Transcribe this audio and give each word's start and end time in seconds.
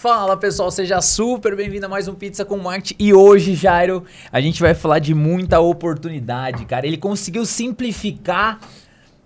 Fala 0.00 0.34
pessoal, 0.34 0.70
seja 0.70 1.02
super 1.02 1.54
bem-vindo 1.54 1.84
a 1.84 1.88
mais 1.90 2.08
um 2.08 2.14
Pizza 2.14 2.42
com 2.42 2.56
Marte. 2.56 2.96
E 2.98 3.12
hoje, 3.12 3.54
Jairo, 3.54 4.02
a 4.32 4.40
gente 4.40 4.58
vai 4.62 4.72
falar 4.72 4.98
de 4.98 5.12
muita 5.12 5.60
oportunidade, 5.60 6.64
cara. 6.64 6.86
Ele 6.86 6.96
conseguiu 6.96 7.44
simplificar 7.44 8.58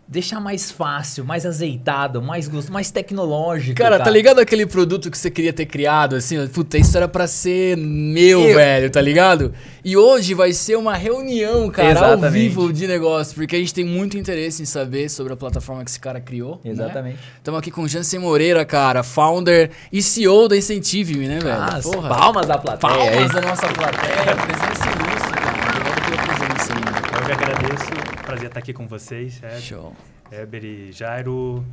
deixar 0.07 0.39
mais 0.39 0.71
fácil, 0.71 1.25
mais 1.25 1.47
azeitado, 1.47 2.21
mais 2.21 2.47
gosto, 2.47 2.73
mais 2.73 2.91
tecnológico. 2.91 3.77
Cara, 3.77 3.99
tá 3.99 4.11
ligado 4.11 4.39
aquele 4.39 4.67
produto 4.67 5.11
que 5.11 5.17
você 5.17 5.31
queria 5.31 5.53
ter 5.53 5.67
criado, 5.67 6.17
assim? 6.17 6.47
Puta, 6.49 6.77
isso 6.77 6.97
era 6.97 7.09
pra 7.09 7.27
ser 7.27 7.77
meu, 7.77 8.43
Eu... 8.43 8.55
velho, 8.55 8.91
tá 8.91 9.01
ligado? 9.01 9.55
E 9.85 9.97
hoje 9.97 10.35
vai 10.35 10.53
ser 10.53 10.77
uma 10.77 10.95
reunião, 10.95 11.71
cara, 11.71 11.91
Exatamente. 11.91 12.25
ao 12.25 12.31
vivo 12.31 12.73
de 12.73 12.87
negócio, 12.87 13.35
porque 13.35 13.57
a 13.57 13.59
gente 13.59 13.73
tem 13.73 13.85
muito 13.85 14.19
interesse 14.19 14.63
em 14.63 14.67
saber 14.67 15.09
sobre 15.09 15.33
a 15.33 15.37
plataforma 15.37 15.83
que 15.85 15.91
esse 15.91 16.01
cara 16.01 16.21
criou. 16.21 16.61
Né? 16.63 16.71
Exatamente. 16.71 17.19
Estamos 17.39 17.59
né? 17.59 17.61
aqui 17.61 17.71
com 17.71 17.83
o 17.83 17.89
Jansen 17.89 18.21
Moreira, 18.21 18.65
cara, 18.65 19.03
founder 19.03 19.71
e 19.91 20.03
CEO 20.03 20.49
da 20.49 20.57
Incentive-me, 20.57 21.29
né, 21.29 21.39
velho? 21.39 21.55
Ah, 21.55 21.81
Porra. 21.83 22.09
Palmas 22.09 22.47
da 22.47 22.59
plateia. 22.59 22.93
Palmas 22.93 23.33
da 23.33 23.41
nossa 23.41 23.69
plateia, 23.69 24.37
presença 24.37 24.85
ilustre, 24.91 25.33
cara. 25.33 25.71
Obrigado 25.71 26.05
pela 26.05 26.37
presença 26.37 26.73
aí. 26.75 27.21
Eu 27.21 27.27
que 27.27 27.33
agradeço 27.33 28.14
prazer 28.35 28.49
estar 28.49 28.59
aqui 28.59 28.73
com 28.73 28.87
vocês. 28.87 29.41
É, 29.43 29.61
Show. 29.61 29.95
Éber 30.31 30.65
e 30.65 30.93
Jairo. 30.93 31.65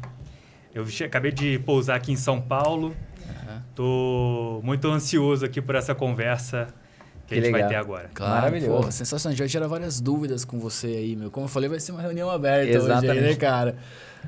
Eu 0.74 0.86
acabei 1.06 1.32
de 1.32 1.60
pousar 1.60 1.96
aqui 1.96 2.12
em 2.12 2.16
São 2.16 2.40
Paulo. 2.40 2.96
Estou 3.70 4.62
muito 4.64 4.88
ansioso 4.88 5.44
aqui 5.46 5.62
por 5.62 5.76
essa 5.76 5.96
conversa 5.96 6.68
que, 7.26 7.34
que 7.34 7.34
a 7.34 7.38
gente 7.38 7.46
legal. 7.46 7.62
vai 7.62 7.70
ter 7.70 7.76
agora. 7.76 8.10
Claro, 8.14 8.34
Maravilhoso. 8.34 8.84
Pô, 8.84 8.92
sensacional. 8.92 9.36
Já 9.36 9.48
tirar 9.48 9.68
várias 9.68 10.00
dúvidas 10.00 10.46
com 10.46 10.60
você 10.60 10.88
aí, 10.88 11.16
meu. 11.16 11.32
Como 11.32 11.46
eu 11.46 11.50
falei, 11.50 11.68
vai 11.68 11.80
ser 11.80 11.94
uma 11.94 12.02
reunião 12.02 12.30
aberta 12.30 12.72
Exatamente. 12.72 13.12
hoje 13.12 13.22
né, 13.22 13.36
cara? 13.36 13.76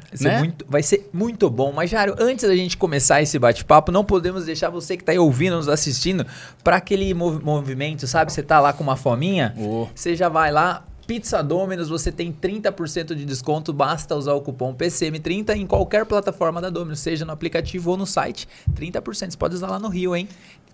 Vai 0.10 0.18
ser, 0.18 0.24
né? 0.24 0.40
muito, 0.40 0.66
vai 0.68 0.84
ser 0.84 1.10
muito 1.14 1.50
bom. 1.50 1.72
Mas, 1.72 1.90
Jário, 1.90 2.16
antes 2.18 2.48
da 2.48 2.56
gente 2.56 2.76
começar 2.78 3.22
esse 3.22 3.38
bate-papo, 3.38 3.92
não 3.92 4.04
podemos 4.04 4.46
deixar 4.46 4.70
você 4.70 4.98
que 4.98 5.04
está 5.04 5.12
aí 5.12 5.20
ouvindo, 5.20 5.56
nos 5.56 5.70
assistindo, 5.70 6.26
para 6.64 6.78
aquele 6.78 7.14
mov 7.14 7.44
movimento, 7.44 8.08
sabe? 8.08 8.34
Você 8.34 8.42
tá 8.42 8.60
lá 8.60 8.74
com 8.74 8.84
uma 8.84 8.96
fominha, 8.96 9.54
oh. 9.58 9.88
você 9.94 10.16
já 10.16 10.30
vai 10.30 10.52
lá, 10.52 10.84
Pizza 11.06 11.44
Domino's, 11.44 11.90
você 11.90 12.12
tem 12.12 12.32
30% 12.32 13.14
de 13.14 13.26
desconto, 13.26 13.74
basta 13.74 14.16
usar 14.16 14.34
o 14.34 14.42
cupom 14.42 14.74
PCM30 14.74 15.56
em 15.56 15.68
qualquer 15.68 16.06
plataforma 16.06 16.62
da 16.62 16.70
Domino's, 16.70 17.00
seja 17.00 17.26
no 17.26 17.32
aplicativo 17.34 17.92
ou 17.92 17.98
no 17.98 18.06
site. 18.06 18.48
30%, 18.74 19.32
você 19.32 19.38
pode 19.38 19.56
usar 19.56 19.68
lá 19.68 19.80
no 19.80 19.90
Rio, 19.90 20.16
hein? 20.16 20.30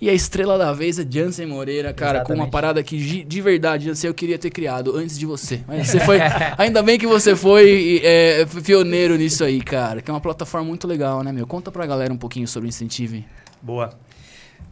e 0.00 0.08
a 0.08 0.12
estrela 0.12 0.56
da 0.56 0.72
vez 0.72 0.98
é 0.98 1.06
Jansen 1.08 1.46
Moreira, 1.46 1.92
cara, 1.92 2.18
Exatamente. 2.18 2.26
com 2.26 2.44
uma 2.44 2.50
parada 2.50 2.82
que 2.84 2.96
de, 2.96 3.24
de 3.24 3.40
verdade, 3.40 3.86
Jansen, 3.86 4.08
eu 4.08 4.14
queria 4.14 4.38
ter 4.38 4.50
criado 4.50 4.96
antes 4.96 5.18
de 5.18 5.26
você. 5.26 5.60
Mas 5.66 5.88
você 5.88 5.98
foi. 5.98 6.18
ainda 6.56 6.82
bem 6.82 6.98
que 6.98 7.06
você 7.06 7.34
foi 7.34 8.00
é, 8.04 8.46
pioneiro 8.64 9.16
nisso 9.16 9.42
aí, 9.42 9.60
cara. 9.60 10.00
Que 10.00 10.08
é 10.08 10.14
uma 10.14 10.20
plataforma 10.20 10.68
muito 10.68 10.86
legal, 10.86 11.24
né, 11.24 11.32
meu? 11.32 11.46
Conta 11.48 11.72
pra 11.72 11.84
galera 11.84 12.12
um 12.12 12.16
pouquinho 12.16 12.46
sobre 12.46 12.68
o 12.68 12.70
Incentive. 12.70 13.26
Boa. 13.60 13.90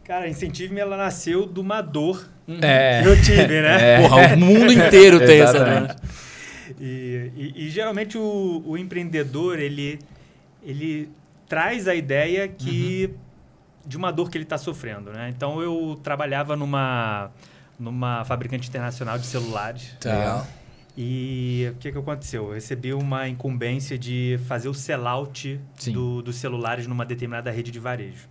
Cara, 0.05 0.25
a 0.25 0.29
Incentive 0.29 0.79
ela 0.79 0.95
nasceu 0.95 1.45
de 1.45 1.59
uma 1.59 1.81
dor 1.81 2.25
é. 2.61 3.01
que 3.01 3.09
eu 3.09 3.21
tive, 3.21 3.61
né? 3.61 3.95
É. 3.95 4.01
Porra, 4.01 4.33
o 4.33 4.37
mundo 4.37 4.71
inteiro 4.71 5.19
tem 5.19 5.41
essa, 5.41 5.65
né? 5.65 5.95
E, 6.79 7.31
e, 7.35 7.65
e, 7.65 7.69
geralmente 7.69 8.17
o, 8.17 8.63
o, 8.65 8.77
empreendedor, 8.77 9.59
ele, 9.59 9.99
ele 10.63 11.09
traz 11.49 11.85
a 11.85 11.95
ideia 11.95 12.47
que... 12.47 13.09
Uhum. 13.11 13.26
De 13.87 13.95
uma 13.95 14.11
dor 14.11 14.29
que 14.29 14.37
ele 14.37 14.43
está 14.43 14.57
sofrendo, 14.57 15.11
né? 15.11 15.31
Então, 15.35 15.61
eu 15.61 15.99
trabalhava 16.03 16.55
numa, 16.55 17.31
numa 17.79 18.25
fabricante 18.25 18.67
internacional 18.67 19.17
de 19.17 19.25
celulares. 19.25 19.95
Tá. 19.99 20.45
E 20.97 21.71
o 21.71 21.75
que, 21.75 21.91
que 21.91 21.97
aconteceu? 21.97 22.47
Eu 22.47 22.53
recebi 22.55 22.91
uma 22.91 23.27
incumbência 23.29 23.97
de 23.99 24.39
fazer 24.47 24.67
o 24.67 24.73
sellout 24.73 25.59
do, 25.93 26.23
dos 26.23 26.37
celulares 26.37 26.87
numa 26.87 27.05
determinada 27.05 27.51
rede 27.51 27.69
de 27.69 27.79
varejo. 27.79 28.27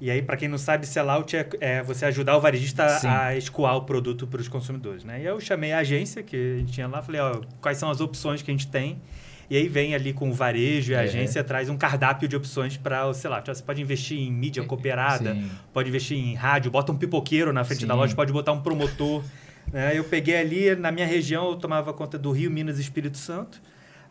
E 0.00 0.10
aí, 0.10 0.22
para 0.22 0.36
quem 0.36 0.46
não 0.48 0.58
sabe, 0.58 0.86
sellout 0.86 1.34
é, 1.36 1.48
é 1.60 1.82
você 1.82 2.04
ajudar 2.04 2.36
o 2.36 2.40
varejista 2.40 2.88
Sim. 3.00 3.08
a 3.08 3.34
escoar 3.34 3.76
o 3.76 3.82
produto 3.82 4.26
para 4.26 4.40
os 4.40 4.46
consumidores, 4.46 5.04
né? 5.04 5.22
E 5.22 5.24
eu 5.24 5.40
chamei 5.40 5.72
a 5.72 5.78
agência 5.78 6.22
que 6.22 6.36
a 6.36 6.58
gente 6.58 6.72
tinha 6.72 6.86
lá, 6.86 7.02
falei, 7.02 7.20
ó, 7.20 7.40
quais 7.60 7.78
são 7.78 7.90
as 7.90 8.00
opções 8.00 8.42
que 8.42 8.50
a 8.50 8.54
gente 8.54 8.68
tem? 8.68 9.00
E 9.48 9.56
aí 9.56 9.68
vem 9.68 9.94
ali 9.94 10.12
com 10.12 10.28
o 10.28 10.32
varejo 10.32 10.92
e 10.92 10.94
a 10.94 11.02
é. 11.02 11.04
agência 11.04 11.42
traz 11.44 11.68
um 11.68 11.76
cardápio 11.76 12.28
de 12.28 12.34
opções 12.34 12.76
para, 12.76 13.12
sei 13.14 13.30
lá, 13.30 13.40
você 13.40 13.62
pode 13.62 13.80
investir 13.80 14.18
em 14.18 14.30
mídia 14.30 14.64
cooperada, 14.64 15.34
Sim. 15.34 15.50
pode 15.72 15.88
investir 15.88 16.18
em 16.18 16.34
rádio, 16.34 16.70
bota 16.70 16.90
um 16.90 16.96
pipoqueiro 16.96 17.52
na 17.52 17.62
frente 17.64 17.82
Sim. 17.82 17.86
da 17.86 17.94
loja, 17.94 18.14
pode 18.14 18.32
botar 18.32 18.52
um 18.52 18.60
promotor. 18.60 19.22
né? 19.72 19.96
Eu 19.96 20.04
peguei 20.04 20.36
ali, 20.36 20.74
na 20.74 20.90
minha 20.90 21.06
região, 21.06 21.50
eu 21.50 21.56
tomava 21.56 21.92
conta 21.92 22.18
do 22.18 22.32
Rio, 22.32 22.50
Minas 22.50 22.78
e 22.78 22.80
Espírito 22.80 23.18
Santo. 23.18 23.60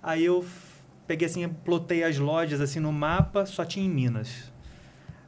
Aí 0.02 0.24
eu 0.24 0.46
peguei 1.06 1.28
assim, 1.28 1.48
plotei 1.48 2.04
as 2.04 2.18
lojas 2.18 2.62
assim 2.62 2.80
no 2.80 2.94
mapa, 2.94 3.46
só 3.46 3.66
tinha 3.66 3.86
em 3.86 3.90
Minas. 3.90 4.54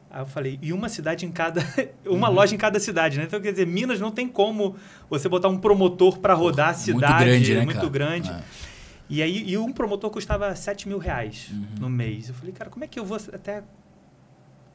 Aí 0.09 0.22
eu 0.22 0.25
falei, 0.25 0.57
e 0.62 0.72
uma 0.72 0.88
cidade 0.88 1.25
em 1.25 1.31
cada. 1.31 1.62
uma 2.07 2.29
uhum. 2.29 2.35
loja 2.35 2.56
em 2.56 2.57
cada 2.57 2.79
cidade, 2.79 3.18
né? 3.18 3.25
Então, 3.25 3.41
quer 3.41 3.51
dizer, 3.51 3.68
Minas 3.68 4.00
não 4.00 4.09
tem 4.09 4.28
como 4.28 4.75
você 5.09 5.28
botar 5.28 5.50
um 5.50 5.57
promotor 5.57 6.19
para 6.19 6.34
rodar 6.34 6.69
a 6.69 6.74
cidade. 6.74 7.13
Muito 7.13 7.25
grande, 7.25 7.56
né, 7.56 7.66
muito 7.66 7.89
grande. 7.89 8.29
É. 8.29 8.41
E 9.09 9.22
aí, 9.22 9.50
e 9.50 9.57
um 9.57 9.72
promotor 9.72 10.09
custava 10.09 10.53
7 10.56 10.88
mil 10.88 10.97
reais 10.97 11.50
uhum. 11.51 11.66
no 11.79 11.90
mês. 11.90 12.29
Eu 12.29 12.35
falei, 12.35 12.51
cara, 12.51 12.69
como 12.69 12.84
é 12.84 12.88
que 12.88 13.00
eu 13.00 13.06
vou 13.06 13.18
até 13.34 13.63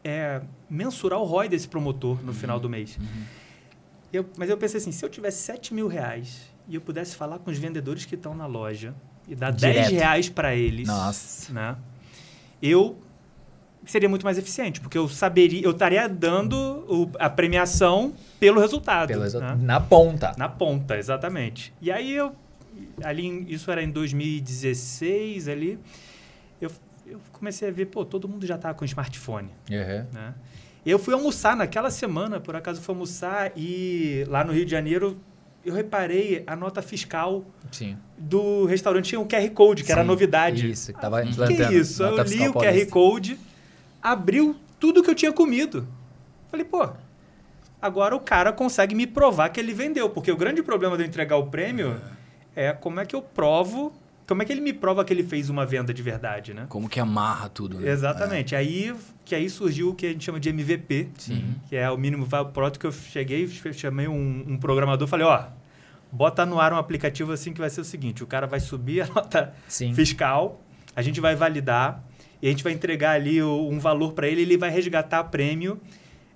é, 0.03 0.41
mensurar 0.69 1.21
o 1.21 1.25
ROI 1.25 1.49
desse 1.49 1.69
promotor 1.69 2.21
no 2.23 2.29
uhum. 2.29 2.35
final 2.35 2.59
do 2.59 2.69
mês? 2.69 2.97
Uhum. 2.97 3.25
Eu, 4.13 4.27
mas 4.37 4.49
eu 4.49 4.57
pensei 4.57 4.79
assim, 4.79 4.93
se 4.93 5.05
eu 5.05 5.09
tivesse 5.09 5.43
7 5.43 5.75
mil 5.75 5.87
reais 5.87 6.43
e 6.69 6.75
eu 6.75 6.81
pudesse 6.81 7.17
falar 7.17 7.39
com 7.39 7.51
os 7.51 7.59
vendedores 7.59 8.05
que 8.05 8.15
estão 8.15 8.35
na 8.35 8.47
loja 8.47 8.95
e 9.29 9.35
dar 9.35 9.51
Direto. 9.51 9.91
10 9.91 9.91
reais 9.91 10.29
para 10.29 10.55
eles, 10.55 10.87
Nossa. 10.87 11.53
né? 11.53 11.77
Eu 12.61 12.97
seria 13.85 14.09
muito 14.09 14.25
mais 14.25 14.39
eficiente, 14.39 14.81
porque 14.81 14.97
eu 14.97 15.09
saberia, 15.09 15.63
eu 15.63 15.73
estaria 15.73 16.09
dando 16.09 16.57
o, 16.89 17.11
a 17.19 17.29
premiação 17.29 18.15
pelo 18.39 18.61
resultado. 18.61 19.09
Pelo 19.09 19.25
né? 19.41 19.59
Na 19.61 19.81
ponta. 19.81 20.33
Na 20.37 20.49
ponta, 20.49 20.97
exatamente. 20.97 21.75
E 21.81 21.91
aí 21.91 22.13
eu 22.13 22.35
ali 23.03 23.47
isso 23.53 23.71
era 23.71 23.83
em 23.83 23.91
2016 23.91 25.49
ali, 25.49 25.79
eu, 26.61 26.71
eu 27.07 27.21
comecei 27.33 27.69
a 27.69 27.73
ver, 27.73 27.87
pô, 27.87 28.05
todo 28.05 28.29
mundo 28.29 28.47
já 28.47 28.57
estava 28.57 28.75
com 28.75 28.85
smartphone. 28.85 29.51
Uhum. 29.71 30.07
Né? 30.13 30.35
Eu 30.85 30.99
fui 30.99 31.15
almoçar 31.15 31.57
naquela 31.57 31.91
semana, 31.91 32.41
por 32.41 32.57
acaso 32.57 32.81
fui 32.81 32.95
almoçar 32.95 33.53
e 33.57 34.25
lá 34.29 34.45
no 34.45 34.53
Rio 34.53 34.65
de 34.65 34.71
Janeiro 34.71 35.19
eu 35.65 35.75
reparei 35.75 36.43
a 36.47 36.57
nota 36.57 36.83
fiscal 36.83 37.45
Sim. 37.71 37.97
do 38.19 38.65
restaurante 38.65 39.11
tinha 39.11 39.21
um 39.21 39.27
QR 39.27 39.49
Code, 39.51 39.83
que 39.83 39.87
Sim, 39.87 39.93
era 39.93 40.05
novidade. 40.05 40.69
Isso, 40.69 40.93
que 40.93 40.99
estava 40.99 41.21
ah, 41.21 41.47
Que 41.47 41.63
é 41.63 41.73
isso? 41.73 42.03
Eu 42.03 42.23
li 42.25 42.49
o 42.49 42.53
QR 42.53 42.87
Code 42.91 43.39
abriu 44.03 44.57
tudo 44.81 45.03
que 45.03 45.09
eu 45.09 45.15
tinha 45.15 45.33
comido. 45.33 45.87
Falei, 46.51 46.67
pô, 46.67 46.89
agora 47.81 48.17
o 48.17 48.21
cara 48.21 48.53
consegue 48.53 48.95
me 48.95 49.07
provar 49.07 49.51
que 49.51 49.61
ele 49.61 49.73
vendeu. 49.73 50.11
Porque 50.11 50.33
o 50.33 50.37
grande 50.37 50.63
problema 50.63 50.97
de 50.97 51.05
eu 51.05 51.07
entregar 51.07 51.37
o 51.37 51.47
prêmio 51.47 51.93
é, 51.93 52.01
é 52.55 52.73
como 52.73 53.01
é 53.01 53.07
que 53.07 53.15
eu 53.15 53.23
provo 53.23 53.93
como 54.27 54.41
é 54.41 54.45
que 54.45 54.53
ele 54.53 54.61
me 54.61 54.73
prova 54.73 55.05
que 55.05 55.13
ele 55.13 55.25
fez 55.25 55.51
uma 55.51 55.67
venda 55.67 55.93
de 55.93 56.03
verdade, 56.03 56.55
né? 56.55 56.67
Como 56.69 56.89
que 56.89 57.01
amarra 57.01 57.49
tudo, 57.49 57.79
né? 57.79 57.91
Exatamente. 57.91 58.55
É. 58.55 58.59
Aí, 58.59 58.95
que 59.25 59.35
aí 59.35 59.51
surgiu 59.51 59.91
o 59.91 59.95
que 59.95 60.07
a 60.07 60.09
gente 60.11 60.25
chama 60.25 60.39
de 60.39 60.49
MVP, 60.49 61.09
Sim. 61.19 61.55
que 61.69 61.77
é 61.77 61.91
o 61.91 61.99
mínimo 61.99 62.25
viable 62.25 62.53
product 62.53 62.79
que 62.79 62.87
eu 62.87 62.93
cheguei, 62.93 63.47
chamei 63.75 64.09
um, 64.09 64.45
um 64.49 64.57
programador, 64.57 65.07
falei, 65.09 65.27
ó, 65.27 65.45
bota 66.11 66.47
no 66.47 66.61
ar 66.61 66.73
um 66.73 66.77
aplicativo 66.77 67.33
assim 67.33 67.53
que 67.53 67.61
vai 67.61 67.69
ser 67.69 67.81
o 67.81 67.85
seguinte, 67.85 68.23
o 68.23 68.27
cara 68.27 68.47
vai 68.47 68.61
subir 68.61 69.03
a 69.03 69.07
nota 69.13 69.53
Sim. 69.69 69.93
fiscal, 69.93 70.63
a 70.95 71.03
gente 71.03 71.21
vai 71.21 71.35
validar 71.35 72.03
e 72.41 72.47
a 72.47 72.51
gente 72.51 72.65
vai 72.65 72.73
entregar 72.73 73.13
ali 73.13 73.43
um 73.43 73.79
valor 73.79 74.13
para 74.13 74.29
ele, 74.29 74.43
ele 74.43 74.57
vai 74.57 74.71
resgatar 74.71 75.25
prêmio. 75.25 75.81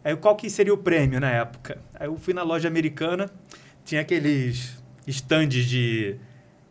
Aí 0.04 0.14
qual 0.16 0.36
que 0.36 0.48
seria 0.50 0.72
o 0.74 0.78
prêmio 0.78 1.18
na 1.18 1.30
época? 1.30 1.78
Aí 1.98 2.06
eu 2.06 2.16
fui 2.16 2.34
na 2.34 2.42
loja 2.42 2.68
americana, 2.68 3.30
tinha 3.84 4.02
aqueles 4.02 4.84
estandes 5.06 5.66
de, 5.66 6.16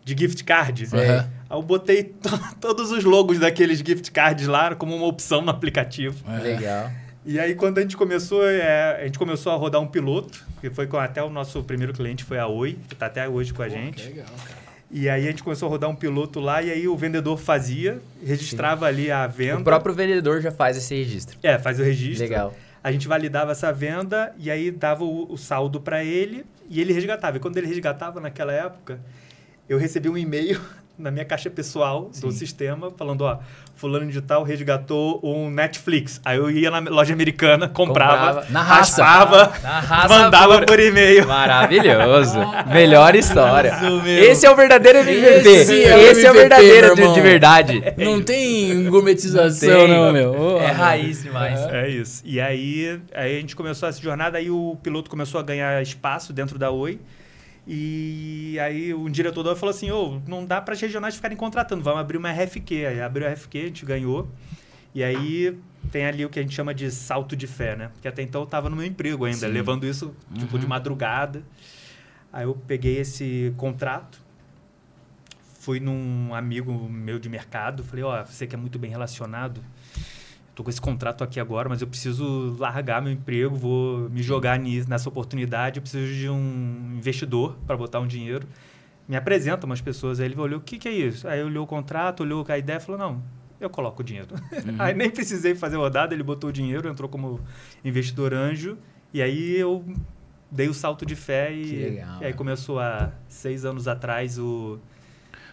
de 0.03 0.15
gift 0.17 0.43
cards. 0.43 0.91
Uhum. 0.91 0.99
Aí 0.99 1.25
eu 1.49 1.61
botei 1.61 2.13
todos 2.59 2.91
os 2.91 3.03
logos 3.03 3.39
daqueles 3.39 3.79
gift 3.79 4.11
cards 4.11 4.47
lá 4.47 4.75
como 4.75 4.95
uma 4.95 5.07
opção 5.07 5.41
no 5.41 5.49
aplicativo. 5.49 6.23
Legal. 6.41 6.91
E 7.27 7.39
aí, 7.39 7.55
quando 7.55 7.79
a 7.79 7.81
gente 7.81 7.97
começou, 7.97 8.47
é, 8.47 9.01
a 9.01 9.05
gente 9.05 9.17
começou 9.17 9.51
a 9.51 9.55
rodar 9.55 9.81
um 9.81 9.87
piloto, 9.87 10.45
que 10.61 10.69
foi 10.69 10.85
com 10.85 10.97
até 10.97 11.23
o 11.23 11.29
nosso 11.29 11.63
primeiro 11.63 11.91
cliente, 11.91 12.23
foi 12.23 12.37
a 12.37 12.45
Oi, 12.45 12.77
que 12.87 12.93
está 12.93 13.07
até 13.07 13.27
hoje 13.27 13.51
com 13.51 13.63
a 13.63 13.65
Pô, 13.65 13.71
gente. 13.71 14.03
legal, 14.03 14.27
cara. 14.27 14.65
E 14.91 15.09
aí 15.09 15.27
a 15.27 15.31
gente 15.31 15.43
começou 15.43 15.67
a 15.67 15.69
rodar 15.71 15.89
um 15.89 15.95
piloto 15.95 16.39
lá 16.39 16.61
e 16.61 16.71
aí 16.71 16.87
o 16.87 16.95
vendedor 16.95 17.37
fazia, 17.37 17.99
registrava 18.23 18.85
Sim. 18.85 18.93
ali 18.93 19.11
a 19.11 19.25
venda. 19.25 19.59
O 19.59 19.63
próprio 19.63 19.95
vendedor 19.95 20.39
já 20.39 20.51
faz 20.51 20.77
esse 20.77 20.93
registro. 20.93 21.37
É, 21.41 21.57
faz 21.57 21.79
o 21.79 21.83
registro. 21.83 22.23
Legal. 22.23 22.53
A 22.85 22.91
gente 22.91 23.07
validava 23.07 23.51
essa 23.51 23.73
venda 23.73 24.31
e 24.37 24.51
aí 24.51 24.69
dava 24.69 25.03
o, 25.03 25.33
o 25.33 25.35
saldo 25.39 25.81
para 25.81 26.03
ele 26.03 26.45
e 26.69 26.79
ele 26.79 26.93
resgatava. 26.93 27.37
E 27.37 27.39
quando 27.39 27.57
ele 27.57 27.65
resgatava 27.65 28.19
naquela 28.19 28.53
época, 28.53 28.99
eu 29.67 29.79
recebi 29.79 30.07
um 30.07 30.15
e-mail 30.15 30.61
na 30.95 31.09
minha 31.09 31.25
caixa 31.25 31.49
pessoal 31.49 32.09
Sim. 32.11 32.21
do 32.21 32.31
sistema, 32.31 32.91
falando, 32.91 33.21
ó, 33.21 33.39
fulano 33.75 34.09
de 34.09 34.21
tal 34.21 34.43
resgatou 34.43 35.19
um 35.23 35.49
Netflix. 35.49 36.21
Aí 36.23 36.37
eu 36.37 36.49
ia 36.49 36.71
na 36.71 36.79
loja 36.89 37.13
americana, 37.13 37.67
comprava, 37.67 38.41
comprava 38.41 38.51
na 38.51 38.61
raça, 38.61 39.03
raspava, 39.03 39.53
na 39.61 39.79
raça 39.79 40.19
mandava 40.19 40.57
por, 40.59 40.65
por 40.65 40.79
e-mail. 40.79 41.27
Maravilhoso. 41.27 42.39
Melhor 42.71 43.15
história. 43.15 43.73
Esse 44.05 44.45
é 44.45 44.51
o 44.51 44.55
verdadeiro 44.55 44.99
MVP. 44.99 45.49
Esse 45.49 45.83
é, 45.83 46.03
Esse 46.03 46.25
é 46.25 46.31
o 46.31 46.33
verdadeiro 46.33 46.95
de, 46.95 47.13
de, 47.13 47.21
verdade. 47.21 47.83
Não 47.97 48.21
tem 48.21 48.89
gourmetização, 48.89 49.69
não, 49.69 49.87
tem, 49.87 49.95
não 49.95 50.13
meu. 50.13 50.35
Oh, 50.37 50.59
é 50.59 50.71
raiz 50.71 51.23
demais. 51.23 51.59
É 51.71 51.89
isso. 51.89 52.21
E 52.25 52.39
aí, 52.39 52.99
aí 53.13 53.37
a 53.37 53.39
gente 53.39 53.55
começou 53.55 53.89
essa 53.89 54.01
jornada, 54.01 54.37
aí 54.37 54.49
o 54.49 54.77
piloto 54.81 55.09
começou 55.09 55.39
a 55.39 55.43
ganhar 55.43 55.81
espaço 55.81 56.31
dentro 56.31 56.57
da 56.57 56.71
Oi. 56.71 56.99
E 57.67 58.57
aí 58.59 58.93
um 58.93 59.09
diretor 59.09 59.41
da 59.43 59.55
falou 59.55 59.73
assim, 59.73 59.89
ô, 59.89 60.17
oh, 60.17 60.29
não 60.29 60.45
dá 60.45 60.61
para 60.61 60.73
as 60.73 60.81
regionais 60.81 61.15
ficarem 61.15 61.35
contratando, 61.35 61.83
vamos 61.83 61.99
abrir 61.99 62.17
uma 62.17 62.31
RFQ. 62.31 62.85
Aí 62.85 63.01
abriu 63.01 63.27
a 63.27 63.31
RFQ, 63.31 63.57
a 63.57 63.61
gente 63.63 63.85
ganhou. 63.85 64.27
E 64.93 65.03
aí 65.03 65.57
tem 65.91 66.05
ali 66.05 66.25
o 66.25 66.29
que 66.29 66.39
a 66.39 66.41
gente 66.41 66.53
chama 66.53 66.73
de 66.73 66.89
salto 66.91 67.35
de 67.35 67.47
fé, 67.47 67.75
né? 67.75 67.89
Porque 67.93 68.07
até 68.07 68.21
então 68.21 68.41
eu 68.41 68.45
estava 68.45 68.69
no 68.69 68.75
meu 68.75 68.85
emprego 68.85 69.25
ainda, 69.25 69.47
Sim. 69.47 69.53
levando 69.53 69.85
isso 69.85 70.15
tipo 70.37 70.55
uhum. 70.55 70.59
de 70.59 70.67
madrugada. 70.67 71.43
Aí 72.31 72.43
eu 72.43 72.53
peguei 72.53 72.99
esse 72.99 73.53
contrato, 73.57 74.21
fui 75.59 75.79
num 75.79 76.33
amigo 76.33 76.71
meu 76.89 77.17
de 77.17 77.29
mercado, 77.29 77.83
falei, 77.83 78.03
ó, 78.03 78.21
oh, 78.21 78.25
você 78.25 78.45
que 78.45 78.55
é 78.55 78.57
muito 78.57 78.77
bem 78.77 78.91
relacionado, 78.91 79.61
tô 80.55 80.63
com 80.63 80.69
esse 80.69 80.79
contrato 80.79 81.23
aqui 81.23 81.39
agora, 81.39 81.67
mas 81.67 81.81
eu 81.81 81.87
preciso 81.87 82.55
largar 82.57 83.01
meu 83.01 83.11
emprego, 83.11 83.53
vou 83.55 84.09
me 84.09 84.23
jogar 84.23 84.57
nisso, 84.57 84.89
nessa 84.89 85.09
oportunidade, 85.09 85.77
eu 85.77 85.81
preciso 85.81 86.11
de 86.11 86.29
um 86.29 86.93
investidor 86.95 87.57
para 87.67 87.75
botar 87.75 87.99
um 87.99 88.07
dinheiro. 88.07 88.47
Me 89.07 89.17
apresenta 89.17 89.65
umas 89.65 89.81
pessoas, 89.81 90.19
aí 90.19 90.27
ele 90.27 90.39
olhou, 90.39 90.59
o 90.59 90.63
que, 90.63 90.79
que 90.79 90.87
é 90.87 90.91
isso? 90.91 91.27
Aí 91.27 91.43
olhou 91.43 91.65
o 91.65 91.67
contrato, 91.67 92.21
olhou 92.21 92.43
a 92.47 92.57
ideia 92.57 92.77
e 92.77 92.79
falou, 92.79 92.97
não, 92.97 93.21
eu 93.59 93.69
coloco 93.69 94.01
o 94.01 94.05
dinheiro. 94.05 94.29
Uhum. 94.33 94.75
aí 94.79 94.93
nem 94.93 95.09
precisei 95.09 95.53
fazer 95.53 95.75
rodada, 95.75 96.13
ele 96.13 96.23
botou 96.23 96.49
o 96.49 96.53
dinheiro, 96.53 96.87
entrou 96.89 97.09
como 97.09 97.41
investidor 97.83 98.33
anjo, 98.33 98.77
e 99.13 99.21
aí 99.21 99.57
eu 99.57 99.83
dei 100.49 100.69
o 100.69 100.73
salto 100.73 101.05
de 101.05 101.17
fé 101.17 101.53
e, 101.53 101.75
legal, 101.75 102.21
e 102.21 102.25
aí 102.25 102.33
começou 102.33 102.79
há 102.79 103.11
seis 103.27 103.65
anos 103.65 103.89
atrás 103.89 104.39
o... 104.39 104.79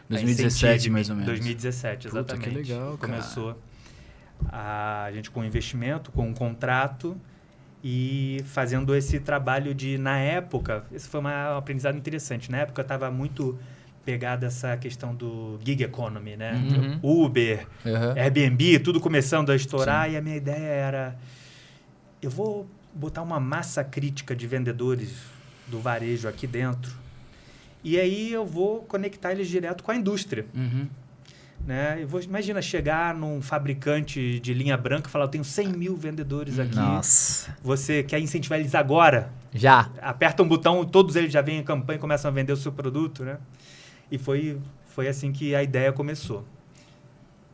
2017, 0.08 0.90
mais 0.90 1.08
ou 1.08 1.16
menos. 1.16 1.26
2017, 1.26 2.06
exatamente. 2.06 2.44
Puta, 2.44 2.50
que 2.50 2.54
legal, 2.54 2.98
cara. 2.98 3.12
Começou 3.14 3.56
a 4.48 5.10
gente 5.12 5.30
com 5.30 5.44
investimento, 5.44 6.10
com 6.12 6.28
um 6.28 6.34
contrato 6.34 7.16
e 7.84 8.38
fazendo 8.46 8.94
esse 8.94 9.18
trabalho 9.18 9.74
de, 9.74 9.98
na 9.98 10.18
época, 10.18 10.84
isso 10.92 11.08
foi 11.08 11.20
uma, 11.20 11.54
um 11.54 11.56
aprendizado 11.58 11.96
interessante. 11.96 12.50
Na 12.50 12.58
época 12.58 12.82
estava 12.82 13.10
muito 13.10 13.58
pegada 14.04 14.46
essa 14.46 14.76
questão 14.76 15.14
do 15.14 15.58
gig 15.64 15.82
economy, 15.82 16.36
né? 16.36 16.52
Uhum. 17.02 17.24
Uber, 17.24 17.66
uhum. 17.84 18.12
Airbnb, 18.16 18.78
tudo 18.80 19.00
começando 19.00 19.50
a 19.50 19.56
estourar 19.56 20.06
Sim. 20.06 20.14
e 20.14 20.16
a 20.16 20.20
minha 20.20 20.36
ideia 20.36 20.66
era 20.66 21.16
eu 22.20 22.30
vou 22.30 22.66
botar 22.94 23.22
uma 23.22 23.40
massa 23.40 23.82
crítica 23.82 24.34
de 24.34 24.46
vendedores 24.46 25.24
do 25.66 25.80
varejo 25.80 26.28
aqui 26.28 26.46
dentro 26.46 26.94
e 27.82 27.98
aí 27.98 28.32
eu 28.32 28.46
vou 28.46 28.82
conectar 28.82 29.32
eles 29.32 29.48
direto 29.48 29.82
com 29.82 29.90
a 29.90 29.96
indústria. 29.96 30.46
Uhum. 30.54 30.88
Né? 31.66 32.04
Vou, 32.06 32.20
imagina 32.20 32.60
chegar 32.60 33.14
num 33.14 33.40
fabricante 33.40 34.40
de 34.40 34.52
linha 34.52 34.76
branca 34.76 35.08
e 35.08 35.10
falar: 35.10 35.26
Eu 35.26 35.28
tenho 35.28 35.44
100 35.44 35.68
mil 35.68 35.96
vendedores 35.96 36.58
aqui. 36.58 36.74
Nossa. 36.74 37.56
Você 37.62 38.02
quer 38.02 38.18
incentivar 38.18 38.58
eles 38.58 38.74
agora? 38.74 39.30
Já. 39.54 39.90
Aperta 40.00 40.42
um 40.42 40.48
botão, 40.48 40.84
todos 40.84 41.14
eles 41.14 41.32
já 41.32 41.40
vêm 41.40 41.58
em 41.58 41.62
campanha 41.62 41.98
e 41.98 42.00
começam 42.00 42.30
a 42.30 42.34
vender 42.34 42.52
o 42.52 42.56
seu 42.56 42.72
produto. 42.72 43.24
Né? 43.24 43.38
E 44.10 44.18
foi, 44.18 44.58
foi 44.86 45.06
assim 45.06 45.30
que 45.30 45.54
a 45.54 45.62
ideia 45.62 45.92
começou. 45.92 46.44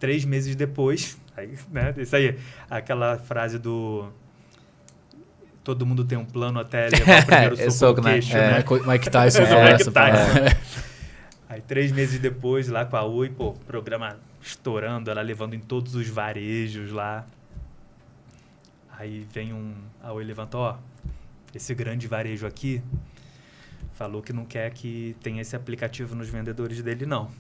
Três 0.01 0.25
meses 0.25 0.57
depois, 0.57 1.19
aí, 1.37 1.59
né? 1.71 1.95
Isso 1.99 2.17
aí, 2.17 2.39
aquela 2.71 3.19
frase 3.19 3.59
do 3.59 4.09
todo 5.63 5.85
mundo 5.85 6.03
tem 6.03 6.17
um 6.17 6.25
plano 6.25 6.59
até 6.59 6.89
levar 6.89 7.23
o 7.23 7.27
primeiro 7.27 7.71
soco 7.71 8.01
no 8.01 8.09
queixo, 8.09 8.33
né? 8.33 8.65
É, 8.65 8.91
Mike 8.91 9.11
Tyson. 9.11 9.43
É, 9.43 9.73
Mike 9.73 9.91
Tyson. 9.91 10.41
Aí, 11.49 11.63
três 11.63 11.91
meses 11.93 12.21
depois, 12.21 12.69
lá 12.69 12.85
com 12.85 12.97
a 12.97 13.05
Oi, 13.05 13.31
pô, 13.31 13.55
programa 13.67 14.19
estourando, 14.43 15.11
ela 15.11 15.23
levando 15.23 15.55
em 15.55 15.61
todos 15.61 15.95
os 15.95 16.09
varejos 16.09 16.93
lá. 16.93 17.27
Aí 18.99 19.27
vem 19.33 19.53
um. 19.53 19.75
A 20.03 20.13
Oi 20.13 20.25
levanta, 20.25 20.59
ó, 20.59 20.77
esse 21.55 21.75
grande 21.75 22.07
varejo 22.07 22.47
aqui 22.47 22.83
falou 23.95 24.23
que 24.23 24.33
não 24.33 24.45
quer 24.45 24.71
que 24.73 25.17
tenha 25.23 25.41
esse 25.41 25.57
aplicativo 25.57 26.15
nos 26.15 26.29
vendedores 26.29 26.83
dele, 26.83 27.07
não. 27.07 27.31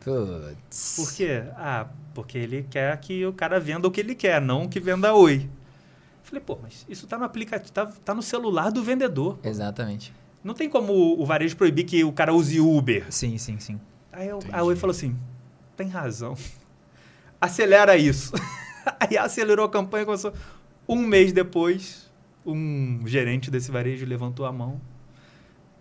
Puts. 0.00 0.94
Por 0.96 1.12
quê? 1.12 1.44
Ah, 1.54 1.88
porque 2.14 2.38
ele 2.38 2.66
quer 2.70 2.96
que 2.98 3.24
o 3.26 3.32
cara 3.32 3.60
venda 3.60 3.86
o 3.86 3.90
que 3.90 4.00
ele 4.00 4.14
quer, 4.14 4.40
não 4.40 4.68
que 4.68 4.80
venda 4.80 5.14
Oi. 5.14 5.48
Falei, 6.22 6.42
pô, 6.44 6.58
mas 6.62 6.84
isso 6.88 7.06
tá 7.06 7.16
no 7.16 7.24
aplicativo, 7.24 7.72
tá, 7.72 7.86
tá 7.86 8.14
no 8.14 8.22
celular 8.22 8.70
do 8.70 8.82
vendedor. 8.82 9.38
Exatamente. 9.44 10.12
Não 10.42 10.54
tem 10.54 10.68
como 10.68 11.20
o 11.20 11.26
varejo 11.26 11.56
proibir 11.56 11.84
que 11.84 12.04
o 12.04 12.12
cara 12.12 12.32
use 12.32 12.60
Uber. 12.60 13.06
Sim, 13.10 13.36
sim, 13.38 13.58
sim. 13.58 13.80
Aí 14.12 14.28
eu, 14.28 14.38
a 14.52 14.62
Oi 14.62 14.76
falou 14.76 14.92
assim: 14.92 15.16
tem 15.76 15.88
razão. 15.88 16.36
Acelera 17.40 17.96
isso. 17.96 18.32
Aí 18.98 19.16
acelerou 19.16 19.64
a 19.64 19.68
campanha, 19.68 20.04
começou. 20.04 20.32
Um 20.88 20.96
mês 20.96 21.32
depois, 21.32 22.10
um 22.44 23.02
gerente 23.06 23.50
desse 23.50 23.70
varejo 23.70 24.06
levantou 24.06 24.46
a 24.46 24.52
mão, 24.52 24.80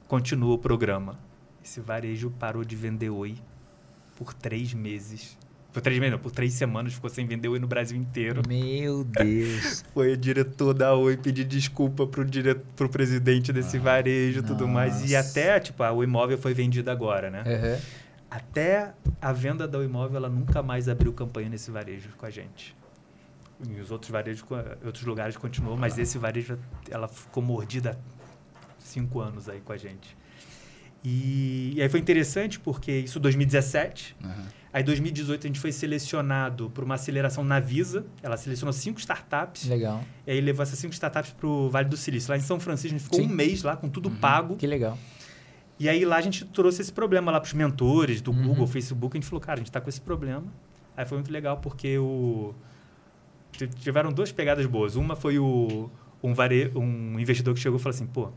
continua 0.07 0.53
o 0.55 0.57
programa. 0.57 1.17
Esse 1.63 1.79
varejo 1.79 2.29
parou 2.37 2.63
de 2.63 2.75
vender 2.75 3.09
Oi 3.09 3.35
por 4.15 4.33
três 4.33 4.73
meses. 4.73 5.37
Por 5.77 5.81
três 5.81 5.99
meses, 5.99 6.11
não, 6.11 6.19
por 6.19 6.31
três 6.31 6.53
semanas 6.53 6.93
ficou 6.93 7.07
sem 7.07 7.27
vender 7.27 7.49
Oi 7.49 7.59
no 7.59 7.67
Brasil 7.67 7.95
inteiro. 7.95 8.41
Meu 8.47 9.03
Deus. 9.03 9.85
Foi 9.93 10.13
o 10.13 10.17
diretor 10.17 10.73
da 10.73 10.95
Oi 10.95 11.15
pedir 11.15 11.43
desculpa 11.43 12.07
pro, 12.07 12.25
dire... 12.25 12.55
pro 12.75 12.89
presidente 12.89 13.53
desse 13.53 13.77
ah, 13.77 13.81
varejo 13.81 14.39
e 14.39 14.41
tudo 14.41 14.67
mais. 14.67 15.07
E 15.07 15.15
até, 15.15 15.59
tipo, 15.59 15.83
a 15.83 15.91
Oi 15.91 16.05
Imóvel 16.05 16.35
foi 16.39 16.51
vendida 16.51 16.91
agora, 16.91 17.29
né? 17.29 17.43
Uhum. 17.45 17.79
Até 18.27 18.91
a 19.21 19.31
venda 19.31 19.67
da 19.67 19.77
Oi 19.77 19.85
Imóvel, 19.85 20.17
ela 20.17 20.29
nunca 20.29 20.63
mais 20.63 20.89
abriu 20.89 21.13
campanha 21.13 21.47
nesse 21.47 21.69
varejo 21.69 22.09
com 22.17 22.25
a 22.25 22.31
gente. 22.31 22.75
Em 23.63 23.79
os 23.79 23.91
outros 23.91 24.09
varejos, 24.09 24.43
outros 24.83 25.05
lugares 25.05 25.37
continuou, 25.37 25.77
mas 25.77 25.95
esse 25.99 26.17
varejo, 26.17 26.57
ela 26.89 27.07
ficou 27.07 27.43
mordida 27.43 27.99
há 28.63 28.73
cinco 28.79 29.19
anos 29.19 29.47
aí 29.47 29.61
com 29.61 29.73
a 29.73 29.77
gente. 29.77 30.17
E, 31.03 31.73
e 31.75 31.81
aí 31.83 31.87
foi 31.87 31.99
interessante 31.99 32.59
porque 32.59 32.91
isso 32.93 33.19
2017. 33.19 34.15
Uhum. 34.23 34.57
Aí, 34.77 34.83
em 34.83 34.85
2018, 34.85 35.43
a 35.43 35.47
gente 35.47 35.59
foi 35.59 35.71
selecionado 35.71 36.69
por 36.69 36.83
uma 36.83 36.93
aceleração 36.93 37.43
na 37.43 37.59
Visa. 37.59 38.05
Ela 38.21 38.37
selecionou 38.37 38.71
cinco 38.71 38.99
startups. 38.99 39.67
Legal. 39.67 40.03
E 40.27 40.29
aí 40.29 40.39
levou 40.39 40.61
essas 40.61 40.77
cinco 40.77 40.93
startups 40.93 41.31
para 41.31 41.47
o 41.47 41.67
Vale 41.67 41.89
do 41.89 41.97
Silício. 41.97 42.29
Lá 42.29 42.37
em 42.37 42.41
São 42.41 42.59
Francisco, 42.59 42.95
a 42.95 42.99
gente 42.99 43.03
ficou 43.03 43.19
Sim. 43.19 43.25
um 43.25 43.29
mês 43.29 43.63
lá 43.63 43.75
com 43.75 43.89
tudo 43.89 44.09
uhum. 44.09 44.15
pago. 44.17 44.55
Que 44.55 44.67
legal. 44.67 44.95
E 45.79 45.89
aí 45.89 46.05
lá 46.05 46.17
a 46.17 46.21
gente 46.21 46.45
trouxe 46.45 46.83
esse 46.83 46.93
problema 46.93 47.31
lá 47.31 47.39
para 47.39 47.47
os 47.47 47.53
mentores 47.53 48.21
do 48.21 48.29
uhum. 48.29 48.49
Google, 48.49 48.67
Facebook. 48.67 49.17
A 49.17 49.19
gente 49.19 49.27
falou, 49.27 49.41
cara, 49.41 49.55
a 49.55 49.57
gente 49.57 49.69
está 49.69 49.81
com 49.81 49.89
esse 49.89 49.99
problema. 49.99 50.45
Aí 50.95 51.07
foi 51.07 51.17
muito 51.17 51.31
legal 51.31 51.57
porque 51.57 51.97
o... 51.97 52.53
tiveram 53.79 54.11
duas 54.11 54.31
pegadas 54.31 54.67
boas. 54.67 54.95
Uma 54.95 55.15
foi 55.15 55.39
o, 55.39 55.89
um, 56.21 56.35
vare... 56.35 56.71
um 56.75 57.19
investidor 57.19 57.55
que 57.55 57.59
chegou 57.59 57.79
e 57.79 57.81
falou 57.81 57.95
assim, 57.95 58.05
pô, 58.05 58.29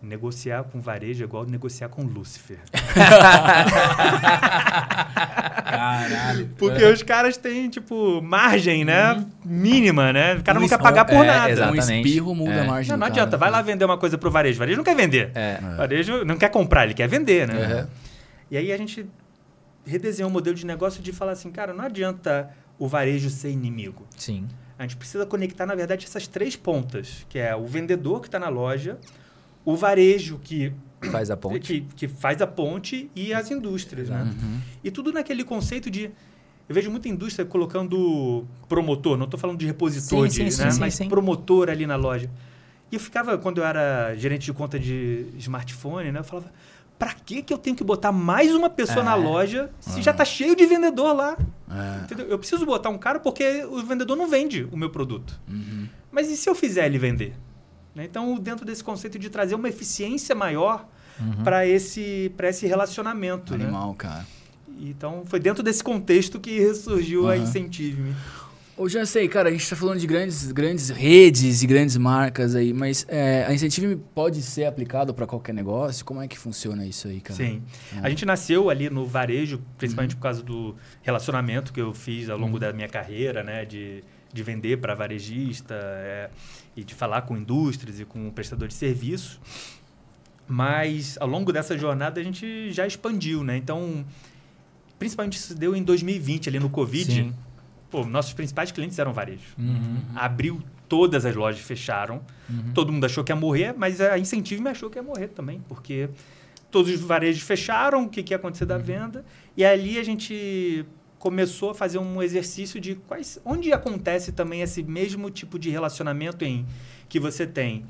negociar 0.00 0.62
com 0.62 0.80
varejo 0.80 1.24
é 1.24 1.26
igual 1.26 1.44
negociar 1.44 1.88
com 1.88 2.02
Lúcifer. 2.02 2.60
Caralho. 6.08 6.50
Porque 6.58 6.84
os 6.84 7.02
caras 7.02 7.36
têm, 7.36 7.68
tipo, 7.68 8.20
margem, 8.22 8.84
né? 8.84 9.12
Uhum. 9.12 9.26
Mínima, 9.44 10.12
né? 10.12 10.34
O 10.34 10.42
cara 10.42 10.58
um 10.58 10.62
não 10.62 10.68
quer 10.68 10.78
pagar 10.78 11.04
por 11.04 11.24
é, 11.24 11.26
nada. 11.26 11.50
Exatamente. 11.50 11.92
Um 11.92 11.96
espirro 11.96 12.34
muda 12.34 12.52
é. 12.52 12.60
a 12.60 12.64
margem. 12.64 12.90
Não, 12.90 12.98
não 12.98 13.06
adianta. 13.06 13.30
Cara. 13.30 13.38
Vai 13.38 13.50
lá 13.50 13.62
vender 13.62 13.84
uma 13.84 13.98
coisa 13.98 14.16
pro 14.16 14.30
varejo. 14.30 14.56
O 14.56 14.58
varejo 14.60 14.76
não 14.76 14.84
quer 14.84 14.96
vender. 14.96 15.30
É. 15.34 15.58
O 15.60 15.76
varejo 15.76 16.24
não 16.24 16.36
quer 16.36 16.48
comprar, 16.50 16.84
ele 16.84 16.94
quer 16.94 17.08
vender, 17.08 17.46
né? 17.46 17.54
Uhum. 17.54 17.86
E 18.50 18.56
aí 18.56 18.72
a 18.72 18.76
gente 18.76 19.06
redesenhou 19.84 20.30
um 20.30 20.32
modelo 20.32 20.56
de 20.56 20.66
negócio 20.66 21.02
de 21.02 21.12
falar 21.12 21.32
assim, 21.32 21.50
cara, 21.50 21.72
não 21.72 21.84
adianta 21.84 22.50
o 22.78 22.88
varejo 22.88 23.30
ser 23.30 23.50
inimigo. 23.50 24.06
Sim. 24.16 24.46
A 24.78 24.82
gente 24.82 24.96
precisa 24.96 25.24
conectar, 25.24 25.64
na 25.64 25.74
verdade, 25.74 26.04
essas 26.04 26.26
três 26.26 26.54
pontas, 26.54 27.24
que 27.28 27.38
é 27.38 27.56
o 27.56 27.64
vendedor 27.66 28.20
que 28.20 28.28
está 28.28 28.38
na 28.38 28.48
loja, 28.48 28.98
o 29.64 29.74
varejo 29.74 30.38
que 30.42 30.72
faz 31.10 31.30
a 31.30 31.36
ponte, 31.36 31.80
que, 31.80 31.80
que 31.94 32.08
faz 32.08 32.40
a 32.42 32.46
ponte 32.46 33.10
e 33.14 33.32
as 33.32 33.50
indústrias, 33.50 34.08
né? 34.08 34.22
Uhum. 34.22 34.60
E 34.84 34.90
tudo 34.90 35.12
naquele 35.12 35.44
conceito 35.44 35.90
de 35.90 36.10
eu 36.68 36.74
vejo 36.74 36.90
muita 36.90 37.08
indústria 37.08 37.46
colocando 37.46 38.44
promotor, 38.68 39.16
não 39.16 39.24
estou 39.24 39.38
falando 39.38 39.58
de 39.58 39.66
repositor, 39.66 40.28
sim, 40.28 40.44
de, 40.44 40.52
sim, 40.52 40.64
né? 40.64 40.70
sim, 40.70 40.80
mas 40.80 40.98
promotor 40.98 41.70
ali 41.70 41.86
na 41.86 41.94
loja. 41.94 42.28
E 42.90 42.96
eu 42.96 43.00
ficava, 43.00 43.38
quando 43.38 43.58
eu 43.58 43.64
era 43.64 44.14
gerente 44.16 44.44
de 44.46 44.52
conta 44.52 44.78
de 44.78 45.26
smartphone, 45.38 46.10
né? 46.10 46.20
Eu 46.20 46.24
falava, 46.24 46.52
para 46.98 47.12
que 47.12 47.42
que 47.42 47.52
eu 47.52 47.58
tenho 47.58 47.76
que 47.76 47.84
botar 47.84 48.10
mais 48.10 48.52
uma 48.54 48.70
pessoa 48.70 49.00
é. 49.00 49.04
na 49.04 49.14
loja 49.14 49.70
se 49.78 50.02
já 50.02 50.10
está 50.10 50.24
cheio 50.24 50.56
de 50.56 50.66
vendedor 50.66 51.14
lá? 51.14 51.36
É. 51.70 52.32
Eu 52.32 52.38
preciso 52.38 52.64
botar 52.64 52.88
um 52.88 52.98
cara 52.98 53.20
porque 53.20 53.64
o 53.64 53.82
vendedor 53.84 54.16
não 54.16 54.28
vende 54.28 54.66
o 54.72 54.76
meu 54.76 54.90
produto. 54.90 55.40
Uhum. 55.48 55.88
Mas 56.10 56.30
e 56.30 56.36
se 56.36 56.48
eu 56.48 56.54
fizer 56.54 56.86
ele 56.86 56.98
vender? 56.98 57.34
Né? 57.94 58.04
Então, 58.04 58.36
dentro 58.38 58.64
desse 58.64 58.82
conceito 58.82 59.18
de 59.18 59.30
trazer 59.30 59.54
uma 59.54 59.68
eficiência 59.68 60.34
maior 60.34 60.86
uhum. 61.20 61.44
para 61.44 61.66
esse, 61.66 62.32
esse 62.42 62.66
relacionamento. 62.66 63.56
Né? 63.56 63.64
Animal, 63.64 63.90
né? 63.90 63.94
cara. 63.98 64.26
Então, 64.80 65.22
foi 65.24 65.40
dentro 65.40 65.62
desse 65.62 65.82
contexto 65.82 66.38
que 66.38 66.74
surgiu 66.74 67.22
uhum. 67.22 67.28
a 67.28 67.36
Incentive-me. 67.36 68.14
Eu 68.78 68.90
já 68.90 69.06
sei, 69.06 69.26
cara, 69.26 69.48
a 69.48 69.52
gente 69.52 69.62
está 69.62 69.74
falando 69.74 69.98
de 69.98 70.06
grandes, 70.06 70.52
grandes 70.52 70.90
redes 70.90 71.62
e 71.62 71.66
grandes 71.66 71.96
marcas 71.96 72.54
aí, 72.54 72.74
mas 72.74 73.06
é, 73.08 73.46
a 73.46 73.54
Incentive 73.54 73.96
pode 74.14 74.42
ser 74.42 74.66
aplicado 74.66 75.14
para 75.14 75.26
qualquer 75.26 75.54
negócio? 75.54 76.04
Como 76.04 76.20
é 76.20 76.28
que 76.28 76.38
funciona 76.38 76.84
isso 76.84 77.08
aí, 77.08 77.22
cara? 77.22 77.38
Sim. 77.38 77.62
É. 77.96 78.00
A 78.06 78.10
gente 78.10 78.26
nasceu 78.26 78.68
ali 78.68 78.90
no 78.90 79.06
varejo, 79.06 79.62
principalmente 79.78 80.10
uhum. 80.12 80.18
por 80.18 80.22
causa 80.22 80.42
do 80.42 80.76
relacionamento 81.02 81.72
que 81.72 81.80
eu 81.80 81.94
fiz 81.94 82.28
ao 82.28 82.36
longo 82.36 82.54
uhum. 82.54 82.60
da 82.60 82.72
minha 82.74 82.88
carreira, 82.88 83.42
né? 83.42 83.64
De, 83.64 84.04
de 84.30 84.42
vender 84.42 84.76
para 84.78 84.94
varejista 84.94 85.74
é, 85.74 86.28
e 86.76 86.84
de 86.84 86.94
falar 86.94 87.22
com 87.22 87.34
indústrias 87.34 87.98
e 87.98 88.04
com 88.04 88.30
prestador 88.30 88.68
de 88.68 88.74
serviço. 88.74 89.40
Mas 90.48 91.16
ao 91.20 91.28
longo 91.28 91.52
dessa 91.52 91.76
jornada 91.76 92.20
a 92.20 92.24
gente 92.24 92.70
já 92.72 92.86
expandiu, 92.86 93.42
né? 93.42 93.56
Então, 93.56 94.04
principalmente 94.98 95.34
isso 95.34 95.54
deu 95.54 95.74
em 95.74 95.82
2020, 95.82 96.48
ali 96.48 96.60
no 96.60 96.70
Covid. 96.70 97.12
Sim 97.12 97.34
Pô, 97.90 98.04
nossos 98.04 98.32
principais 98.32 98.72
clientes 98.72 98.98
eram 98.98 99.12
varejo. 99.12 99.54
Uhum. 99.58 99.98
Abriu 100.14 100.62
todas 100.88 101.24
as 101.24 101.34
lojas, 101.34 101.60
fecharam. 101.60 102.20
Uhum. 102.48 102.72
Todo 102.74 102.92
mundo 102.92 103.06
achou 103.06 103.22
que 103.22 103.32
ia 103.32 103.36
morrer, 103.36 103.74
mas 103.76 104.00
a 104.00 104.18
Incentive 104.18 104.60
me 104.60 104.70
achou 104.70 104.90
que 104.90 104.98
ia 104.98 105.02
morrer 105.02 105.28
também, 105.28 105.62
porque 105.68 106.08
todos 106.70 106.92
os 106.92 107.00
varejos 107.00 107.42
fecharam, 107.42 108.04
o 108.04 108.08
que, 108.08 108.22
que 108.22 108.32
ia 108.32 108.36
acontecer 108.36 108.66
da 108.66 108.76
uhum. 108.76 108.82
venda. 108.82 109.24
E 109.56 109.64
ali 109.64 109.98
a 109.98 110.02
gente 110.02 110.84
começou 111.18 111.70
a 111.70 111.74
fazer 111.74 111.98
um 111.98 112.22
exercício 112.22 112.80
de 112.80 112.96
quais, 112.96 113.40
onde 113.44 113.72
acontece 113.72 114.32
também 114.32 114.62
esse 114.62 114.82
mesmo 114.82 115.30
tipo 115.30 115.58
de 115.58 115.70
relacionamento 115.70 116.44
em 116.44 116.66
que 117.08 117.18
você 117.18 117.46
tem 117.46 117.84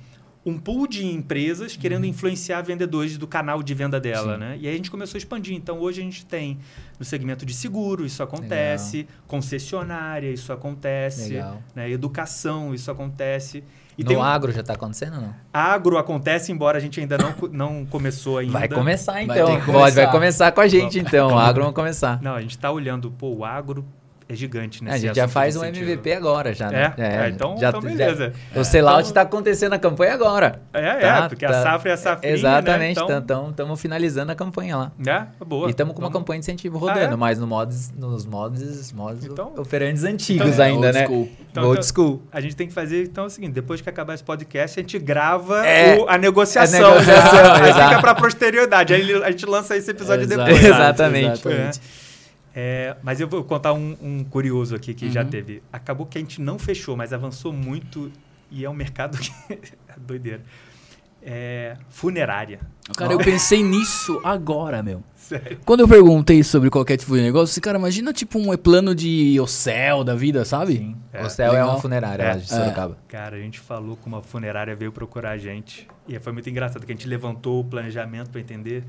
um 0.47 0.57
pool 0.57 0.87
de 0.87 1.05
empresas 1.05 1.77
querendo 1.77 2.05
uhum. 2.05 2.11
influenciar 2.11 2.63
vendedores 2.63 3.19
do 3.19 3.27
canal 3.27 3.65
de 3.65 3.75
venda 3.75 3.99
dela, 3.99 4.35
Sim. 4.35 4.41
né? 4.41 4.59
E 4.61 4.69
aí 4.69 4.75
a 4.75 4.77
gente 4.77 4.93
começou 4.93 5.17
a 5.17 5.19
expandir. 5.19 5.57
Então 5.57 5.81
hoje 5.81 6.01
a 6.01 6.05
gente 6.05 6.25
tem 6.25 6.57
no 7.01 7.05
segmento 7.05 7.45
de 7.45 7.53
seguro, 7.53 8.07
isso 8.07 8.23
acontece, 8.23 8.99
Legal. 8.99 9.13
concessionária, 9.27 10.31
isso 10.31 10.53
acontece, 10.53 11.31
Legal. 11.31 11.61
né? 11.75 11.91
educação, 11.91 12.73
isso 12.73 12.89
acontece. 12.93 13.65
E 13.99 14.05
no 14.05 14.23
agro 14.23 14.53
já 14.53 14.61
está 14.61 14.75
acontecendo 14.75 15.15
ou 15.15 15.23
não? 15.23 15.35
Agro 15.53 15.99
acontece, 15.99 16.53
embora 16.53 16.79
a 16.79 16.81
gente 16.81 17.01
ainda 17.01 17.19
não, 17.19 17.35
não 17.51 17.87
começou 17.87 18.39
ainda. 18.39 18.53
Vai 18.53 18.69
começar 18.69 19.23
então. 19.23 19.47
Vai, 19.47 19.65
começar. 19.65 19.91
vai 19.91 20.11
começar 20.13 20.53
com 20.53 20.61
a 20.61 20.69
gente 20.69 20.99
então. 21.01 21.31
O 21.33 21.39
agro 21.39 21.65
vai 21.65 21.73
começar. 21.73 22.23
Não, 22.23 22.35
a 22.35 22.41
gente 22.41 22.53
está 22.53 22.71
olhando, 22.71 23.11
pô, 23.11 23.31
o 23.31 23.45
agro 23.45 23.85
é 24.29 24.35
gigante, 24.35 24.83
né? 24.83 24.91
É, 24.91 24.95
a 24.95 24.99
gente 24.99 25.15
já 25.15 25.29
faz 25.29 25.57
um 25.57 25.65
MVP 25.65 26.13
agora 26.13 26.53
já, 26.53 26.69
né? 26.69 26.93
É, 26.99 27.03
é, 27.03 27.27
é 27.27 27.29
então, 27.29 27.57
já, 27.59 27.69
então 27.69 27.81
beleza. 27.81 28.33
Já, 28.53 28.61
o 28.61 28.65
sellout 28.65 29.07
está 29.07 29.23
então, 29.23 29.39
acontecendo 29.39 29.73
a 29.73 29.79
campanha 29.79 30.15
agora. 30.15 30.61
É, 30.73 30.81
é, 30.81 31.01
tá, 31.01 31.29
porque 31.29 31.47
tá, 31.47 31.61
a 31.61 31.63
safra 31.63 31.91
é 31.91 31.95
a 31.95 31.97
safra. 31.97 32.29
Exatamente, 32.29 32.99
né? 32.99 33.19
então 33.23 33.51
estamos 33.51 33.81
finalizando 33.81 34.33
a 34.33 34.35
campanha 34.35 34.77
lá. 34.77 34.93
É, 35.07 35.45
boa. 35.45 35.69
E 35.69 35.71
estamos 35.71 35.95
com 35.95 36.01
uma 36.01 36.09
então, 36.09 36.21
campanha 36.21 36.41
de 36.41 36.45
incentivo 36.45 36.77
rodando, 36.77 36.99
ah, 36.99 37.13
é? 37.13 37.17
mas 37.17 37.39
no 37.39 37.47
modos, 37.47 37.93
nos 37.93 38.27
modos, 38.27 38.93
modos 38.93 39.25
então, 39.25 39.53
operantes 39.57 40.03
antigos 40.03 40.55
então, 40.55 40.65
ainda, 40.65 40.93
né? 40.93 41.07
School. 41.07 41.29
Então, 41.51 41.65
old 41.65 41.79
então, 41.79 41.89
school. 41.89 42.23
A 42.33 42.41
gente 42.41 42.57
tem 42.57 42.67
que 42.67 42.75
fazer 42.75 43.05
então 43.05 43.25
é 43.25 43.27
o 43.29 43.31
seguinte, 43.31 43.53
depois 43.53 43.81
que 43.81 43.89
acabar 43.89 44.15
esse 44.15 44.25
podcast, 44.25 44.81
a 44.81 44.83
gente 44.83 44.99
grava 44.99 45.65
é, 45.65 45.99
o, 45.99 46.09
a 46.09 46.19
negociação. 46.19 46.95
A 46.95 46.99
negociação, 46.99 47.55
Aí 47.63 47.73
fica 47.73 48.01
para 48.01 48.11
a 48.11 48.15
posterioridade. 48.15 48.93
Aí 48.93 49.23
a 49.23 49.31
gente 49.31 49.47
lança 49.47 49.77
esse 49.77 49.91
episódio 49.91 50.25
Exato, 50.25 50.45
depois. 50.45 50.65
Exatamente. 50.65 51.33
exatamente. 51.33 52.06
É, 52.59 52.97
mas 53.03 53.21
eu 53.21 53.29
vou 53.29 53.45
contar 53.45 53.75
um, 53.75 53.95
um 54.01 54.25
curioso 54.25 54.75
aqui 54.75 54.95
que 54.95 55.05
uhum. 55.05 55.13
já 55.13 55.23
teve. 55.23 55.63
Acabou 55.71 56.07
que 56.07 56.17
a 56.17 56.21
gente 56.23 56.41
não 56.41 56.59
fechou, 56.59 56.97
mas 56.97 57.13
avançou 57.13 57.53
muito 57.53 58.11
e 58.51 58.65
é 58.65 58.71
um 58.71 58.73
mercado 58.73 59.19
que 59.19 59.31
é 59.53 59.95
doideira. 59.99 60.41
É 61.23 61.77
funerária. 61.91 62.61
Cara, 62.97 63.13
eu 63.13 63.19
pensei 63.19 63.63
nisso 63.63 64.19
agora, 64.25 64.83
meu. 64.83 65.03
Sério? 65.17 65.59
Quando 65.67 65.81
eu 65.81 65.89
perguntei 65.89 66.43
sobre 66.43 66.71
qualquer 66.71 66.97
tipo 66.97 67.15
de 67.15 67.21
negócio, 67.21 67.61
cara, 67.61 67.77
imagina 67.77 68.11
tipo 68.13 68.39
um 68.39 68.57
plano 68.57 68.95
de 68.95 69.39
Ocel 69.39 70.03
da 70.03 70.15
vida, 70.15 70.45
sabe? 70.45 70.79
Sim. 70.79 70.97
É. 71.13 71.27
Ocel 71.27 71.55
é 71.55 71.63
uma 71.63 71.79
funerária 71.79 72.23
é. 72.23 72.37
de 72.37 72.49
Sorocaba. 72.49 72.97
É. 73.07 73.13
Cara, 73.13 73.37
a 73.37 73.41
gente 73.41 73.61
falou 73.61 73.97
com 73.97 74.09
uma 74.09 74.23
funerária, 74.23 74.75
veio 74.75 74.93
procurar 74.93 75.33
a 75.33 75.39
gente. 75.39 75.87
E 76.09 76.19
foi 76.21 76.33
muito 76.33 76.49
engraçado 76.49 76.87
que 76.87 76.93
a 76.93 76.95
gente 76.95 77.09
levantou 77.09 77.61
o 77.61 77.65
planejamento 77.65 78.31
para 78.31 78.41
entender 78.41 78.83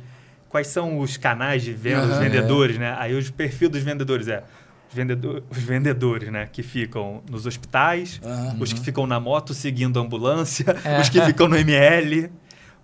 quais 0.49 0.67
são 0.67 0.99
os 0.99 1.17
canais 1.17 1.63
de 1.63 1.73
venda, 1.73 2.05
uhum, 2.05 2.11
os 2.11 2.17
vendedores, 2.17 2.75
é. 2.75 2.79
né? 2.79 2.95
Aí 2.97 3.15
os 3.15 3.29
perfis 3.29 3.69
dos 3.69 3.81
vendedores 3.81 4.27
é 4.27 4.43
os, 4.89 4.95
vendedor, 4.95 5.43
os 5.49 5.57
vendedores, 5.57 6.31
né? 6.31 6.47
Que 6.51 6.63
ficam 6.63 7.21
nos 7.29 7.45
hospitais, 7.45 8.21
uhum. 8.23 8.61
os 8.61 8.73
que 8.73 8.79
ficam 8.79 9.05
na 9.05 9.19
moto 9.19 9.53
seguindo 9.53 9.99
a 9.99 10.01
ambulância, 10.01 10.65
é. 10.83 10.99
os 10.99 11.09
que 11.09 11.21
ficam 11.21 11.47
no 11.47 11.57
ML. 11.57 12.31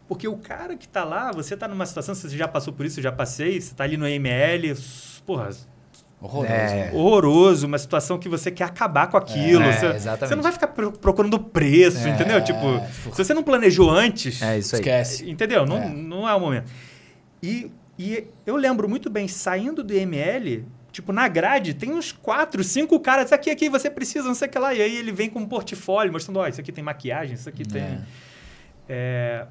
Porque 0.08 0.28
o 0.28 0.38
cara 0.38 0.76
que 0.76 0.86
está 0.86 1.04
lá, 1.04 1.32
você 1.32 1.54
está 1.54 1.68
numa 1.68 1.86
situação, 1.86 2.14
você 2.14 2.30
já 2.30 2.48
passou 2.48 2.74
por 2.74 2.86
isso, 2.86 3.00
eu 3.00 3.04
já 3.04 3.12
passei, 3.12 3.60
você 3.60 3.72
está 3.72 3.84
ali 3.84 3.98
no 3.98 4.06
ML, 4.06 4.76
porra, 5.26 5.50
Horroroso. 6.24 6.54
É. 6.54 6.92
Horroroso, 6.94 7.68
uma 7.68 7.78
situação 7.78 8.18
que 8.18 8.30
você 8.30 8.50
quer 8.50 8.64
acabar 8.64 9.08
com 9.08 9.18
aquilo. 9.18 9.62
É, 9.62 9.74
você, 9.74 9.86
exatamente. 9.88 10.30
você 10.30 10.36
não 10.36 10.44
vai 10.44 10.54
ficar 10.54 10.68
procurando 10.68 11.38
preço, 11.38 12.08
é, 12.08 12.12
entendeu? 12.12 12.42
Tipo, 12.42 12.82
se 13.12 13.18
você 13.18 13.34
não 13.34 13.44
planejou 13.44 13.90
antes. 13.90 14.42
É 14.42 14.58
isso 14.58 14.74
aí. 14.74 14.80
Esquece. 14.80 15.30
Entendeu? 15.30 15.66
Não, 15.66 15.78
é. 15.84 15.90
não 15.90 16.30
é 16.30 16.34
o 16.34 16.40
momento. 16.40 16.72
E, 17.44 17.70
e 18.00 18.26
eu 18.46 18.56
lembro 18.56 18.88
muito 18.88 19.10
bem, 19.10 19.28
saindo 19.28 19.84
do 19.84 19.94
ML, 19.94 20.66
tipo, 20.94 21.12
na 21.12 21.28
grade, 21.28 21.74
tem 21.74 21.92
uns 21.92 22.14
quatro, 22.14 22.64
cinco 22.64 22.98
caras, 23.02 23.34
aqui, 23.34 23.50
aqui, 23.50 23.68
você 23.68 23.90
precisa, 23.90 24.26
não 24.26 24.34
sei 24.34 24.48
o 24.48 24.52
que 24.52 24.58
lá. 24.58 24.74
E 24.74 24.82
aí 24.82 24.96
ele 24.96 25.12
vem 25.12 25.30
com 25.30 25.40
um 25.40 25.46
portfólio, 25.46 26.14
mostrando, 26.14 26.38
ó, 26.38 26.44
oh, 26.44 26.48
isso 26.48 26.62
aqui 26.62 26.72
tem 26.72 26.82
maquiagem, 26.82 27.36
isso 27.36 27.50
aqui 27.50 27.64
é. 27.64 27.66
tem... 27.66 28.06
É... 28.88 29.46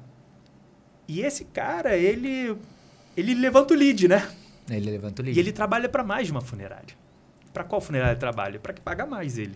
E 1.07 1.21
esse 1.21 1.45
cara, 1.45 1.95
ele, 1.95 2.57
ele 3.15 3.35
levanta 3.35 3.75
o 3.75 3.77
lead, 3.77 4.07
né? 4.07 4.27
Ele 4.67 4.89
levanta 4.89 5.21
o 5.21 5.25
lead. 5.25 5.37
E 5.37 5.39
ele 5.39 5.51
trabalha 5.51 5.87
para 5.87 6.03
mais 6.03 6.25
de 6.25 6.31
uma 6.31 6.41
funerária. 6.41 6.95
Para 7.53 7.63
qual 7.63 7.79
funerária 7.79 8.13
ele 8.13 8.19
trabalha? 8.19 8.59
Para 8.59 8.73
que 8.73 8.81
paga 8.81 9.05
mais 9.05 9.37
ele. 9.37 9.55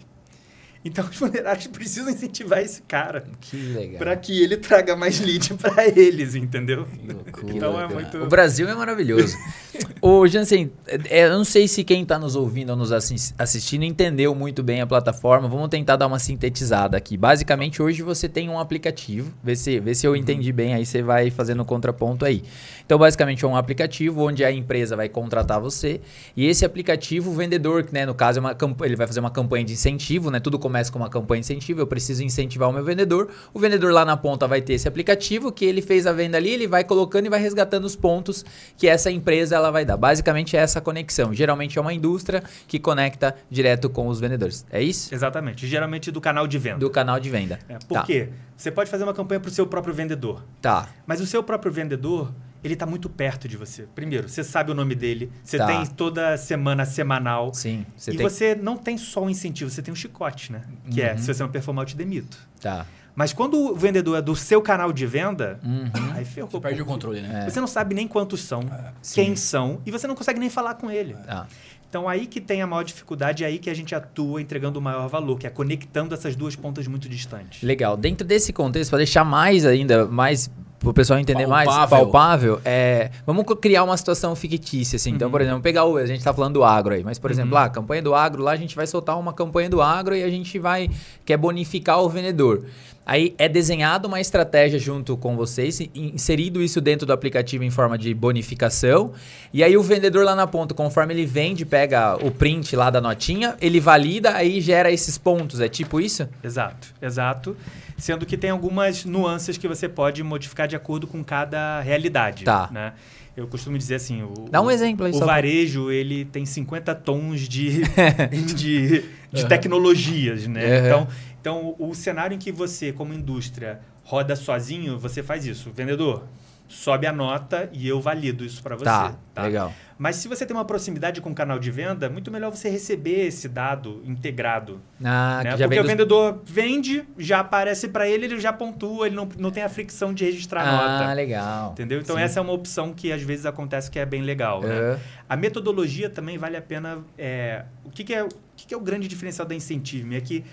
Então 0.84 1.06
os 1.06 1.16
funerários 1.16 1.68
precisam 1.68 2.10
incentivar 2.10 2.60
esse 2.60 2.82
cara. 2.82 3.26
Que 3.42 3.58
legal. 3.58 4.00
Para 4.00 4.16
que 4.16 4.42
ele 4.42 4.58
traga 4.58 4.96
mais 4.96 5.20
lead 5.20 5.54
para 5.56 5.88
eles, 5.88 6.36
entendeu? 6.36 6.86
Que 6.86 7.14
loucura. 7.14 7.54
Então 7.56 7.82
é 7.82 7.88
muito... 7.88 8.18
O 8.18 8.28
Brasil 8.28 8.68
é 8.70 8.76
maravilhoso. 8.76 9.36
Ô, 10.02 10.26
Jansen, 10.28 10.72
é, 11.10 11.26
eu 11.26 11.32
não 11.32 11.44
sei 11.44 11.68
se 11.68 11.84
quem 11.84 12.04
está 12.04 12.18
nos 12.18 12.36
ouvindo 12.36 12.70
ou 12.70 12.76
nos 12.76 12.92
assistindo 12.92 13.84
entendeu 13.84 14.34
muito 14.34 14.64
bem 14.64 14.82
a 14.82 14.88
plataforma. 14.88 15.48
Vamos 15.48 15.70
tentar 15.70 15.96
dar 15.96 16.08
uma 16.08 16.20
sintetizada 16.20 16.98
aqui. 16.98 17.18
Basicamente, 17.18 17.82
hoje 17.82 18.02
você 18.02 18.30
tem 18.30 18.50
um 18.50 18.60
aplicativo. 18.60 19.32
Vê 19.44 19.56
se, 19.56 19.80
vê 19.80 19.94
se 19.94 20.08
eu 20.08 20.16
entendi 20.16 20.52
bem, 20.52 20.74
aí 20.74 20.86
você 20.86 21.02
vai 21.02 21.30
fazendo 21.30 21.62
o 21.62 21.66
contraponto 21.66 22.26
aí. 22.26 22.44
Então, 22.86 22.98
basicamente, 22.98 23.44
é 23.44 23.48
um 23.48 23.56
aplicativo 23.56 24.24
onde 24.24 24.46
a 24.46 24.52
empresa 24.52 24.96
vai 24.96 25.10
contratar 25.10 25.60
você. 25.60 26.00
E 26.36 26.46
esse 26.46 26.64
aplicativo, 26.64 27.32
o 27.32 27.34
vendedor, 27.34 27.86
né, 27.92 28.06
no 28.06 28.16
caso, 28.16 28.40
é 28.40 28.42
uma, 28.42 28.56
ele 28.84 28.96
vai 28.96 29.08
fazer 29.08 29.20
uma 29.20 29.32
campanha 29.32 29.66
de 29.66 29.74
incentivo, 29.74 30.32
né? 30.32 30.40
Tudo 30.40 30.58
começa 30.58 30.77
com 30.90 31.00
uma 31.00 31.10
campanha 31.10 31.42
de 31.42 31.46
incentivo. 31.46 31.82
Eu 31.82 31.88
preciso 31.88 32.24
incentivar 32.24 32.70
o 32.70 32.74
meu 32.74 32.84
vendedor. 32.84 33.30
O 33.54 33.60
vendedor 33.60 33.92
lá 33.92 34.06
na 34.06 34.16
ponta 34.16 34.48
vai 34.48 34.62
ter 34.62 34.74
esse 34.74 34.88
aplicativo 34.88 35.52
que 35.52 35.66
ele 35.66 35.82
fez 35.82 36.06
a 36.06 36.14
venda 36.14 36.38
ali, 36.38 36.52
ele 36.52 36.68
vai 36.68 36.84
colocando 36.84 37.26
e 37.26 37.30
vai 37.30 37.40
resgatando 37.40 37.86
os 37.86 37.96
pontos 37.96 38.46
que 38.78 38.88
essa 38.88 39.10
empresa 39.12 39.56
ela 39.56 39.72
vai 39.72 39.84
dar. 39.84 39.98
Basicamente 39.98 40.56
é 40.56 40.60
essa 40.60 40.80
conexão. 40.80 41.34
Geralmente 41.34 41.78
é 41.78 41.82
uma 41.82 41.94
indústria 41.94 42.44
que 42.68 42.80
conecta 42.80 43.36
direto 43.50 43.90
com 43.90 44.08
os 44.08 44.20
vendedores. 44.20 44.66
É 44.72 44.82
isso? 44.82 45.14
Exatamente. 45.14 45.68
Geralmente 45.68 46.12
do 46.12 46.22
canal 46.22 46.48
de 46.48 46.58
venda. 46.58 46.78
Do 46.78 46.90
canal 46.90 47.20
de 47.20 47.30
venda. 47.30 47.60
É, 47.68 47.78
por 47.88 47.96
tá. 47.96 48.04
quê? 48.04 48.30
Você 48.56 48.72
pode 48.72 48.90
fazer 48.90 49.04
uma 49.04 49.14
campanha 49.14 49.40
para 49.40 49.50
o 49.50 49.52
seu 49.52 49.68
próprio 49.68 49.94
vendedor. 49.94 50.44
Tá. 50.62 50.90
Mas 51.06 51.22
o 51.22 51.26
seu 51.26 51.44
próprio 51.44 51.72
vendedor 51.72 52.32
ele 52.68 52.74
está 52.76 52.86
muito 52.86 53.10
perto 53.10 53.48
de 53.48 53.58
você. 53.58 53.88
Primeiro, 53.96 54.28
você 54.30 54.44
sabe 54.44 54.72
o 54.72 54.74
nome 54.76 54.94
dele, 54.96 55.32
você 55.44 55.58
Tá. 55.58 55.68
tem 55.68 55.86
toda 55.86 56.38
semana 56.38 56.86
semanal. 56.86 57.54
Sim. 57.54 57.86
Você 57.96 58.12
e 58.12 58.18
tem... 58.18 58.30
você 58.30 58.56
não 58.56 58.78
tem 58.78 58.98
só 58.98 59.24
um 59.24 59.30
incentivo, 59.30 59.70
você 59.72 59.82
tem 59.82 59.92
um 59.92 59.96
chicote, 59.96 60.52
né? 60.52 60.62
Que 60.92 61.02
é, 61.02 61.14
Uhum. 61.14 61.18
se 61.18 61.34
você 61.34 61.42
não 61.44 61.50
performar, 61.50 61.84
eu 61.84 61.88
te 61.88 61.96
demito. 61.96 62.38
Tá. 62.62 62.86
Mas 63.16 63.34
quando 63.34 63.58
o 63.58 63.76
vendedor 63.76 64.16
é 64.18 64.22
do 64.22 64.36
seu 64.36 64.62
canal 64.62 64.94
de 64.94 65.06
venda, 65.08 65.60
Uhum. 65.64 65.90
aí 66.14 66.24
ferrou. 66.24 66.52
Você 66.52 66.60
perde 66.60 66.82
o 66.82 66.86
controle, 66.86 67.22
né? 67.22 67.46
É. 67.46 67.50
Você 67.50 67.60
não 67.60 67.68
sabe 67.68 67.96
nem 67.96 68.08
quantos 68.08 68.42
são, 68.42 68.62
Sim. 69.02 69.16
quem 69.16 69.36
são, 69.36 69.82
e 69.86 69.90
você 69.92 70.06
não 70.06 70.14
consegue 70.14 70.40
nem 70.40 70.50
falar 70.52 70.76
com 70.76 70.92
ele. 70.92 71.16
Tá. 71.26 71.48
Então 71.90 72.08
aí 72.08 72.28
que 72.28 72.42
tem 72.42 72.62
a 72.62 72.68
maior 72.68 72.84
dificuldade, 72.84 73.44
é 73.44 73.48
aí 73.48 73.58
que 73.60 73.70
a 73.70 73.74
gente 73.74 73.96
atua 73.96 74.42
entregando 74.42 74.78
o 74.78 74.82
maior 74.82 75.08
valor, 75.08 75.40
que 75.40 75.48
é 75.48 75.50
conectando 75.50 76.14
essas 76.14 76.36
duas 76.36 76.54
pontas 76.56 76.86
muito 76.86 77.08
distantes. 77.08 77.64
Legal. 77.64 77.96
Dentro 77.96 78.28
desse 78.28 78.52
contexto, 78.52 78.90
para 78.90 78.98
deixar 78.98 79.24
mais 79.24 79.66
ainda, 79.66 80.06
mais 80.06 80.52
o 80.84 80.94
pessoal 80.94 81.20
entender 81.20 81.48
mais 81.48 81.68
Palpável. 81.68 81.98
palpável, 82.06 82.62
é, 82.64 83.10
vamos 83.26 83.46
criar 83.60 83.84
uma 83.84 83.98
situação 83.98 84.36
fictícia, 84.36 84.96
assim. 84.96 85.12
Então, 85.12 85.28
Uhum. 85.28 85.32
por 85.32 85.42
exemplo, 85.42 85.62
pegar 85.62 85.86
o, 85.86 85.98
a 85.98 86.06
gente 86.06 86.20
está 86.20 86.34
falando 86.34 86.54
do 86.54 86.64
agro 86.64 86.94
aí, 86.94 87.04
mas 87.04 87.18
por 87.20 87.32
exemplo, 87.32 87.50
Uhum. 87.52 87.56
lá, 87.56 87.66
a 87.66 87.70
campanha 87.70 88.02
do 88.02 88.14
agro, 88.14 88.44
lá 88.44 88.52
a 88.52 88.56
gente 88.56 88.76
vai 88.76 88.86
soltar 88.88 89.20
uma 89.20 89.34
campanha 89.34 89.70
do 89.70 89.82
agro 89.82 90.16
e 90.16 90.24
a 90.24 90.30
gente 90.30 90.58
vai 90.60 90.90
quer 91.26 91.38
bonificar 91.38 92.00
o 92.02 92.08
vendedor. 92.10 92.64
Aí 93.10 93.34
é 93.38 93.48
desenhada 93.48 94.06
uma 94.06 94.20
estratégia 94.20 94.78
junto 94.78 95.16
com 95.16 95.38
vocês, 95.38 95.80
in- 95.80 95.90
inserido 95.96 96.62
isso 96.62 96.82
dentro 96.82 97.08
do 97.08 97.14
aplicativo 97.14 97.64
em 97.64 97.70
forma 97.72 97.98
de 97.98 98.14
bonificação. 98.14 99.14
E 99.54 99.64
aí 99.64 99.78
o 99.78 99.82
vendedor 99.82 100.26
lá 100.26 100.36
na 100.36 100.46
ponta, 100.46 100.74
conforme 100.74 101.14
ele 101.14 101.26
vende, 101.26 101.66
pega 101.66 102.18
o 102.18 102.30
print 102.30 102.76
lá 102.76 102.90
da 102.90 103.00
notinha, 103.00 103.56
ele 103.62 103.80
valida, 103.80 104.36
aí 104.36 104.60
gera 104.60 104.92
esses 104.92 105.18
pontos. 105.18 105.62
É 105.62 105.70
tipo 105.70 106.02
isso? 106.02 106.28
Exato, 106.44 106.90
exato. 107.02 107.56
Sendo 107.98 108.26
que 108.26 108.36
tem 108.36 108.50
algumas 108.50 109.06
nuances 109.06 109.58
que 109.58 109.70
você 109.70 109.88
pode 109.88 110.22
modificar 110.22 110.68
de 110.68 110.76
acordo 110.76 111.08
com 111.08 111.24
cada 111.24 111.80
realidade. 111.80 112.44
Tá. 112.44 112.68
Né? 112.70 112.92
Eu 113.38 113.48
costumo 113.48 113.78
dizer 113.78 113.96
assim, 113.96 114.22
o, 114.24 114.34
Dá 114.52 114.62
um 114.62 114.70
exemplo 114.70 115.06
aí, 115.06 115.12
O 115.12 115.16
só 115.16 115.24
pra- 115.24 115.36
varejo, 115.36 115.90
ele 115.92 116.26
tem 116.26 116.46
50 116.46 116.94
tons 116.94 117.48
de, 117.48 117.84
de, 118.54 119.04
de 119.32 119.48
tecnologias, 119.48 120.46
né? 120.48 120.62
Uhum. 120.80 120.86
Então, 120.86 121.08
então, 121.48 121.76
o 121.80 121.96
cenário 121.96 122.36
em 122.36 122.38
que 122.38 122.52
você, 122.52 122.92
como 122.92 123.14
indústria, 123.14 123.80
roda 124.04 124.36
sozinho, 124.36 125.00
você 125.00 125.24
faz 125.24 125.46
isso. 125.46 125.72
Vendedor, 125.74 126.26
sobe 126.68 127.08
a 127.08 127.14
nota 127.14 127.70
e 127.72 127.88
eu 127.88 128.02
valido 128.02 128.44
isso 128.44 128.62
para 128.62 128.76
você. 128.76 128.84
Tá, 128.84 129.16
legal. 129.44 129.74
Mas 129.98 130.18
se 130.18 130.28
você 130.28 130.46
tem 130.46 130.54
uma 130.54 130.66
proximidade 130.66 131.22
com 131.22 131.30
o 131.30 131.34
canal 131.34 131.58
de 131.58 131.72
venda, 131.72 132.10
muito 132.10 132.30
melhor 132.30 132.52
você 132.52 132.68
receber 132.70 133.26
esse 133.28 133.48
dado 133.48 134.04
integrado. 134.06 134.82
Ah, 135.02 135.40
né? 135.42 135.52
Porque 135.58 135.80
o 135.80 135.84
dos- 135.84 135.90
vendedor 135.90 136.42
vende, 136.46 137.06
já 137.18 137.40
aparece 137.40 137.88
para 137.88 138.06
ele, 138.10 138.26
ele 138.26 138.40
já 138.42 138.52
pontua, 138.52 139.08
ele 139.08 139.16
não, 139.16 139.28
não 139.40 139.50
tem 139.50 139.64
a 139.64 139.70
fricção 139.70 140.14
de 140.14 140.26
registrar 140.26 140.64
a 140.64 140.70
Ah, 140.70 141.00
nota. 141.00 141.14
legal. 141.14 141.72
Entendeu? 141.72 142.02
Então 142.02 142.18
Sim. 142.18 142.22
essa 142.24 142.40
é 142.40 142.42
uma 142.42 142.52
opção 142.52 142.94
que 142.94 143.10
às 143.14 143.22
vezes 143.22 143.46
acontece 143.46 143.90
que 143.90 143.98
é 143.98 144.06
bem 144.06 144.22
legal. 144.22 144.62
né? 144.62 145.00
A 145.30 145.38
metodologia 145.38 146.10
também 146.10 146.38
vale 146.38 146.58
a 146.58 146.62
pena. 146.62 147.00
é, 147.18 147.64
o 147.86 147.90
que, 147.90 148.04
que 148.04 148.14
é, 148.14 148.22
o 148.26 148.30
que, 148.58 148.68
que 148.68 148.74
é 148.74 148.78
o 148.78 148.82
grande 148.82 149.08
diferencial 149.08 149.48
da 149.48 149.56
Incentive? 149.56 150.14
É 150.14 150.20
que 150.20 150.44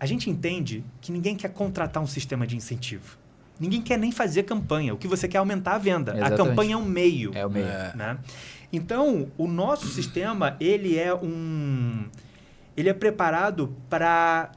a 0.00 0.06
gente 0.06 0.30
entende 0.30 0.84
que 1.00 1.10
ninguém 1.10 1.34
quer 1.34 1.52
contratar 1.52 2.02
um 2.02 2.06
sistema 2.06 2.46
de 2.46 2.56
incentivo. 2.56 3.16
Ninguém 3.58 3.82
quer 3.82 3.98
nem 3.98 4.12
fazer 4.12 4.44
campanha. 4.44 4.94
O 4.94 4.96
que 4.96 5.08
você 5.08 5.26
quer 5.26 5.38
é 5.38 5.40
aumentar 5.40 5.74
a 5.74 5.78
venda. 5.78 6.12
A 6.12 6.16
Exatamente. 6.16 6.48
campanha 6.48 6.74
é 6.74 6.76
um 6.76 6.84
meio. 6.84 7.32
É 7.34 7.44
o 7.44 7.50
meio. 7.50 7.66
É. 7.66 7.92
né? 7.96 8.18
Então, 8.72 9.28
o 9.36 9.48
nosso 9.48 9.88
sistema, 9.88 10.56
ele 10.60 10.96
é 10.96 11.12
um... 11.14 12.04
Ele 12.76 12.88
é 12.88 12.94
preparado 12.94 13.74
para 13.90 14.52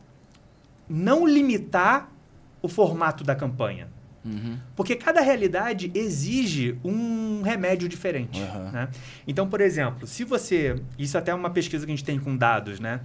não 0.87 1.25
limitar 1.25 2.11
o 2.61 2.67
formato 2.67 3.23
da 3.23 3.33
campanha. 3.33 3.87
Uhum. 4.23 4.57
Porque 4.75 4.95
cada 4.95 5.21
realidade 5.21 5.91
exige 5.95 6.77
um 6.83 7.41
remédio 7.41 7.89
diferente. 7.89 8.39
Aham. 8.39 8.71
né? 8.71 8.89
Então, 9.27 9.49
por 9.49 9.61
exemplo, 9.61 10.05
se 10.05 10.23
você. 10.23 10.79
Isso 10.99 11.17
até 11.17 11.31
é 11.31 11.33
uma 11.33 11.49
pesquisa 11.49 11.85
que 11.85 11.91
a 11.91 11.95
gente 11.95 12.05
tem 12.05 12.19
com 12.19 12.37
dados, 12.37 12.79
né? 12.79 13.01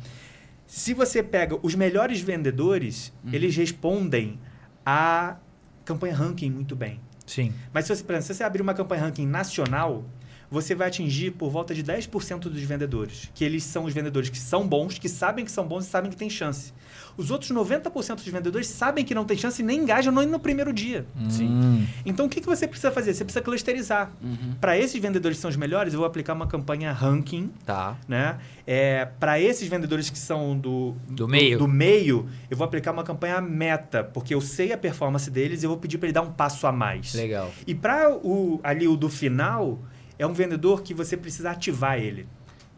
Se 0.66 0.92
você 0.92 1.22
pega 1.22 1.58
os 1.62 1.74
melhores 1.74 2.20
vendedores, 2.20 3.12
eles 3.32 3.56
respondem 3.56 4.38
a 4.84 5.36
campanha 5.84 6.14
ranking 6.14 6.50
muito 6.50 6.74
bem. 6.74 7.00
Sim. 7.24 7.52
Mas 7.72 7.84
se 7.84 7.94
você, 7.94 8.02
exemplo, 8.02 8.22
se 8.22 8.34
você 8.34 8.44
abrir 8.44 8.62
uma 8.62 8.74
campanha 8.74 9.02
ranking 9.02 9.26
nacional, 9.26 10.04
você 10.50 10.74
vai 10.74 10.88
atingir 10.88 11.32
por 11.32 11.50
volta 11.50 11.74
de 11.74 11.82
10% 11.82 12.40
dos 12.40 12.62
vendedores. 12.62 13.30
Que 13.34 13.44
eles 13.44 13.64
são 13.64 13.84
os 13.84 13.92
vendedores 13.92 14.28
que 14.30 14.38
são 14.38 14.66
bons, 14.66 14.98
que 14.98 15.08
sabem 15.08 15.44
que 15.44 15.50
são 15.50 15.66
bons 15.66 15.86
e 15.86 15.88
sabem 15.88 16.10
que 16.10 16.16
tem 16.16 16.30
chance. 16.30 16.72
Os 17.16 17.30
outros 17.30 17.50
90% 17.50 18.16
dos 18.16 18.28
vendedores 18.28 18.66
sabem 18.68 19.02
que 19.04 19.14
não 19.14 19.24
tem 19.24 19.36
chance 19.38 19.62
e 19.62 19.64
nem 19.64 19.80
engajam 19.80 20.12
nem 20.12 20.26
no 20.26 20.38
primeiro 20.38 20.70
dia. 20.72 21.06
Sim. 21.30 21.48
Hum, 21.48 21.86
Então, 22.04 22.26
o 22.26 22.28
que, 22.28 22.40
que 22.42 22.46
você 22.46 22.68
precisa 22.68 22.90
fazer? 22.92 23.14
Você 23.14 23.24
precisa 23.24 23.42
clusterizar. 23.42 24.12
Uhum. 24.22 24.54
Para 24.60 24.78
esses 24.78 25.00
vendedores 25.00 25.38
que 25.38 25.40
são 25.42 25.48
os 25.50 25.56
melhores, 25.56 25.94
eu 25.94 25.98
vou 25.98 26.06
aplicar 26.06 26.34
uma 26.34 26.46
campanha 26.46 26.92
ranking, 26.92 27.50
tá. 27.64 27.96
né? 28.06 28.36
É, 28.66 29.06
para 29.18 29.40
esses 29.40 29.66
vendedores 29.66 30.10
que 30.10 30.18
são 30.18 30.58
do, 30.58 30.94
Do 31.08 31.26
meio. 31.26 31.58
do 31.58 31.66
meio, 31.66 32.28
eu 32.50 32.56
vou 32.56 32.66
aplicar 32.66 32.92
uma 32.92 33.02
campanha 33.04 33.40
meta, 33.40 34.04
porque 34.04 34.34
eu 34.34 34.40
sei 34.42 34.72
a 34.72 34.78
performance 34.78 35.30
deles 35.30 35.62
e 35.62 35.66
eu 35.66 35.70
vou 35.70 35.78
pedir 35.78 35.96
para 35.98 36.08
ele 36.08 36.12
dar 36.12 36.22
um 36.22 36.32
passo 36.32 36.66
a 36.66 36.72
mais. 36.72 37.14
Legal. 37.14 37.50
E 37.66 37.74
para 37.74 38.10
o 38.14 38.60
ali 38.62 38.86
o 38.86 38.96
do 38.96 39.08
final, 39.08 39.78
é 40.18 40.26
um 40.26 40.32
vendedor 40.32 40.82
que 40.82 40.94
você 40.94 41.16
precisa 41.16 41.50
ativar 41.50 41.98
ele. 41.98 42.26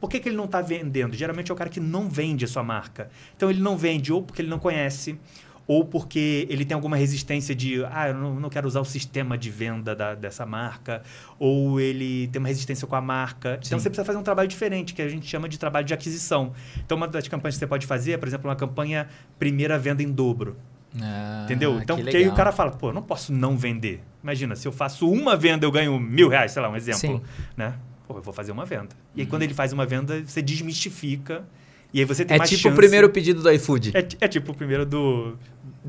Por 0.00 0.08
que, 0.08 0.20
que 0.20 0.28
ele 0.28 0.36
não 0.36 0.44
está 0.44 0.60
vendendo? 0.60 1.16
Geralmente 1.16 1.50
é 1.50 1.54
o 1.54 1.56
cara 1.56 1.68
que 1.70 1.80
não 1.80 2.08
vende 2.08 2.44
a 2.44 2.48
sua 2.48 2.62
marca. 2.62 3.10
Então 3.36 3.50
ele 3.50 3.60
não 3.60 3.76
vende 3.76 4.12
ou 4.12 4.22
porque 4.22 4.40
ele 4.42 4.48
não 4.48 4.58
conhece, 4.58 5.18
ou 5.66 5.84
porque 5.84 6.46
ele 6.48 6.64
tem 6.64 6.74
alguma 6.74 6.96
resistência 6.96 7.54
de, 7.54 7.84
ah, 7.90 8.08
eu 8.08 8.14
não, 8.14 8.34
não 8.40 8.48
quero 8.48 8.66
usar 8.66 8.80
o 8.80 8.84
sistema 8.84 9.36
de 9.36 9.50
venda 9.50 9.94
da- 9.94 10.14
dessa 10.14 10.46
marca, 10.46 11.02
ou 11.38 11.78
ele 11.80 12.28
tem 12.28 12.38
uma 12.40 12.48
resistência 12.48 12.86
com 12.86 12.94
a 12.96 13.00
marca. 13.00 13.58
Então 13.60 13.78
Sim. 13.78 13.82
você 13.82 13.90
precisa 13.90 14.04
fazer 14.04 14.18
um 14.18 14.22
trabalho 14.22 14.48
diferente, 14.48 14.94
que 14.94 15.02
a 15.02 15.08
gente 15.08 15.26
chama 15.26 15.48
de 15.48 15.58
trabalho 15.58 15.84
de 15.84 15.92
aquisição. 15.92 16.52
Então 16.84 16.96
uma 16.96 17.06
das 17.08 17.26
campanhas 17.28 17.56
que 17.56 17.58
você 17.58 17.66
pode 17.66 17.86
fazer 17.86 18.12
é, 18.12 18.16
por 18.16 18.26
exemplo, 18.28 18.48
uma 18.48 18.56
campanha 18.56 19.08
primeira 19.38 19.78
venda 19.78 20.02
em 20.02 20.10
dobro. 20.10 20.56
Ah, 21.00 21.42
Entendeu? 21.44 21.78
Então, 21.80 21.96
que 21.96 22.02
porque 22.02 22.16
aí 22.16 22.28
o 22.28 22.34
cara 22.34 22.50
fala, 22.52 22.70
pô, 22.70 22.88
eu 22.88 22.92
não 22.94 23.02
posso 23.02 23.32
não 23.32 23.56
vender. 23.56 24.02
Imagina, 24.22 24.56
se 24.56 24.66
eu 24.66 24.72
faço 24.72 25.10
uma 25.10 25.36
venda, 25.36 25.66
eu 25.66 25.70
ganho 25.70 25.98
mil 25.98 26.28
reais, 26.28 26.52
sei 26.52 26.62
lá, 26.62 26.68
um 26.70 26.76
exemplo. 26.76 27.00
Sim. 27.00 27.20
Né? 27.56 27.74
Pô, 28.06 28.16
eu 28.16 28.22
vou 28.22 28.32
fazer 28.32 28.52
uma 28.52 28.64
venda. 28.64 28.88
E 29.14 29.20
aí, 29.20 29.26
quando 29.26 29.42
ele 29.42 29.52
faz 29.54 29.72
uma 29.72 29.84
venda, 29.84 30.22
você 30.24 30.40
desmistifica. 30.40 31.44
E 31.92 32.00
aí 32.00 32.04
você 32.04 32.24
tem 32.24 32.34
É 32.34 32.38
mais 32.38 32.50
tipo 32.50 32.62
chance. 32.62 32.72
o 32.74 32.76
primeiro 32.76 33.08
pedido 33.10 33.42
do 33.42 33.50
iFood. 33.50 33.92
É, 33.94 34.06
é 34.24 34.28
tipo 34.28 34.52
o 34.52 34.54
primeiro 34.54 34.84
do. 34.84 35.38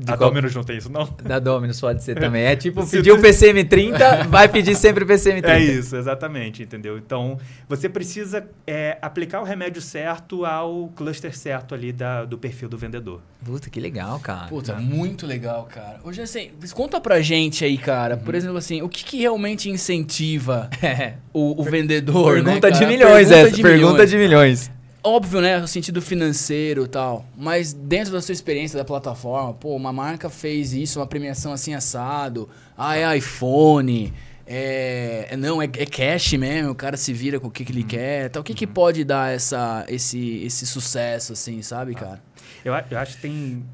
De 0.02 0.12
a 0.12 0.16
qual- 0.16 0.30
Domino's 0.30 0.54
não 0.54 0.64
tem 0.64 0.78
isso, 0.78 0.90
não? 0.90 1.06
Da 1.22 1.38
Dominus 1.38 1.78
pode 1.80 2.02
ser 2.02 2.18
também. 2.18 2.44
É 2.44 2.56
tipo 2.56 2.82
Se 2.86 2.96
pedir 2.96 3.12
o 3.12 3.16
tu- 3.16 3.22
PCM30, 3.22 4.26
vai 4.28 4.48
pedir 4.48 4.74
sempre 4.74 5.04
o 5.04 5.06
PCM30. 5.06 5.44
É 5.44 5.58
isso, 5.60 5.94
exatamente, 5.96 6.62
entendeu? 6.62 6.96
Então, 6.96 7.38
você 7.68 7.88
precisa 7.88 8.46
é, 8.66 8.96
aplicar 9.02 9.40
o 9.40 9.44
remédio 9.44 9.82
certo 9.82 10.44
ao 10.46 10.88
cluster 10.96 11.36
certo 11.36 11.74
ali 11.74 11.92
da, 11.92 12.24
do 12.24 12.38
perfil 12.38 12.68
do 12.68 12.78
vendedor. 12.78 13.20
Puta, 13.44 13.68
que 13.68 13.78
legal, 13.80 14.18
cara. 14.20 14.48
Puta, 14.48 14.74
muito 14.76 15.26
legal, 15.26 15.68
cara. 15.72 15.98
Hoje, 16.04 16.22
assim, 16.22 16.50
conta 16.72 17.00
pra 17.00 17.20
gente 17.20 17.64
aí, 17.64 17.76
cara. 17.76 18.14
Uhum. 18.16 18.22
Por 18.22 18.34
exemplo, 18.34 18.56
assim, 18.56 18.80
o 18.82 18.88
que, 18.88 19.04
que 19.04 19.18
realmente 19.18 19.68
incentiva 19.70 20.70
É. 20.82 21.14
o, 21.32 21.60
o 21.60 21.64
vendedor, 21.64 22.36
né, 22.38 22.44
Pergunta 22.44 22.70
de 22.70 22.78
cara? 22.78 22.90
milhões 22.90 23.28
Pergunta 23.28 23.48
essa. 23.48 23.56
de 23.56 23.62
pergunta 23.62 23.92
milhões. 23.92 24.10
de 24.10 24.16
milhões. 24.16 24.70
Óbvio, 25.02 25.40
né? 25.40 25.58
No 25.58 25.66
sentido 25.66 26.02
financeiro 26.02 26.84
e 26.84 26.88
tal. 26.88 27.24
Mas 27.36 27.72
dentro 27.72 28.12
da 28.12 28.20
sua 28.20 28.32
experiência 28.32 28.76
da 28.78 28.84
plataforma, 28.84 29.54
pô, 29.54 29.74
uma 29.74 29.92
marca 29.92 30.28
fez 30.28 30.72
isso, 30.74 31.00
uma 31.00 31.06
premiação 31.06 31.52
assim 31.52 31.74
assado. 31.74 32.48
Ah, 32.76 32.96
é 32.96 33.16
iPhone. 33.16 34.12
É, 34.46 35.28
é- 35.30 35.36
não, 35.36 35.62
é, 35.62 35.64
é 35.64 35.86
cash 35.86 36.32
mesmo, 36.32 36.72
o 36.72 36.74
cara 36.74 36.96
se 36.96 37.12
vira 37.12 37.38
com 37.38 37.46
o 37.46 37.50
que, 37.50 37.64
que 37.64 37.72
ele 37.72 37.84
quer. 37.84 38.28
Tal. 38.30 38.40
O 38.42 38.44
que, 38.44 38.52
que 38.52 38.66
pode 38.66 39.04
dar 39.04 39.32
essa, 39.32 39.84
esse, 39.88 40.42
esse 40.44 40.66
sucesso, 40.66 41.32
assim, 41.32 41.62
sabe, 41.62 41.94
cara? 41.94 42.20
Eu, 42.64 42.74
eu 42.90 42.98
acho 42.98 43.16
que 43.16 43.22
tem, 43.22 43.64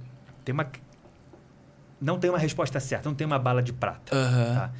tem 0.45 0.53
uma. 0.53 0.67
Não 2.01 2.19
tem 2.19 2.29
uma 2.31 2.39
resposta 2.39 2.79
certa, 2.79 3.09
não 3.09 3.17
tem 3.17 3.27
uma 3.27 3.39
bala 3.39 3.62
de 3.62 3.73
prata. 3.73 4.15
Aham. 4.15 4.55
tá? 4.55 4.73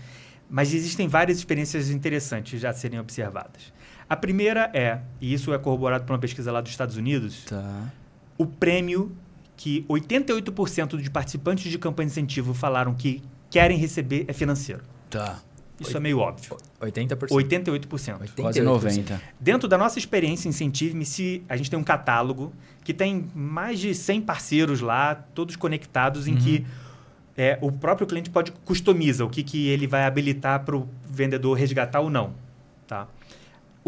Mas 0.49 0.73
existem 0.75 1.09
várias 1.09 1.39
experiências 1.39 1.91
interessantes 1.91 2.61
já 2.61 2.71
a 2.71 2.73
serem 2.73 3.01
observadas. 3.01 3.73
A 4.09 4.17
primeira 4.17 4.71
é, 4.73 5.01
e 5.21 5.33
isso 5.33 5.53
é 5.53 5.59
corroborado 5.59 6.05
por 6.05 6.13
uma 6.13 6.19
pesquisa 6.19 6.53
lá 6.53 6.61
dos 6.61 6.71
Estados 6.71 6.97
Unidos, 6.97 7.45
Tá. 7.45 7.93
o 8.39 8.47
prêmio 8.47 9.15
que 9.57 9.85
88% 9.89 11.01
de 11.01 11.11
participantes 11.11 11.71
de 11.71 11.79
campanha 11.79 12.07
de 12.07 12.13
incentivo 12.13 12.55
falaram 12.55 12.95
que 12.95 13.23
querem 13.51 13.79
receber 13.79 14.25
é 14.29 14.33
financeiro. 14.33 14.83
Tá. 15.11 15.39
Isso 15.79 15.97
é 15.97 16.01
meio 16.01 16.19
óbvio. 16.19 16.57
80%. 16.81 17.29
88%. 17.29 18.31
Quase 18.37 18.63
90. 18.63 19.21
Dentro 19.39 19.69
da 19.69 19.77
nossa 19.77 19.99
experiência 19.99 20.49
Incentive-me, 20.49 21.05
se 21.05 21.43
a 21.49 21.57
gente 21.57 21.69
tem 21.69 21.79
um 21.79 21.85
catálogo 21.85 22.53
que 22.83 22.95
tem 22.95 23.27
mais 23.35 23.79
de 23.79 23.95
100 23.95 24.23
parceiros 24.23 24.81
lá, 24.81 25.15
todos 25.15 25.55
conectados, 25.55 26.27
em 26.27 26.37
que 26.37 26.67
é, 27.37 27.59
o 27.61 27.71
próprio 27.71 28.07
cliente 28.07 28.31
pode 28.31 28.53
customiza 28.65 29.25
o 29.25 29.29
que, 29.29 29.43
que 29.43 29.69
ele 29.69 29.87
vai 29.87 30.05
habilitar 30.05 30.65
para 30.65 30.77
o 30.77 30.89
vendedor 31.07 31.55
resgatar 31.59 32.01
ou 32.01 32.09
não. 32.09 32.33
Tá? 32.87 33.07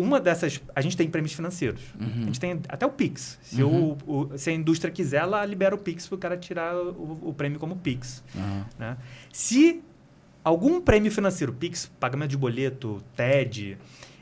Uma 0.00 0.20
dessas, 0.20 0.60
a 0.76 0.80
gente 0.80 0.96
tem 0.96 1.08
prêmios 1.10 1.32
financeiros. 1.32 1.80
A 2.00 2.04
gente 2.26 2.38
tem 2.38 2.60
até 2.68 2.86
o 2.86 2.90
Pix. 2.90 3.38
Se, 3.42 3.62
o- 3.64 3.96
o- 4.06 4.38
se 4.38 4.48
a 4.48 4.52
indústria 4.52 4.92
quiser, 4.92 5.18
ela 5.22 5.44
libera 5.44 5.74
o 5.74 5.78
Pix 5.78 6.06
para 6.06 6.14
o 6.14 6.18
cara 6.18 6.36
tirar 6.36 6.76
o, 6.76 7.18
o 7.30 7.34
prêmio 7.34 7.58
como 7.58 7.74
Pix. 7.76 8.22
Aham. 8.36 8.66
né? 8.78 8.96
Se 9.32 9.82
algum 10.44 10.80
prêmio 10.80 11.10
financeiro, 11.10 11.52
Pix, 11.52 11.90
pagamento 11.98 12.30
de 12.30 12.36
boleto, 12.36 13.02
TED, 13.16 13.76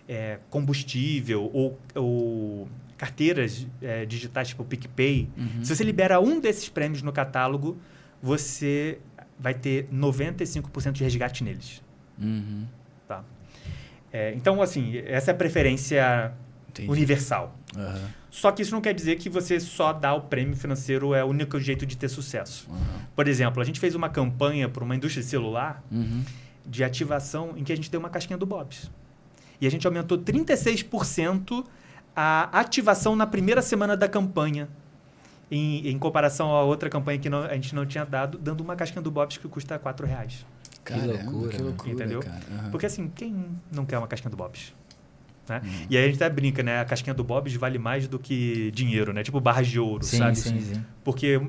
é, 0.08 0.38
combustível 0.48 1.50
ou, 1.52 1.78
ou 1.94 2.68
carteiras 2.96 3.66
é, 3.82 4.06
digitais 4.06 4.48
tipo 4.48 4.64
PicPay, 4.64 5.28
uhum. 5.36 5.62
se 5.64 5.76
você 5.76 5.84
libera 5.84 6.18
um 6.20 6.40
desses 6.40 6.68
prêmios 6.70 7.02
no 7.02 7.12
catálogo, 7.12 7.76
você 8.22 8.98
vai 9.38 9.52
ter 9.52 9.86
95% 9.92 10.92
de 10.92 11.04
resgate 11.04 11.44
neles. 11.44 11.82
Uhum. 12.18 12.64
É, 14.12 14.32
então, 14.34 14.62
assim, 14.62 14.98
essa 15.06 15.30
é 15.30 15.34
a 15.34 15.36
preferência 15.36 16.32
Entendi. 16.68 16.90
universal. 16.90 17.56
Uhum. 17.76 18.08
Só 18.30 18.52
que 18.52 18.60
isso 18.60 18.72
não 18.72 18.82
quer 18.82 18.92
dizer 18.92 19.16
que 19.16 19.30
você 19.30 19.58
só 19.58 19.92
dá 19.92 20.12
o 20.14 20.20
prêmio 20.22 20.54
financeiro 20.54 21.14
é 21.14 21.24
o 21.24 21.28
único 21.28 21.58
jeito 21.58 21.86
de 21.86 21.96
ter 21.96 22.08
sucesso. 22.08 22.66
Uhum. 22.68 22.76
Por 23.14 23.26
exemplo, 23.26 23.62
a 23.62 23.64
gente 23.64 23.80
fez 23.80 23.94
uma 23.94 24.10
campanha 24.10 24.68
para 24.68 24.84
uma 24.84 24.94
indústria 24.94 25.24
celular 25.24 25.82
uhum. 25.90 26.22
de 26.66 26.84
ativação 26.84 27.54
em 27.56 27.64
que 27.64 27.72
a 27.72 27.76
gente 27.76 27.90
deu 27.90 27.98
uma 27.98 28.10
casquinha 28.10 28.36
do 28.36 28.44
Bob's. 28.44 28.90
E 29.58 29.66
a 29.66 29.70
gente 29.70 29.86
aumentou 29.86 30.18
36% 30.18 31.64
a 32.14 32.60
ativação 32.60 33.16
na 33.16 33.26
primeira 33.26 33.62
semana 33.62 33.96
da 33.96 34.08
campanha. 34.08 34.68
Em, 35.50 35.88
em 35.88 35.98
comparação 35.98 36.50
a 36.50 36.62
outra 36.62 36.90
campanha 36.90 37.18
que 37.18 37.30
não, 37.30 37.44
a 37.44 37.54
gente 37.54 37.74
não 37.74 37.86
tinha 37.86 38.04
dado, 38.04 38.36
dando 38.36 38.62
uma 38.62 38.74
casquinha 38.74 39.00
do 39.00 39.10
Bob's 39.10 39.38
que 39.38 39.48
custa 39.48 39.78
4 39.78 40.06
reais. 40.06 40.44
Caramba, 40.86 41.18
que 41.18 41.24
loucura, 41.24 41.48
que 41.50 41.62
loucura 41.62 41.92
entendeu? 41.92 42.20
Uhum. 42.20 42.70
Porque 42.70 42.86
assim, 42.86 43.08
quem 43.08 43.58
não 43.72 43.84
quer 43.84 43.98
uma 43.98 44.06
casquinha 44.06 44.30
do 44.30 44.36
Bob's? 44.36 44.72
Né? 45.48 45.60
Uhum. 45.62 45.86
E 45.90 45.96
aí 45.96 46.04
a 46.04 46.06
gente 46.06 46.22
até 46.22 46.32
brinca, 46.32 46.62
né? 46.62 46.80
A 46.80 46.84
casquinha 46.84 47.14
do 47.14 47.24
Bob's 47.24 47.54
vale 47.54 47.78
mais 47.78 48.08
do 48.08 48.18
que 48.18 48.70
dinheiro, 48.72 49.12
né? 49.12 49.22
Tipo 49.22 49.40
barras 49.40 49.66
de 49.66 49.78
ouro, 49.78 50.04
sim, 50.04 50.18
sabe? 50.18 50.36
Sim, 50.36 50.60
sim. 50.60 50.84
Porque 51.04 51.40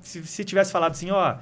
se, 0.00 0.26
se 0.26 0.44
tivesse 0.44 0.72
falado 0.72 0.92
assim, 0.92 1.10
ó, 1.10 1.36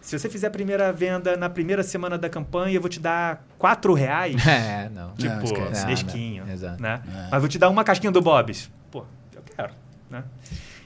se 0.00 0.18
você 0.18 0.28
fizer 0.28 0.48
a 0.48 0.50
primeira 0.50 0.92
venda 0.92 1.36
na 1.36 1.48
primeira 1.48 1.82
semana 1.82 2.18
da 2.18 2.28
campanha, 2.28 2.74
eu 2.74 2.80
vou 2.80 2.90
te 2.90 3.00
dar 3.00 3.44
quatro 3.58 3.94
reais. 3.94 4.36
É, 4.46 4.88
não. 4.88 5.14
Tipo, 5.14 5.52
não, 5.54 5.86
mesquinho. 5.86 6.44
Não, 6.44 6.52
Exato. 6.52 6.82
Né? 6.82 7.02
É. 7.06 7.28
Mas 7.30 7.40
vou 7.40 7.48
te 7.48 7.58
dar 7.58 7.68
uma 7.70 7.84
casquinha 7.84 8.10
do 8.10 8.20
Bob's. 8.20 8.70
Pô, 8.90 9.04
eu 9.34 9.42
quero, 9.56 9.72
né? 10.10 10.24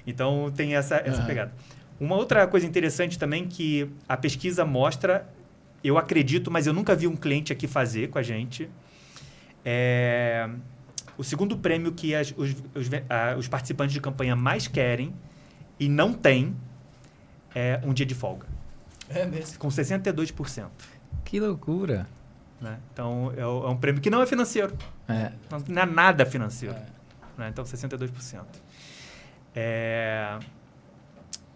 Então 0.07 0.53
tem 0.55 0.77
essa, 0.77 0.97
essa 0.97 1.21
uhum. 1.21 1.27
pegada. 1.27 1.53
Uma 1.99 2.16
outra 2.16 2.47
coisa 2.47 2.66
interessante 2.66 3.19
também 3.19 3.49
que 3.49 3.90
a 4.09 4.16
pesquisa 4.16 4.64
mostra 4.64 5.27
eu 5.88 5.99
acredito, 5.99 6.51
mas 6.51 6.66
eu 6.66 6.72
nunca 6.72 6.94
vi 6.94 7.07
um 7.07 7.16
cliente 7.16 7.53
aqui 7.53 7.66
fazer 7.66 8.09
com 8.09 8.18
a 8.18 8.22
gente. 8.22 8.68
É, 9.64 10.49
o 11.18 11.25
segundo 11.25 11.57
prêmio 11.57 11.92
que 11.92 12.14
as, 12.14 12.33
os, 12.37 12.51
os, 12.75 12.88
a, 13.09 13.37
os, 13.37 13.49
participantes 13.49 13.92
de 13.92 14.01
campanha 14.01 14.37
mais 14.37 14.68
querem 14.68 15.14
e 15.79 15.88
não 15.88 16.12
tem 16.12 16.55
é 17.55 17.81
um 17.85 17.92
dia 17.92 18.07
de 18.07 18.14
folga. 18.14 18.46
É 19.09 19.25
mesmo? 19.25 19.59
Com 19.59 19.68
62%. 19.68 20.68
Que 21.25 21.40
loucura. 21.40 22.07
Né? 22.61 22.79
Então, 22.92 23.33
é, 23.37 23.40
é, 23.40 23.46
um 23.46 23.77
prêmio 23.77 24.01
que 24.01 24.11
não 24.11 24.22
é 24.22 24.27
financeiro. 24.27 24.77
É. 25.09 25.33
Não, 25.68 25.83
é 25.83 25.87
nada 25.87 26.27
financeiro. 26.27 26.75
É. 26.75 26.87
Né? 27.38 27.49
Então, 27.49 27.64
62%. 27.64 28.44
É... 29.55 30.38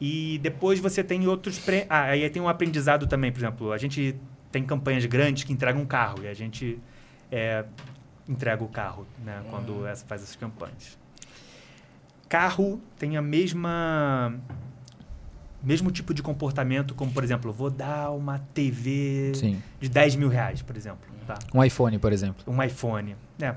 E 0.00 0.38
depois 0.38 0.80
você 0.80 1.04
tem 1.04 1.26
outros. 1.28 1.58
Pre... 1.58 1.84
Ah, 1.88 2.04
aí 2.04 2.28
tem 2.30 2.40
um 2.40 2.48
aprendizado 2.48 3.06
também, 3.06 3.30
por 3.30 3.38
exemplo, 3.38 3.72
a 3.72 3.78
gente 3.78 4.16
tem 4.50 4.64
campanhas 4.64 5.04
grandes 5.04 5.44
que 5.44 5.52
entregam 5.52 5.82
um 5.82 5.86
carro 5.86 6.22
e 6.22 6.28
a 6.28 6.34
gente 6.34 6.78
é, 7.30 7.64
entrega 8.28 8.64
o 8.64 8.68
carro 8.68 9.06
né, 9.24 9.40
uhum. 9.44 9.50
quando 9.50 9.86
essa, 9.86 10.04
faz 10.06 10.22
essas 10.22 10.36
campanhas. 10.36 10.98
Carro 12.28 12.80
tem 12.98 13.16
a 13.16 13.22
mesma 13.22 14.32
mesmo 15.62 15.90
tipo 15.90 16.14
de 16.14 16.22
comportamento, 16.22 16.94
como 16.94 17.12
por 17.12 17.22
exemplo, 17.22 17.52
vou 17.52 17.70
dar 17.70 18.10
uma 18.12 18.38
TV 18.38 19.32
Sim. 19.34 19.62
de 19.78 19.90
10 19.90 20.16
mil 20.16 20.28
reais, 20.28 20.62
por 20.62 20.74
exemplo. 20.74 21.10
Tá? 21.26 21.38
Um 21.52 21.62
iPhone, 21.62 21.98
por 21.98 22.12
exemplo. 22.12 22.42
Um 22.46 22.62
iPhone. 22.62 23.14
É. 23.38 23.54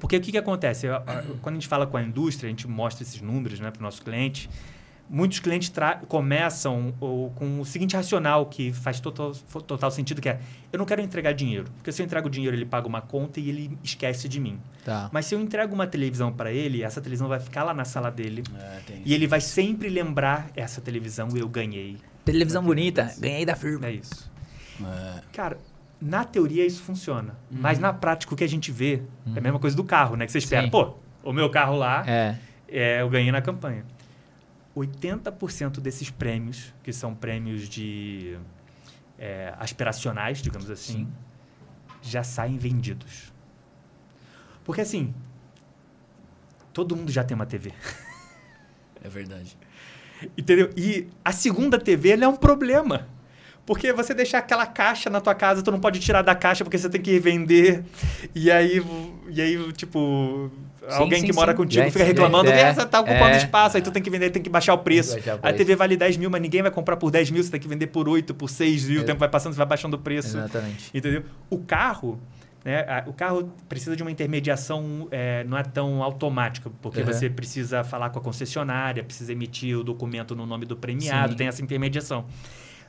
Porque 0.00 0.16
o 0.16 0.20
que, 0.20 0.32
que 0.32 0.38
acontece? 0.38 0.88
Quando 1.40 1.54
a 1.54 1.58
gente 1.58 1.68
fala 1.68 1.86
com 1.86 1.96
a 1.96 2.02
indústria, 2.02 2.48
a 2.48 2.50
gente 2.50 2.66
mostra 2.66 3.04
esses 3.04 3.20
números 3.20 3.60
né, 3.60 3.70
para 3.70 3.78
o 3.80 3.82
nosso 3.82 4.02
cliente 4.02 4.50
muitos 5.08 5.38
clientes 5.38 5.72
começam 6.08 6.94
ou, 7.00 7.30
com 7.30 7.60
o 7.60 7.64
seguinte 7.64 7.94
racional 7.94 8.46
que 8.46 8.72
faz 8.72 9.00
total, 9.00 9.32
total 9.66 9.90
sentido, 9.90 10.20
que 10.20 10.28
é 10.28 10.40
eu 10.72 10.78
não 10.78 10.86
quero 10.86 11.00
entregar 11.00 11.32
dinheiro. 11.32 11.66
Porque 11.76 11.92
se 11.92 12.02
eu 12.02 12.06
entrego 12.06 12.28
dinheiro, 12.28 12.56
ele 12.56 12.64
paga 12.64 12.88
uma 12.88 13.00
conta 13.00 13.38
e 13.38 13.48
ele 13.48 13.78
esquece 13.82 14.28
de 14.28 14.40
mim. 14.40 14.58
Tá. 14.84 15.08
Mas 15.12 15.26
se 15.26 15.34
eu 15.34 15.40
entrego 15.40 15.74
uma 15.74 15.86
televisão 15.86 16.32
para 16.32 16.52
ele, 16.52 16.82
essa 16.82 17.00
televisão 17.00 17.28
vai 17.28 17.38
ficar 17.38 17.64
lá 17.64 17.72
na 17.72 17.84
sala 17.84 18.10
dele. 18.10 18.42
É, 18.58 18.80
e 19.04 19.14
ele 19.14 19.26
vai 19.26 19.40
sempre 19.40 19.88
lembrar 19.88 20.50
essa 20.56 20.80
televisão 20.80 21.28
eu 21.36 21.48
ganhei. 21.48 21.98
Televisão 22.24 22.62
bonita, 22.62 23.12
ganhei 23.18 23.44
da 23.44 23.54
firma. 23.54 23.86
É 23.86 23.92
isso. 23.92 24.30
É. 24.82 25.20
Cara, 25.32 25.58
na 26.00 26.24
teoria 26.24 26.66
isso 26.66 26.82
funciona. 26.82 27.36
Uhum. 27.50 27.58
Mas 27.60 27.78
na 27.78 27.92
prática 27.92 28.34
o 28.34 28.36
que 28.36 28.44
a 28.44 28.48
gente 28.48 28.72
vê 28.72 29.02
uhum. 29.26 29.34
é 29.36 29.38
a 29.38 29.42
mesma 29.42 29.58
coisa 29.58 29.76
do 29.76 29.84
carro, 29.84 30.16
né? 30.16 30.26
Que 30.26 30.32
você 30.32 30.38
espera, 30.38 30.64
Sim. 30.64 30.70
pô, 30.70 30.94
o 31.22 31.32
meu 31.32 31.48
carro 31.50 31.76
lá, 31.76 32.04
é. 32.06 32.36
é 32.68 33.00
eu 33.00 33.08
ganhei 33.08 33.30
na 33.30 33.40
campanha. 33.40 33.84
80% 34.76 35.80
desses 35.80 36.10
prêmios, 36.10 36.74
que 36.82 36.92
são 36.92 37.14
prêmios 37.14 37.68
de 37.68 38.38
é, 39.18 39.54
aspiracionais, 39.58 40.38
digamos 40.42 40.70
assim, 40.70 41.06
Sim. 41.06 41.12
já 42.02 42.24
saem 42.24 42.58
vendidos. 42.58 43.32
Porque 44.64 44.80
assim, 44.80 45.14
todo 46.72 46.96
mundo 46.96 47.12
já 47.12 47.22
tem 47.22 47.34
uma 47.34 47.46
TV. 47.46 47.72
É 49.02 49.08
verdade. 49.08 49.56
Entendeu? 50.36 50.70
E 50.76 51.08
a 51.24 51.32
segunda 51.32 51.78
TV 51.78 52.10
é 52.12 52.28
um 52.28 52.36
problema. 52.36 53.06
Porque 53.66 53.92
você 53.92 54.12
deixar 54.12 54.38
aquela 54.38 54.66
caixa 54.66 55.08
na 55.08 55.20
tua 55.20 55.34
casa, 55.34 55.62
tu 55.62 55.70
não 55.70 55.80
pode 55.80 55.98
tirar 55.98 56.20
da 56.22 56.34
caixa 56.34 56.64
porque 56.64 56.76
você 56.76 56.90
tem 56.90 57.00
que 57.00 57.18
vender. 57.18 57.82
E 58.34 58.50
aí, 58.50 58.82
e 59.30 59.40
aí 59.40 59.72
tipo, 59.72 60.50
sim, 60.80 60.94
alguém 60.96 61.20
sim, 61.20 61.26
que 61.26 61.32
mora 61.32 61.52
sim. 61.52 61.56
contigo 61.56 61.90
fica 61.90 62.04
reclamando, 62.04 62.50
é, 62.50 62.60
essa 62.60 62.84
tá 62.84 63.00
ocupando 63.00 63.30
é, 63.30 63.36
espaço, 63.38 63.76
aí 63.76 63.82
tu 63.82 63.90
tem 63.90 64.02
que 64.02 64.10
vender, 64.10 64.30
tem 64.30 64.42
que 64.42 64.50
baixar 64.50 64.74
o 64.74 64.78
preço. 64.78 65.14
Baixar 65.14 65.36
o 65.36 65.38
preço. 65.38 65.54
A 65.54 65.56
TV 65.56 65.76
vale 65.76 65.96
10 65.96 66.18
mil, 66.18 66.28
mas 66.28 66.42
ninguém 66.42 66.60
vai 66.60 66.70
comprar 66.70 66.96
por 66.96 67.10
10 67.10 67.30
mil, 67.30 67.42
você 67.42 67.50
tem 67.50 67.60
que 67.60 67.68
vender 67.68 67.86
por 67.86 68.06
8, 68.06 68.34
por 68.34 68.50
6 68.50 68.88
mil, 68.88 69.00
é. 69.00 69.02
o 69.02 69.06
tempo 69.06 69.18
vai 69.18 69.28
passando, 69.30 69.54
você 69.54 69.58
vai 69.58 69.66
baixando 69.66 69.96
o 69.96 70.00
preço. 70.00 70.36
Exatamente. 70.36 70.90
Entendeu? 70.92 71.24
O 71.48 71.58
carro, 71.58 72.20
né, 72.62 73.02
o 73.06 73.14
carro 73.14 73.50
precisa 73.66 73.96
de 73.96 74.02
uma 74.02 74.10
intermediação, 74.10 75.08
é, 75.10 75.42
não 75.44 75.56
é 75.56 75.62
tão 75.62 76.02
automática, 76.02 76.70
porque 76.82 77.00
uhum. 77.00 77.06
você 77.06 77.30
precisa 77.30 77.82
falar 77.82 78.10
com 78.10 78.18
a 78.18 78.22
concessionária, 78.22 79.02
precisa 79.02 79.32
emitir 79.32 79.78
o 79.78 79.82
documento 79.82 80.36
no 80.36 80.44
nome 80.44 80.66
do 80.66 80.76
premiado, 80.76 81.34
tem 81.34 81.46
essa 81.46 81.62
intermediação. 81.62 82.26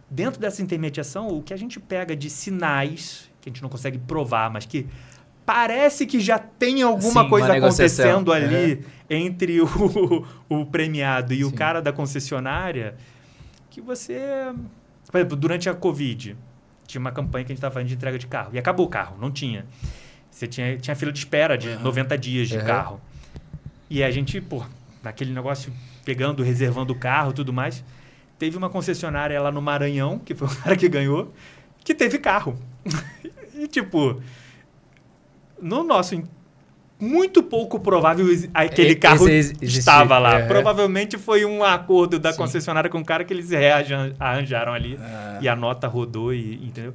Dentro 0.09 0.39
dessa 0.39 0.61
intermediação, 0.61 1.27
o 1.27 1.41
que 1.41 1.53
a 1.53 1.57
gente 1.57 1.79
pega 1.79 2.15
de 2.15 2.29
sinais, 2.29 3.29
que 3.41 3.49
a 3.49 3.51
gente 3.51 3.61
não 3.61 3.69
consegue 3.69 3.97
provar, 3.97 4.49
mas 4.51 4.65
que 4.65 4.87
parece 5.45 6.05
que 6.05 6.19
já 6.19 6.39
tem 6.39 6.81
alguma 6.81 7.23
Sim, 7.23 7.29
coisa 7.29 7.53
acontecendo 7.53 8.31
ali 8.31 8.85
entre 9.09 9.61
o, 9.61 9.67
o 10.49 10.65
premiado 10.65 11.33
e 11.33 11.37
Sim. 11.37 11.43
o 11.43 11.51
cara 11.51 11.81
da 11.81 11.91
concessionária, 11.91 12.95
que 13.69 13.81
você. 13.81 14.19
Por 15.11 15.17
exemplo, 15.17 15.35
durante 15.37 15.69
a 15.69 15.73
Covid, 15.73 16.35
tinha 16.87 16.99
uma 16.99 17.11
campanha 17.11 17.45
que 17.45 17.51
a 17.51 17.53
gente 17.53 17.59
estava 17.59 17.73
fazendo 17.73 17.89
de 17.89 17.95
entrega 17.95 18.17
de 18.17 18.27
carro. 18.27 18.49
E 18.53 18.59
acabou 18.59 18.85
o 18.85 18.89
carro, 18.89 19.17
não 19.19 19.31
tinha. 19.31 19.65
Você 20.31 20.47
tinha, 20.47 20.77
tinha 20.77 20.95
fila 20.95 21.11
de 21.11 21.19
espera 21.19 21.57
de 21.57 21.69
uhum. 21.69 21.81
90 21.81 22.17
dias 22.17 22.49
de 22.49 22.57
uhum. 22.57 22.65
carro. 22.65 23.01
E 23.89 24.03
a 24.03 24.11
gente, 24.11 24.41
pô, 24.41 24.65
naquele 25.03 25.31
negócio, 25.31 25.71
pegando, 26.03 26.43
reservando 26.43 26.91
o 26.91 26.95
carro 26.95 27.31
tudo 27.31 27.53
mais. 27.53 27.83
Teve 28.37 28.57
uma 28.57 28.69
concessionária 28.69 29.41
lá 29.41 29.51
no 29.51 29.61
Maranhão, 29.61 30.19
que 30.19 30.35
foi 30.35 30.47
o 30.47 30.55
cara 30.61 30.75
que 30.75 30.89
ganhou, 30.89 31.33
que 31.83 31.93
teve 31.93 32.17
carro. 32.17 32.57
e 33.55 33.67
tipo, 33.67 34.21
no 35.61 35.83
nosso 35.83 36.15
muito 36.99 37.43
pouco 37.43 37.79
provável 37.79 38.25
aquele 38.53 38.95
carro 38.95 39.27
estava 39.29 40.17
lá. 40.17 40.39
É. 40.39 40.47
Provavelmente 40.47 41.17
foi 41.17 41.45
um 41.45 41.63
acordo 41.63 42.17
da 42.17 42.31
Sim. 42.31 42.37
concessionária 42.37 42.89
com 42.89 42.99
o 42.99 43.05
cara 43.05 43.23
que 43.23 43.33
eles 43.33 43.49
arranjaram 44.19 44.73
ali 44.73 44.97
é. 45.01 45.39
e 45.41 45.49
a 45.49 45.55
nota 45.55 45.87
rodou 45.87 46.33
e 46.33 46.55
entendeu? 46.65 46.93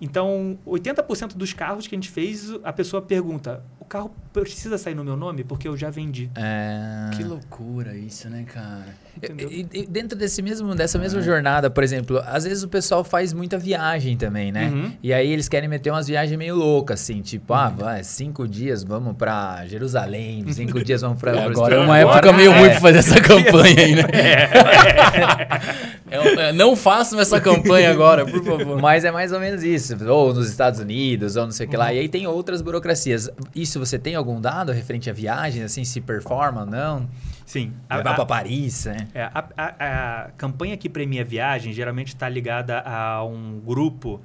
Então, 0.00 0.58
80% 0.66 1.36
dos 1.36 1.52
carros 1.52 1.86
que 1.86 1.94
a 1.94 1.96
gente 1.96 2.10
fez, 2.10 2.52
a 2.64 2.72
pessoa 2.72 3.00
pergunta: 3.00 3.62
carro 3.92 4.10
precisa 4.32 4.78
sair 4.78 4.94
no 4.94 5.04
meu 5.04 5.16
nome? 5.16 5.44
Porque 5.44 5.68
eu 5.68 5.76
já 5.76 5.90
vendi. 5.90 6.30
É... 6.34 7.10
Que 7.14 7.22
loucura 7.22 7.94
isso, 7.94 8.30
né, 8.30 8.44
cara? 8.50 9.02
E, 9.50 9.66
e, 9.74 9.86
dentro 9.86 10.16
desse 10.16 10.40
mesmo, 10.40 10.74
dessa 10.74 10.98
mesma 10.98 11.20
é. 11.20 11.22
jornada, 11.22 11.68
por 11.68 11.84
exemplo, 11.84 12.18
às 12.26 12.44
vezes 12.44 12.62
o 12.62 12.68
pessoal 12.68 13.04
faz 13.04 13.34
muita 13.34 13.58
viagem 13.58 14.16
também, 14.16 14.50
né? 14.50 14.68
Uhum. 14.68 14.92
E 15.02 15.12
aí 15.12 15.30
eles 15.30 15.48
querem 15.48 15.68
meter 15.68 15.90
umas 15.90 16.08
viagens 16.08 16.38
meio 16.38 16.56
loucas, 16.56 17.02
assim, 17.02 17.20
tipo, 17.20 17.52
ah, 17.52 17.58
uhum. 17.58 17.64
ah, 17.64 17.84
vai, 17.84 18.04
cinco 18.04 18.48
dias 18.48 18.82
vamos 18.82 19.14
para 19.14 19.66
Jerusalém, 19.66 20.50
cinco 20.50 20.82
dias 20.82 21.02
vamos 21.02 21.20
para. 21.20 21.36
É, 21.36 21.44
agora 21.44 21.74
é 21.74 21.78
uma 21.80 21.98
época 21.98 22.32
meio 22.32 22.52
é. 22.52 22.58
ruim 22.58 22.70
pra 22.70 22.80
fazer 22.80 22.98
essa 22.98 23.20
campanha 23.20 23.82
aí, 23.82 23.94
né? 23.94 24.02
É. 26.12 26.48
é. 26.48 26.52
não 26.52 26.76
façam 26.76 27.18
essa 27.18 27.40
campanha 27.40 27.90
agora, 27.90 28.26
por 28.26 28.44
favor. 28.44 28.78
Mas 28.78 29.02
é 29.02 29.10
mais 29.10 29.32
ou 29.32 29.40
menos 29.40 29.62
isso. 29.62 29.96
Ou 30.06 30.34
nos 30.34 30.50
Estados 30.50 30.78
Unidos, 30.78 31.36
ou 31.36 31.44
não 31.44 31.52
sei 31.52 31.66
o 31.66 31.70
que 31.70 31.76
lá. 31.76 31.86
Uhum. 31.86 31.92
E 31.92 31.98
aí 32.00 32.08
tem 32.08 32.26
outras 32.26 32.60
burocracias. 32.60 33.30
Isso 33.56 33.78
você 33.84 33.98
tem 33.98 34.14
algum 34.14 34.40
dado 34.40 34.72
referente 34.72 35.10
a 35.10 35.12
viagens, 35.12 35.64
assim, 35.64 35.84
se 35.84 36.00
performa 36.00 36.60
ou 36.60 36.66
não? 36.66 37.08
Sim. 37.44 37.72
Vai 37.88 38.02
para 38.02 38.24
Paris, 38.24 38.86
né? 38.86 39.08
É, 39.12 39.22
a, 39.22 39.44
a, 39.56 40.24
a, 40.24 40.30
campanha 40.36 40.76
que 40.76 40.88
premia 40.88 41.24
viagem 41.24 41.72
geralmente 41.72 42.08
está 42.08 42.28
ligada 42.28 42.80
a 42.80 43.24
um 43.24 43.60
grupo 43.60 44.20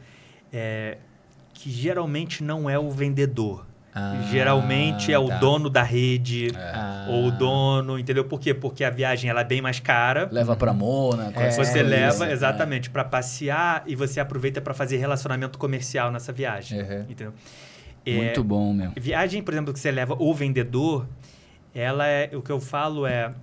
é, 0.54 0.98
que 1.54 1.70
geralmente 1.70 2.44
não 2.44 2.70
é 2.70 2.78
o 2.78 2.90
vendedor. 2.92 3.66
Ah, 3.94 4.22
geralmente 4.30 5.12
é 5.12 5.18
o 5.18 5.28
tá. 5.28 5.38
dono 5.40 5.72
da 5.72 5.82
rede 5.82 6.50
é. 6.56 7.10
ou 7.10 7.30
o 7.30 7.32
dono, 7.32 7.98
entendeu? 7.98 8.24
Por 8.24 8.40
quê? 8.40 8.54
Porque 8.54 8.84
a 8.84 8.92
viagem 8.92 9.28
ela 9.28 9.42
é 9.42 9.44
bem 9.44 9.60
mais 9.60 9.80
cara. 9.80 10.30
Leva 10.32 10.56
para 10.56 10.72
Mona. 10.72 11.34
É, 11.36 11.50
você 11.50 11.82
leva 11.82 12.32
exatamente 12.32 12.90
é. 12.90 12.92
para 12.92 13.04
passear 13.04 13.84
e 13.88 13.96
você 13.96 14.20
aproveita 14.20 14.62
para 14.62 14.76
fazer 14.76 14.98
relacionamento 14.98 15.58
comercial 15.58 16.12
nessa 16.12 16.32
viagem, 16.32 16.80
uhum. 16.80 17.02
entendeu? 17.10 17.34
É, 18.10 18.16
Muito 18.16 18.44
bom, 18.44 18.74
meu. 18.74 18.92
Viagem, 18.96 19.44
por 19.44 19.54
exemplo, 19.54 19.74
que 19.74 19.80
você 19.80 19.92
leva 19.92 20.16
o 20.18 20.34
vendedor, 20.34 21.06
ela 21.76 22.08
é 22.08 22.30
o 22.34 22.42
que 22.42 22.52
eu 22.52 22.60
falo 22.60 23.06
é 23.06 23.34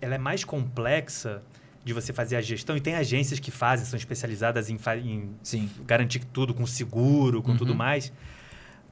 ela 0.00 0.14
é 0.14 0.18
mais 0.18 0.44
complexa 0.44 1.42
de 1.84 1.92
você 1.92 2.12
fazer 2.12 2.36
a 2.36 2.40
gestão. 2.40 2.76
E 2.76 2.80
tem 2.80 2.94
agências 2.94 3.38
que 3.38 3.50
fazem, 3.50 3.86
são 3.86 3.96
especializadas 3.96 4.70
em, 4.70 4.78
em 5.04 5.70
garantir 5.86 6.24
tudo 6.32 6.54
com 6.54 6.66
seguro, 6.66 7.42
com 7.42 7.52
uhum. 7.52 7.56
tudo 7.56 7.74
mais. 7.74 8.12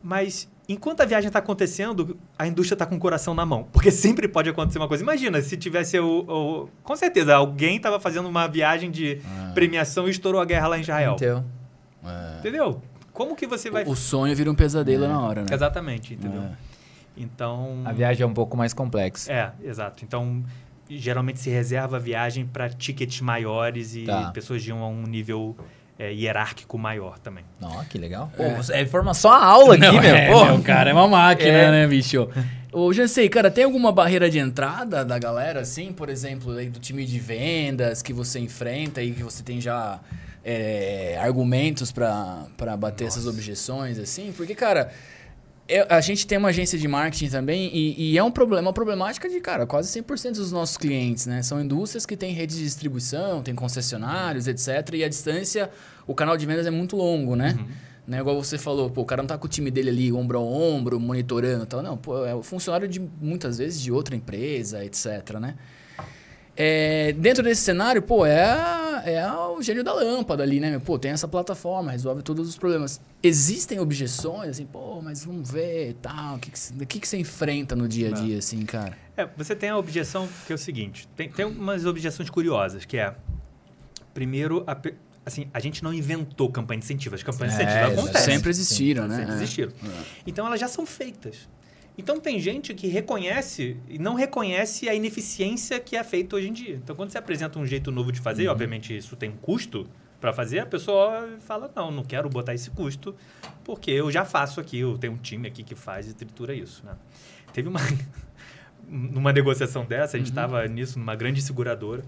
Mas 0.02 0.48
enquanto 0.68 1.00
a 1.00 1.04
viagem 1.04 1.28
está 1.28 1.38
acontecendo, 1.38 2.16
a 2.38 2.46
indústria 2.46 2.74
está 2.74 2.86
com 2.86 2.96
o 2.96 2.98
coração 2.98 3.34
na 3.34 3.44
mão. 3.44 3.66
Porque 3.72 3.90
sempre 3.90 4.28
pode 4.28 4.48
acontecer 4.48 4.78
uma 4.78 4.88
coisa. 4.88 5.02
Imagina 5.02 5.40
se 5.42 5.56
tivesse 5.56 5.98
o. 5.98 6.24
o 6.28 6.68
com 6.82 6.96
certeza, 6.96 7.34
alguém 7.34 7.76
estava 7.76 7.98
fazendo 7.98 8.28
uma 8.28 8.46
viagem 8.46 8.90
de 8.90 9.20
ah. 9.24 9.52
premiação 9.54 10.06
e 10.06 10.10
estourou 10.10 10.40
a 10.40 10.44
guerra 10.44 10.68
lá 10.68 10.78
em 10.78 10.82
Israel. 10.82 11.16
Então, 11.16 11.44
é. 12.04 12.38
Entendeu? 12.38 12.80
Como 13.18 13.34
que 13.34 13.48
você 13.48 13.68
vai. 13.68 13.82
O, 13.82 13.96
sonho 13.96 14.34
vira 14.36 14.48
um 14.48 14.54
pesadelo 14.54 15.04
é. 15.04 15.08
na 15.08 15.20
hora, 15.20 15.40
né? 15.42 15.48
Exatamente, 15.50 16.14
entendeu? 16.14 16.40
É. 16.40 16.50
Então. 17.16 17.82
A 17.84 17.90
viagem 17.90 18.22
é 18.22 18.26
um 18.26 18.32
pouco 18.32 18.56
mais 18.56 18.72
complexa. 18.72 19.32
É, 19.32 19.50
exato. 19.60 20.04
Então, 20.04 20.44
geralmente 20.88 21.40
se 21.40 21.50
reserva 21.50 21.96
a 21.96 21.98
viagem 21.98 22.46
para 22.46 22.68
tickets 22.68 23.20
maiores 23.20 23.96
e 23.96 24.04
tá. 24.04 24.30
pessoas 24.30 24.62
de 24.62 24.72
um, 24.72 24.84
a 24.84 24.88
um 24.88 25.02
nível 25.02 25.56
é, 25.98 26.12
hierárquico 26.12 26.78
maior 26.78 27.18
também. 27.18 27.44
Ó, 27.60 27.82
que 27.90 27.98
legal. 27.98 28.30
Pô, 28.36 28.44
é. 28.44 28.54
você, 28.54 28.72
é 28.74 28.82
informação 28.82 29.32
a 29.32 29.44
aula 29.44 29.74
aqui, 29.74 29.84
Não, 29.84 30.00
meu. 30.00 30.14
É, 30.14 30.30
pô. 30.30 30.44
meu 30.44 30.62
cara 30.62 30.90
é 30.90 30.92
uma 30.92 31.08
máquina, 31.08 31.48
é. 31.48 31.70
né, 31.72 31.86
bicho? 31.88 32.28
Ô, 32.72 32.92
já 32.92 33.08
sei, 33.08 33.28
cara, 33.28 33.50
tem 33.50 33.64
alguma 33.64 33.90
barreira 33.90 34.30
de 34.30 34.38
entrada 34.38 35.04
da 35.04 35.18
galera, 35.18 35.58
assim? 35.58 35.92
Por 35.92 36.08
exemplo, 36.08 36.52
aí 36.52 36.68
do 36.68 36.78
time 36.78 37.04
de 37.04 37.18
vendas 37.18 38.00
que 38.00 38.12
você 38.12 38.38
enfrenta 38.38 39.02
e 39.02 39.10
que 39.10 39.24
você 39.24 39.42
tem 39.42 39.60
já 39.60 39.98
é, 40.50 41.18
argumentos 41.20 41.92
para 41.92 42.48
bater 42.78 43.04
Nossa. 43.04 43.18
essas 43.18 43.26
objeções, 43.26 43.98
assim? 43.98 44.32
Porque, 44.34 44.54
cara, 44.54 44.90
é, 45.68 45.86
a 45.94 46.00
gente 46.00 46.26
tem 46.26 46.38
uma 46.38 46.48
agência 46.48 46.78
de 46.78 46.88
marketing 46.88 47.28
também 47.28 47.70
e, 47.70 48.12
e, 48.12 48.18
é 48.18 48.24
um 48.24 48.30
problema, 48.30 48.62
uma 48.62 48.72
problemática 48.72 49.28
de, 49.28 49.38
cara, 49.40 49.66
quase 49.66 50.00
100% 50.00 50.36
dos 50.36 50.50
nossos 50.50 50.78
clientes, 50.78 51.26
né? 51.26 51.42
São 51.42 51.60
indústrias 51.60 52.06
que 52.06 52.16
têm 52.16 52.32
rede 52.32 52.56
de 52.56 52.62
distribuição, 52.62 53.42
tem 53.42 53.54
concessionários, 53.54 54.48
etc. 54.48 54.94
E 54.94 55.04
a 55.04 55.08
distância, 55.10 55.70
o 56.06 56.14
canal 56.14 56.34
de 56.34 56.46
vendas 56.46 56.66
é 56.66 56.70
muito 56.70 56.96
longo, 56.96 57.36
né? 57.36 57.54
Uhum. 57.58 57.66
né? 58.06 58.18
Igual 58.20 58.42
você 58.42 58.56
falou, 58.56 58.88
pô, 58.88 59.02
o 59.02 59.04
cara 59.04 59.20
não 59.20 59.26
tá 59.28 59.36
com 59.36 59.44
o 59.44 59.50
time 59.50 59.70
dele 59.70 59.90
ali, 59.90 60.10
ombro 60.10 60.38
a 60.38 60.40
ombro, 60.40 60.98
monitorando 60.98 61.64
e 61.64 61.66
tal. 61.66 61.82
Não, 61.82 61.98
pô, 61.98 62.24
é 62.24 62.34
o 62.34 62.42
funcionário 62.42 62.88
de, 62.88 63.00
muitas 63.20 63.58
vezes, 63.58 63.82
de 63.82 63.92
outra 63.92 64.16
empresa, 64.16 64.82
etc, 64.82 65.38
né? 65.38 65.56
É, 66.60 67.12
dentro 67.12 67.44
desse 67.44 67.62
cenário, 67.62 68.02
pô, 68.02 68.26
é, 68.26 68.42
é 69.04 69.32
o 69.32 69.62
gênio 69.62 69.84
da 69.84 69.92
lâmpada 69.92 70.42
ali, 70.42 70.58
né? 70.58 70.76
Pô, 70.84 70.98
tem 70.98 71.12
essa 71.12 71.28
plataforma, 71.28 71.92
resolve 71.92 72.20
todos 72.20 72.48
os 72.48 72.58
problemas. 72.58 73.00
Existem 73.22 73.78
objeções, 73.78 74.50
assim, 74.50 74.66
pô, 74.66 75.00
mas 75.00 75.24
vamos 75.24 75.48
ver 75.48 75.94
tal. 76.02 76.34
O 76.34 76.38
que, 76.40 76.50
que, 76.50 76.86
que, 76.86 76.98
que 76.98 77.06
você 77.06 77.16
enfrenta 77.16 77.76
no 77.76 77.86
dia 77.86 78.08
a 78.08 78.10
dia, 78.10 78.32
Não. 78.32 78.38
assim, 78.38 78.66
cara? 78.66 78.98
É, 79.16 79.24
você 79.36 79.54
tem 79.54 79.70
a 79.70 79.78
objeção 79.78 80.28
que 80.48 80.52
é 80.52 80.56
o 80.56 80.58
seguinte: 80.58 81.08
tem, 81.14 81.30
tem 81.30 81.46
umas 81.46 81.86
objeções 81.86 82.28
curiosas, 82.28 82.84
que 82.84 82.98
é. 82.98 83.14
Primeiro, 84.12 84.64
a, 84.66 84.76
assim, 85.24 85.48
a 85.54 85.60
gente 85.60 85.84
não 85.84 85.94
inventou 85.94 86.50
campanha 86.50 86.80
de 86.80 86.86
incentivo. 86.86 87.14
As 87.14 87.22
campanhas 87.22 87.54
de 87.54 87.62
incentivo 87.62 87.84
é, 87.84 87.92
acontecem. 87.92 88.34
Sempre 88.34 88.50
existiram, 88.50 89.04
Sim, 89.04 89.08
né? 89.10 89.16
Sempre 89.18 89.34
existiram. 89.34 89.70
É. 89.70 90.02
Então, 90.26 90.44
elas 90.44 90.58
já 90.58 90.66
são 90.66 90.84
feitas. 90.84 91.48
Então 91.98 92.20
tem 92.20 92.38
gente 92.38 92.72
que 92.72 92.86
reconhece 92.86 93.76
e 93.88 93.98
não 93.98 94.14
reconhece 94.14 94.88
a 94.88 94.94
ineficiência 94.94 95.80
que 95.80 95.96
é 95.96 96.04
feita 96.04 96.36
hoje 96.36 96.48
em 96.48 96.52
dia. 96.52 96.76
Então 96.76 96.94
quando 96.94 97.10
você 97.10 97.18
apresenta 97.18 97.58
um 97.58 97.66
jeito 97.66 97.90
novo 97.90 98.12
de 98.12 98.20
fazer, 98.20 98.46
uhum. 98.46 98.52
obviamente 98.52 98.96
isso 98.96 99.16
tem 99.16 99.30
um 99.30 99.36
custo 99.36 99.84
para 100.20 100.32
fazer, 100.32 100.60
a 100.60 100.66
pessoa 100.66 101.28
fala: 101.40 101.70
"Não, 101.74 101.90
não 101.90 102.04
quero 102.04 102.28
botar 102.28 102.54
esse 102.54 102.70
custo, 102.70 103.16
porque 103.64 103.90
eu 103.90 104.10
já 104.12 104.24
faço 104.24 104.60
aqui, 104.60 104.78
eu 104.78 104.96
tenho 104.96 105.12
um 105.12 105.16
time 105.16 105.48
aqui 105.48 105.64
que 105.64 105.74
faz 105.74 106.08
e 106.08 106.14
tritura 106.14 106.54
isso", 106.54 106.86
né? 106.86 106.92
Teve 107.52 107.68
uma 107.68 107.80
numa 108.86 109.32
negociação 109.32 109.84
dessa, 109.84 110.16
a 110.16 110.20
gente 110.20 110.30
estava 110.30 110.62
uhum. 110.62 110.68
nisso 110.68 110.98
numa 111.00 111.16
grande 111.16 111.42
seguradora. 111.42 112.04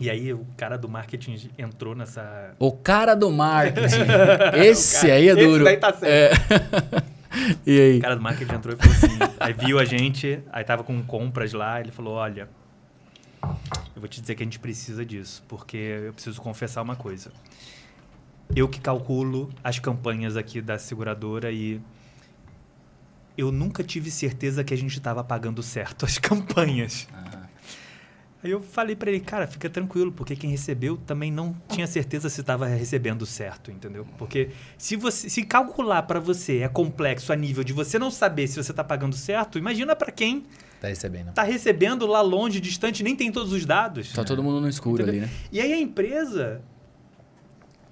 E 0.00 0.08
aí 0.08 0.32
o 0.32 0.46
cara 0.56 0.78
do 0.78 0.88
marketing 0.88 1.50
entrou 1.58 1.94
nessa. 1.94 2.54
O 2.58 2.70
cara 2.70 3.14
do 3.14 3.32
marketing. 3.32 4.06
esse 4.62 5.00
cara, 5.00 5.14
aí 5.14 5.28
é 5.28 5.34
duro. 5.34 5.54
Esse 5.56 5.64
daí 5.64 5.76
tá 5.76 5.92
certo. 5.92 6.04
É. 6.06 7.02
e 7.66 7.80
aí? 7.80 7.98
O 7.98 8.00
cara 8.00 8.16
do 8.16 8.22
marketing 8.22 8.54
entrou 8.54 8.74
e 8.74 8.78
falou 8.78 8.94
assim. 8.94 9.34
aí 9.40 9.52
viu 9.52 9.78
a 9.78 9.84
gente, 9.84 10.42
aí 10.52 10.64
tava 10.64 10.82
com 10.84 11.02
compras 11.02 11.52
lá, 11.52 11.80
ele 11.80 11.92
falou: 11.92 12.14
olha, 12.14 12.48
eu 13.42 14.00
vou 14.00 14.08
te 14.08 14.20
dizer 14.20 14.34
que 14.34 14.42
a 14.42 14.46
gente 14.46 14.58
precisa 14.58 15.04
disso, 15.04 15.42
porque 15.48 15.76
eu 15.76 16.12
preciso 16.12 16.40
confessar 16.40 16.82
uma 16.82 16.96
coisa. 16.96 17.32
Eu 18.54 18.68
que 18.68 18.80
calculo 18.80 19.50
as 19.62 19.78
campanhas 19.78 20.36
aqui 20.36 20.60
da 20.60 20.78
seguradora 20.78 21.52
e 21.52 21.80
eu 23.36 23.52
nunca 23.52 23.84
tive 23.84 24.10
certeza 24.10 24.64
que 24.64 24.74
a 24.74 24.76
gente 24.76 24.96
estava 24.96 25.22
pagando 25.22 25.62
certo 25.62 26.04
as 26.04 26.16
campanhas. 26.18 27.06
Ah. 27.12 27.27
Aí 28.42 28.52
eu 28.52 28.62
falei 28.62 28.94
para 28.94 29.10
ele, 29.10 29.18
cara, 29.18 29.48
fica 29.48 29.68
tranquilo, 29.68 30.12
porque 30.12 30.36
quem 30.36 30.50
recebeu 30.50 30.96
também 30.96 31.30
não 31.30 31.56
tinha 31.68 31.88
certeza 31.88 32.28
se 32.28 32.40
estava 32.40 32.66
recebendo 32.66 33.26
certo, 33.26 33.70
entendeu? 33.70 34.06
Porque 34.16 34.50
se 34.76 34.94
você 34.94 35.28
se 35.28 35.42
calcular 35.42 36.02
para 36.02 36.20
você 36.20 36.58
é 36.58 36.68
complexo 36.68 37.32
a 37.32 37.36
nível 37.36 37.64
de 37.64 37.72
você 37.72 37.98
não 37.98 38.12
saber 38.12 38.46
se 38.46 38.62
você 38.62 38.70
está 38.70 38.84
pagando 38.84 39.16
certo, 39.16 39.58
imagina 39.58 39.96
para 39.96 40.12
quem 40.12 40.44
tá 40.80 40.86
recebendo. 40.86 41.32
Tá 41.32 41.42
recebendo 41.42 42.06
lá 42.06 42.20
longe, 42.20 42.60
distante, 42.60 43.02
nem 43.02 43.16
tem 43.16 43.32
todos 43.32 43.52
os 43.52 43.66
dados. 43.66 44.12
Tá 44.12 44.22
todo 44.22 44.40
mundo 44.40 44.60
no 44.60 44.68
escuro 44.68 45.02
entendeu? 45.02 45.22
ali, 45.24 45.32
né? 45.32 45.38
E 45.50 45.60
aí 45.60 45.72
a 45.72 45.78
empresa 45.78 46.62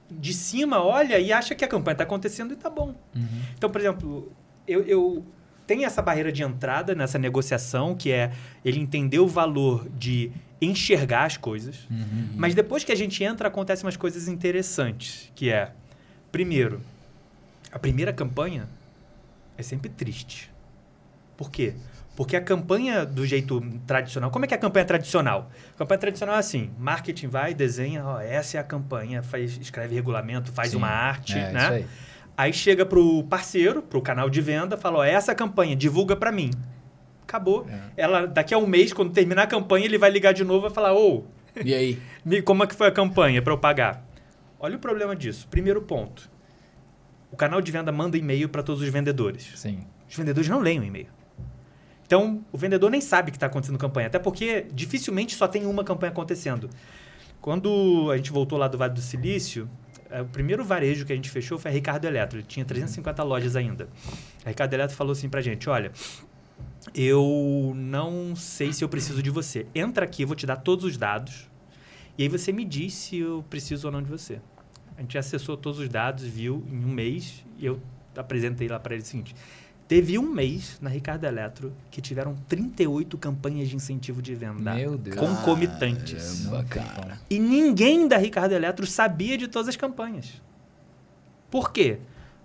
de 0.09 0.32
cima 0.32 0.80
olha 0.80 1.18
e 1.18 1.32
acha 1.32 1.56
que 1.56 1.64
a 1.64 1.68
campanha 1.68 1.94
está 1.94 2.04
acontecendo 2.04 2.52
e 2.52 2.56
tá 2.56 2.70
bom. 2.70 2.94
Uhum. 3.16 3.42
Então, 3.56 3.68
por 3.68 3.80
exemplo, 3.80 4.32
eu, 4.66 4.82
eu 4.82 5.26
tem 5.66 5.85
essa 5.85 6.00
barreira 6.00 6.31
de 6.31 6.42
entrada 6.42 6.94
nessa 6.94 7.18
negociação, 7.18 7.94
que 7.94 8.12
é 8.12 8.33
ele 8.64 8.79
entender 8.79 9.18
o 9.18 9.26
valor 9.26 9.88
de 9.90 10.31
enxergar 10.61 11.24
as 11.24 11.37
coisas. 11.37 11.87
Uhum, 11.90 11.98
uhum. 11.98 12.29
Mas 12.37 12.55
depois 12.55 12.85
que 12.85 12.92
a 12.92 12.94
gente 12.94 13.22
entra, 13.22 13.48
acontecem 13.48 13.85
umas 13.85 13.96
coisas 13.96 14.29
interessantes, 14.29 15.31
que 15.35 15.50
é, 15.50 15.72
primeiro, 16.31 16.81
a 17.72 17.79
primeira 17.79 18.12
campanha 18.12 18.68
é 19.59 19.62
sempre 19.62 19.90
triste. 19.90 20.50
Por 21.37 21.50
quê? 21.50 21.74
Porque 22.14 22.35
a 22.35 22.40
campanha 22.40 23.05
do 23.05 23.26
jeito 23.26 23.61
tradicional, 23.87 24.31
como 24.31 24.46
é 24.46 24.48
que 24.48 24.55
é 24.55 24.57
a 24.57 24.61
campanha 24.61 24.87
tradicional? 24.87 25.50
A 25.74 25.79
campanha 25.79 25.98
tradicional 25.98 26.37
é 26.37 26.38
assim, 26.38 26.70
marketing 26.79 27.26
vai, 27.26 27.52
desenha, 27.52 28.02
ó, 28.02 28.20
essa 28.20 28.57
é 28.57 28.61
a 28.61 28.64
campanha, 28.64 29.22
faz, 29.22 29.59
escreve 29.61 29.94
regulamento, 29.94 30.50
faz 30.50 30.70
Sim, 30.70 30.79
uma 30.79 30.88
arte, 30.88 31.37
é, 31.37 31.52
né? 31.52 31.68
Aí 31.68 31.87
chega 32.53 32.85
pro 32.85 33.25
parceiro, 33.25 33.83
pro 33.83 34.03
canal 34.03 34.29
de 34.29 34.40
venda, 34.40 34.77
fala: 34.77 34.99
ó, 34.99 35.05
essa 35.05 35.35
campanha, 35.35 35.75
divulga 35.75 36.14
para 36.14 36.31
mim. 36.31 36.51
Acabou. 37.22 37.66
É. 37.68 37.81
Ela, 37.96 38.27
daqui 38.27 38.55
a 38.55 38.59
um 38.59 38.66
mês, 38.66 38.92
quando 38.92 39.12
terminar 39.12 39.44
a 39.44 39.46
campanha, 39.46 39.87
ele 39.87 39.99
vai 39.99 40.11
ligar 40.11 40.33
de 40.33 40.44
novo 40.44 40.66
e 40.66 40.70
falar: 40.70 40.94
ô. 40.94 41.25
E 41.64 41.75
aí? 41.75 41.99
como 42.44 42.62
é 42.62 42.66
que 42.66 42.75
foi 42.75 42.88
a 42.88 42.92
campanha 42.92 43.40
para 43.40 43.53
eu 43.53 43.59
pagar? 43.59 44.07
Olha 44.61 44.77
o 44.77 44.79
problema 44.79 45.16
disso. 45.16 45.49
Primeiro 45.49 45.81
ponto. 45.83 46.31
O 47.31 47.37
canal 47.37 47.61
de 47.61 47.72
venda 47.72 47.90
manda 47.90 48.16
e-mail 48.16 48.49
para 48.49 48.62
todos 48.62 48.83
os 48.83 48.88
vendedores. 48.88 49.53
Sim. 49.57 49.81
Os 50.09 50.16
vendedores 50.16 50.49
não 50.49 50.61
leem 50.61 50.81
o 50.81 50.85
e-mail. 50.85 51.09
Então, 52.07 52.44
o 52.53 52.57
vendedor 52.57 52.90
nem 52.90 53.01
sabe 53.01 53.33
que 53.33 53.37
está 53.37 53.46
acontecendo 53.46 53.79
campanha. 53.79 54.07
Até 54.07 54.18
porque 54.18 54.66
dificilmente 54.72 55.35
só 55.35 55.49
tem 55.49 55.66
uma 55.66 55.83
campanha 55.83 56.12
acontecendo. 56.12 56.70
Quando 57.40 58.11
a 58.12 58.16
gente 58.16 58.31
voltou 58.31 58.57
lá 58.57 58.68
do 58.68 58.79
Vale 58.79 58.94
do 58.94 59.01
Silício, 59.01 59.68
o 60.23 60.27
primeiro 60.27 60.64
varejo 60.64 61.05
que 61.05 61.12
a 61.12 61.16
gente 61.16 61.31
fechou 61.31 61.59
foi 61.59 61.71
a 61.71 61.75
Ricardo 61.75 62.05
Eletro. 62.05 62.38
Ele 62.38 62.47
tinha 62.47 62.64
350 62.64 63.23
lojas 63.23 63.57
ainda. 63.57 63.88
A 64.45 64.49
Ricardo 64.49 64.73
Eletro 64.75 64.97
falou 64.97 65.12
assim 65.12 65.29
pra 65.29 65.40
gente: 65.40 65.69
olha, 65.69 65.92
eu 66.95 67.73
não 67.75 68.35
sei 68.37 68.73
se 68.73 68.85
eu 68.85 68.88
preciso 68.88 69.23
de 69.23 69.31
você. 69.31 69.66
Entra 69.75 70.05
aqui, 70.05 70.23
eu 70.23 70.27
vou 70.27 70.37
te 70.37 70.47
dar 70.47 70.57
todos 70.57 70.85
os 70.85 70.97
dados. 70.97 71.49
E 72.19 72.23
aí 72.23 72.29
você 72.29 72.53
me 72.53 72.64
diz 72.64 72.95
se 72.95 73.19
eu 73.19 73.45
preciso 73.51 73.88
ou 73.88 73.92
não 73.92 74.03
de 74.03 74.09
você. 74.09 74.40
A 74.97 75.03
gente 75.03 75.19
acessou 75.19 75.57
todos 75.57 75.79
os 75.79 75.88
dados, 75.88 76.25
viu 76.25 76.64
em 76.71 76.85
um 76.85 76.88
mês, 76.88 77.45
e 77.59 77.66
eu 77.66 77.81
apresentei 78.16 78.66
lá 78.66 78.79
para 78.79 78.95
ele 78.95 79.03
o 79.03 79.07
seguinte: 79.07 79.35
Teve 79.88 80.18
um 80.18 80.29
mês 80.33 80.79
na 80.81 80.90
Ricardo 80.90 81.25
Eletro 81.25 81.72
que 81.90 82.01
tiveram 82.01 82.35
38 82.49 83.16
campanhas 83.16 83.68
de 83.68 83.77
incentivo 83.77 84.20
de 84.20 84.35
venda 84.35 84.75
Meu 84.75 84.99
Deus. 84.99 85.16
concomitantes. 85.16 86.46
Caramba, 86.46 86.64
cara. 86.64 87.20
E 87.31 87.38
ninguém 87.38 88.09
da 88.09 88.16
Ricardo 88.16 88.53
Eletro 88.53 88.85
sabia 88.85 89.38
de 89.38 89.46
todas 89.46 89.68
as 89.68 89.77
campanhas. 89.77 90.42
Por 91.49 91.70
quê? 91.70 91.99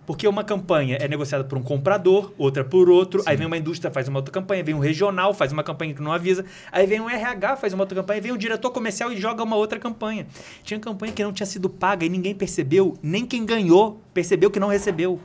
Porque 0.06 0.28
uma 0.28 0.44
campanha 0.44 0.98
é 1.00 1.08
negociada 1.08 1.44
por 1.44 1.58
um 1.58 1.64
comprador, 1.64 2.32
outra 2.38 2.64
por 2.64 2.90
outro, 2.90 3.22
Sim. 3.22 3.30
aí 3.30 3.38
vem 3.38 3.48
uma 3.48 3.58
indústria, 3.58 3.92
faz 3.92 4.08
uma 4.08 4.20
outra 4.20 4.32
campanha, 4.32 4.64
vem 4.64 4.76
um 4.76 4.80
regional, 4.80 5.34
faz 5.34 5.52
uma 5.52 5.64
campanha 5.64 5.94
que 5.94 6.02
não 6.02 6.12
avisa, 6.12 6.46
aí 6.72 6.86
vem 6.86 7.00
um 7.00 7.10
RH, 7.10 7.58
faz 7.58 7.74
uma 7.74 7.84
outra 7.84 7.96
campanha, 7.96 8.22
vem 8.22 8.32
um 8.32 8.38
diretor 8.38 8.72
comercial 8.72 9.12
e 9.12 9.18
joga 9.18 9.44
uma 9.44 9.56
outra 9.56 9.80
campanha. 9.80 10.28
Tinha 10.64 10.80
campanha 10.80 11.14
que 11.14 11.24
não 11.24 11.32
tinha 11.32 11.46
sido 11.46 11.70
paga 11.70 12.06
e 12.06 12.10
ninguém 12.10 12.36
percebeu, 12.36 12.98
nem 13.02 13.26
quem 13.26 13.46
ganhou 13.46 14.00
percebeu 14.14 14.52
que 14.52 14.60
não 14.60 14.68
recebeu. 14.68 15.20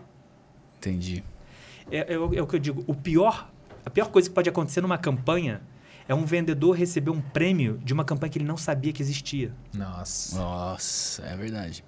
Entendi. 0.78 1.22
É, 1.90 1.98
é, 1.98 2.14
é, 2.14 2.18
o 2.18 2.46
que 2.46 2.56
eu 2.56 2.60
digo, 2.60 2.84
o 2.86 2.94
pior, 2.94 3.50
a 3.84 3.90
pior 3.90 4.08
coisa 4.08 4.28
que 4.28 4.34
pode 4.34 4.48
acontecer 4.48 4.80
numa 4.80 4.98
campanha 4.98 5.60
é 6.08 6.14
um 6.14 6.24
vendedor 6.24 6.76
receber 6.76 7.10
um 7.10 7.20
prêmio 7.20 7.78
de 7.84 7.92
uma 7.92 8.04
campanha 8.04 8.30
que 8.30 8.38
ele 8.38 8.44
não 8.44 8.56
sabia 8.56 8.92
que 8.92 9.02
existia. 9.02 9.52
Nossa. 9.74 10.38
Nossa, 10.38 11.22
é 11.24 11.36
verdade. 11.36 11.84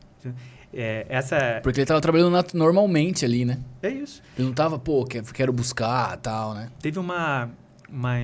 É, 0.72 1.06
essa... 1.08 1.60
Porque 1.62 1.78
ele 1.78 1.84
estava 1.84 2.00
trabalhando 2.00 2.36
normalmente 2.54 3.24
ali, 3.24 3.44
né? 3.44 3.60
É 3.82 3.88
isso. 3.88 4.22
Ele 4.36 4.44
não 4.44 4.50
estava, 4.50 4.78
pô, 4.78 5.04
quero 5.04 5.52
buscar 5.52 6.16
tal, 6.18 6.52
né? 6.54 6.68
Teve 6.80 6.98
uma, 6.98 7.50
uma, 7.88 8.14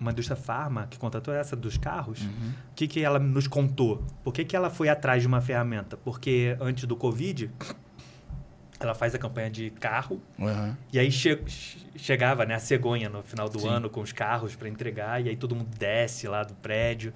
uma 0.00 0.10
indústria 0.10 0.36
farma 0.36 0.86
que 0.88 0.98
contratou 0.98 1.32
essa 1.32 1.54
dos 1.54 1.76
carros. 1.76 2.22
Uhum. 2.22 2.52
O 2.72 2.74
que, 2.74 2.88
que 2.88 3.02
ela 3.02 3.18
nos 3.18 3.46
contou? 3.46 4.02
Por 4.24 4.32
que, 4.32 4.44
que 4.44 4.56
ela 4.56 4.70
foi 4.70 4.88
atrás 4.88 5.22
de 5.22 5.28
uma 5.28 5.40
ferramenta? 5.40 5.96
Porque 5.96 6.56
antes 6.60 6.84
do 6.84 6.96
Covid, 6.96 7.50
ela 8.78 8.94
faz 8.94 9.14
a 9.14 9.18
campanha 9.18 9.50
de 9.50 9.70
carro. 9.70 10.20
Uhum. 10.38 10.74
E 10.92 10.98
aí 10.98 11.10
che 11.10 11.38
chegava 11.96 12.44
né, 12.44 12.54
a 12.54 12.58
cegonha 12.58 13.08
no 13.08 13.22
final 13.22 13.48
do 13.48 13.60
Sim. 13.60 13.68
ano 13.68 13.90
com 13.90 14.00
os 14.00 14.12
carros 14.12 14.54
para 14.54 14.68
entregar. 14.68 15.24
E 15.24 15.28
aí 15.28 15.36
todo 15.36 15.54
mundo 15.54 15.70
desce 15.78 16.28
lá 16.28 16.42
do 16.42 16.54
prédio. 16.54 17.12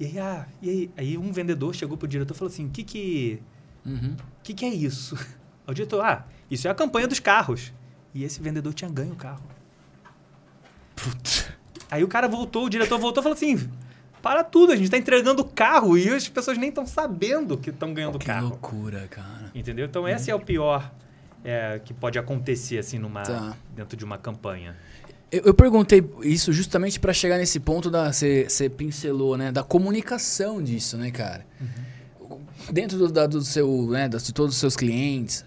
E 0.00 0.06
aí, 0.06 0.18
ah, 0.18 0.46
e 0.60 0.70
aí, 0.70 0.90
aí 0.96 1.18
um 1.18 1.30
vendedor 1.32 1.74
chegou 1.74 1.96
pro 1.96 2.08
diretor 2.08 2.34
e 2.34 2.38
falou 2.38 2.50
assim: 2.50 2.66
o 2.66 2.70
que 2.70 2.82
que 2.82 3.42
Uhum. 3.84 4.16
Que, 4.42 4.54
que 4.54 4.64
é 4.64 4.68
isso? 4.68 5.16
O 5.64 5.72
diretor, 5.72 6.04
ah, 6.04 6.26
isso 6.50 6.66
é 6.66 6.70
a 6.72 6.74
campanha 6.74 7.06
dos 7.06 7.20
carros. 7.20 7.72
E 8.12 8.24
esse 8.24 8.42
vendedor 8.42 8.74
tinha 8.74 8.90
ganho 8.90 9.12
o 9.12 9.16
carro. 9.16 9.44
Putz. 10.96 11.48
Aí 11.88 12.02
o 12.02 12.08
cara 12.08 12.26
voltou, 12.26 12.66
o 12.66 12.68
diretor 12.68 12.98
voltou 12.98 13.22
e 13.22 13.22
falou 13.22 13.36
assim: 13.36 13.70
para 14.20 14.42
tudo, 14.42 14.72
a 14.72 14.74
gente 14.74 14.86
está 14.86 14.98
entregando 14.98 15.42
o 15.42 15.44
carro 15.44 15.96
e 15.96 16.08
as 16.08 16.28
pessoas 16.28 16.58
nem 16.58 16.70
estão 16.70 16.84
sabendo 16.84 17.56
que 17.56 17.70
estão 17.70 17.94
ganhando 17.94 18.16
o 18.16 18.18
carro. 18.18 18.40
Que 18.40 18.50
loucura, 18.50 19.06
cara. 19.08 19.52
Entendeu? 19.54 19.86
Então, 19.86 20.06
esse 20.08 20.32
é 20.32 20.34
o 20.34 20.40
pior 20.40 20.92
é, 21.44 21.80
que 21.84 21.92
pode 21.92 22.18
acontecer 22.18 22.78
assim 22.78 22.98
numa, 22.98 23.22
tá. 23.22 23.56
dentro 23.74 23.96
de 23.96 24.04
uma 24.04 24.18
campanha. 24.18 24.76
Eu, 25.30 25.42
eu 25.46 25.54
perguntei 25.54 26.04
isso 26.22 26.52
justamente 26.52 27.00
para 27.00 27.12
chegar 27.12 27.38
nesse 27.38 27.58
ponto 27.58 27.90
da. 27.90 28.12
Você 28.12 28.70
pincelou, 28.76 29.36
né? 29.36 29.50
Da 29.50 29.62
comunicação 29.62 30.62
disso, 30.62 30.96
né, 30.96 31.10
cara? 31.10 31.46
Uhum 31.60 31.92
dentro 32.70 32.98
do, 32.98 33.10
da, 33.10 33.26
do 33.26 33.42
seu, 33.42 33.88
né, 33.90 34.08
de 34.08 34.32
todos 34.32 34.54
os 34.54 34.60
seus 34.60 34.76
clientes, 34.76 35.44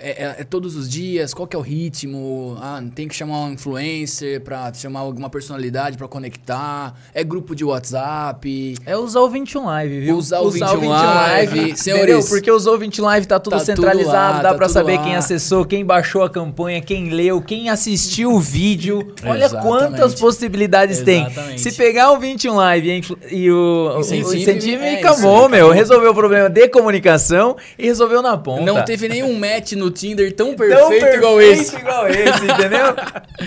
é, 0.00 0.10
é, 0.10 0.36
é, 0.38 0.44
todos 0.44 0.76
os 0.76 0.88
dias? 0.88 1.34
Qual 1.34 1.46
que 1.46 1.56
é 1.56 1.58
o 1.58 1.62
ritmo? 1.62 2.56
Ah, 2.60 2.80
tem 2.94 3.08
que 3.08 3.14
chamar 3.14 3.40
um 3.40 3.52
influencer 3.52 4.40
para 4.40 4.72
chamar 4.72 5.00
alguma 5.00 5.28
personalidade 5.28 5.96
para 5.96 6.06
conectar? 6.06 6.94
É 7.12 7.24
grupo 7.24 7.54
de 7.54 7.64
WhatsApp? 7.64 8.76
É 8.86 8.96
usar 8.96 9.20
o 9.20 9.28
21 9.28 9.64
Live, 9.64 10.00
viu? 10.00 10.16
Usar, 10.16 10.40
o 10.40 10.50
21, 10.50 10.66
21 10.66 10.88
Live. 10.88 11.56
Live. 11.56 11.76
Senhores, 11.78 12.28
porque 12.28 12.50
usou 12.50 12.74
o 12.74 12.78
21 12.78 13.04
Live 13.04 13.26
tá 13.26 13.40
tudo 13.40 13.54
tá 13.54 13.60
centralizado, 13.60 14.06
tudo 14.06 14.36
lá, 14.36 14.42
dá 14.42 14.48
tá 14.50 14.54
para 14.54 14.68
saber 14.68 14.98
lá. 14.98 15.02
quem 15.02 15.16
acessou, 15.16 15.64
quem 15.64 15.84
baixou 15.84 16.22
a 16.22 16.30
campanha, 16.30 16.80
quem 16.80 17.10
leu, 17.10 17.42
quem 17.42 17.68
assistiu 17.68 18.32
o 18.32 18.38
vídeo. 18.38 19.12
Olha 19.24 19.46
Exatamente. 19.46 19.66
quantas 19.66 20.14
possibilidades 20.14 20.98
Exatamente. 21.00 21.34
tem. 21.34 21.58
Se 21.58 21.72
pegar 21.72 22.12
o 22.12 22.20
21 22.20 22.54
Live 22.54 23.02
e 23.30 23.50
o 23.50 23.98
incentivo, 24.00 24.82
é, 24.82 25.00
acabou, 25.00 25.48
meu. 25.48 25.70
Resolveu 25.70 26.12
o 26.12 26.14
problema 26.14 26.48
de 26.48 26.68
comunicação 26.68 27.56
e 27.76 27.86
resolveu 27.86 28.22
na 28.22 28.36
ponta. 28.36 28.62
Não 28.62 28.84
teve 28.84 29.08
nenhum 29.08 29.36
match 29.36 29.72
no 29.72 29.87
Tinder 29.90 30.34
tão 30.34 30.54
perfeito, 30.54 30.78
tão 30.78 30.88
perfeito 30.90 31.16
igual 31.16 31.40
esse. 31.40 31.76
igual 31.76 32.08
esse, 32.08 32.44
entendeu? 32.44 32.94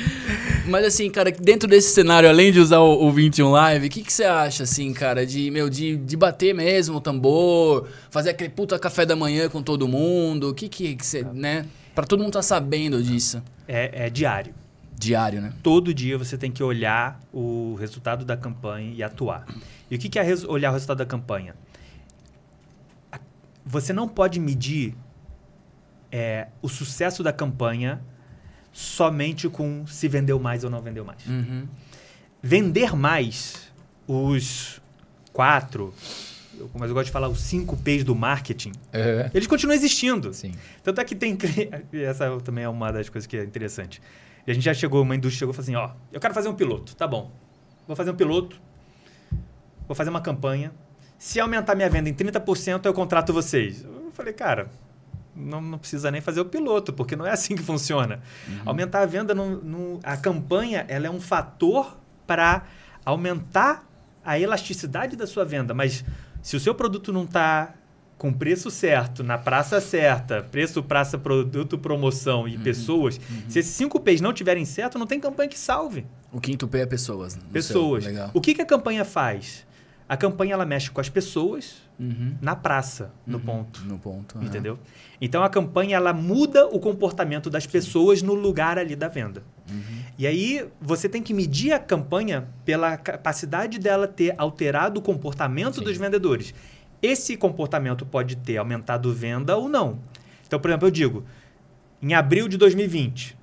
Mas 0.68 0.86
assim, 0.86 1.10
cara, 1.10 1.32
dentro 1.32 1.68
desse 1.68 1.94
cenário, 1.94 2.30
além 2.30 2.52
de 2.52 2.60
usar 2.60 2.80
o, 2.80 3.08
o 3.08 3.12
21 3.12 3.50
Live, 3.50 3.88
o 3.88 3.90
que, 3.90 4.04
que 4.04 4.14
você 4.14 4.24
acha, 4.24 4.64
assim, 4.64 4.94
cara, 4.94 5.26
de, 5.26 5.50
meu, 5.52 5.70
de, 5.70 5.98
de 5.98 6.16
bater 6.16 6.54
mesmo 6.54 6.98
o 6.98 7.02
tambor, 7.02 7.88
fazer 8.10 8.30
aquele 8.30 8.50
puta 8.50 8.78
café 8.78 9.06
da 9.06 9.16
manhã 9.16 9.50
com 9.50 9.62
todo 9.62 9.88
mundo? 9.88 10.50
O 10.50 10.54
que 10.54 10.70
que 10.70 10.96
você, 11.00 11.24
né? 11.34 11.66
Pra 11.94 12.06
todo 12.06 12.24
mundo 12.24 12.34
tá 12.34 12.42
sabendo 12.42 13.02
disso. 13.02 13.44
É, 13.68 14.06
é 14.06 14.10
diário. 14.10 14.54
Diário, 14.98 15.42
né? 15.42 15.52
Todo 15.64 15.94
dia 15.94 16.18
você 16.18 16.38
tem 16.38 16.52
que 16.52 16.64
olhar 16.64 17.20
o 17.34 17.76
resultado 17.80 18.24
da 18.24 18.38
campanha 18.38 18.94
e 18.96 19.02
atuar. 19.02 19.46
E 19.90 19.96
o 19.96 20.00
que, 20.00 20.08
que 20.08 20.20
é 20.20 20.26
olhar 20.48 20.70
o 20.70 20.74
resultado 20.74 21.00
da 21.00 21.06
campanha? 21.06 21.56
Você 23.66 23.92
não 23.92 24.08
pode 24.08 24.40
medir 24.40 24.96
é, 26.12 26.48
o 26.62 26.68
sucesso 26.68 27.24
da 27.24 27.32
campanha 27.32 28.02
somente 28.72 29.50
com 29.50 29.86
se 29.88 30.08
vendeu 30.08 30.40
mais 30.40 30.64
ou 30.64 30.70
não 30.70 30.82
vendeu 30.82 31.06
mais. 31.06 31.26
Uhum. 31.26 31.68
Vender 32.42 32.96
mais, 32.96 33.72
os 34.08 34.82
quatro, 35.32 35.94
mas 36.74 36.90
eu 36.90 36.94
gosto 36.94 37.06
de 37.06 37.12
falar 37.12 37.30
os 37.30 37.40
cinco 37.40 37.78
P's 37.78 38.04
do 38.04 38.16
marketing, 38.16 38.72
uhum. 38.94 39.30
eles 39.34 39.48
continuam 39.48 39.76
existindo. 39.76 40.34
Sim. 40.34 40.52
Tanto 40.84 41.00
é 41.02 41.04
que 41.04 41.16
tem. 41.16 41.38
Essa 41.94 42.40
também 42.42 42.64
é 42.64 42.70
uma 42.70 42.92
das 42.92 43.10
coisas 43.10 43.28
que 43.28 43.38
é 43.38 43.44
interessante. 43.44 44.02
E 44.46 44.52
a 44.52 44.54
gente 44.54 44.64
já 44.64 44.74
chegou, 44.74 45.02
uma 45.02 45.16
indústria 45.16 45.40
chegou 45.40 45.54
e 45.54 45.56
falou 45.56 45.64
assim: 45.64 45.76
ó, 45.76 45.96
eu 46.12 46.20
quero 46.20 46.34
fazer 46.34 46.50
um 46.50 46.56
piloto, 46.56 46.96
tá 46.96 47.08
bom. 47.08 47.32
Vou 47.88 47.96
fazer 47.96 48.12
um 48.12 48.16
piloto, 48.16 48.60
vou 49.88 49.96
fazer 49.96 50.10
uma 50.10 50.22
campanha. 50.22 50.72
Se 51.18 51.40
aumentar 51.40 51.76
minha 51.76 51.90
venda 51.90 52.10
em 52.10 52.14
30%, 52.14 52.86
eu 52.86 52.94
contrato 52.94 53.32
vocês. 53.32 53.84
Eu 53.84 54.12
falei, 54.12 54.34
cara, 54.34 54.70
não, 55.36 55.62
não, 55.62 55.78
precisa 55.78 56.12
nem 56.12 56.22
fazer 56.22 56.42
o 56.42 56.46
piloto, 56.46 56.92
porque 56.94 57.16
não 57.16 57.26
é 57.26 57.32
assim 57.32 57.56
que 57.56 57.64
funciona. 57.64 58.22
Uhum. 58.48 58.62
Aumentar 58.66 59.02
a 59.02 59.06
venda, 59.06 59.34
no, 59.34 59.62
no, 59.62 60.00
a 60.04 60.18
campanha 60.18 60.86
ela 60.88 61.08
é 61.08 61.10
um 61.10 61.20
fator 61.20 61.98
para 62.28 62.64
aumentar 63.06 63.88
a 64.24 64.40
elasticidade 64.40 65.16
da 65.16 65.26
sua 65.26 65.44
venda. 65.44 65.74
Mas 65.74 66.04
se 66.42 66.56
o 66.56 66.60
seu 66.60 66.76
produto 66.76 67.12
não 67.12 67.24
está 67.24 67.74
com 68.18 68.32
preço 68.32 68.70
certo, 68.70 69.24
na 69.24 69.36
praça 69.36 69.82
certa, 69.82 70.44
preço, 70.44 70.84
praça, 70.84 71.18
produto, 71.18 71.76
promoção 71.76 72.48
e 72.48 72.56
uhum. 72.56 72.62
pessoas, 72.62 73.18
uhum. 73.18 73.50
se 73.50 73.58
esses 73.60 73.74
cinco 73.74 74.00
P's 74.00 74.22
não 74.22 74.32
tiverem 74.32 74.64
certo, 74.64 75.00
não 75.00 75.08
tem 75.08 75.20
campanha 75.20 75.50
que 75.50 75.58
salve. 75.58 76.06
O 76.32 76.40
quinto 76.40 76.68
P 76.68 76.80
é 76.80 76.86
pessoas. 76.86 77.36
Pessoas. 77.52 78.06
O 78.32 78.40
que, 78.40 78.54
que 78.54 78.62
a 78.62 78.66
campanha 78.66 79.04
faz? 79.04 79.66
A 80.12 80.18
campanha 80.18 80.56
ela 80.56 80.66
mexe 80.66 80.92
com 80.92 81.00
as 81.00 81.08
pessoas 81.08 81.84
uhum. 81.98 82.36
na 82.42 82.54
praça, 82.54 83.14
no 83.26 83.38
uhum. 83.38 83.44
ponto. 83.46 83.82
No 83.86 83.98
ponto. 83.98 84.38
Uhum. 84.38 84.44
Entendeu? 84.44 84.78
Então 85.22 85.42
a 85.42 85.50
campanha 85.50 85.96
ela 85.96 86.12
muda 86.12 86.68
o 86.68 86.82
comportamento 86.82 87.50
das 87.50 87.66
pessoas 87.66 88.22
no 88.22 88.34
lugar 88.34 88.78
ali 88.78 88.94
da 88.94 89.08
venda. 89.08 89.42
Uhum. 89.70 90.04
E 90.20 90.28
aí 90.28 90.68
você 90.82 91.08
tem 91.08 91.24
que 91.24 91.34
medir 91.34 91.72
a 91.72 91.80
campanha 91.80 92.50
pela 92.66 92.98
capacidade 92.98 93.80
dela 93.80 94.06
ter 94.06 94.36
alterado 94.38 95.00
o 95.00 95.02
comportamento 95.02 95.76
Sim. 95.76 95.86
dos 95.86 95.96
vendedores. 95.96 96.54
Esse 97.02 97.38
comportamento 97.38 98.06
pode 98.06 98.36
ter 98.36 98.58
aumentado 98.58 99.14
venda 99.14 99.56
ou 99.56 99.70
não. 99.70 100.00
Então, 100.46 100.60
por 100.60 100.70
exemplo, 100.70 100.88
eu 100.90 100.92
digo, 100.92 101.24
em 102.02 102.14
abril 102.14 102.50
de 102.50 102.58
2020, 102.58 103.38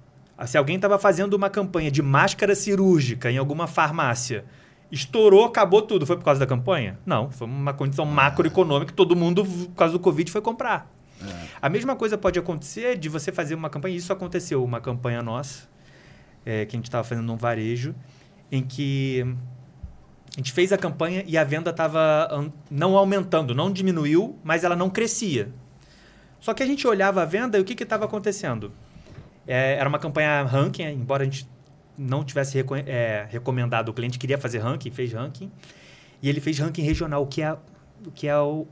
se 0.46 0.58
alguém 0.58 0.76
estava 0.76 0.98
fazendo 0.98 1.32
uma 1.32 1.48
campanha 1.48 1.90
de 1.90 2.02
máscara 2.02 2.54
cirúrgica 2.54 3.32
em 3.32 3.38
alguma 3.38 3.66
farmácia 3.66 4.44
estourou, 4.90 5.44
acabou 5.44 5.82
tudo. 5.82 6.06
Foi 6.06 6.16
por 6.16 6.24
causa 6.24 6.40
da 6.40 6.46
campanha? 6.46 6.98
Não, 7.04 7.30
foi 7.30 7.46
uma 7.46 7.72
condição 7.72 8.04
macroeconômica 8.04 8.92
que 8.92 8.96
todo 8.96 9.14
mundo, 9.14 9.44
por 9.44 9.74
causa 9.74 9.92
do 9.92 10.00
Covid, 10.00 10.30
foi 10.30 10.40
comprar. 10.40 10.90
É. 11.22 11.48
A 11.60 11.68
mesma 11.68 11.96
coisa 11.96 12.16
pode 12.16 12.38
acontecer 12.38 12.96
de 12.96 13.08
você 13.08 13.32
fazer 13.32 13.54
uma 13.54 13.68
campanha, 13.68 13.96
isso 13.96 14.12
aconteceu, 14.12 14.62
uma 14.62 14.80
campanha 14.80 15.22
nossa, 15.22 15.68
é, 16.46 16.64
que 16.64 16.76
a 16.76 16.78
gente 16.78 16.86
estava 16.86 17.04
fazendo 17.04 17.26
num 17.26 17.36
varejo, 17.36 17.94
em 18.50 18.62
que 18.62 19.24
a 20.34 20.38
gente 20.38 20.52
fez 20.52 20.72
a 20.72 20.78
campanha 20.78 21.24
e 21.26 21.36
a 21.36 21.42
venda 21.42 21.70
estava 21.70 22.50
não 22.70 22.96
aumentando, 22.96 23.54
não 23.54 23.72
diminuiu, 23.72 24.38
mas 24.44 24.62
ela 24.62 24.76
não 24.76 24.88
crescia. 24.88 25.50
Só 26.40 26.54
que 26.54 26.62
a 26.62 26.66
gente 26.66 26.86
olhava 26.86 27.22
a 27.22 27.24
venda 27.24 27.58
e 27.58 27.60
o 27.60 27.64
que 27.64 27.82
estava 27.82 28.04
acontecendo? 28.04 28.72
É, 29.46 29.74
era 29.74 29.88
uma 29.88 29.98
campanha 29.98 30.44
ranking, 30.44 30.84
embora 30.84 31.22
a 31.22 31.26
gente 31.26 31.48
não 31.98 32.24
tivesse 32.24 32.64
é, 32.86 33.26
recomendado, 33.28 33.88
o 33.88 33.92
cliente 33.92 34.18
queria 34.18 34.38
fazer 34.38 34.58
ranking, 34.58 34.90
fez 34.90 35.12
ranking, 35.12 35.50
e 36.22 36.28
ele 36.28 36.40
fez 36.40 36.58
ranking 36.58 36.82
regional, 36.82 37.22
o 37.22 37.26
que 37.26 37.42
é, 37.42 37.52
o 38.06 38.10
que 38.14 38.28
é 38.28 38.38
o, 38.38 38.66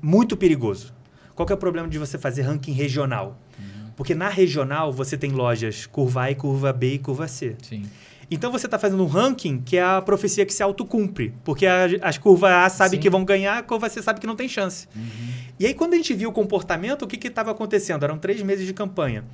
muito 0.00 0.36
perigoso. 0.36 0.92
Qual 1.34 1.46
que 1.46 1.52
é 1.52 1.56
o 1.56 1.58
problema 1.58 1.88
de 1.88 1.98
você 1.98 2.18
fazer 2.18 2.42
ranking 2.42 2.72
regional? 2.72 3.38
Uhum. 3.58 3.90
Porque 3.96 4.14
na 4.14 4.28
regional 4.28 4.92
você 4.92 5.16
tem 5.16 5.30
lojas 5.30 5.86
curva 5.86 6.22
A 6.22 6.30
e 6.30 6.34
curva 6.34 6.72
B 6.72 6.94
e 6.94 6.98
curva 6.98 7.26
C. 7.26 7.56
Sim. 7.62 7.84
Então 8.30 8.50
você 8.50 8.66
está 8.66 8.78
fazendo 8.78 9.02
um 9.02 9.06
ranking 9.06 9.60
que 9.60 9.76
é 9.76 9.82
a 9.82 10.00
profecia 10.00 10.46
que 10.46 10.52
se 10.52 10.62
autocumpre. 10.62 11.34
Porque 11.44 11.66
a, 11.66 11.86
as 12.02 12.18
curvas 12.18 12.50
A 12.50 12.68
sabem 12.68 13.00
que 13.00 13.10
vão 13.10 13.24
ganhar, 13.24 13.58
a 13.58 13.62
curva 13.62 13.88
C 13.88 14.02
sabe 14.02 14.20
que 14.20 14.26
não 14.26 14.36
tem 14.36 14.48
chance. 14.48 14.88
Uhum. 14.94 15.32
E 15.58 15.66
aí, 15.66 15.74
quando 15.74 15.94
a 15.94 15.96
gente 15.96 16.14
viu 16.14 16.30
o 16.30 16.32
comportamento, 16.32 17.02
o 17.02 17.06
que 17.06 17.26
estava 17.26 17.50
acontecendo? 17.50 18.02
Eram 18.04 18.18
três 18.18 18.42
meses 18.42 18.66
de 18.66 18.72
campanha. 18.72 19.24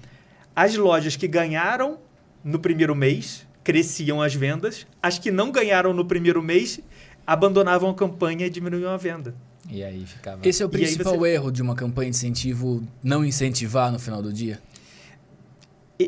As 0.55 0.77
lojas 0.77 1.15
que 1.17 1.29
ganharam 1.29 1.99
no 2.45 2.59
primeiro 2.59 2.95
mês, 2.95 3.47
cresciam 3.63 4.23
as 4.23 4.35
vendas. 4.35 4.87
As 5.03 5.19
que 5.19 5.31
não 5.31 5.51
ganharam 5.51 5.93
no 5.93 6.05
primeiro 6.05 6.43
mês 6.43 6.81
abandonavam 7.27 7.91
a 7.91 7.95
campanha 7.95 8.47
e 8.47 8.51
diminuíam 8.51 8.91
a 8.91 8.97
venda. 8.97 9.35
E 9.69 9.85
aí 9.85 10.07
ficava. 10.07 10.41
Esse 10.43 10.63
é 10.63 10.67
o 10.67 10.69
principal 10.69 11.19
você... 11.19 11.31
erro 11.31 11.51
de 11.51 11.61
uma 11.61 11.75
campanha 11.75 12.11
de 12.11 12.17
incentivo 12.17 12.83
não 13.03 13.25
incentivar 13.25 13.93
no 13.93 13.99
final 13.99 14.23
do 14.23 14.33
dia? 14.33 14.61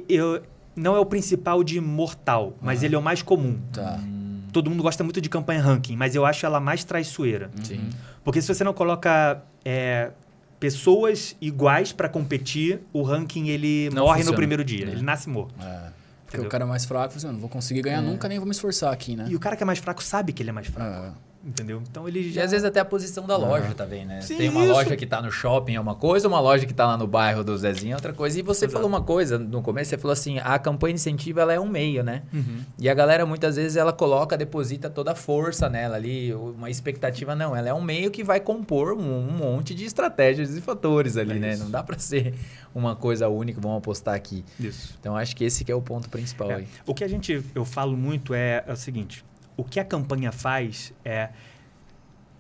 Eu, 0.09 0.43
não 0.75 0.97
é 0.97 0.99
o 0.99 1.05
principal 1.05 1.63
de 1.63 1.81
mortal, 1.81 2.57
mas 2.63 2.83
ah. 2.83 2.87
ele 2.87 2.95
é 2.95 2.99
o 2.99 3.03
mais 3.03 3.23
comum. 3.23 3.61
Tá. 3.73 4.01
Hum. 4.03 4.41
Todo 4.53 4.71
mundo 4.71 4.83
gosta 4.83 5.05
muito 5.05 5.21
de 5.21 5.29
campanha 5.29 5.61
ranking, 5.61 5.97
mas 5.97 6.15
eu 6.15 6.25
acho 6.25 6.47
ela 6.47 6.59
mais 6.59 6.83
traiçoeira. 6.83 7.51
Sim. 7.63 7.91
Porque 8.25 8.41
se 8.41 8.49
você 8.53 8.65
não 8.65 8.73
coloca 8.73 9.43
é, 9.65 10.11
pessoas 10.59 11.37
iguais 11.41 11.93
para 11.93 12.09
competir, 12.09 12.81
o 12.93 13.03
ranking 13.03 13.49
ele 13.49 13.91
não 13.91 14.05
morre 14.05 14.19
funciona. 14.19 14.33
no 14.33 14.37
primeiro 14.37 14.65
dia. 14.65 14.87
É. 14.87 14.91
Ele 14.91 15.03
nasce 15.03 15.29
morto. 15.29 15.55
É. 15.63 16.00
Porque 16.31 16.47
o 16.47 16.49
cara 16.49 16.65
mais 16.65 16.85
fraco, 16.85 17.15
assim, 17.17 17.27
não 17.27 17.41
vou 17.41 17.49
conseguir 17.49 17.83
ganhar 17.83 17.99
é. 17.99 18.01
nunca, 18.01 18.29
nem 18.29 18.39
vou 18.39 18.47
me 18.47 18.53
esforçar 18.53 18.93
aqui, 18.93 19.17
né? 19.17 19.27
E 19.29 19.35
o 19.35 19.41
cara 19.41 19.57
que 19.57 19.63
é 19.63 19.67
mais 19.67 19.79
fraco 19.79 20.03
sabe 20.03 20.33
que 20.33 20.43
ele 20.43 20.51
é 20.51 20.53
mais 20.53 20.69
fraco. 20.69 21.07
É. 21.07 21.30
Entendeu? 21.43 21.83
Então 21.91 22.07
ele 22.07 22.31
já... 22.31 22.43
E 22.43 22.45
às 22.45 22.51
vezes 22.51 22.65
até 22.65 22.81
a 22.81 22.85
posição 22.85 23.27
da 23.27 23.35
loja 23.37 23.73
também, 23.75 24.05
né? 24.05 24.21
Sim, 24.21 24.37
Tem 24.37 24.49
uma 24.51 24.63
isso. 24.63 24.73
loja 24.73 24.95
que 24.95 25.05
está 25.05 25.23
no 25.23 25.33
shopping 25.33 25.75
é 25.75 25.81
uma 25.81 25.95
coisa, 25.95 26.29
uma 26.29 26.39
loja 26.39 26.67
que 26.67 26.73
está 26.73 26.87
lá 26.87 26.99
no 26.99 27.07
bairro 27.07 27.43
do 27.43 27.57
Zezinho 27.57 27.93
é 27.93 27.95
outra 27.95 28.13
coisa. 28.13 28.39
E 28.39 28.43
você 28.43 28.67
Exato. 28.67 28.75
falou 28.75 28.89
uma 28.89 29.01
coisa 29.01 29.39
no 29.39 29.63
começo, 29.63 29.89
você 29.89 29.97
falou 29.97 30.13
assim, 30.13 30.39
a 30.39 30.59
campanha 30.59 30.95
de 30.95 31.01
incentivo 31.01 31.41
ela 31.41 31.53
é 31.53 31.59
um 31.59 31.69
meio, 31.69 32.05
né? 32.05 32.25
Uhum. 32.33 32.61
E 32.79 32.91
a 32.91 32.95
galera 32.95 33.25
muitas 33.25 33.57
vezes 33.57 33.77
ela 33.77 33.93
coloca, 33.93 34.37
deposita 34.37 34.91
toda 34.91 35.13
a 35.13 35.15
força 35.15 35.69
nela 35.71 35.97
ali, 35.97 36.35
uma 36.35 36.69
expectativa 36.69 37.35
não. 37.35 37.57
Ela 37.57 37.71
é 37.71 37.75
um 37.75 37.81
meio 37.81 38.11
que 38.11 38.23
vai 38.23 38.41
compor 38.41 38.93
um, 38.93 39.29
um 39.29 39.33
monte 39.33 39.75
de 39.75 39.87
estratégias 39.87 40.55
e 40.57 40.61
fatores 40.61 41.17
ali, 41.17 41.37
é 41.37 41.39
né? 41.39 41.53
Isso. 41.55 41.65
Não 41.65 41.71
dá 41.71 41.83
para 41.83 41.99
ser 41.99 42.35
uma 42.75 42.95
coisa 42.95 43.29
única, 43.29 43.59
vamos 43.61 43.79
apostar 43.79 44.15
aqui. 44.15 44.45
Isso. 44.59 44.95
Então 45.01 45.17
acho 45.17 45.35
que 45.35 45.45
esse 45.45 45.65
que 45.65 45.73
é 45.73 45.75
o 45.75 45.81
ponto 45.81 46.11
principal 46.11 46.51
é. 46.51 46.55
aí. 46.57 46.69
O 46.87 46.95
que 46.95 47.03
a 47.03 47.09
gente, 47.09 47.43
eu 47.55 47.65
falo 47.65 47.97
muito 47.97 48.35
é, 48.35 48.63
é 48.67 48.73
o 48.73 48.77
seguinte, 48.77 49.25
o 49.57 49.65
que 49.65 49.79
a 49.79 49.85
campanha 49.85 50.33
faz 50.33 50.93
é 51.05 51.31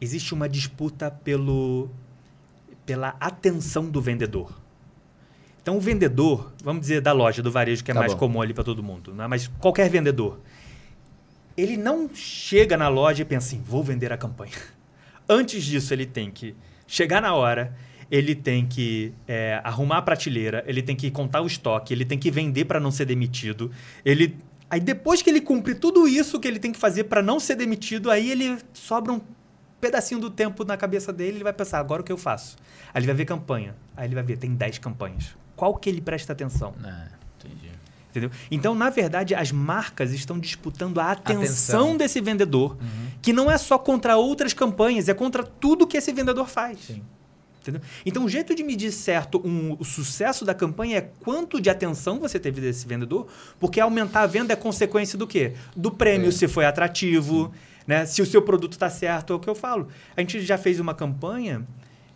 existe 0.00 0.32
uma 0.32 0.48
disputa 0.48 1.10
pelo, 1.10 1.90
pela 2.86 3.16
atenção 3.20 3.90
do 3.90 4.00
vendedor. 4.00 4.58
Então, 5.62 5.76
o 5.76 5.80
vendedor, 5.80 6.52
vamos 6.64 6.80
dizer 6.80 7.02
da 7.02 7.12
loja, 7.12 7.42
do 7.42 7.50
varejo, 7.50 7.84
que 7.84 7.90
é 7.90 7.94
tá 7.94 8.00
mais 8.00 8.14
bom. 8.14 8.18
comum 8.18 8.40
ali 8.40 8.54
para 8.54 8.64
todo 8.64 8.82
mundo, 8.82 9.14
né? 9.14 9.26
mas 9.26 9.46
qualquer 9.46 9.90
vendedor, 9.90 10.40
ele 11.56 11.76
não 11.76 12.08
chega 12.14 12.76
na 12.76 12.88
loja 12.88 13.22
e 13.22 13.24
pensa 13.24 13.48
assim: 13.48 13.62
vou 13.62 13.84
vender 13.84 14.12
a 14.12 14.16
campanha. 14.16 14.56
Antes 15.28 15.62
disso, 15.62 15.92
ele 15.92 16.06
tem 16.06 16.30
que 16.30 16.56
chegar 16.86 17.20
na 17.20 17.34
hora, 17.34 17.76
ele 18.10 18.34
tem 18.34 18.66
que 18.66 19.12
é, 19.28 19.60
arrumar 19.62 19.98
a 19.98 20.02
prateleira, 20.02 20.64
ele 20.66 20.82
tem 20.82 20.96
que 20.96 21.10
contar 21.10 21.42
o 21.42 21.46
estoque, 21.46 21.92
ele 21.92 22.04
tem 22.04 22.18
que 22.18 22.30
vender 22.30 22.64
para 22.64 22.80
não 22.80 22.90
ser 22.90 23.04
demitido. 23.04 23.70
Ele 24.04 24.36
aí 24.70 24.80
depois 24.80 25.20
que 25.20 25.28
ele 25.28 25.40
cumpre 25.40 25.74
tudo 25.74 26.08
isso 26.08 26.40
que 26.40 26.48
ele 26.48 26.58
tem 26.58 26.72
que 26.72 26.78
fazer 26.78 27.04
para 27.04 27.20
não 27.20 27.38
ser 27.38 27.56
demitido, 27.56 28.10
aí 28.10 28.30
ele 28.30 28.58
sobra 28.72 29.12
um 29.12 29.20
pedacinho 29.80 30.20
do 30.20 30.30
tempo 30.30 30.64
na 30.64 30.76
cabeça 30.76 31.12
dele, 31.12 31.38
ele 31.38 31.44
vai 31.44 31.52
pensar, 31.52 31.78
agora 31.78 32.02
o 32.02 32.04
que 32.04 32.12
eu 32.12 32.16
faço? 32.16 32.56
Aí 32.92 33.00
ele 33.00 33.06
vai 33.06 33.16
ver 33.16 33.24
campanha. 33.24 33.74
Aí 33.96 34.06
ele 34.06 34.14
vai 34.14 34.22
ver, 34.22 34.36
tem 34.36 34.54
10 34.54 34.78
campanhas. 34.78 35.36
Qual 35.56 35.74
que 35.74 35.88
ele 35.90 36.00
presta 36.00 36.32
atenção? 36.32 36.74
É, 36.84 37.08
entendi. 37.38 37.70
Entendeu? 38.10 38.30
Então, 38.50 38.74
na 38.74 38.90
verdade, 38.90 39.34
as 39.34 39.52
marcas 39.52 40.12
estão 40.12 40.38
disputando 40.38 40.98
a 41.00 41.12
atenção, 41.12 41.40
atenção. 41.40 41.96
desse 41.96 42.20
vendedor, 42.20 42.72
uhum. 42.72 43.10
que 43.22 43.32
não 43.32 43.50
é 43.50 43.56
só 43.56 43.78
contra 43.78 44.16
outras 44.16 44.52
campanhas, 44.52 45.08
é 45.08 45.14
contra 45.14 45.42
tudo 45.44 45.86
que 45.86 45.96
esse 45.96 46.12
vendedor 46.12 46.48
faz. 46.48 46.80
Sim. 46.80 47.02
Entendeu? 47.60 47.82
Então, 48.06 48.24
o 48.24 48.28
jeito 48.28 48.54
de 48.54 48.62
medir 48.62 48.90
certo 48.90 49.40
um, 49.46 49.76
o 49.78 49.84
sucesso 49.84 50.44
da 50.44 50.54
campanha 50.54 50.96
é 50.96 51.00
quanto 51.20 51.60
de 51.60 51.68
atenção 51.68 52.18
você 52.18 52.38
teve 52.38 52.60
desse 52.60 52.86
vendedor, 52.86 53.26
porque 53.58 53.78
aumentar 53.78 54.22
a 54.22 54.26
venda 54.26 54.54
é 54.54 54.56
consequência 54.56 55.18
do 55.18 55.26
quê? 55.26 55.52
Do 55.76 55.90
prêmio, 55.90 56.28
é. 56.28 56.32
se 56.32 56.48
foi 56.48 56.64
atrativo. 56.64 57.52
Né? 57.86 58.06
Se 58.06 58.22
o 58.22 58.26
seu 58.26 58.40
produto 58.40 58.72
está 58.72 58.88
certo, 58.88 59.34
é 59.34 59.36
o 59.36 59.38
que 59.38 59.48
eu 59.48 59.54
falo. 59.54 59.88
A 60.16 60.20
gente 60.20 60.40
já 60.40 60.56
fez 60.56 60.80
uma 60.80 60.94
campanha 60.94 61.66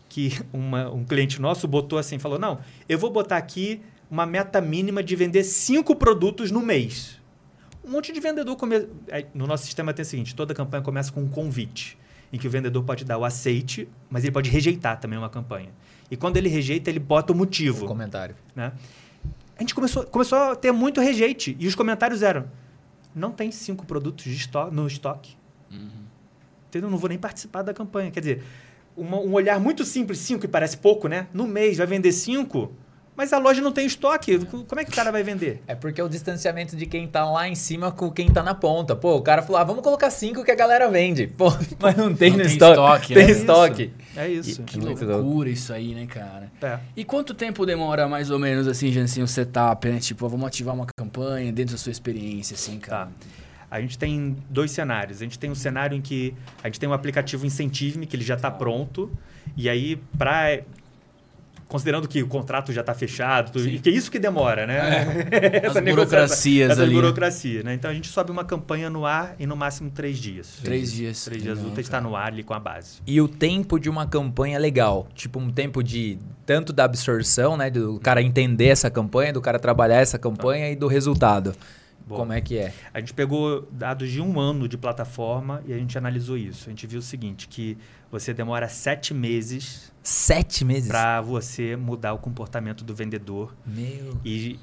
que 0.09 0.33
uma, 0.53 0.91
um 0.91 1.05
cliente 1.05 1.41
nosso 1.41 1.69
botou 1.69 1.99
assim, 1.99 2.19
falou, 2.19 2.39
não, 2.39 2.61
eu 2.89 2.99
vou 2.99 3.11
botar 3.11 3.37
aqui 3.37 3.83
uma 4.11 4.25
meta 4.25 4.61
mínima 4.61 5.03
de 5.03 5.15
vender 5.15 5.45
cinco 5.45 5.95
produtos 5.95 6.51
no 6.51 6.63
mês. 6.63 7.21
Um 7.85 7.91
monte 7.91 8.13
de 8.13 8.21
vendedor... 8.21 8.57
Come... 8.57 8.89
No 9.35 9.47
nosso 9.47 9.65
sistema 9.65 9.93
tem 9.93 10.05
o 10.05 10.07
seguinte, 10.07 10.35
toda 10.35 10.55
campanha 10.55 10.83
começa 10.83 11.13
com 11.13 11.21
um 11.21 11.29
convite, 11.29 11.99
em 12.35 12.37
que 12.37 12.49
o 12.49 12.51
vendedor 12.51 12.83
pode 12.83 13.05
dar 13.05 13.17
o 13.17 13.25
aceite, 13.25 13.89
mas 14.11 14.25
ele 14.25 14.33
pode 14.33 14.51
rejeitar 14.51 14.99
também 14.99 15.17
uma 15.17 15.31
campanha. 15.31 15.69
E 16.11 16.17
quando 16.17 16.37
ele 16.37 16.49
rejeita, 16.49 16.91
ele 16.91 16.99
bota 16.99 17.33
o 17.33 17.37
motivo. 17.37 17.85
O 17.85 17.89
comentário. 17.89 18.35
Né? 18.57 18.73
A 19.57 19.63
gente 19.63 19.73
começou, 19.73 20.03
começou 20.03 20.37
a 20.37 20.57
ter 20.57 20.73
muito 20.73 21.01
rejeite. 21.01 21.57
E 21.61 21.69
os 21.69 21.77
comentários 21.77 22.25
eram, 22.25 22.47
não 23.15 23.31
tem 23.31 23.53
cinco 23.53 23.87
produtos 23.87 24.27
estoque, 24.27 24.75
no 24.75 24.85
estoque. 24.85 25.37
Uhum. 25.71 25.89
Entendeu? 26.69 26.91
Não 26.91 26.99
vou 26.99 27.09
nem 27.09 27.19
participar 27.19 27.63
da 27.63 27.73
campanha. 27.73 28.11
Quer 28.11 28.19
dizer, 28.19 28.43
uma, 28.97 29.17
um 29.19 29.33
olhar 29.33 29.61
muito 29.61 29.85
simples, 29.85 30.19
cinco, 30.19 30.41
que 30.41 30.49
parece 30.49 30.77
pouco, 30.77 31.07
né? 31.07 31.29
No 31.33 31.47
mês 31.47 31.79
vai 31.79 31.87
vender 31.87 32.11
cinco, 32.11 32.73
mas 33.17 33.33
a 33.33 33.39
loja 33.39 33.61
não 33.61 33.73
tem 33.73 33.87
estoque. 33.87 34.39
Como 34.45 34.81
é 34.81 34.85
que 34.85 34.91
o 34.91 34.95
cara 34.95 35.13
vai 35.13 35.23
vender? 35.23 35.61
É 35.67 35.75
porque 35.75 36.01
é 36.01 36.05
o 36.05 36.09
distanciamento 36.09 36.77
de 36.77 36.87
quem 36.87 37.07
tá 37.07 37.25
lá 37.29 37.49
em 37.49 37.55
cima 37.55 37.93
com 37.93 38.11
quem 38.11 38.29
tá 38.29 38.43
na 38.43 38.55
ponta. 38.55 38.97
Pô, 38.97 39.17
o 39.17 39.23
cara 39.23 39.43
falou: 39.43 39.61
ah, 39.61 39.65
vamos 39.65 39.83
colocar 39.83 40.11
cinco 40.11 40.45
que 40.45 40.51
a 40.51 40.55
galera 40.55 40.89
vende. 40.91 41.29
Pô, 41.39 41.53
mas 41.81 41.97
não 41.97 42.15
tem 42.15 42.31
não 42.31 42.39
no 42.39 42.45
tem 42.45 42.53
estoque. 42.53 42.73
estoque. 42.73 43.15
Tem 43.15 43.25
é 43.25 43.31
estoque. 43.31 43.93
É 44.17 44.29
isso. 44.29 44.63
E, 44.63 44.65
que 44.65 44.79
loucura 44.79 45.49
isso 45.49 45.73
aí, 45.73 45.95
né, 45.95 46.07
cara? 46.07 46.51
É. 46.63 46.79
E 46.97 47.05
quanto 47.05 47.35
tempo 47.35 47.65
demora 47.65 48.09
mais 48.09 48.31
ou 48.31 48.39
menos 48.39 48.67
assim, 48.67 48.91
Jancinho, 48.91 49.25
o 49.25 49.29
setup, 49.29 49.89
né? 49.89 49.99
Tipo, 50.01 50.29
vamos 50.29 50.47
ativar 50.47 50.75
uma 50.75 50.87
campanha 50.97 51.53
dentro 51.53 51.75
da 51.75 51.79
sua 51.79 51.93
experiência, 51.93 52.55
assim, 52.55 52.79
cara? 52.79 53.07
Tá. 53.07 53.13
A 53.71 53.81
gente 53.81 53.99
tem 53.99 54.37
dois 54.49 54.71
cenários. 54.71 55.21
A 55.21 55.25
gente 55.25 55.39
tem 55.39 55.51
um 55.51 55.55
cenário 55.55 55.97
em 55.97 56.01
que 56.01 56.33
a 56.63 56.69
gente 56.69 56.79
tem 56.79 56.89
um 56.89 56.93
aplicativo 56.93 57.45
Incentive-me, 57.45 58.07
que 58.07 58.15
ele 58.15 58.25
já 58.25 58.35
está 58.35 58.49
pronto. 58.51 59.11
E 59.57 59.69
aí, 59.69 59.97
para 60.17 60.61
considerando 61.69 62.07
que 62.09 62.23
o 62.23 62.27
contrato 62.27 62.73
já 62.73 62.81
está 62.81 62.95
fechado, 62.95 63.53
tudo, 63.53 63.69
e 63.69 63.79
que 63.79 63.89
é 63.89 63.93
isso 63.93 64.11
que 64.11 64.19
demora, 64.19 64.67
né? 64.67 65.25
É. 65.31 65.67
As 65.69 65.81
burocracias 65.81 66.71
essa 66.71 66.83
ali. 66.83 66.95
Né? 66.95 67.01
burocracia, 67.01 67.63
né? 67.63 67.75
Então 67.75 67.91
a 67.91 67.95
gente 67.95 68.09
sobe 68.09 68.31
uma 68.31 68.45
campanha 68.45 68.91
no 68.91 69.05
ar 69.07 69.35
em 69.39 69.47
no 69.47 69.57
máximo 69.57 69.91
três 69.91 70.19
dias. 70.19 70.59
Três 70.63 70.93
dias. 70.93 71.25
Três 71.25 71.43
dias 71.43 71.59
úteis 71.61 71.87
está 71.87 72.01
no 72.01 72.15
ar 72.15 72.29
ali 72.29 72.43
com 72.43 72.55
a 72.55 72.61
base. 72.61 72.99
E 73.07 73.21
o 73.21 73.29
tempo 73.29 73.79
de 73.79 73.89
uma 73.89 74.07
campanha 74.07 74.59
legal, 74.59 75.09
tipo 75.15 75.39
um 75.39 75.51
tempo 75.51 75.83
de 75.83 76.19
tanto 76.47 76.73
da 76.73 76.85
absorção, 76.85 77.57
né, 77.57 77.71
do 77.71 77.99
cara 78.01 78.23
entender 78.23 78.69
essa 78.69 78.91
campanha, 78.91 79.33
do 79.33 79.41
cara 79.41 79.59
trabalhar 79.59 80.01
essa 80.01 80.19
campanha 80.19 80.67
ah. 80.67 80.71
e 80.71 80.77
do 80.77 80.87
resultado. 80.87 81.55
Boa. 82.07 82.21
Como 82.21 82.33
é 82.33 82.41
que 82.41 82.59
é? 82.59 82.73
A 82.93 83.01
gente 83.01 83.15
pegou 83.15 83.67
dados 83.73 84.11
de 84.11 84.21
um 84.21 84.39
ano 84.39 84.69
de 84.69 84.77
plataforma 84.77 85.63
e 85.67 85.73
a 85.73 85.79
gente 85.79 85.97
analisou 85.97 86.37
isso. 86.37 86.69
A 86.69 86.71
gente 86.71 86.87
viu 86.87 86.99
o 86.99 87.03
seguinte, 87.03 87.49
que 87.49 87.79
você 88.11 88.35
demora 88.35 88.69
sete 88.69 89.15
meses... 89.15 89.91
Sete 90.03 90.67
meses? 90.67 90.89
Para 90.89 91.23
você 91.23 91.77
mudar 91.77 92.13
o 92.13 92.19
comportamento 92.19 92.85
do 92.85 92.95
vendedor. 92.95 93.57
Meu... 93.67 94.21
E 94.23 94.61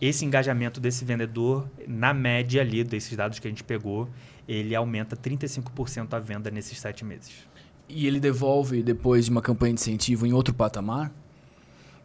esse 0.00 0.24
engajamento 0.24 0.80
desse 0.80 1.04
vendedor, 1.04 1.68
na 1.88 2.14
média 2.14 2.62
ali, 2.62 2.84
desses 2.84 3.16
dados 3.16 3.40
que 3.40 3.48
a 3.48 3.50
gente 3.50 3.64
pegou, 3.64 4.08
ele 4.46 4.72
aumenta 4.74 5.16
35% 5.16 6.14
a 6.14 6.18
venda 6.20 6.48
nesses 6.48 6.78
sete 6.78 7.04
meses. 7.04 7.32
E 7.88 8.06
ele 8.06 8.20
devolve, 8.20 8.82
depois 8.82 9.24
de 9.24 9.32
uma 9.32 9.42
campanha 9.42 9.74
de 9.74 9.80
incentivo, 9.80 10.26
em 10.26 10.32
outro 10.32 10.54
patamar? 10.54 11.12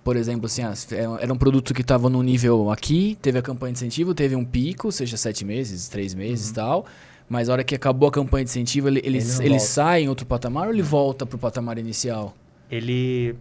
Por 0.03 0.15
exemplo, 0.15 0.45
assim, 0.45 0.63
é, 0.63 1.23
era 1.23 1.33
um 1.33 1.37
produto 1.37 1.73
que 1.73 1.81
estava 1.81 2.09
no 2.09 2.23
nível 2.23 2.71
aqui, 2.71 3.17
teve 3.21 3.37
a 3.37 3.41
campanha 3.41 3.73
de 3.73 3.79
incentivo, 3.79 4.13
teve 4.13 4.35
um 4.35 4.45
pico, 4.45 4.91
seja 4.91 5.17
sete 5.17 5.43
meses, 5.43 5.87
três 5.87 6.13
meses 6.13 6.47
e 6.47 6.49
uhum. 6.49 6.55
tal. 6.55 6.85
Mas 7.27 7.47
a 7.47 7.53
hora 7.53 7.63
que 7.63 7.75
acabou 7.75 8.09
a 8.09 8.11
campanha 8.11 8.43
de 8.43 8.49
incentivo, 8.49 8.87
ele, 8.87 8.99
ele, 9.03 9.19
ele, 9.19 9.45
ele 9.45 9.59
sai 9.59 10.03
em 10.03 10.09
outro 10.09 10.25
patamar 10.25 10.67
ou 10.67 10.73
ele 10.73 10.81
volta 10.81 11.25
para 11.25 11.35
o 11.35 11.39
patamar 11.39 11.77
inicial? 11.77 12.33
Ele 12.71 13.35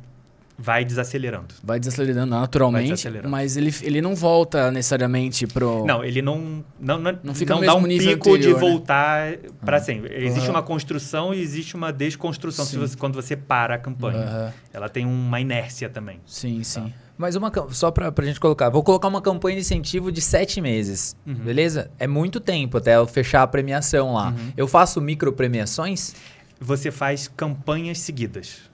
vai 0.59 0.85
desacelerando. 0.85 1.55
Vai 1.63 1.79
desacelerando 1.79 2.27
naturalmente, 2.27 2.89
vai 2.89 2.97
desacelerando. 2.97 3.31
mas 3.31 3.57
ele, 3.57 3.73
ele 3.83 4.03
não 4.03 4.17
volta 4.17 4.73
necessariamente 4.73 5.47
pro... 5.47 5.87
Não, 5.87 6.05
ele 6.05 6.21
não 6.21 6.65
não, 6.81 6.99
não, 6.99 7.19
não, 7.23 7.35
fica 7.35 7.55
não 7.55 7.61
dá 7.61 7.77
um 7.77 7.85
pico 7.85 8.31
anterior, 8.31 8.39
de 8.39 8.53
né? 8.55 8.59
voltar 8.59 9.31
né? 9.31 9.39
para 9.65 9.77
ah. 9.77 9.81
sempre. 9.81 10.13
Existe 10.25 10.47
uhum. 10.47 10.55
uma 10.55 10.63
construção 10.63 11.33
e 11.33 11.41
existe 11.41 11.77
uma 11.77 11.93
desconstrução 11.93 12.65
se 12.65 12.77
você, 12.77 12.97
quando 12.97 13.15
você 13.15 13.37
para 13.37 13.77
a 13.77 13.79
campanha. 13.79 14.19
Uhum. 14.19 14.53
Ela 14.73 14.89
tem 14.89 15.07
uma 15.07 15.41
inércia 15.41 15.89
também. 15.89 16.21
Sim, 16.27 16.63
sim. 16.65 16.83
Tá? 16.83 16.91
Mas 17.17 17.35
uma 17.35 17.53
só 17.71 17.91
para 17.91 18.13
a 18.17 18.25
gente 18.25 18.39
colocar, 18.39 18.69
vou 18.69 18.83
colocar 18.83 19.09
uma 19.09 19.21
campanha 19.21 19.57
de 19.57 19.63
incentivo 19.63 20.13
de 20.13 20.21
sete 20.21 20.61
meses, 20.61 21.17
uhum. 21.27 21.35
beleza? 21.35 21.91
É 21.99 22.07
muito 22.07 22.39
tempo 22.39 22.79
até 22.79 22.97
eu 22.97 23.07
fechar 23.07 23.43
a 23.43 23.47
premiação 23.47 24.15
lá. 24.15 24.29
Uhum. 24.29 24.53
Eu 24.57 24.69
faço 24.69 25.01
micro 25.01 25.33
premiações? 25.33 26.15
Você 26.61 26.91
faz 26.91 27.29
campanhas 27.29 27.99
seguidas. 28.01 28.68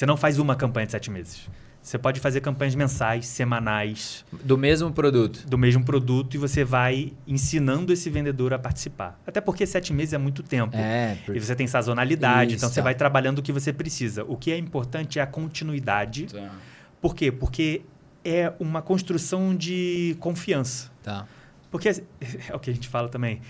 Você 0.00 0.06
não 0.06 0.16
faz 0.16 0.38
uma 0.38 0.56
campanha 0.56 0.86
de 0.86 0.92
sete 0.92 1.10
meses. 1.10 1.46
Você 1.82 1.98
pode 1.98 2.20
fazer 2.20 2.40
campanhas 2.40 2.74
mensais, 2.74 3.26
semanais. 3.26 4.24
Do 4.32 4.56
mesmo 4.56 4.90
produto. 4.90 5.46
Do 5.46 5.58
mesmo 5.58 5.84
produto 5.84 6.34
e 6.34 6.38
você 6.38 6.64
vai 6.64 7.12
ensinando 7.26 7.92
esse 7.92 8.08
vendedor 8.08 8.54
a 8.54 8.58
participar. 8.58 9.20
Até 9.26 9.42
porque 9.42 9.66
sete 9.66 9.92
meses 9.92 10.14
é 10.14 10.18
muito 10.18 10.42
tempo. 10.42 10.74
É, 10.74 11.18
por... 11.26 11.36
E 11.36 11.38
você 11.38 11.54
tem 11.54 11.66
sazonalidade, 11.66 12.54
Isso. 12.54 12.64
então 12.64 12.72
você 12.72 12.80
vai 12.80 12.94
trabalhando 12.94 13.40
o 13.40 13.42
que 13.42 13.52
você 13.52 13.74
precisa. 13.74 14.24
O 14.24 14.38
que 14.38 14.50
é 14.50 14.56
importante 14.56 15.18
é 15.18 15.22
a 15.22 15.26
continuidade. 15.26 16.28
Tá. 16.28 16.50
Por 16.98 17.14
quê? 17.14 17.30
Porque 17.30 17.82
é 18.24 18.54
uma 18.58 18.80
construção 18.80 19.54
de 19.54 20.16
confiança. 20.18 20.90
Tá. 21.02 21.26
Porque 21.70 21.90
é 21.90 22.56
o 22.56 22.58
que 22.58 22.70
a 22.70 22.72
gente 22.72 22.88
fala 22.88 23.10
também. 23.10 23.42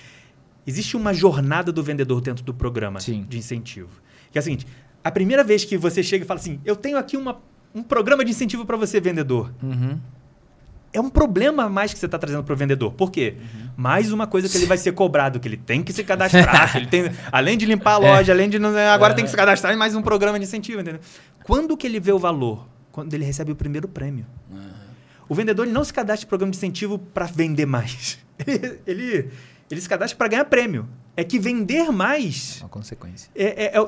Existe 0.67 0.97
uma 0.97 1.15
jornada 1.15 1.71
do 1.71 1.81
vendedor 1.81 2.21
dentro 2.21 2.45
do 2.45 2.53
programa 2.53 2.99
Sim. 2.99 3.25
de 3.29 3.39
incentivo. 3.39 4.03
Que 4.33 4.39
é 4.39 4.41
o 4.41 4.43
seguinte, 4.43 4.67
a 5.03 5.11
primeira 5.11 5.43
vez 5.43 5.65
que 5.65 5.77
você 5.77 6.03
chega 6.03 6.25
e 6.25 6.27
fala 6.27 6.41
assim, 6.41 6.61
eu 6.65 6.77
tenho 6.77 6.99
aqui 6.99 7.17
uma, 7.17 7.41
um 7.75 7.83
programa 7.83 8.25
de 8.25 8.31
incentivo 8.31 8.65
para 8.67 8.77
você, 8.77 9.01
vendedor. 9.01 9.53
Uhum. 9.63 9.99
É 10.93 11.01
um 11.01 11.09
problema 11.09 11.69
mais 11.69 11.93
que 11.93 11.99
você 11.99 12.07
está 12.07 12.19
trazendo 12.19 12.43
para 12.43 12.53
o 12.53 12.57
vendedor. 12.57 12.93
Por 12.93 13.11
quê? 13.13 13.37
Uhum. 13.39 13.71
Mais 13.77 14.13
uma 14.13 14.27
coisa 14.27 14.49
que 14.49 14.57
ele 14.57 14.67
vai 14.67 14.77
ser 14.77 14.93
cobrado, 14.93 15.39
que 15.39 15.47
ele 15.47 15.57
tem 15.57 15.83
que 15.83 15.93
se 15.93 16.03
cadastrar. 16.03 16.77
ele 16.77 16.87
tem, 16.87 17.05
além 17.31 17.57
de 17.57 17.65
limpar 17.65 18.01
a 18.01 18.05
é. 18.05 18.11
loja, 18.11 18.33
é. 18.33 18.35
além 18.35 18.51
de. 18.51 18.59
Agora 18.93 19.15
tem 19.15 19.25
que 19.25 19.31
se 19.31 19.37
cadastrar 19.37 19.73
em 19.73 19.77
mais 19.77 19.95
um 19.95 20.03
programa 20.03 20.39
de 20.39 20.45
incentivo, 20.45 20.81
entendeu? 20.81 21.01
Quando 21.45 21.77
que 21.77 21.87
ele 21.87 22.01
vê 22.01 22.13
o 22.13 22.19
valor? 22.19 22.67
Quando 22.91 23.15
ele 23.15 23.25
recebe 23.25 23.53
o 23.53 23.57
primeiro 23.57 23.87
prêmio. 23.87 24.27
Uhum. 24.51 24.71
O 25.29 25.35
vendedor 25.35 25.65
não 25.65 25.85
se 25.85 25.93
cadastra 25.93 26.27
em 26.27 26.29
programa 26.29 26.51
de 26.51 26.57
incentivo 26.57 26.99
para 26.99 27.27
vender 27.27 27.67
mais. 27.67 28.19
Ele, 28.47 28.81
ele, 28.87 29.31
ele 29.71 29.81
se 29.83 29.87
cadastra 29.87 30.17
para 30.17 30.29
ganhar 30.29 30.47
prêmio. 30.47 30.89
É 31.15 31.23
que 31.23 31.39
vender 31.39 31.93
mais. 31.93 32.59
Uma 32.63 32.71
consequência. 32.71 33.31
É, 33.35 33.77
é, 33.77 33.87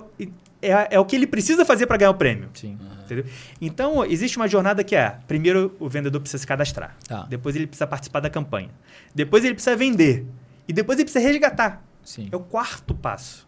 é, 0.63 0.95
é, 0.95 1.01
o 1.01 1.05
que 1.05 1.17
ele 1.17 1.27
precisa 1.27 1.65
fazer 1.65 1.87
para 1.87 1.97
ganhar 1.97 2.11
o 2.11 2.15
prêmio. 2.15 2.49
Sim. 2.55 2.79
Uhum. 2.81 3.23
Então, 3.61 4.05
existe 4.05 4.37
uma 4.37 4.47
jornada 4.47 4.85
que 4.85 4.95
é: 4.95 5.19
primeiro 5.27 5.75
o 5.81 5.89
vendedor 5.89 6.21
precisa 6.21 6.41
se 6.41 6.47
cadastrar. 6.47 6.97
Tá. 7.07 7.27
Depois 7.29 7.57
ele 7.57 7.67
precisa 7.67 7.87
participar 7.87 8.21
da 8.21 8.31
campanha. 8.31 8.71
Depois 9.15 9.45
ele 9.45 9.55
precisa 9.55 9.77
vender. 9.77 10.25
E 10.67 10.73
depois 10.73 10.99
ele 10.99 11.05
precisa 11.05 11.27
resgatar. 11.27 11.85
Sim. 12.05 12.29
É 12.31 12.37
o 12.37 12.41
quarto 12.41 12.95
passo. 12.95 13.47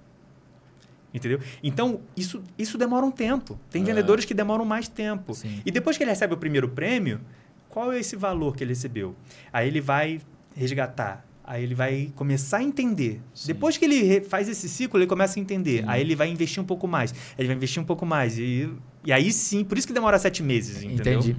Entendeu? 1.12 1.38
Então, 1.62 2.00
isso, 2.16 2.42
isso 2.58 2.76
demora 2.76 3.06
um 3.06 3.10
tempo. 3.10 3.58
Tem 3.70 3.82
é. 3.82 3.84
vendedores 3.84 4.24
que 4.24 4.34
demoram 4.34 4.64
mais 4.64 4.88
tempo. 4.88 5.32
Sim. 5.32 5.62
E 5.64 5.70
depois 5.70 5.96
que 5.96 6.02
ele 6.02 6.10
recebe 6.10 6.34
o 6.34 6.36
primeiro 6.36 6.68
prêmio, 6.68 7.20
qual 7.68 7.92
é 7.92 8.00
esse 8.00 8.16
valor 8.16 8.56
que 8.56 8.64
ele 8.64 8.72
recebeu? 8.72 9.14
Aí 9.52 9.68
ele 9.68 9.80
vai 9.80 10.20
resgatar. 10.56 11.24
Aí 11.46 11.62
ele 11.62 11.74
vai 11.74 12.10
começar 12.16 12.58
a 12.58 12.62
entender. 12.62 13.20
Sim. 13.34 13.48
Depois 13.48 13.76
que 13.76 13.84
ele 13.84 14.22
faz 14.22 14.48
esse 14.48 14.66
ciclo, 14.66 14.98
ele 14.98 15.06
começa 15.06 15.38
a 15.38 15.40
entender. 15.42 15.82
Sim. 15.82 15.88
Aí 15.88 16.00
ele 16.00 16.16
vai 16.16 16.30
investir 16.30 16.62
um 16.62 16.66
pouco 16.66 16.88
mais. 16.88 17.14
Ele 17.38 17.46
vai 17.48 17.56
investir 17.56 17.82
um 17.82 17.84
pouco 17.84 18.06
mais. 18.06 18.38
E, 18.38 18.70
e 19.04 19.12
aí 19.12 19.30
sim, 19.30 19.62
por 19.62 19.76
isso 19.76 19.86
que 19.86 19.92
demora 19.92 20.18
sete 20.18 20.42
meses, 20.42 20.82
entendeu? 20.82 21.20
Entendi. 21.20 21.36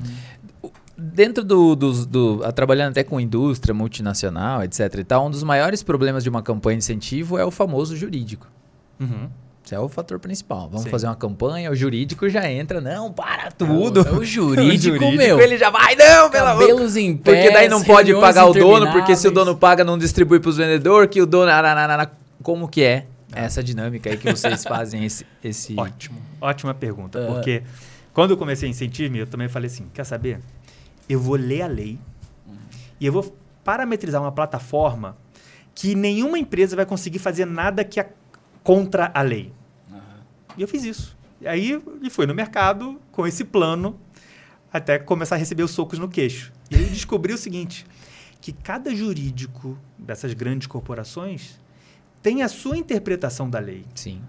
Dentro 0.95 1.43
do, 1.43 1.75
do, 1.75 2.05
do, 2.05 2.53
Trabalhando 2.53 2.91
até 2.91 3.03
com 3.03 3.19
indústria 3.19 3.73
multinacional, 3.73 4.63
etc. 4.63 4.79
e 4.99 5.03
tal, 5.03 5.25
um 5.25 5.31
dos 5.31 5.43
maiores 5.43 5.81
problemas 5.81 6.23
de 6.23 6.29
uma 6.29 6.43
campanha 6.43 6.77
de 6.77 6.83
incentivo 6.83 7.37
é 7.37 7.43
o 7.43 7.49
famoso 7.49 7.97
jurídico. 7.97 8.47
Uhum. 8.99 9.29
Esse 9.65 9.73
é 9.73 9.79
o 9.79 9.89
fator 9.89 10.19
principal. 10.19 10.69
Vamos 10.69 10.83
Sim. 10.83 10.91
fazer 10.91 11.07
uma 11.07 11.15
campanha, 11.15 11.71
o 11.71 11.75
jurídico 11.75 12.29
já 12.29 12.47
entra, 12.47 12.79
não, 12.79 13.11
para 13.11 13.49
tudo. 13.49 14.01
É 14.01 14.03
o, 14.03 14.07
é 14.07 14.11
o 14.19 14.23
jurídico, 14.23 14.95
o 14.95 14.99
jurídico 14.99 15.11
meu. 15.13 15.39
Ele 15.39 15.57
já 15.57 15.71
vai, 15.71 15.95
não, 15.95 16.29
pelo 16.29 16.45
Cabelos 16.45 16.95
em 16.95 17.17
pé. 17.17 17.33
Porque 17.33 17.51
daí 17.51 17.67
não 17.67 17.83
pode 17.83 18.13
pagar 18.13 18.45
o 18.45 18.53
dono, 18.53 18.91
porque 18.91 19.15
se 19.15 19.27
o 19.27 19.31
dono 19.31 19.57
paga, 19.57 19.83
não 19.83 19.97
distribui 19.97 20.39
para 20.39 20.49
os 20.49 20.57
vendedores, 20.57 21.09
que 21.09 21.19
o 21.19 21.25
dono. 21.25 21.51
Como 22.43 22.67
que 22.67 22.83
é 22.83 23.07
essa 23.33 23.63
dinâmica 23.63 24.07
aí 24.11 24.17
que 24.17 24.31
vocês 24.31 24.61
fazem 24.69 25.03
esse. 25.03 25.25
esse... 25.43 25.73
Ótimo. 25.75 26.21
Ótima 26.39 26.75
pergunta. 26.75 27.19
Uh... 27.19 27.33
Porque 27.33 27.63
quando 28.13 28.31
eu 28.31 28.37
comecei 28.37 28.67
a 28.67 28.69
incentivar, 28.69 29.17
eu 29.17 29.25
também 29.25 29.49
falei 29.49 29.65
assim: 29.65 29.87
quer 29.91 30.03
saber? 30.03 30.41
Eu 31.09 31.19
vou 31.19 31.35
ler 31.35 31.63
a 31.63 31.67
lei 31.67 31.97
uhum. 32.47 32.55
e 32.99 33.05
eu 33.07 33.11
vou 33.11 33.35
parametrizar 33.63 34.21
uma 34.21 34.31
plataforma 34.31 35.17
que 35.73 35.95
nenhuma 35.95 36.37
empresa 36.37 36.75
vai 36.75 36.85
conseguir 36.85 37.19
fazer 37.19 37.45
nada 37.45 37.83
que 37.83 37.99
a 37.99 38.05
contra 38.65 39.11
a 39.13 39.21
lei. 39.21 39.53
Uhum. 39.91 39.99
E 40.57 40.61
eu 40.63 40.67
fiz 40.67 40.83
isso. 40.83 41.15
E 41.39 41.47
aí 41.47 41.71
ele 41.71 42.09
foi 42.09 42.25
no 42.25 42.33
mercado 42.33 42.99
com 43.11 43.27
esse 43.27 43.43
plano 43.43 43.97
até 44.73 44.97
começar 44.97 45.35
a 45.35 45.37
receber 45.37 45.61
os 45.61 45.69
socos 45.69 45.99
no 45.99 46.09
queixo. 46.09 46.51
E 46.71 46.73
ele 46.73 46.85
descobriu 46.85 47.35
o 47.35 47.37
seguinte, 47.37 47.85
que 48.41 48.51
cada 48.51 48.93
jurídico 48.93 49.77
dessas 49.97 50.33
grandes 50.33 50.65
corporações 50.67 51.59
tem 52.23 52.41
a 52.41 52.49
sua 52.49 52.75
interpretação 52.75 53.47
da 53.47 53.59
lei. 53.59 53.85
Sim. 53.93 54.19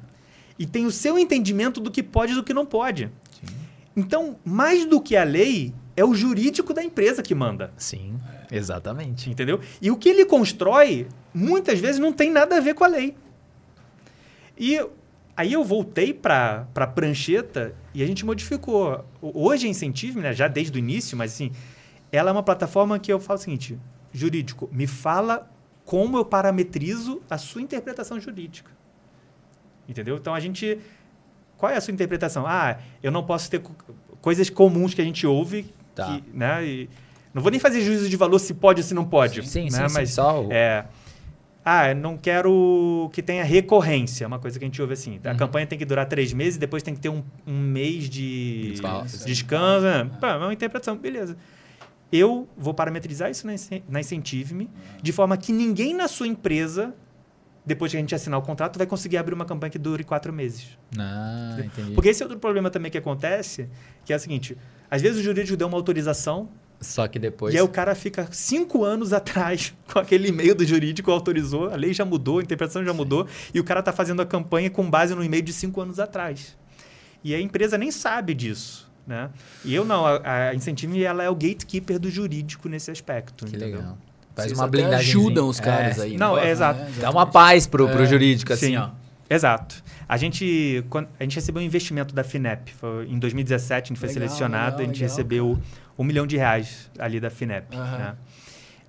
E 0.59 0.67
tem 0.67 0.85
o 0.85 0.91
seu 0.91 1.19
entendimento 1.19 1.81
do 1.81 1.91
que 1.91 2.03
pode 2.03 2.33
e 2.33 2.35
do 2.35 2.45
que 2.45 2.53
não 2.53 2.67
pode. 2.67 3.11
Sim. 3.33 3.55
Então, 3.97 4.37
mais 4.45 4.85
do 4.85 5.01
que 5.01 5.17
a 5.17 5.25
lei, 5.25 5.73
é 5.97 6.05
o 6.05 6.15
jurídico 6.15 6.75
da 6.75 6.85
empresa 6.85 7.23
que 7.23 7.35
manda. 7.35 7.73
Sim, 7.79 8.21
exatamente. 8.53 9.31
Entendeu? 9.31 9.61
E 9.81 9.91
o 9.91 9.97
que 9.97 10.11
ele 10.11 10.27
constrói, 10.27 11.09
muitas 11.33 11.81
vezes, 11.81 11.99
não 11.99 12.13
tem 12.13 12.31
nada 12.31 12.59
a 12.59 12.61
ver 12.61 12.75
com 12.75 12.85
a 12.85 12.89
lei. 12.89 13.17
E 14.59 14.81
aí 15.37 15.53
eu 15.53 15.65
voltei 15.65 16.15
para 16.15 16.67
a 16.75 16.87
prancheta 16.87 17.75
e 17.95 18.03
a 18.03 18.07
gente 18.07 18.25
modificou. 18.25 19.05
Hoje 19.21 19.67
a 19.67 19.71
Incentive, 19.71 20.21
né, 20.21 20.33
já 20.33 20.49
desde 20.49 20.77
o 20.77 20.79
início, 20.79 21.17
mas 21.17 21.33
assim, 21.33 21.53
ela 22.11 22.31
é 22.31 22.33
uma 22.33 22.43
plataforma 22.43 22.99
que 22.99 23.13
eu 23.13 23.21
falo 23.21 23.39
o 23.39 23.43
seguinte, 23.43 23.79
jurídico, 24.13 24.69
me 24.73 24.87
fala 24.87 25.51
como 25.85 26.17
eu 26.17 26.25
parametrizo 26.25 27.23
a 27.29 27.39
sua 27.39 27.63
interpretação 27.63 28.19
jurídica. 28.19 28.71
Entendeu? 29.89 30.17
Então 30.17 30.35
a 30.35 30.41
gente 30.41 30.79
qual 31.57 31.73
é 31.73 31.77
a 31.77 31.81
sua 31.81 31.93
interpretação? 31.93 32.47
Ah, 32.47 32.79
eu 33.03 33.11
não 33.11 33.25
posso 33.25 33.51
ter 33.51 33.63
coisas 34.21 34.51
comuns 34.51 34.95
que 34.95 35.01
a 35.01 35.05
gente 35.05 35.27
ouve, 35.27 35.73
tá. 35.95 36.07
que, 36.07 36.25
né? 36.37 36.65
E 36.67 36.91
não 37.33 37.43
vou 37.43 37.51
nem 37.51 37.61
fazer 37.61 37.81
juízo 37.81 38.09
de 38.09 38.17
valor 38.17 38.39
se 38.39 38.55
pode 38.55 38.81
ou 38.81 38.87
se 38.87 38.95
não 38.95 39.05
pode. 39.05 39.47
Sim, 39.49 39.65
né? 39.65 39.71
sim, 39.71 39.95
Mas, 39.95 40.09
sim, 40.09 40.15
só 40.15 40.45
o... 40.45 40.53
é, 40.53 40.87
ah, 41.69 41.93
não 41.93 42.17
quero 42.17 43.11
que 43.13 43.21
tenha 43.21 43.43
recorrência, 43.43 44.25
uma 44.25 44.39
coisa 44.39 44.57
que 44.57 44.65
a 44.65 44.69
gente 44.69 44.81
ouve 44.81 44.93
assim. 44.93 45.19
A 45.25 45.33
uhum. 45.33 45.37
campanha 45.37 45.67
tem 45.67 45.77
que 45.77 45.85
durar 45.85 46.07
três 46.07 46.33
meses, 46.33 46.57
depois 46.57 46.81
tem 46.81 46.95
que 46.95 47.01
ter 47.01 47.09
um, 47.09 47.25
um 47.45 47.59
mês 47.59 48.09
de 48.09 48.71
descanso. 48.71 49.27
descanso 49.27 49.85
né? 49.85 50.09
é 50.23 50.37
uma 50.37 50.53
interpretação, 50.53 50.97
beleza. 50.97 51.37
Eu 52.13 52.49
vou 52.57 52.73
parametrizar 52.73 53.33
isso 53.33 53.49
na 53.89 53.99
Incentive-me, 53.99 54.71
de 55.03 55.11
forma 55.11 55.37
que 55.37 55.53
ninguém 55.53 55.93
na 55.93 56.07
sua 56.07 56.29
empresa, 56.29 56.95
depois 57.65 57.91
que 57.91 57.99
a 57.99 58.01
gente 58.01 58.15
assinar 58.15 58.39
o 58.39 58.43
contrato, 58.43 58.79
vai 58.79 58.87
conseguir 58.87 59.17
abrir 59.17 59.35
uma 59.35 59.45
campanha 59.45 59.73
que 59.73 59.79
dure 59.79 60.05
quatro 60.05 60.33
meses. 60.33 60.79
Ah, 60.97 61.57
entendi. 61.59 61.95
Porque 61.95 62.11
esse 62.11 62.23
é 62.23 62.27
outro 62.27 62.39
problema 62.39 62.71
também 62.71 62.93
que 62.93 62.99
acontece, 62.99 63.69
que 64.05 64.13
é 64.13 64.17
o 64.17 64.21
seguinte, 64.21 64.57
às 64.89 65.03
vezes 65.03 65.19
o 65.19 65.23
jurídico 65.25 65.57
deu 65.57 65.67
uma 65.67 65.77
autorização, 65.77 66.49
só 66.81 67.09
que 67.09 67.19
depois. 67.19 67.55
E 67.55 67.59
aí 67.59 67.63
o 67.63 67.69
cara 67.69 67.95
fica 67.95 68.29
cinco 68.31 68.85
anos 68.85 69.13
atrás 69.13 69.75
com 69.93 69.99
aquele 69.99 70.29
e-mail 70.29 70.55
do 70.55 70.65
jurídico 70.65 71.11
autorizou, 71.11 71.71
a 71.71 71.77
lei 71.77 71.93
já 71.93 72.05
mudou, 72.05 72.39
a 72.39 72.43
interpretação 72.43 72.85
já 72.85 72.93
Sim. 72.93 72.97
mudou, 72.97 73.27
e 73.53 73.61
o 73.61 73.65
cara 73.65 73.81
está 73.81 73.93
fazendo 73.93 74.23
a 74.23 74.27
campanha 74.27 74.71
com 74.71 74.89
base 74.89 75.15
no 75.15 75.25
e-mail 75.25 75.43
de 75.43 75.53
cinco 75.53 75.81
anos 75.81 75.99
atrás. 75.99 76.57
E 77.25 77.35
a 77.35 77.41
empresa 77.41 77.77
nem 77.77 77.91
sabe 77.91 78.35
disso. 78.35 78.87
Né? 79.07 79.31
E 79.65 79.73
eu 79.73 79.85
não, 79.85 80.05
a, 80.05 80.49
a 80.49 80.55
Incentive 80.55 81.05
ela 81.05 81.23
é 81.23 81.31
o 81.31 81.35
gatekeeper 81.35 81.99
do 81.99 82.11
jurídico 82.11 82.69
nesse 82.69 82.91
aspecto. 82.91 83.45
Que 83.45 83.57
entendeu? 83.57 83.79
legal. 83.79 83.99
Faz 84.35 84.49
Vocês 84.49 84.59
uma 84.59 84.67
blindagem. 84.67 84.99
ajudam 84.99 85.49
os 85.49 85.61
caras 85.61 85.99
é. 85.99 86.03
aí. 86.03 86.17
Não, 86.17 86.37
é, 86.37 86.51
exato. 86.51 86.81
É, 86.81 87.01
Dá 87.01 87.11
uma 87.11 87.25
paz 87.25 87.67
pro, 87.67 87.89
pro 87.89 88.03
é. 88.03 88.07
jurídico, 88.07 88.53
assim, 88.53 88.67
Sim. 88.67 88.77
ó. 88.77 88.91
Exato. 89.31 89.83
A 90.09 90.17
gente, 90.17 90.85
quando, 90.89 91.09
a 91.19 91.23
gente 91.23 91.37
recebeu 91.37 91.63
um 91.63 91.65
investimento 91.65 92.15
da 92.15 92.23
FINEP. 92.23 92.73
Foi, 92.75 93.07
em 93.07 93.19
2017, 93.19 93.73
a 93.73 93.89
gente 93.89 93.99
foi 93.99 94.09
legal, 94.09 94.29
selecionado, 94.29 94.77
legal, 94.77 94.79
a 94.79 94.85
gente 94.85 95.03
legal, 95.03 95.09
recebeu 95.09 95.55
cara. 95.55 95.86
Um 95.99 96.05
milhão 96.05 96.27
de 96.27 96.37
reais 96.37 96.91
ali 96.99 97.21
da 97.21 97.31
FINEP. 97.31 97.75
Uhum. 97.75 97.83
Né? 97.83 98.17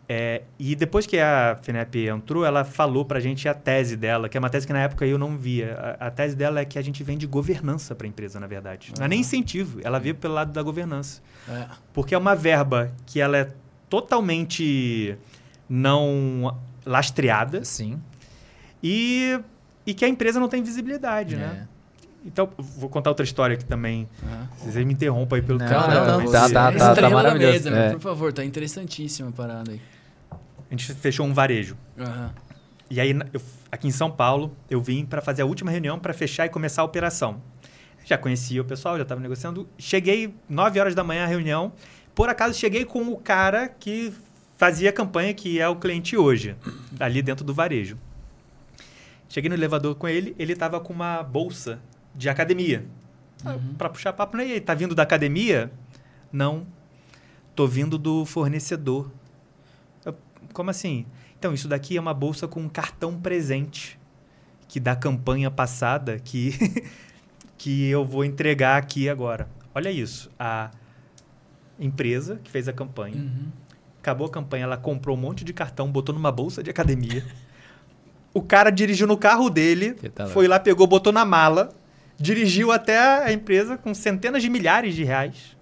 É, 0.10 0.44
e 0.58 0.74
depois 0.74 1.06
que 1.06 1.20
a 1.20 1.58
FINEP 1.62 2.08
entrou, 2.08 2.46
ela 2.46 2.64
falou 2.64 3.04
pra 3.04 3.20
gente 3.20 3.50
a 3.50 3.54
tese 3.54 3.98
dela, 3.98 4.30
que 4.30 4.38
é 4.38 4.40
uma 4.40 4.50
tese 4.50 4.66
que 4.66 4.72
na 4.72 4.82
época 4.82 5.06
eu 5.06 5.18
não 5.18 5.38
via. 5.38 5.98
A, 6.00 6.08
a 6.08 6.12
tese 6.12 6.36
dela 6.36 6.62
é 6.62 6.66
que 6.66 6.80
a 6.80 6.82
gente 6.82 7.04
vende 7.04 7.28
governança 7.28 7.94
para 7.94 8.08
a 8.08 8.10
empresa, 8.10 8.40
na 8.40 8.48
verdade. 8.48 8.90
Uhum. 8.90 8.96
Não 9.00 9.06
é 9.06 9.10
nem 9.10 9.20
incentivo, 9.20 9.80
ela 9.84 10.00
veio 10.00 10.16
pelo 10.16 10.34
lado 10.34 10.54
da 10.54 10.64
governança. 10.64 11.22
É. 11.50 11.66
Porque 11.94 12.16
é 12.16 12.18
uma 12.18 12.36
verba 12.36 12.94
que 13.06 13.20
ela 13.20 13.38
é 13.38 13.54
totalmente 13.90 15.18
não 15.70 16.58
lastreada. 16.86 17.66
Sim. 17.66 18.02
E 18.82 19.40
e 19.88 19.94
que 19.94 20.04
a 20.04 20.08
empresa 20.10 20.38
não 20.38 20.50
tem 20.50 20.62
visibilidade, 20.62 21.36
é. 21.36 21.38
né? 21.38 21.68
Então, 22.26 22.50
vou 22.58 22.90
contar 22.90 23.10
outra 23.10 23.24
história 23.24 23.54
aqui 23.54 23.66
também. 23.66 24.08
Uhum. 24.22 24.48
Vocês 24.58 24.86
me 24.86 24.94
interrompam 24.94 25.38
aí 25.38 25.42
pelo 25.42 25.60
não, 25.60 25.68
Não, 25.68 25.88
não, 25.88 26.22
não. 26.24 26.32
Tá, 26.32 26.50
tá, 26.50 26.72
tá, 26.72 26.96
tá 26.96 27.10
maravilhoso. 27.10 27.54
Mesa, 27.54 27.70
é. 27.70 27.92
Por 27.92 28.02
favor, 28.02 28.34
tá 28.34 28.44
interessantíssima 28.44 29.30
a 29.30 29.32
parada 29.32 29.72
aí. 29.72 29.82
A 30.32 30.72
gente 30.72 30.94
fechou 30.94 31.26
um 31.26 31.34
varejo. 31.34 31.78
Uhum. 31.98 32.30
E 32.90 33.00
aí, 33.00 33.18
eu, 33.34 33.42
aqui 33.72 33.88
em 33.88 33.92
São 33.92 34.12
Paulo, 34.12 34.56
eu 34.70 34.82
vim 34.82 35.06
para 35.06 35.22
fazer 35.22 35.42
a 35.42 35.46
última 35.46 35.72
reunião 35.72 35.98
para 36.00 36.14
fechar 36.14 36.46
e 36.46 36.50
começar 36.50 36.82
a 36.82 36.86
operação. 36.86 37.42
Já 38.04 38.18
conhecia 38.18 38.62
o 38.62 38.66
pessoal, 38.66 38.96
já 38.98 39.04
estava 39.04 39.22
negociando. 39.22 39.68
Cheguei 39.78 40.34
9 40.50 40.80
horas 40.80 40.96
da 40.96 41.04
manhã 41.04 41.24
à 41.24 41.28
reunião. 41.28 41.72
Por 42.16 42.30
acaso, 42.30 42.58
cheguei 42.58 42.84
com 42.84 43.02
o 43.10 43.18
cara 43.18 43.68
que 43.68 44.14
fazia 44.58 44.90
a 44.90 44.94
campanha, 44.94 45.34
que 45.34 45.60
é 45.60 45.68
o 45.68 45.76
cliente 45.76 46.18
hoje, 46.18 46.56
ali 47.00 47.22
dentro 47.22 47.46
do 47.46 47.54
varejo. 47.54 47.98
Cheguei 49.30 49.50
no 49.50 49.56
elevador 49.56 49.96
com 49.96 50.08
ele, 50.08 50.36
ele 50.40 50.56
tava 50.56 50.80
com 50.80 50.94
uma 50.94 51.22
bolsa 51.22 51.80
de 52.18 52.28
academia. 52.28 52.86
Uhum. 53.46 53.76
Para 53.78 53.90
puxar 53.90 54.12
papo, 54.14 54.36
né? 54.36 54.48
E 54.48 54.54
aí, 54.54 54.62
tá 54.62 54.74
vindo 54.74 54.96
da 54.96 55.04
academia? 55.04 55.72
Não. 56.32 56.66
Tô 57.56 57.68
vindo 57.68 57.98
do 57.98 58.26
fornecedor. 58.26 59.12
Eu, 60.04 60.16
como 60.52 60.70
assim? 60.70 61.06
Então, 61.38 61.54
isso 61.54 61.68
daqui 61.68 61.96
é 61.96 62.02
uma 62.02 62.14
bolsa 62.14 62.48
com 62.48 62.62
um 62.62 62.70
cartão 62.70 63.20
presente 63.20 64.00
que 64.68 64.80
da 64.80 64.96
campanha 64.96 65.50
passada 65.50 66.20
que, 66.20 66.54
que 67.58 67.88
eu 67.88 68.04
vou 68.04 68.26
entregar 68.26 68.78
aqui 68.78 69.08
agora. 69.08 69.48
Olha 69.74 69.92
isso. 69.92 70.32
A 70.40 70.72
empresa 71.80 72.40
que 72.44 72.50
fez 72.50 72.68
a 72.68 72.74
campanha. 72.74 73.18
Uhum. 73.18 73.52
Acabou 74.00 74.26
a 74.26 74.30
campanha, 74.30 74.64
ela 74.64 74.78
comprou 74.78 75.16
um 75.16 75.20
monte 75.20 75.44
de 75.44 75.54
cartão, 75.54 75.92
botou 75.92 76.16
numa 76.16 76.32
bolsa 76.32 76.64
de 76.64 76.70
academia. 76.70 77.24
O 78.34 78.42
cara 78.42 78.70
dirigiu 78.70 79.08
no 79.08 79.18
carro 79.18 79.50
dele, 79.50 79.94
tá 79.94 80.28
foi 80.28 80.48
lá, 80.48 80.60
pegou, 80.60 80.86
botou 80.88 81.12
na 81.12 81.26
mala, 81.26 81.74
dirigiu 82.20 82.72
até 82.72 82.98
a 82.98 83.32
empresa 83.32 83.78
com 83.78 83.94
centenas 83.94 84.42
de 84.42 84.50
milhares 84.50 84.96
de 84.96 85.04
reais. 85.04 85.56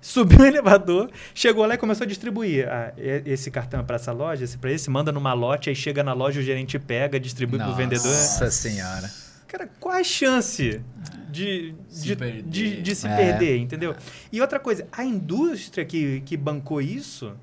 Subiu 0.00 0.40
o 0.40 0.44
elevador, 0.46 1.10
chegou 1.34 1.66
lá 1.66 1.74
e 1.74 1.78
começou 1.78 2.04
a 2.04 2.08
distribuir. 2.08 2.66
Ah, 2.68 2.92
esse 2.96 3.50
cartão 3.50 3.80
é 3.80 3.82
para 3.82 3.96
essa 3.96 4.12
loja, 4.12 4.44
esse 4.44 4.56
para 4.56 4.72
esse, 4.72 4.88
manda 4.88 5.12
numa 5.12 5.34
lote, 5.34 5.68
aí 5.68 5.76
chega 5.76 6.02
na 6.02 6.14
loja, 6.14 6.40
o 6.40 6.42
gerente 6.42 6.78
pega, 6.78 7.20
distribui 7.20 7.58
para 7.58 7.70
o 7.70 7.74
vendedor. 7.74 8.06
Nossa 8.06 8.50
senhora. 8.50 9.10
Cara, 9.46 9.68
qual 9.80 9.96
a 9.96 10.04
chance 10.04 10.80
de 11.28 11.74
se 11.88 12.06
de, 12.06 12.16
perder, 12.16 12.42
de, 12.42 12.82
de 12.82 12.94
se 12.94 13.06
é. 13.06 13.16
perder 13.16 13.58
entendeu? 13.58 13.96
E 14.30 14.40
outra 14.40 14.60
coisa, 14.60 14.86
a 14.92 15.04
indústria 15.04 15.84
que, 15.84 16.20
que 16.20 16.36
bancou 16.36 16.80
isso, 16.80 17.34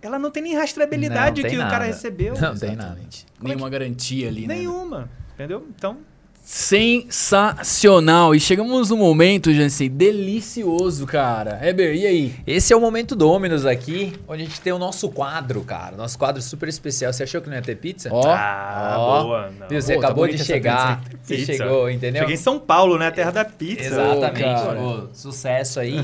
ela 0.00 0.18
não 0.18 0.30
tem 0.30 0.42
nem 0.42 0.56
rastreabilidade 0.56 1.42
que 1.42 1.56
nada. 1.56 1.68
o 1.68 1.70
cara 1.70 1.84
recebeu. 1.84 2.34
Não 2.40 2.56
tem 2.56 2.74
nada. 2.74 2.98
Nenhuma 3.40 3.68
garantia 3.68 4.28
ali, 4.28 4.46
né? 4.46 4.56
Nenhuma, 4.56 5.10
entendeu? 5.34 5.68
Então, 5.76 5.98
Sensacional! 6.44 8.34
E 8.34 8.40
chegamos 8.40 8.90
num 8.90 8.96
momento, 8.96 9.54
Jansen, 9.54 9.88
delicioso, 9.88 11.06
cara. 11.06 11.56
Heber, 11.64 11.94
e 11.94 12.04
aí? 12.04 12.34
Esse 12.44 12.72
é 12.72 12.76
o 12.76 12.80
momento 12.80 13.14
Dominus 13.14 13.64
aqui, 13.64 14.12
onde 14.26 14.42
a 14.42 14.46
gente 14.46 14.60
tem 14.60 14.72
o 14.72 14.78
nosso 14.78 15.08
quadro, 15.08 15.60
cara. 15.62 15.96
Nosso 15.96 16.18
quadro 16.18 16.42
super 16.42 16.68
especial. 16.68 17.12
Você 17.12 17.22
achou 17.22 17.40
que 17.40 17.48
não 17.48 17.54
ia 17.54 17.62
ter 17.62 17.76
pizza? 17.76 18.08
Ó, 18.12 18.24
ah, 18.26 18.96
oh. 18.98 19.22
boa. 19.22 19.52
Não. 19.56 19.68
Viu, 19.68 19.80
você 19.80 19.94
Pô, 19.94 20.00
acabou 20.00 20.26
tá 20.26 20.34
de 20.34 20.44
chegar. 20.44 21.00
Você 21.22 21.46
chegou, 21.46 21.88
entendeu? 21.88 22.22
Cheguei 22.22 22.34
em 22.34 22.38
São 22.38 22.58
Paulo, 22.58 22.98
né? 22.98 23.12
Terra 23.12 23.30
da 23.30 23.44
pizza. 23.44 23.84
Exatamente. 23.84 24.62
Pô, 24.76 25.08
sucesso 25.14 25.78
aí. 25.78 25.94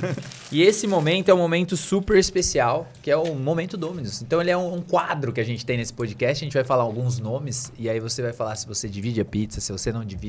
e 0.53 0.63
esse 0.63 0.87
momento 0.87 1.31
é 1.31 1.35
um 1.35 1.39
momento 1.39 1.77
super 1.77 2.17
especial, 2.17 2.87
que 3.03 3.11
é 3.11 3.17
o 3.17 3.35
momento 3.35 3.77
Dominus. 3.77 4.23
Então 4.23 4.41
ele 4.41 4.53
é 4.53 4.57
um, 4.57 4.77
um 4.77 4.83
quadro 4.83 5.33
que 5.33 5.41
a 5.41 5.45
gente 5.45 5.67
tem 5.67 5.77
nesse 5.77 5.93
podcast. 5.93 6.45
A 6.45 6.47
gente 6.47 6.55
vai 6.55 6.65
falar 6.65 6.85
alguns 6.85 7.19
nomes 7.19 7.73
e 7.77 7.91
aí 7.91 7.99
você 7.99 8.23
vai 8.23 8.33
falar 8.33 8.55
se 8.55 8.69
você 8.69 8.89
divide 8.89 9.21
a 9.21 9.25
pizza, 9.25 9.61
se 9.61 9.73
você 9.73 9.91
não 9.91 10.05
divide 10.05 10.28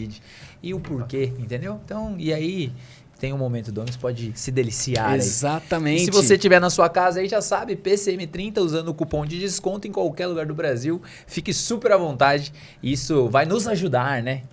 e 0.62 0.74
o 0.74 0.80
porquê, 0.80 1.34
entendeu? 1.40 1.80
Então, 1.84 2.16
e 2.18 2.32
aí 2.34 2.72
tem 3.20 3.34
um 3.34 3.38
momento 3.38 3.72
do 3.72 3.84
você 3.84 3.98
pode 3.98 4.32
se 4.34 4.50
deliciar. 4.50 5.16
Exatamente. 5.16 6.06
Se 6.06 6.12
você 6.12 6.36
estiver 6.36 6.62
na 6.62 6.70
sua 6.70 6.88
casa 6.88 7.20
aí, 7.20 7.28
já 7.28 7.42
sabe, 7.42 7.76
PCM30 7.76 8.60
usando 8.60 8.90
o 8.90 8.94
cupom 8.94 9.26
de 9.26 9.38
desconto 9.38 9.88
em 9.88 9.92
qualquer 9.92 10.28
lugar 10.28 10.46
do 10.46 10.54
Brasil. 10.54 11.02
Fique 11.28 11.54
super 11.54 11.92
à 11.92 11.98
vontade. 11.98 12.54
Isso 12.82 13.28
vai 13.28 13.46
nos 13.46 13.68
ajudar, 13.68 14.24
né? 14.24 14.44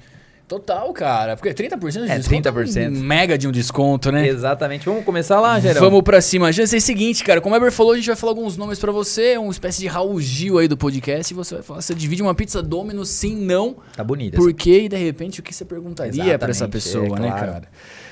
Total, 0.49 0.93
cara. 0.93 1.37
Porque 1.37 1.53
30% 1.53 2.05
de 2.05 2.11
é, 2.11 2.19
desconto 2.19 2.49
30%. 2.53 2.77
É 2.77 2.89
um 2.89 2.93
mega 2.93 3.37
de 3.37 3.49
um 3.49 3.51
desconto, 3.51 4.13
né? 4.13 4.29
Exatamente. 4.29 4.87
Vamos 4.87 5.05
começar 5.05 5.41
lá, 5.41 5.59
Gerão? 5.59 5.81
Vamos 5.81 6.03
pra 6.03 6.21
cima. 6.21 6.53
Já 6.53 6.65
sei 6.67 6.79
o 6.79 6.83
seguinte, 6.83 7.25
cara. 7.25 7.41
Como 7.41 7.53
o 7.53 7.59
Eber 7.59 7.73
falou, 7.73 7.93
a 7.93 7.97
gente 7.97 8.07
vai 8.07 8.15
falar 8.15 8.31
alguns 8.31 8.57
nomes 8.57 8.79
para 8.79 8.93
você. 8.93 9.37
Uma 9.37 9.51
espécie 9.51 9.81
de 9.81 9.89
Raul 9.89 10.21
Gil 10.21 10.59
aí 10.59 10.69
do 10.69 10.77
podcast. 10.77 11.33
E 11.33 11.37
você 11.37 11.57
vai 11.57 11.65
falar, 11.65 11.83
você 11.83 11.95
divide 11.95 12.23
uma 12.23 12.35
pizza 12.35 12.63
Domino's, 12.63 13.09
sim, 13.09 13.35
não. 13.35 13.77
Tá 13.97 14.05
bonita. 14.05 14.37
Por 14.37 14.53
quê? 14.55 14.83
E 14.85 14.89
de 14.89 14.97
repente, 14.97 15.41
o 15.41 15.43
que 15.43 15.53
você 15.53 15.65
perguntaria 15.65 16.39
para 16.39 16.51
essa 16.51 16.69
pessoa, 16.69 17.07
é, 17.07 17.21
né, 17.21 17.29
claro. 17.29 17.47
cara? 17.47 17.63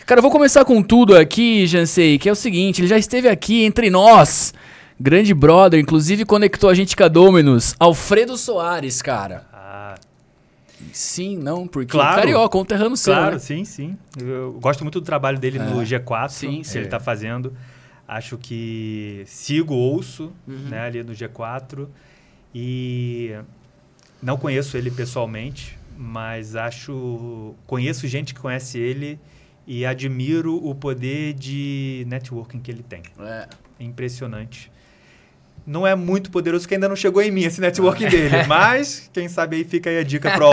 Cara, 0.05 0.19
eu 0.19 0.23
vou 0.23 0.31
começar 0.31 0.65
com 0.65 0.83
tudo 0.83 1.17
aqui, 1.17 1.69
Jansei, 1.69 2.19
que 2.19 2.29
é 2.29 2.33
o 2.33 2.37
seguinte. 2.37 2.81
Ele 2.81 2.89
já 2.89 2.99
esteve 2.99 3.29
aqui 3.29 3.63
entre 3.63 3.91
nós. 3.91 4.53
Grande 5.01 5.33
brother, 5.33 5.79
inclusive 5.79 6.25
conectou 6.25 6.69
a 6.69 6.75
gente 6.75 6.97
com 6.97 7.05
a 7.05 7.09
Dominus. 7.09 7.77
Alfredo 7.79 8.37
Soares, 8.37 9.01
cara. 9.01 9.55
Sim, 10.93 11.37
não, 11.37 11.67
porque 11.67 11.93
claro, 11.93 12.21
carioca, 12.23 12.59
um 12.59 12.65
terreno 12.65 12.97
seu, 12.97 13.15
Claro, 13.15 13.35
né? 13.35 13.39
sim, 13.39 13.65
sim. 13.65 13.99
Eu 14.21 14.53
gosto 14.61 14.83
muito 14.83 15.01
do 15.01 15.05
trabalho 15.05 15.39
dele 15.39 15.59
é. 15.59 15.63
no 15.63 15.83
G4, 15.83 16.29
sim, 16.31 16.61
que 16.61 16.69
sim. 16.69 16.79
ele 16.79 16.87
está 16.87 17.01
fazendo. 17.01 17.53
Acho 18.07 18.37
que 18.37 19.23
sigo, 19.27 19.75
ouço, 19.75 20.33
uhum. 20.47 20.69
né, 20.69 20.81
ali 20.81 21.03
no 21.03 21.13
G4. 21.13 21.89
E 22.55 23.35
não 24.23 24.37
conheço 24.37 24.77
ele 24.77 24.91
pessoalmente, 24.91 25.79
mas 25.97 26.55
acho... 26.55 27.55
Conheço 27.67 28.07
gente 28.07 28.35
que 28.35 28.41
conhece 28.41 28.79
ele 28.79 29.19
e 29.67 29.87
admiro 29.87 30.55
o 30.65 30.75
poder 30.75 31.33
de 31.33 32.05
networking 32.07 32.61
que 32.61 32.71
ele 32.71 32.83
tem. 32.83 33.03
É. 33.19 33.49
é 33.81 33.85
impressionante 33.85 34.71
não 35.67 35.87
é 35.87 35.95
muito 35.95 36.31
poderoso, 36.31 36.69
que 36.69 36.75
ainda 36.75 36.89
não 36.89 36.97
chegou 36.97 37.23
em 37.23 37.31
mim 37.31 37.45
esse 37.45 37.61
networking 37.61 38.09
dele. 38.09 38.45
Mas, 38.47 39.09
quem 39.13 39.29
sabe 39.29 39.57
aí 39.57 39.65
fica 39.65 39.89
aí 39.89 39.99
a 39.99 40.03
dica 40.03 40.31
pro, 40.33 40.51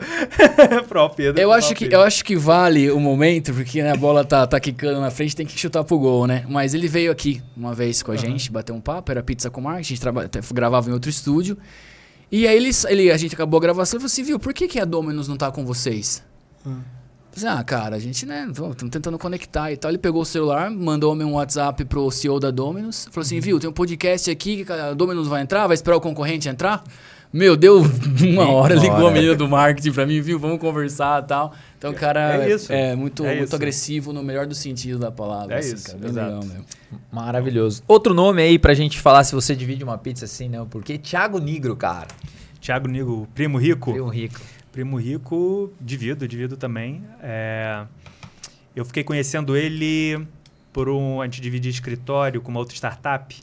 pro 0.88 1.10
Pedro. 1.10 1.40
Eu 1.40 1.52
acho, 1.52 1.74
que, 1.74 1.92
eu 1.92 2.00
acho 2.00 2.24
que 2.24 2.34
vale 2.34 2.90
o 2.90 2.98
momento, 2.98 3.52
porque 3.52 3.82
né, 3.82 3.92
a 3.92 3.96
bola 3.96 4.24
tá, 4.24 4.46
tá 4.46 4.58
quicando 4.58 5.00
na 5.00 5.10
frente, 5.10 5.36
tem 5.36 5.44
que 5.44 5.58
chutar 5.58 5.84
pro 5.84 5.98
gol, 5.98 6.26
né? 6.26 6.44
Mas 6.48 6.72
ele 6.72 6.88
veio 6.88 7.12
aqui 7.12 7.42
uma 7.56 7.74
vez 7.74 8.02
com 8.02 8.10
a 8.10 8.14
uhum. 8.14 8.20
gente, 8.20 8.50
bateu 8.50 8.74
um 8.74 8.80
papo, 8.80 9.10
era 9.10 9.22
Pizza 9.22 9.50
com 9.50 9.60
Mark, 9.60 9.80
a 9.80 9.82
gente 9.82 10.00
gravava 10.52 10.88
em 10.88 10.92
outro 10.92 11.10
estúdio. 11.10 11.58
E 12.32 12.48
aí 12.48 12.56
ele, 12.56 12.70
ele, 12.88 13.10
a 13.10 13.16
gente 13.16 13.34
acabou 13.34 13.58
a 13.58 13.60
gravação 13.60 13.98
e 13.98 14.00
falou 14.00 14.06
assim, 14.06 14.22
viu, 14.22 14.38
por 14.38 14.54
que, 14.54 14.66
que 14.66 14.80
a 14.80 14.84
Dominus 14.84 15.28
não 15.28 15.36
tá 15.36 15.52
com 15.52 15.64
vocês? 15.64 16.22
Hum. 16.66 16.80
Assim, 17.36 17.46
ah, 17.46 17.62
cara, 17.64 17.96
a 17.96 17.98
gente, 17.98 18.24
né, 18.24 18.46
estamos 18.48 18.76
tentando 18.90 19.18
conectar 19.18 19.72
e 19.72 19.76
tal. 19.76 19.90
Ele 19.90 19.98
pegou 19.98 20.22
o 20.22 20.24
celular, 20.24 20.70
mandou 20.70 21.14
um 21.14 21.32
WhatsApp 21.32 21.84
pro 21.84 22.10
CEO 22.10 22.38
da 22.38 22.50
Dominus, 22.50 23.08
falou 23.10 23.24
assim, 23.24 23.36
uhum. 23.36 23.42
viu, 23.42 23.60
tem 23.60 23.68
um 23.68 23.72
podcast 23.72 24.30
aqui 24.30 24.64
que 24.64 24.72
a 24.72 24.94
Dominus 24.94 25.26
vai 25.26 25.42
entrar, 25.42 25.66
vai 25.66 25.74
esperar 25.74 25.96
o 25.96 26.00
concorrente 26.00 26.48
entrar? 26.48 26.84
Meu, 27.32 27.56
deu 27.56 27.82
uma 28.22 28.48
hora, 28.48 28.76
ligou 28.76 29.08
a 29.08 29.10
menina 29.10 29.34
do 29.34 29.48
marketing 29.48 29.90
pra 29.90 30.06
mim, 30.06 30.20
viu, 30.20 30.38
vamos 30.38 30.60
conversar 30.60 31.24
e 31.24 31.26
tal. 31.26 31.52
Então, 31.76 31.90
o 31.90 31.94
cara 31.94 32.44
é, 32.44 32.54
isso. 32.54 32.72
é 32.72 32.94
muito, 32.94 33.26
é 33.26 33.36
muito 33.36 33.56
agressivo 33.56 34.12
no 34.12 34.22
melhor 34.22 34.46
do 34.46 34.54
sentido 34.54 35.00
da 35.00 35.10
palavra. 35.10 35.56
É 35.56 35.58
assim, 35.58 35.74
isso, 35.74 35.86
cara, 35.86 35.98
bem 35.98 36.12
legal 36.12 36.44
mesmo. 36.44 36.64
Maravilhoso. 37.10 37.82
Outro 37.88 38.14
nome 38.14 38.40
aí 38.40 38.56
pra 38.56 38.72
gente 38.72 39.00
falar 39.00 39.24
se 39.24 39.34
você 39.34 39.56
divide 39.56 39.82
uma 39.82 39.98
pizza 39.98 40.26
assim, 40.26 40.48
não, 40.48 40.68
porque 40.68 40.96
Thiago 40.96 41.40
Nigro, 41.40 41.74
cara. 41.74 42.06
Thiago 42.60 42.86
Nigro, 42.86 43.26
primo 43.34 43.58
rico. 43.58 43.90
Primo 43.90 44.08
rico. 44.08 44.40
Primo 44.74 44.96
Rico, 44.96 45.72
divido, 45.80 46.26
divido 46.26 46.56
também. 46.56 47.04
É, 47.22 47.84
eu 48.74 48.84
fiquei 48.84 49.04
conhecendo 49.04 49.56
ele 49.56 50.26
por 50.72 50.88
um. 50.88 51.20
A 51.20 51.26
gente 51.26 51.40
dividia 51.40 51.70
escritório 51.70 52.42
com 52.42 52.50
uma 52.50 52.58
outra 52.58 52.74
startup. 52.74 53.36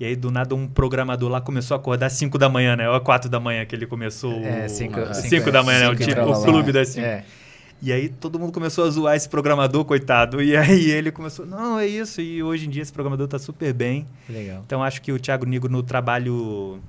E 0.00 0.04
aí, 0.04 0.16
do 0.16 0.32
nada, 0.32 0.56
um 0.56 0.66
programador 0.66 1.30
lá 1.30 1.40
começou 1.40 1.76
a 1.76 1.78
acordar 1.78 2.06
às 2.06 2.14
5 2.14 2.36
da 2.36 2.48
manhã, 2.48 2.74
né? 2.74 2.88
Ou 2.88 2.96
às 2.96 3.02
4 3.04 3.30
da 3.30 3.38
manhã 3.38 3.64
que 3.64 3.76
ele 3.76 3.86
começou. 3.86 4.32
É, 4.42 4.66
5 4.66 5.52
da 5.52 5.62
manhã, 5.62 5.78
né? 5.78 5.88
O, 5.88 5.94
tipo, 5.94 6.20
o 6.20 6.42
clube 6.42 6.72
das 6.72 6.88
5. 6.88 7.06
É. 7.06 7.24
E 7.80 7.92
aí 7.92 8.08
todo 8.08 8.36
mundo 8.36 8.52
começou 8.52 8.84
a 8.84 8.90
zoar 8.90 9.14
esse 9.14 9.28
programador, 9.28 9.84
coitado. 9.84 10.42
E 10.42 10.56
aí 10.56 10.90
ele 10.90 11.12
começou, 11.12 11.46
não, 11.46 11.78
é 11.78 11.86
isso. 11.86 12.20
E 12.20 12.42
hoje 12.42 12.66
em 12.66 12.70
dia 12.70 12.82
esse 12.82 12.92
programador 12.92 13.26
está 13.26 13.38
super 13.38 13.72
bem. 13.72 14.04
Legal. 14.28 14.64
Então 14.66 14.82
acho 14.82 15.00
que 15.00 15.12
o 15.12 15.18
Thiago 15.20 15.46
Nigo 15.46 15.68
no 15.68 15.84
trabalho 15.84 16.80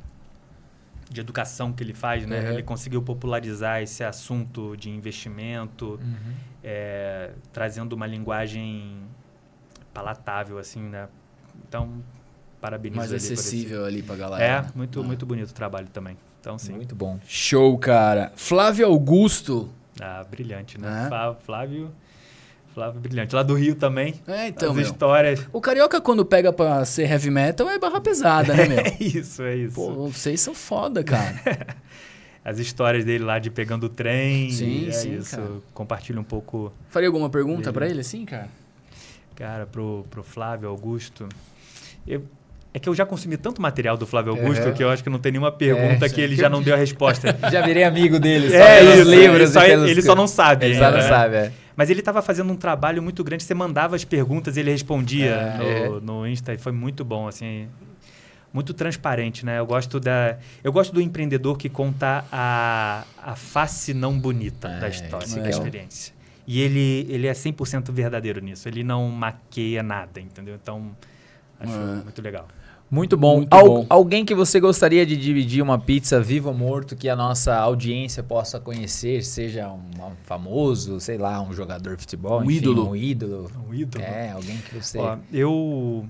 de 1.14 1.22
educação 1.22 1.72
que 1.72 1.84
ele 1.84 1.94
faz, 1.94 2.26
né? 2.26 2.42
Uhum. 2.42 2.54
Ele 2.54 2.64
conseguiu 2.64 3.02
popularizar 3.02 3.82
esse 3.82 4.04
assunto 4.04 4.76
de 4.76 4.90
investimento, 4.90 6.00
uhum. 6.02 6.34
é, 6.64 7.32
trazendo 7.54 7.94
uma 7.94 8.08
linguagem 8.08 8.98
palatável, 9.94 10.58
assim, 10.58 10.82
né? 10.82 11.08
Então, 11.68 12.04
parabenizo 12.60 13.00
Mais 13.00 13.14
acessível 13.14 13.86
ali 13.86 14.02
pra 14.02 14.16
galera. 14.16 14.44
É, 14.44 14.66
muito, 14.76 15.00
ah. 15.00 15.04
muito 15.04 15.26
bonito 15.26 15.52
o 15.52 15.54
trabalho 15.54 15.88
também. 15.88 16.18
Então, 16.42 16.58
sim. 16.58 16.74
Muito 16.74 16.96
bom. 16.96 17.20
Show, 17.26 17.78
cara. 17.78 18.34
Flávio 18.36 18.88
Augusto. 18.88 19.70
Ah, 20.02 20.26
brilhante, 20.30 20.82
né? 20.82 21.06
É. 21.06 21.36
Flávio 21.46 21.92
Flávio 22.74 23.00
Brilhante. 23.00 23.36
Lá 23.36 23.44
do 23.44 23.54
Rio 23.54 23.76
também. 23.76 24.16
É, 24.28 24.48
então. 24.48 24.70
As 24.70 24.76
meu. 24.76 24.84
histórias. 24.84 25.48
O 25.54 25.62
Carioca, 25.62 26.02
quando 26.02 26.26
pega 26.26 26.52
pra 26.52 26.84
ser 26.86 27.10
heavy 27.10 27.30
metal, 27.30 27.70
é 27.70 27.78
barra 27.78 28.02
pesada, 28.02 28.54
né, 28.54 28.68
meu? 28.68 28.80
é 28.86 28.98
isso, 29.00 29.44
é 29.44 29.56
isso. 29.56 29.76
Pô, 29.76 30.08
vocês 30.08 30.42
são 30.42 30.54
foda, 30.54 31.04
cara. 31.04 31.40
As 32.44 32.60
histórias 32.60 33.06
dele 33.06 33.24
lá 33.24 33.40
de 33.40 33.50
pegando 33.50 33.86
o 33.86 33.90
trem. 33.90 34.50
Sim, 34.52 34.90
é 34.90 34.92
sim. 34.92 35.16
Isso. 35.16 35.38
Cara. 35.38 35.50
Compartilha 35.74 36.20
um 36.20 36.26
pouco. 36.26 36.74
Faria 36.90 37.08
alguma 37.08 37.30
pergunta 37.30 37.72
para 37.72 37.88
ele, 37.88 38.02
assim, 38.02 38.26
cara? 38.26 38.50
Cara, 39.36 39.66
pro, 39.66 40.06
pro 40.10 40.24
Flávio 40.24 40.68
Augusto. 40.68 41.30
Eu, 42.06 42.24
é 42.74 42.80
que 42.80 42.90
eu 42.90 42.96
já 42.96 43.06
consumi 43.06 43.38
tanto 43.38 43.62
material 43.62 43.96
do 43.96 44.06
Flávio 44.06 44.34
Augusto 44.34 44.74
que 44.74 44.84
eu 44.84 44.90
acho 44.90 45.02
que 45.04 45.10
não 45.10 45.20
tem 45.20 45.32
nenhuma 45.32 45.52
pergunta 45.52 46.06
é, 46.06 46.10
que 46.10 46.20
ele 46.20 46.36
já 46.36 46.50
não 46.50 46.62
deu 46.62 46.74
a 46.74 46.78
resposta. 46.78 47.38
já 47.50 47.62
virei 47.62 47.84
amigo 47.84 48.20
dele. 48.20 48.50
Só 48.50 48.56
é 48.56 48.84
isso, 48.84 49.10
livros 49.10 49.40
ele, 49.40 49.48
só, 49.48 49.62
pelos... 49.62 49.90
ele 49.90 50.02
só 50.02 50.16
não 50.16 50.28
sabe. 50.28 50.66
Ele 50.66 50.78
só 50.78 50.92
não 50.92 51.02
sabe, 51.02 51.36
é. 51.36 51.52
Mas 51.76 51.90
ele 51.90 52.00
estava 52.00 52.22
fazendo 52.22 52.52
um 52.52 52.56
trabalho 52.56 53.02
muito 53.02 53.24
grande. 53.24 53.44
Você 53.44 53.54
mandava 53.54 53.96
as 53.96 54.04
perguntas 54.04 54.58
e 54.58 54.60
ele 54.60 54.72
respondia 54.72 55.32
é, 55.32 55.58
no, 55.58 55.98
é. 55.98 56.02
no 56.02 56.28
Insta. 56.28 56.54
E 56.54 56.58
foi 56.58 56.72
muito 56.72 57.04
bom, 57.04 57.28
assim. 57.28 57.68
Muito 58.52 58.74
transparente, 58.74 59.44
né? 59.46 59.58
Eu 59.58 59.66
gosto, 59.66 60.00
da, 60.00 60.38
eu 60.64 60.72
gosto 60.72 60.94
do 60.94 61.02
empreendedor 61.02 61.58
que 61.58 61.68
conta 61.70 62.24
a, 62.32 63.04
a 63.18 63.36
face 63.36 63.94
não 63.94 64.18
bonita 64.18 64.68
é, 64.68 64.80
da 64.80 64.90
história, 64.90 65.28
da 65.28 65.50
experiência. 65.50 66.14
E 66.46 66.62
ele, 66.62 67.08
ele 67.10 67.26
é 67.26 67.32
100% 67.32 67.92
verdadeiro 67.92 68.40
nisso. 68.42 68.68
Ele 68.68 68.84
não 68.84 69.10
maqueia 69.10 69.82
nada, 69.82 70.20
entendeu? 70.20 70.56
Então, 70.62 70.96
acho 71.60 71.74
é. 71.74 72.04
muito 72.04 72.22
legal. 72.22 72.48
Muito 72.94 73.18
bom. 73.18 73.38
Muito 73.38 73.52
Al 73.52 73.66
bom. 73.66 73.86
Alguém 73.90 74.24
que 74.24 74.36
você 74.36 74.60
gostaria 74.60 75.04
de 75.04 75.18
dividir 75.18 75.64
uma 75.64 75.80
pizza 75.80 76.22
vivo 76.22 76.50
ou 76.50 76.56
morto 76.56 76.96
que 76.96 77.10
a 77.10 77.16
nossa 77.16 77.56
audiência 77.56 78.22
possa 78.22 78.60
conhecer, 78.60 79.24
seja 79.24 79.68
um, 79.68 80.06
um 80.06 80.12
famoso, 80.26 81.00
sei 81.00 81.18
lá, 81.18 81.42
um 81.42 81.52
jogador 81.54 81.96
de 81.96 82.04
futebol, 82.04 82.42
um 82.42 82.44
enfim, 82.44 82.58
ídolo. 82.58 82.90
Um 82.90 82.96
ídolo. 82.96 83.52
Um 83.68 83.74
ídolo. 83.74 84.04
É, 84.04 84.30
alguém 84.30 84.58
que 84.58 84.76
você. 84.76 85.00
Ó, 85.00 85.18
eu 85.34 86.08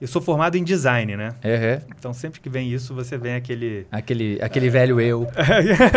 Eu 0.00 0.08
sou 0.08 0.22
formado 0.22 0.56
em 0.56 0.64
design, 0.64 1.14
né? 1.14 1.34
Uhum. 1.44 1.92
Então 1.98 2.14
sempre 2.14 2.40
que 2.40 2.48
vem 2.48 2.72
isso, 2.72 2.94
você 2.94 3.18
vem 3.18 3.34
aquele. 3.34 3.86
Aquele, 3.92 4.38
aquele 4.40 4.70
velho 4.70 4.98
eu. 4.98 5.28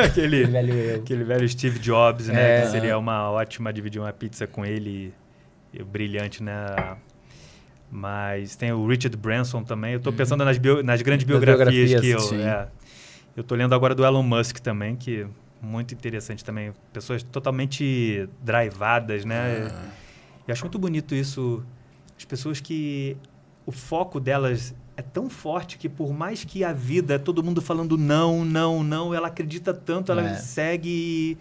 aquele, 0.03 0.43
velho 0.43 0.73
eu. 0.73 0.95
aquele 0.97 1.23
velho 1.23 1.47
Steve 1.47 1.79
Jobs, 1.79 2.27
né? 2.27 2.59
É. 2.59 2.61
Que 2.63 2.67
seria 2.67 2.97
uma 2.97 3.31
ótima 3.31 3.71
dividir 3.71 4.01
uma 4.01 4.11
pizza 4.11 4.45
com 4.45 4.65
ele. 4.65 5.13
E, 5.73 5.81
brilhante, 5.81 6.43
né? 6.43 6.65
Mas 7.91 8.55
tem 8.55 8.71
o 8.71 8.87
Richard 8.87 9.15
Branson 9.17 9.63
também. 9.63 9.93
Eu 9.93 9.99
tô 9.99 10.13
pensando 10.13 10.45
nas, 10.45 10.57
bio- 10.57 10.81
nas 10.81 11.01
grandes 11.01 11.25
biografias, 11.25 11.89
biografias, 11.89 12.01
que 12.01 12.09
eu. 12.09 12.19
sim. 12.19 12.41
É, 12.41 12.67
eu 13.35 13.43
tô 13.43 13.53
lendo 13.55 13.75
agora 13.75 13.93
do 13.93 14.05
Elon 14.05 14.23
Musk 14.23 14.59
também, 14.59 14.95
que 14.95 15.27
muito 15.61 15.93
interessante 15.93 16.43
também. 16.43 16.71
Pessoas 16.93 17.21
totalmente 17.21 18.29
drivadas, 18.41 19.25
né? 19.25 19.69
Ah. 19.69 19.89
Eu 20.47 20.53
acho 20.53 20.63
muito 20.63 20.79
bonito 20.79 21.13
isso. 21.13 21.63
As 22.17 22.23
pessoas 22.25 22.61
que 22.61 23.17
o 23.65 23.71
foco 23.71 24.19
delas 24.19 24.73
é 24.95 25.01
tão 25.01 25.29
forte 25.29 25.77
que 25.77 25.89
por 25.89 26.13
mais 26.13 26.43
que 26.45 26.63
a 26.63 26.71
vida, 26.71 27.19
todo 27.19 27.43
mundo 27.43 27.61
falando 27.61 27.97
não, 27.97 28.45
não, 28.45 28.83
não, 28.83 29.13
ela 29.13 29.27
acredita 29.27 29.73
tanto, 29.73 30.11
ela 30.11 30.21
É. 30.29 30.35
segue 30.35 31.37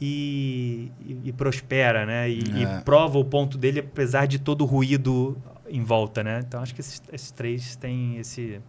e, 0.00 0.90
e, 1.04 1.18
e 1.24 1.32
prospera, 1.32 2.04
né? 2.06 2.28
E, 2.30 2.40
e 2.54 2.64
É. 2.64 2.80
prova 2.80 3.18
o 3.18 3.24
ponto 3.24 3.56
dele 3.58 3.80
apesar 3.80 4.26
de 4.26 4.38
todo 4.38 4.62
o 4.62 4.64
ruído 4.64 5.36
em 5.68 5.82
volta, 5.82 6.22
né? 6.22 6.42
Então 6.46 6.60
acho 6.60 6.74
que 6.74 6.80
esses, 6.80 7.02
esses 7.12 7.30
três 7.30 7.76
têm 7.76 8.18
esse, 8.18 8.60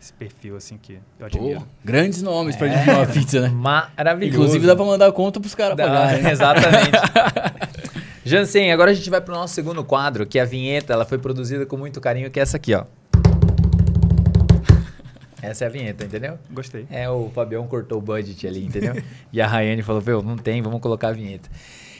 esse 0.00 0.12
perfil 0.12 0.56
assim 0.56 0.76
que 0.76 0.98
eu 1.18 1.26
admiro. 1.26 1.60
Pô, 1.60 1.66
grandes 1.84 2.22
nomes 2.22 2.56
pra 2.56 2.68
dividir 2.68 2.94
uma 2.94 3.06
pizza, 3.06 3.40
né? 3.40 3.48
Maravilhoso. 3.48 4.36
Inclusive 4.36 4.66
dá 4.66 4.76
pra 4.76 4.84
mandar 4.84 5.12
conta 5.12 5.40
pros 5.40 5.54
caras 5.54 5.76
pagarem. 5.76 6.26
Exatamente. 6.28 6.98
Jansen, 8.24 8.72
agora 8.72 8.90
a 8.90 8.94
gente 8.94 9.08
vai 9.08 9.20
pro 9.20 9.32
nosso 9.32 9.54
segundo 9.54 9.84
quadro, 9.84 10.26
que 10.26 10.38
é 10.38 10.42
a 10.42 10.44
vinheta. 10.44 10.92
Ela 10.92 11.04
foi 11.04 11.16
produzida 11.16 11.64
com 11.64 11.76
muito 11.76 12.00
carinho, 12.00 12.28
que 12.30 12.40
é 12.40 12.42
essa 12.42 12.56
aqui, 12.56 12.74
ó. 12.74 12.84
Essa 15.40 15.64
é 15.64 15.66
a 15.68 15.70
vinheta, 15.70 16.04
entendeu? 16.04 16.36
Gostei. 16.50 16.86
É, 16.90 17.08
o 17.08 17.30
Fabião 17.32 17.68
cortou 17.68 17.98
o 17.98 18.00
budget 18.00 18.44
ali, 18.48 18.64
entendeu? 18.64 19.00
e 19.32 19.40
a 19.40 19.46
Rayane 19.46 19.80
falou, 19.80 20.00
viu, 20.00 20.22
não 20.22 20.36
tem, 20.36 20.60
vamos 20.60 20.80
colocar 20.80 21.08
a 21.08 21.12
vinheta. 21.12 21.48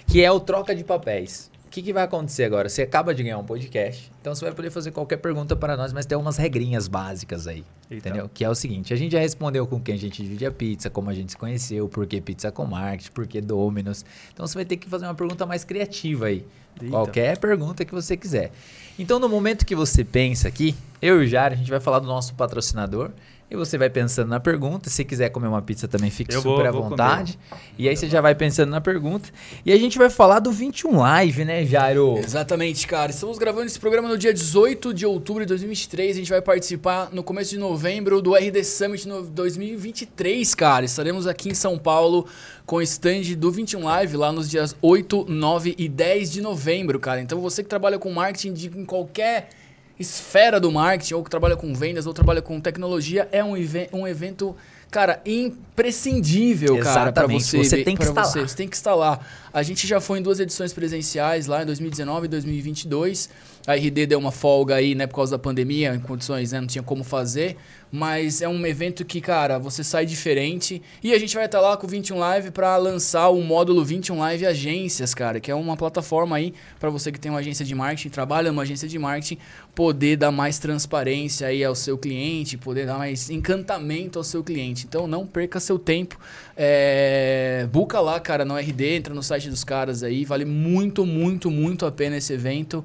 Que 0.04 0.24
é 0.24 0.30
o 0.32 0.40
troca 0.40 0.74
de 0.74 0.82
papéis. 0.82 1.48
O 1.76 1.78
que, 1.78 1.82
que 1.82 1.92
vai 1.92 2.04
acontecer 2.04 2.44
agora? 2.44 2.70
Você 2.70 2.80
acaba 2.80 3.14
de 3.14 3.22
ganhar 3.22 3.36
um 3.36 3.44
podcast, 3.44 4.10
então 4.18 4.34
você 4.34 4.46
vai 4.46 4.54
poder 4.54 4.70
fazer 4.70 4.92
qualquer 4.92 5.18
pergunta 5.18 5.54
para 5.54 5.76
nós, 5.76 5.92
mas 5.92 6.06
tem 6.06 6.16
umas 6.16 6.38
regrinhas 6.38 6.88
básicas 6.88 7.46
aí, 7.46 7.66
Eita. 7.90 8.08
entendeu? 8.08 8.30
Que 8.32 8.46
é 8.46 8.48
o 8.48 8.54
seguinte, 8.54 8.94
a 8.94 8.96
gente 8.96 9.12
já 9.12 9.18
respondeu 9.18 9.66
com 9.66 9.78
quem 9.78 9.94
a 9.94 9.98
gente 9.98 10.22
divide 10.22 10.46
a 10.46 10.50
pizza, 10.50 10.88
como 10.88 11.10
a 11.10 11.12
gente 11.12 11.32
se 11.32 11.36
conheceu, 11.36 11.86
por 11.86 12.06
que 12.06 12.18
pizza 12.18 12.50
com 12.50 12.64
marketing, 12.64 13.10
por 13.10 13.26
que 13.26 13.42
Dominos. 13.42 14.06
Então 14.32 14.46
você 14.46 14.54
vai 14.54 14.64
ter 14.64 14.78
que 14.78 14.88
fazer 14.88 15.04
uma 15.04 15.14
pergunta 15.14 15.44
mais 15.44 15.64
criativa 15.64 16.28
aí. 16.28 16.46
Eita. 16.80 16.90
Qualquer 16.90 17.36
pergunta 17.36 17.84
que 17.84 17.92
você 17.92 18.16
quiser. 18.16 18.52
Então, 18.98 19.18
no 19.18 19.28
momento 19.28 19.66
que 19.66 19.74
você 19.74 20.02
pensa 20.02 20.48
aqui, 20.48 20.74
eu 21.02 21.20
e 21.20 21.26
o 21.26 21.28
Jário, 21.28 21.56
a 21.56 21.58
gente 21.58 21.70
vai 21.70 21.80
falar 21.80 21.98
do 21.98 22.06
nosso 22.06 22.34
patrocinador. 22.34 23.10
E 23.49 23.55
você 23.55 23.78
vai 23.78 23.88
pensando 23.88 24.28
na 24.28 24.40
pergunta. 24.40 24.90
Se 24.90 25.05
quiser 25.05 25.28
comer 25.30 25.47
uma 25.47 25.62
pizza 25.62 25.86
também, 25.86 26.11
fique 26.11 26.34
Eu 26.34 26.42
super 26.42 26.57
vou- 26.57 26.66
à 26.66 26.70
vou 26.72 26.82
vontade. 26.90 27.38
E 27.78 27.88
aí 27.88 27.97
você 27.97 28.09
já 28.09 28.20
vai 28.20 28.34
pensando 28.34 28.70
na 28.70 28.80
pergunta. 28.80 29.28
E 29.64 29.72
a 29.72 29.76
gente 29.78 29.97
vai 29.99 30.11
falar 30.11 30.40
do 30.40 30.51
21 30.51 30.99
Live, 30.99 31.44
né, 31.44 31.64
Jairo? 31.64 32.18
Exatamente, 32.18 32.84
cara. 32.88 33.12
Estamos 33.12 33.38
gravando 33.38 33.66
esse 33.66 33.78
programa 33.78 34.09
no 34.09 34.18
dia 34.18 34.34
18 34.34 34.92
de 34.92 35.07
outubro 35.07 35.44
de 35.44 35.49
2023. 35.51 36.16
A 36.16 36.18
gente 36.18 36.28
vai 36.30 36.42
participar 36.42 37.09
no 37.12 37.22
começo 37.22 37.51
de 37.51 37.59
novembro 37.59 38.20
do 38.20 38.34
RD 38.34 38.64
Summit 38.64 39.07
no 39.07 39.22
2023, 39.22 40.53
cara. 40.57 40.84
Estaremos 40.84 41.28
aqui 41.28 41.49
em 41.49 41.55
São 41.55 41.78
Paulo 41.78 42.26
com 42.66 42.76
o 42.76 42.82
stand 42.82 43.36
do 43.38 43.53
21 43.53 43.84
Live 43.84 44.16
lá 44.16 44.32
nos 44.32 44.51
dias 44.51 44.74
8, 44.82 45.24
9 45.28 45.72
e 45.78 45.88
10 45.88 46.32
de 46.32 46.40
novembro, 46.42 46.99
cara. 46.99 47.20
Então 47.20 47.40
você 47.40 47.62
que 47.62 47.68
trabalha 47.68 47.97
com 47.97 48.11
marketing 48.12 48.53
de, 48.53 48.66
em 48.76 48.84
qualquer 48.84 49.51
esfera 49.99 50.59
do 50.61 50.70
marketing, 50.70 51.14
ou 51.14 51.24
que 51.24 51.30
trabalha 51.30 51.57
com 51.57 51.72
vendas, 51.74 52.07
ou 52.07 52.12
trabalha 52.14 52.42
com 52.42 52.61
tecnologia, 52.61 53.28
é 53.32 53.42
um, 53.42 53.57
even- 53.57 53.88
um 53.92 54.07
evento, 54.07 54.55
cara, 54.90 55.20
imprescindível, 55.26 56.78
cara, 56.78 57.12
pra 57.12 57.24
Exatamente. 57.24 57.44
você. 57.44 57.59
Você 57.59 57.82
tem 57.84 57.94
que 57.97 58.03
pra 58.03 58.09
estar 58.11 58.24
você. 58.24 58.40
lá. 58.40 58.49
Você 58.49 58.57
tem 58.57 58.68
que 58.68 58.76
estar 58.76 58.94
lá. 58.94 59.20
A 59.53 59.62
gente 59.62 59.86
já 59.86 60.01
foi 60.01 60.18
em 60.18 60.22
duas 60.22 60.40
edições 60.40 60.72
presenciais 60.72 61.47
lá 61.47 61.62
em 61.62 61.66
2019 61.66 62.26
e 62.26 62.28
2022. 62.28 63.28
A 63.66 63.74
RD 63.74 64.07
deu 64.07 64.18
uma 64.18 64.30
folga 64.32 64.74
aí, 64.76 64.94
né, 64.94 65.07
por 65.07 65.16
causa 65.16 65.32
da 65.32 65.38
pandemia, 65.38 65.94
em 65.94 66.01
condições, 66.01 66.53
né, 66.53 66.61
não 66.61 66.66
tinha 66.68 66.82
como 66.82 67.03
fazer. 67.05 67.57
Mas 67.91 68.43
é 68.43 68.49
um 68.49 68.66
evento 68.66 69.05
que, 69.05 69.20
cara, 69.20 69.59
você 69.59 69.84
sai 69.84 70.05
diferente. 70.05 70.82
E 71.03 71.12
a 71.12 71.18
gente 71.18 71.34
vai 71.34 71.47
estar 71.47 71.61
lá 71.61 71.76
com 71.76 71.87
o 71.87 71.91
21 71.91 72.18
Live 72.18 72.51
para 72.51 72.76
lançar 72.76 73.28
o 73.28 73.41
módulo 73.43 73.84
21 73.84 74.18
Live 74.18 74.47
Agências, 74.47 75.14
cara, 75.14 75.41
que 75.41 75.51
é 75.51 75.55
uma 75.55 75.76
plataforma 75.76 76.37
aí 76.37 76.53
para 76.78 76.91
você 76.91 77.12
que 77.12 77.20
tem 77.20 77.30
uma 77.30 77.41
agência 77.41 77.64
de 77.64 77.74
marketing, 77.74 78.09
trabalha 78.09 78.51
numa 78.51 78.62
agência 78.62 78.89
de 78.89 78.99
marketing, 78.99 79.39
poder 79.74 80.16
dar 80.16 80.30
mais 80.30 80.59
transparência 80.59 81.47
aí 81.47 81.62
ao 81.62 81.74
seu 81.74 81.97
cliente, 81.97 82.57
poder 82.59 82.87
dar 82.87 82.99
mais 82.99 83.30
encantamento 83.30 84.18
ao 84.18 84.24
seu 84.24 84.43
cliente. 84.43 84.87
Então 84.87 85.07
não 85.07 85.26
perca 85.26 85.61
seu 85.61 85.78
tempo. 85.78 86.18
É... 86.57 87.68
Buca 87.70 88.01
lá, 88.01 88.18
cara, 88.18 88.45
no 88.45 88.57
RD, 88.57 88.97
entra 88.97 89.14
no 89.14 89.22
site 89.22 89.49
dos 89.49 89.62
caras 89.62 90.03
aí. 90.03 90.24
Vale 90.24 90.45
muito, 90.45 91.05
muito, 91.07 91.51
muito 91.51 91.87
a 91.87 91.93
pena 91.93 92.16
esse 92.16 92.32
evento 92.32 92.84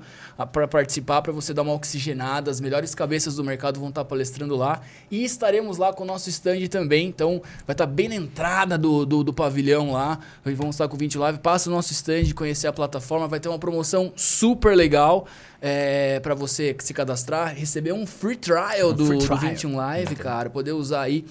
para 0.52 0.68
participar, 0.68 1.22
para 1.22 1.32
você 1.32 1.54
dar 1.54 1.62
uma 1.62 1.74
oxigenada. 1.74 2.52
As 2.52 2.60
melhores 2.60 2.94
cabeças 2.94 3.36
do 3.36 3.44
mercado 3.44 3.80
vão 3.80 3.90
estar 3.90 4.06
palestrando 4.06 4.56
lá. 4.56 4.82
E 5.10 5.24
estaremos 5.24 5.78
lá 5.78 5.92
com 5.92 6.04
o 6.04 6.06
nosso 6.06 6.30
stand 6.30 6.68
também. 6.68 7.08
Então 7.08 7.42
vai 7.66 7.74
estar 7.74 7.86
bem 7.86 8.10
na 8.10 8.16
entrada 8.16 8.78
do, 8.78 9.06
do, 9.06 9.24
do 9.24 9.34
pavilhão 9.34 9.92
lá. 9.92 10.20
Vamos 10.44 10.76
estar 10.76 10.88
com 10.88 10.96
o 10.96 11.00
20 11.00 11.18
Live. 11.18 11.40
Passa 11.40 11.70
o 11.70 11.74
nosso 11.74 11.92
stand, 11.92 12.34
conhecer 12.34 12.68
a 12.68 12.74
plataforma. 12.74 13.28
Vai 13.28 13.40
ter 13.40 13.50
uma 13.50 13.60
promoção 13.60 14.14
super 14.16 14.76
legal 14.76 15.28
é, 15.62 16.20
para 16.20 16.34
você 16.34 16.76
se 16.80 16.94
cadastrar, 16.94 17.56
receber 17.56 17.94
um 17.94 18.06
free 18.06 18.36
trial, 18.36 18.92
Um 18.92 18.94
do, 18.94 19.06
free 19.06 19.18
do 19.18 19.26
trial. 19.26 19.40
21 19.40 19.76
Live, 19.76 20.16
cara. 20.16 20.50
Poder 20.50 20.72
usar 20.72 21.02
aí 21.02 21.26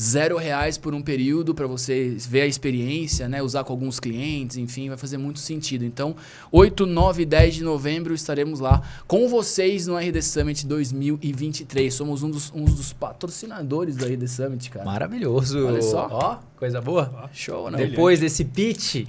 zero 0.00 0.36
reais 0.36 0.76
por 0.76 0.94
um 0.94 1.00
período 1.02 1.54
para 1.54 1.66
você 1.66 2.16
ver 2.18 2.42
a 2.42 2.46
experiência, 2.46 3.28
né? 3.28 3.42
Usar 3.42 3.64
com 3.64 3.72
alguns 3.72 3.98
clientes, 3.98 4.56
enfim, 4.56 4.88
vai 4.88 4.98
fazer 4.98 5.18
muito 5.18 5.38
sentido. 5.38 5.84
Então, 5.84 6.14
8, 6.52 6.86
9 6.86 7.22
e 7.22 7.26
10 7.26 7.54
de 7.56 7.64
novembro 7.64 8.14
estaremos 8.14 8.60
lá 8.60 8.82
com 9.06 9.28
vocês 9.28 9.86
no 9.86 9.96
RD 9.96 10.22
Summit 10.22 10.66
2023. 10.66 11.92
Somos 11.92 12.22
um 12.22 12.30
dos, 12.30 12.52
um 12.54 12.64
dos 12.64 12.92
patrocinadores 12.92 13.96
do 13.96 14.04
RD 14.04 14.28
Summit, 14.28 14.70
cara. 14.70 14.84
Maravilhoso. 14.84 15.66
Olha 15.66 15.82
só. 15.82 16.08
Ó, 16.10 16.38
coisa 16.58 16.80
boa. 16.80 17.30
Show, 17.32 17.70
né? 17.70 17.78
Depois 17.78 18.20
desse 18.20 18.44
pitch, 18.44 19.06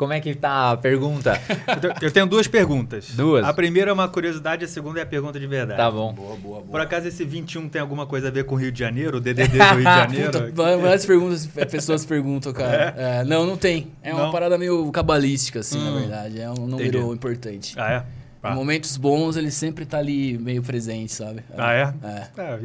como 0.00 0.14
é 0.14 0.20
que 0.20 0.34
tá 0.34 0.70
a 0.70 0.76
pergunta? 0.78 1.38
Eu 2.00 2.10
tenho- 2.10 2.26
duas 2.26 2.48
perguntas. 2.48 3.10
Duas? 3.10 3.44
A 3.44 3.52
primeira 3.52 3.90
é 3.90 3.92
uma 3.92 4.08
curiosidade, 4.08 4.64
a 4.64 4.68
segunda 4.68 4.98
é 5.00 5.02
a 5.02 5.06
pergunta 5.06 5.38
de 5.38 5.46
verdade. 5.46 5.76
Tá 5.76 5.90
bom. 5.90 6.14
Boa, 6.14 6.36
boa, 6.36 6.60
boa. 6.60 6.62
Por 6.70 6.80
acaso 6.80 7.06
esse 7.06 7.22
21 7.22 7.68
tem 7.68 7.82
alguma 7.82 8.06
coisa 8.06 8.28
a 8.28 8.30
ver 8.30 8.44
com 8.44 8.54
o 8.54 8.58
Rio 8.58 8.72
de 8.72 8.78
Janeiro? 8.78 9.18
O 9.18 9.20
DDD 9.20 9.48
do 9.48 9.62
Rio 9.62 9.76
de 9.76 9.82
Janeiro? 9.84 10.32
Puta, 10.46 10.76
várias 10.78 11.04
perguntas, 11.04 11.48
é, 11.54 11.64
pessoas 11.66 12.06
perguntam, 12.06 12.50
cara. 12.54 12.94
É, 12.96 13.24
não, 13.24 13.44
não 13.44 13.58
tem. 13.58 13.88
É 14.02 14.14
uma 14.14 14.24
Não? 14.24 14.32
parada 14.32 14.56
meio 14.56 14.90
cabalística, 14.90 15.60
assim, 15.60 15.78
na 15.78 15.90
Hum. 15.90 16.00
verdade. 16.00 16.40
É 16.40 16.48
um 16.50 16.66
número 16.66 16.98
Entendi. 16.98 17.12
importante. 17.14 17.74
Ah, 17.78 17.92
é? 17.92 17.96
Em 18.48 18.52
Ah, 18.52 18.54
momentos 18.54 18.96
bons, 18.96 19.36
ele 19.36 19.50
sempre 19.50 19.84
tá 19.84 19.98
ali 19.98 20.38
meio 20.38 20.62
presente, 20.62 21.12
sabe? 21.12 21.44
Ah, 21.58 21.74
é? 21.74 21.92
É. 22.02 22.26
É, 22.40 22.58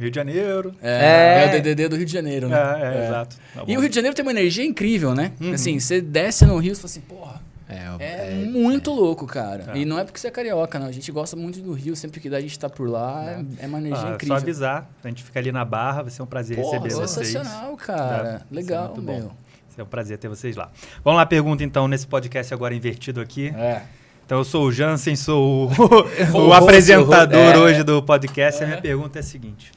Rio- 0.00 0.10
de 0.10 0.16
Janeiro. 0.16 0.74
É, 0.82 0.90
É. 0.90 1.44
é 1.44 1.48
o 1.48 1.52
DDD 1.52 1.88
do 1.88 1.96
Rio 1.96 2.06
de 2.06 2.12
Janeiro, 2.12 2.46
É, 2.46 2.50
né? 2.50 2.80
é, 3.02 3.06
exato. 3.06 3.36
Tá 3.54 3.62
E 3.62 3.66
bom. 3.66 3.76
o 3.76 3.80
Rio 3.80 3.88
de 3.88 3.94
Janeiro 3.94 4.14
tem 4.16 4.24
uma 4.24 4.32
energia 4.32 4.64
incrível, 4.64 5.14
né? 5.14 5.32
Uhum. 5.40 5.52
Assim, 5.52 5.78
você 5.78 6.00
desce 6.00 6.44
no 6.46 6.56
Rio 6.58 6.72
e 6.72 6.74
fala 6.74 6.86
assim, 6.86 7.00
porra, 7.00 7.40
É, 7.72 7.86
é, 8.00 8.34
muito 8.46 8.90
louco, 8.92 9.26
cara. 9.28 9.66
É. 9.74 9.78
E 9.78 9.84
não 9.84 9.96
é 9.96 10.02
porque 10.02 10.18
você 10.18 10.26
é 10.26 10.30
carioca, 10.32 10.76
não. 10.76 10.86
A 10.88 10.92
gente 10.92 11.12
gosta 11.12 11.36
muito 11.36 11.60
do 11.60 11.72
Rio, 11.72 11.94
sempre 11.94 12.18
que 12.18 12.28
dá 12.28 12.38
a 12.38 12.40
gente 12.40 12.58
tá 12.58 12.68
por 12.68 12.88
lá, 12.90 13.24
é, 13.60 13.64
é 13.64 13.66
uma 13.68 13.78
energia 13.78 14.08
Ah, 14.08 14.14
incrível. 14.14 14.36
só 14.36 14.42
avisar. 14.42 14.90
A 15.04 15.08
gente 15.08 15.22
fica 15.22 15.38
ali 15.38 15.52
na 15.52 15.64
barra, 15.64 16.02
vai 16.02 16.10
ser 16.10 16.20
um 16.20 16.26
prazer 16.26 16.56
Porra, 16.56 16.78
receber 16.80 16.94
vocês. 17.06 17.28
sensacional, 17.28 17.76
cara. 17.76 18.44
É, 18.50 18.54
Legal, 18.54 18.84
isso 18.86 18.92
é 18.92 18.96
muito 18.96 19.06
bom. 19.06 19.12
meu. 19.18 19.28
Vai 19.28 19.76
ser 19.76 19.82
um 19.82 19.86
prazer 19.86 20.18
ter 20.18 20.26
vocês 20.26 20.56
lá. 20.56 20.68
Vamos 21.04 21.18
lá, 21.18 21.26
pergunta 21.26 21.62
então, 21.62 21.86
nesse 21.86 22.08
podcast 22.08 22.52
agora 22.52 22.74
invertido 22.74 23.20
aqui. 23.20 23.54
É. 23.56 23.82
Então, 24.26 24.38
eu 24.38 24.44
sou 24.44 24.64
o 24.66 24.72
Jansen, 24.72 25.14
sou 25.14 25.68
o, 25.68 25.70
o, 26.48 26.52
apresentador 26.52 27.38
o- 27.38 27.56
é. 27.56 27.58
hoje 27.58 27.84
do 27.84 28.02
podcast. 28.02 28.60
E 28.60 28.64
a 28.64 28.66
minha 28.66 28.80
pergunta 28.80 29.18
é 29.18 29.20
a 29.20 29.22
seguinte: 29.22 29.70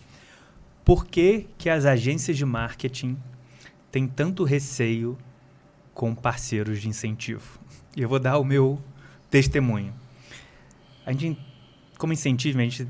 Por 0.86 1.06
que, 1.06 1.48
que 1.58 1.70
as 1.70 1.86
agências 1.86 2.38
de 2.38 2.46
marketing 2.46 3.18
têm 3.92 4.08
tanto 4.08 4.44
receio 4.44 5.18
com 5.94 6.14
parceiros 6.14 6.82
de 6.82 6.90
incentivo? 6.90 7.60
E 7.96 8.02
eu 8.02 8.10
vou 8.10 8.20
dar 8.20 8.38
o 8.38 8.44
meu 8.44 8.82
testemunho. 9.30 9.94
A 11.06 11.12
gente, 11.12 11.40
como 11.98 12.14
incentivo, 12.14 12.60
a 12.60 12.64
gente 12.64 12.88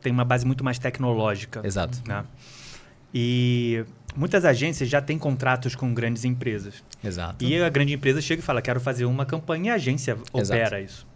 tem 0.00 0.12
uma 0.12 0.24
base 0.24 0.46
muito 0.46 0.64
mais 0.64 0.78
tecnológica. 0.78 1.60
Exato. 1.64 2.00
né? 2.06 2.24
E 3.12 3.84
muitas 4.14 4.44
agências 4.44 4.88
já 4.88 5.00
têm 5.00 5.18
contratos 5.18 5.74
com 5.74 5.94
grandes 5.94 6.24
empresas. 6.24 6.82
Exato. 7.02 7.44
E 7.44 7.60
a 7.62 7.68
grande 7.68 7.94
empresa 7.94 8.20
chega 8.20 8.40
e 8.40 8.44
fala: 8.44 8.60
quero 8.60 8.80
fazer 8.80 9.04
uma 9.04 9.24
campanha 9.24 9.66
e 9.66 9.70
a 9.70 9.74
agência 9.74 10.16
opera 10.32 10.80
isso. 10.80 11.06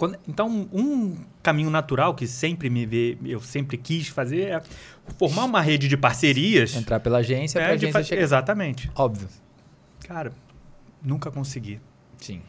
Quando- 0.00 0.18
então, 0.26 0.66
um 0.72 1.14
caminho 1.42 1.68
natural 1.68 2.14
que 2.14 2.26
sempre 2.26 2.70
me 2.70 2.86
vê, 2.86 3.18
eu 3.22 3.38
sempre 3.38 3.76
quis 3.76 4.08
fazer 4.08 4.44
é 4.44 4.62
formar 5.18 5.44
uma 5.44 5.60
rede 5.60 5.88
de 5.88 5.96
parcerias. 5.98 6.74
Entrar 6.74 7.00
pela 7.00 7.18
agência, 7.18 7.60
né, 7.60 7.66
pra 7.66 7.74
agência 7.74 8.04
chegar. 8.04 8.22
Exatamente. 8.22 8.90
Óbvio. 8.94 9.28
Cara, 10.08 10.32
nunca 11.02 11.30
consegui. 11.30 11.82
Sim. 12.16 12.40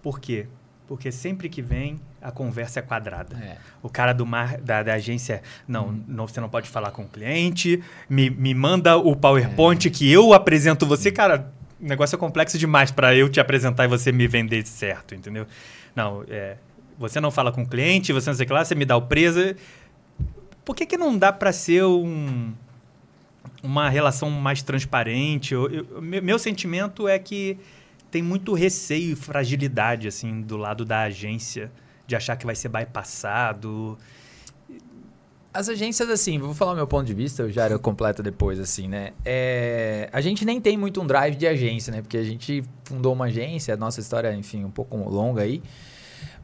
Por 0.00 0.18
quê? 0.18 0.46
Porque 0.86 1.12
sempre 1.12 1.50
que 1.50 1.60
vem, 1.60 2.00
a 2.22 2.30
conversa 2.30 2.78
é 2.78 2.82
quadrada. 2.82 3.36
É. 3.44 3.58
O 3.82 3.90
cara 3.90 4.14
do 4.14 4.24
mar, 4.24 4.56
da, 4.56 4.82
da 4.82 4.94
agência, 4.94 5.42
não, 5.68 5.88
hum. 5.88 6.04
não, 6.08 6.26
você 6.26 6.40
não 6.40 6.48
pode 6.48 6.66
falar 6.66 6.92
com 6.92 7.02
o 7.02 7.08
cliente, 7.08 7.82
me, 8.08 8.30
me 8.30 8.54
manda 8.54 8.96
o 8.96 9.14
PowerPoint 9.14 9.86
é. 9.86 9.90
que 9.90 10.10
eu 10.10 10.32
apresento 10.32 10.86
você. 10.86 11.12
Cara, 11.12 11.52
o 11.78 11.86
negócio 11.86 12.16
é 12.16 12.18
complexo 12.18 12.56
demais 12.56 12.90
para 12.90 13.14
eu 13.14 13.28
te 13.28 13.38
apresentar 13.38 13.84
e 13.84 13.88
você 13.88 14.10
me 14.10 14.26
vender 14.26 14.66
certo, 14.66 15.14
entendeu? 15.14 15.46
Não, 15.94 16.24
é, 16.28 16.56
você 16.98 17.20
não 17.20 17.30
fala 17.30 17.52
com 17.52 17.62
o 17.62 17.68
cliente, 17.68 18.12
você 18.12 18.30
não 18.30 18.36
sei 18.36 18.44
o 18.44 18.46
que 18.46 18.52
lá, 18.52 18.64
você 18.64 18.74
me 18.74 18.84
dá 18.84 18.96
o 18.96 19.02
preço. 19.02 19.54
Por 20.64 20.74
que, 20.74 20.86
que 20.86 20.96
não 20.96 21.16
dá 21.16 21.32
para 21.32 21.52
ser 21.52 21.84
um, 21.84 22.52
uma 23.62 23.88
relação 23.88 24.30
mais 24.30 24.62
transparente? 24.62 25.54
Eu, 25.54 25.68
eu, 25.70 26.02
meu 26.02 26.38
sentimento 26.38 27.06
é 27.06 27.18
que 27.18 27.58
tem 28.10 28.22
muito 28.22 28.54
receio 28.54 29.12
e 29.12 29.16
fragilidade 29.16 30.08
assim 30.08 30.40
do 30.40 30.56
lado 30.56 30.84
da 30.84 31.02
agência 31.02 31.70
de 32.06 32.16
achar 32.16 32.36
que 32.36 32.46
vai 32.46 32.54
ser 32.54 32.68
bypassado. 32.68 33.98
As 35.52 35.70
agências, 35.70 36.10
assim, 36.10 36.38
vou 36.38 36.52
falar 36.52 36.72
o 36.72 36.76
meu 36.76 36.86
ponto 36.86 37.06
de 37.06 37.14
vista, 37.14 37.42
eu 37.42 37.50
já 37.50 37.64
era 37.64 37.78
completo 37.78 38.22
depois, 38.22 38.60
assim, 38.60 38.88
né? 38.88 39.12
É, 39.24 40.08
a 40.12 40.20
gente 40.20 40.44
nem 40.44 40.60
tem 40.60 40.76
muito 40.76 41.00
um 41.00 41.06
drive 41.06 41.34
de 41.34 41.46
agência, 41.46 41.90
né? 41.90 42.02
Porque 42.02 42.18
a 42.18 42.22
gente 42.22 42.62
fundou 42.84 43.14
uma 43.14 43.24
agência, 43.24 43.72
a 43.72 43.76
nossa 43.76 43.98
história, 43.98 44.34
enfim, 44.34 44.64
um 44.64 44.70
pouco 44.70 44.96
longa 44.96 45.42
aí. 45.42 45.62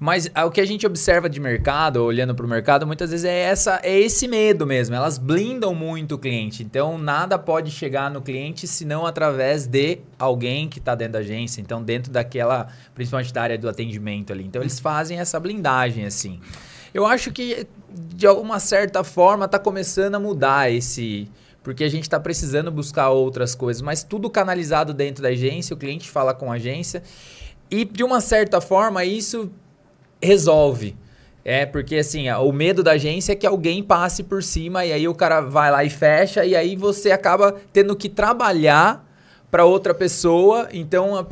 Mas 0.03 0.29
o 0.45 0.51
que 0.51 0.61
a 0.61 0.65
gente 0.65 0.85
observa 0.85 1.31
de 1.31 1.39
mercado, 1.39 2.03
olhando 2.03 2.35
para 2.35 2.45
o 2.45 2.49
mercado, 2.49 2.85
muitas 2.85 3.13
vezes 3.13 3.25
é, 3.25 3.43
essa, 3.43 3.79
é 3.85 4.01
esse 4.01 4.27
medo 4.27 4.67
mesmo. 4.67 4.97
Elas 4.97 5.17
blindam 5.17 5.73
muito 5.77 6.17
o 6.17 6.19
cliente. 6.19 6.65
Então, 6.65 6.99
nada 6.99 7.39
pode 7.39 7.71
chegar 7.71 8.11
no 8.11 8.21
cliente 8.21 8.67
senão 8.67 9.07
através 9.07 9.65
de 9.65 10.01
alguém 10.19 10.69
que 10.69 10.81
está 10.81 10.97
dentro 10.97 11.13
da 11.13 11.19
agência. 11.21 11.61
Então, 11.61 11.81
dentro 11.81 12.11
daquela, 12.11 12.67
principalmente 12.97 13.33
da 13.33 13.43
área 13.43 13.57
do 13.57 13.69
atendimento 13.69 14.33
ali. 14.33 14.43
Então, 14.43 14.61
eles 14.61 14.81
fazem 14.81 15.21
essa 15.21 15.39
blindagem 15.39 16.05
assim. 16.05 16.41
Eu 16.93 17.07
acho 17.07 17.31
que, 17.31 17.65
de 17.95 18.27
alguma 18.27 18.59
certa 18.59 19.05
forma, 19.05 19.45
está 19.45 19.57
começando 19.61 20.17
a 20.17 20.19
mudar 20.19 20.69
esse. 20.69 21.31
Porque 21.63 21.85
a 21.85 21.89
gente 21.89 22.03
está 22.03 22.19
precisando 22.19 22.73
buscar 22.73 23.11
outras 23.11 23.55
coisas, 23.55 23.81
mas 23.81 24.03
tudo 24.03 24.29
canalizado 24.29 24.93
dentro 24.93 25.23
da 25.23 25.29
agência, 25.29 25.75
o 25.75 25.77
cliente 25.77 26.11
fala 26.11 26.35
com 26.35 26.51
a 26.51 26.57
agência. 26.57 27.05
E, 27.71 27.85
de 27.85 28.03
uma 28.03 28.21
certa 28.21 28.61
forma, 28.61 29.05
isso 29.05 29.49
resolve. 30.23 30.97
É, 31.45 31.67
porque 31.67 31.97
assim, 31.97 32.31
o 32.31 32.53
medo 32.53 32.83
da 32.83 32.93
agência 32.93 33.33
é 33.33 33.35
que 33.35 33.47
alguém 33.47 33.83
passe 33.83 34.23
por 34.23 34.43
cima 34.43 34.85
e 34.85 34.93
aí 34.93 35.09
o 35.09 35.15
cara 35.15 35.41
vai 35.41 35.73
lá 35.73 35.83
e 35.83 35.91
fecha 35.91 36.45
e 36.45 36.55
aí 36.55 36.77
você 36.77 37.11
acaba 37.11 37.57
tendo 37.73 37.97
que 37.97 38.09
trabalhar 38.09 39.05
para 39.51 39.65
outra 39.65 39.93
pessoa. 39.93 40.69
Então, 40.73 41.27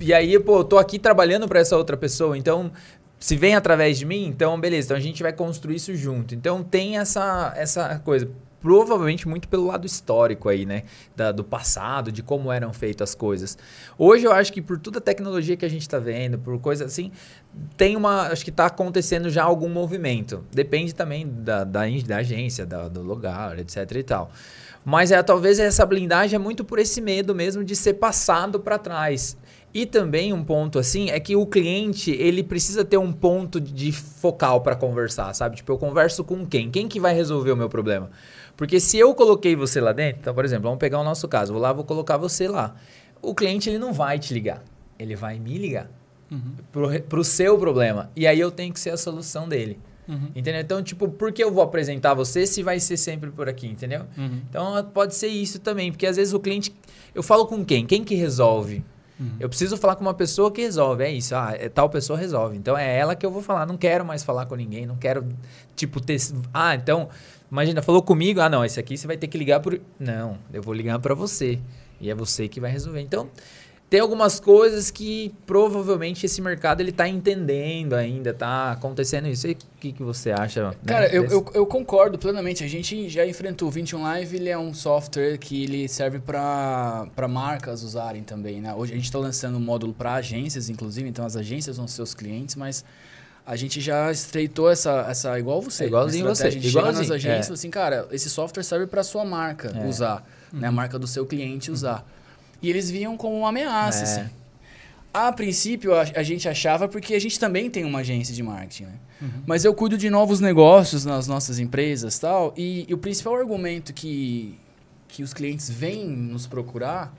e 0.00 0.12
aí, 0.12 0.38
pô, 0.40 0.58
eu 0.58 0.64
tô 0.64 0.76
aqui 0.76 0.98
trabalhando 0.98 1.46
para 1.46 1.60
essa 1.60 1.76
outra 1.76 1.96
pessoa. 1.96 2.36
Então, 2.36 2.70
se 3.18 3.36
vem 3.36 3.54
através 3.54 3.98
de 3.98 4.04
mim, 4.04 4.26
então 4.26 4.60
beleza, 4.60 4.88
então 4.88 4.96
a 4.96 5.00
gente 5.00 5.22
vai 5.22 5.32
construir 5.32 5.76
isso 5.76 5.94
junto. 5.94 6.34
Então 6.34 6.62
tem 6.62 6.98
essa, 6.98 7.54
essa 7.56 7.98
coisa. 8.04 8.28
Provavelmente 8.64 9.28
muito 9.28 9.46
pelo 9.46 9.66
lado 9.66 9.84
histórico 9.84 10.48
aí, 10.48 10.64
né? 10.64 10.84
Da, 11.14 11.30
do 11.30 11.44
passado, 11.44 12.10
de 12.10 12.22
como 12.22 12.50
eram 12.50 12.72
feitas 12.72 13.10
as 13.10 13.14
coisas. 13.14 13.58
Hoje 13.98 14.24
eu 14.24 14.32
acho 14.32 14.50
que 14.50 14.62
por 14.62 14.78
toda 14.78 15.00
a 15.00 15.02
tecnologia 15.02 15.54
que 15.54 15.66
a 15.66 15.68
gente 15.68 15.82
está 15.82 15.98
vendo, 15.98 16.38
por 16.38 16.58
coisas 16.58 16.90
assim, 16.90 17.12
tem 17.76 17.94
uma. 17.94 18.28
Acho 18.28 18.42
que 18.42 18.48
está 18.48 18.64
acontecendo 18.64 19.28
já 19.28 19.44
algum 19.44 19.68
movimento. 19.68 20.46
Depende 20.50 20.94
também 20.94 21.28
da, 21.28 21.62
da, 21.62 21.82
da 22.06 22.16
agência, 22.16 22.64
da, 22.64 22.88
do 22.88 23.02
lugar, 23.02 23.58
etc 23.58 23.90
e 23.96 24.02
tal. 24.02 24.30
Mas 24.82 25.10
é, 25.10 25.22
talvez 25.22 25.58
essa 25.58 25.84
blindagem 25.84 26.36
é 26.36 26.38
muito 26.38 26.64
por 26.64 26.78
esse 26.78 27.02
medo 27.02 27.34
mesmo 27.34 27.62
de 27.62 27.76
ser 27.76 27.94
passado 27.94 28.58
para 28.58 28.78
trás. 28.78 29.36
E 29.74 29.84
também 29.84 30.32
um 30.32 30.44
ponto 30.44 30.78
assim 30.78 31.10
é 31.10 31.18
que 31.18 31.34
o 31.34 31.44
cliente 31.44 32.12
ele 32.12 32.44
precisa 32.44 32.84
ter 32.84 32.96
um 32.96 33.12
ponto 33.12 33.60
de 33.60 33.90
focal 33.90 34.60
para 34.60 34.76
conversar, 34.76 35.34
sabe? 35.34 35.56
Tipo, 35.56 35.72
eu 35.72 35.78
converso 35.78 36.22
com 36.22 36.46
quem? 36.46 36.70
Quem 36.70 36.86
que 36.86 37.00
vai 37.00 37.12
resolver 37.12 37.50
o 37.50 37.56
meu 37.56 37.68
problema? 37.68 38.08
Porque 38.56 38.78
se 38.78 38.98
eu 38.98 39.14
coloquei 39.14 39.56
você 39.56 39.80
lá 39.80 39.92
dentro, 39.92 40.20
então, 40.20 40.34
por 40.34 40.44
exemplo, 40.44 40.64
vamos 40.64 40.78
pegar 40.78 41.00
o 41.00 41.04
nosso 41.04 41.26
caso, 41.28 41.52
vou 41.52 41.60
lá, 41.60 41.72
vou 41.72 41.84
colocar 41.84 42.16
você 42.16 42.48
lá. 42.48 42.74
O 43.20 43.34
cliente 43.34 43.68
ele 43.68 43.78
não 43.78 43.92
vai 43.92 44.18
te 44.18 44.32
ligar, 44.32 44.62
ele 44.98 45.16
vai 45.16 45.38
me 45.38 45.58
ligar 45.58 45.90
uhum. 46.30 47.00
para 47.08 47.18
o 47.18 47.24
seu 47.24 47.58
problema. 47.58 48.10
E 48.14 48.26
aí 48.26 48.38
eu 48.38 48.50
tenho 48.50 48.72
que 48.72 48.80
ser 48.80 48.90
a 48.90 48.96
solução 48.96 49.48
dele. 49.48 49.78
Uhum. 50.06 50.30
Entendeu? 50.34 50.60
Então, 50.60 50.82
tipo, 50.82 51.08
por 51.08 51.32
que 51.32 51.42
eu 51.42 51.50
vou 51.50 51.62
apresentar 51.62 52.14
você 52.14 52.46
se 52.46 52.62
vai 52.62 52.78
ser 52.78 52.96
sempre 52.96 53.30
por 53.30 53.48
aqui, 53.48 53.66
entendeu? 53.66 54.02
Uhum. 54.16 54.42
Então, 54.48 54.90
pode 54.92 55.14
ser 55.14 55.28
isso 55.28 55.58
também, 55.58 55.90
porque 55.90 56.06
às 56.06 56.16
vezes 56.16 56.34
o 56.34 56.40
cliente. 56.40 56.74
Eu 57.14 57.22
falo 57.22 57.46
com 57.46 57.64
quem? 57.64 57.86
Quem 57.86 58.04
que 58.04 58.14
resolve? 58.14 58.84
Uhum. 59.18 59.36
Eu 59.38 59.48
preciso 59.48 59.76
falar 59.76 59.94
com 59.96 60.02
uma 60.02 60.14
pessoa 60.14 60.50
que 60.50 60.60
resolve. 60.60 61.04
É 61.04 61.10
isso. 61.10 61.34
Ah, 61.34 61.54
é, 61.56 61.68
tal 61.68 61.88
pessoa 61.88 62.18
resolve. 62.18 62.56
Então 62.56 62.76
é 62.76 62.98
ela 62.98 63.14
que 63.14 63.24
eu 63.24 63.30
vou 63.30 63.40
falar. 63.40 63.64
Não 63.64 63.76
quero 63.76 64.04
mais 64.04 64.22
falar 64.22 64.46
com 64.46 64.54
ninguém. 64.56 64.86
Não 64.86 64.96
quero, 64.96 65.26
tipo, 65.74 66.00
ter. 66.00 66.20
Ah, 66.52 66.74
então. 66.74 67.08
Imagina, 67.50 67.82
falou 67.82 68.02
comigo. 68.02 68.40
Ah, 68.40 68.48
não, 68.48 68.64
esse 68.64 68.80
aqui 68.80 68.96
você 68.96 69.06
vai 69.06 69.16
ter 69.16 69.28
que 69.28 69.38
ligar 69.38 69.60
por. 69.60 69.80
Não, 69.98 70.38
eu 70.52 70.62
vou 70.62 70.74
ligar 70.74 70.98
para 70.98 71.14
você. 71.14 71.58
E 72.00 72.10
é 72.10 72.14
você 72.14 72.48
que 72.48 72.60
vai 72.60 72.70
resolver. 72.70 73.00
Então, 73.00 73.30
tem 73.94 74.00
algumas 74.00 74.40
coisas 74.40 74.90
que 74.90 75.32
provavelmente 75.46 76.26
esse 76.26 76.42
mercado 76.42 76.80
ele 76.80 76.90
está 76.90 77.08
entendendo 77.08 77.92
ainda, 77.92 78.30
está 78.30 78.72
acontecendo 78.72 79.28
isso. 79.28 79.46
E 79.46 79.52
o 79.52 79.56
que, 79.78 79.92
que 79.92 80.02
você 80.02 80.32
acha? 80.32 80.70
Né, 80.70 80.74
Cara, 80.84 81.06
eu, 81.14 81.24
eu, 81.26 81.46
eu, 81.54 81.64
concordo 81.64 82.18
plenamente. 82.18 82.64
A 82.64 82.66
gente 82.66 83.08
já 83.08 83.24
enfrentou 83.24 83.68
o 83.68 83.70
21 83.70 84.02
Live, 84.02 84.36
ele 84.36 84.48
é 84.48 84.58
um 84.58 84.74
software 84.74 85.38
que 85.38 85.62
ele 85.62 85.86
serve 85.86 86.18
para 86.18 87.28
marcas 87.28 87.84
usarem 87.84 88.24
também. 88.24 88.60
Né? 88.60 88.74
Hoje 88.74 88.92
a 88.92 88.96
gente 88.96 89.04
está 89.04 89.18
lançando 89.18 89.58
um 89.58 89.60
módulo 89.60 89.92
para 89.94 90.14
agências, 90.14 90.68
inclusive, 90.68 91.08
então 91.08 91.24
as 91.24 91.36
agências 91.36 91.76
vão 91.76 91.86
ser 91.86 92.02
os 92.02 92.14
clientes, 92.14 92.56
mas 92.56 92.84
a 93.46 93.56
gente 93.56 93.80
já 93.80 94.10
estreitou 94.10 94.70
essa, 94.70 95.06
essa 95.08 95.38
igual 95.38 95.60
você. 95.60 95.84
É 95.84 95.86
igualzinho 95.86 96.24
você. 96.24 96.46
A 96.46 96.50
gente 96.50 96.66
igualzinho. 96.66 96.98
nas 96.98 97.10
agências 97.10 97.50
é. 97.50 97.52
assim, 97.52 97.70
cara, 97.70 98.08
esse 98.10 98.30
software 98.30 98.62
serve 98.62 98.86
para 98.86 99.02
sua 99.02 99.24
marca 99.24 99.68
é. 99.74 99.86
usar, 99.86 100.26
uhum. 100.52 100.60
né? 100.60 100.68
a 100.68 100.72
marca 100.72 100.98
do 100.98 101.06
seu 101.06 101.26
cliente 101.26 101.70
usar. 101.70 101.98
Uhum. 101.98 102.58
E 102.62 102.70
eles 102.70 102.90
viam 102.90 103.16
como 103.16 103.38
uma 103.38 103.50
ameaça, 103.50 104.00
é. 104.00 104.02
assim. 104.02 104.30
A 105.12 105.30
princípio, 105.30 105.94
a, 105.94 106.00
a, 106.00 106.22
gente 106.22 106.48
achava 106.48 106.88
porque 106.88 107.14
a 107.14 107.20
gente 107.20 107.38
também 107.38 107.70
tem 107.70 107.84
uma 107.84 108.00
agência 108.00 108.34
de 108.34 108.42
marketing, 108.42 108.84
né? 108.84 108.94
Uhum. 109.22 109.42
Mas 109.46 109.64
eu 109.64 109.72
cuido 109.72 109.96
de 109.96 110.10
novos 110.10 110.40
negócios 110.40 111.04
nas 111.04 111.28
nossas 111.28 111.58
empresas 111.58 112.18
tal, 112.18 112.52
e, 112.56 112.84
e 112.88 112.94
o 112.94 112.98
principal 112.98 113.36
argumento 113.36 113.92
que, 113.92 114.58
que 115.06 115.22
os 115.22 115.32
clientes 115.32 115.70
vêm 115.70 116.08
nos 116.08 116.46
procurar 116.46 117.14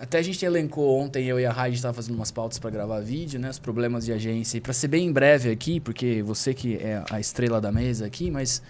até 0.00 0.18
a 0.18 0.22
gente 0.22 0.42
elencou 0.46 0.98
ontem, 0.98 1.26
eu 1.26 1.38
e 1.38 1.44
a 1.44 1.52
Raid 1.52 1.76
estava 1.76 1.92
fazendo 1.92 2.14
umas 2.14 2.30
pautas 2.30 2.58
para 2.58 2.70
gravar 2.70 3.00
vídeo, 3.00 3.38
né? 3.38 3.50
Os 3.50 3.58
problemas 3.58 4.06
de 4.06 4.14
agência. 4.14 4.56
E 4.56 4.60
para 4.60 4.72
ser 4.72 4.88
bem 4.88 5.12
breve 5.12 5.50
aqui, 5.50 5.78
porque 5.78 6.22
você 6.22 6.54
que 6.54 6.76
é 6.76 7.04
a 7.10 7.20
estrela 7.20 7.60
da 7.60 7.70
mesa 7.70 8.06
aqui, 8.06 8.30
mas 8.30 8.62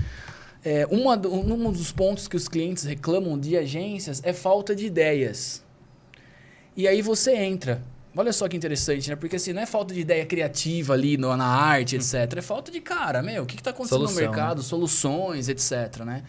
é, 0.65 0.85
uma, 0.91 1.15
um 1.15 1.71
dos 1.71 1.93
pontos 1.93 2.27
que 2.27 2.37
os 2.37 2.49
clientes 2.49 2.83
reclamam 2.83 3.39
de 3.39 3.57
agências 3.57 4.21
é 4.25 4.33
falta 4.33 4.75
de 4.75 4.87
ideias. 4.87 5.63
E 6.77 6.89
aí 6.89 7.01
você 7.01 7.37
entra. 7.37 7.81
Olha 8.17 8.33
só 8.33 8.49
que 8.49 8.57
interessante, 8.57 9.09
né? 9.09 9.15
Porque 9.15 9.37
assim, 9.37 9.53
não 9.53 9.63
é 9.63 9.67
falta 9.67 9.95
de 9.95 10.01
ideia 10.01 10.27
criativa 10.27 10.95
ali 10.95 11.17
no, 11.17 11.37
na 11.37 11.47
arte, 11.47 11.95
etc. 11.95 12.39
É 12.39 12.43
falta 12.43 12.73
de 12.73 12.81
cara, 12.81 13.23
meu. 13.23 13.45
O 13.45 13.47
que 13.47 13.55
está 13.55 13.71
acontecendo 13.71 14.01
Solução, 14.01 14.17
no 14.17 14.29
mercado? 14.29 14.59
Né? 14.59 14.65
Soluções, 14.65 15.49
etc. 15.49 16.01
Né? 16.05 16.25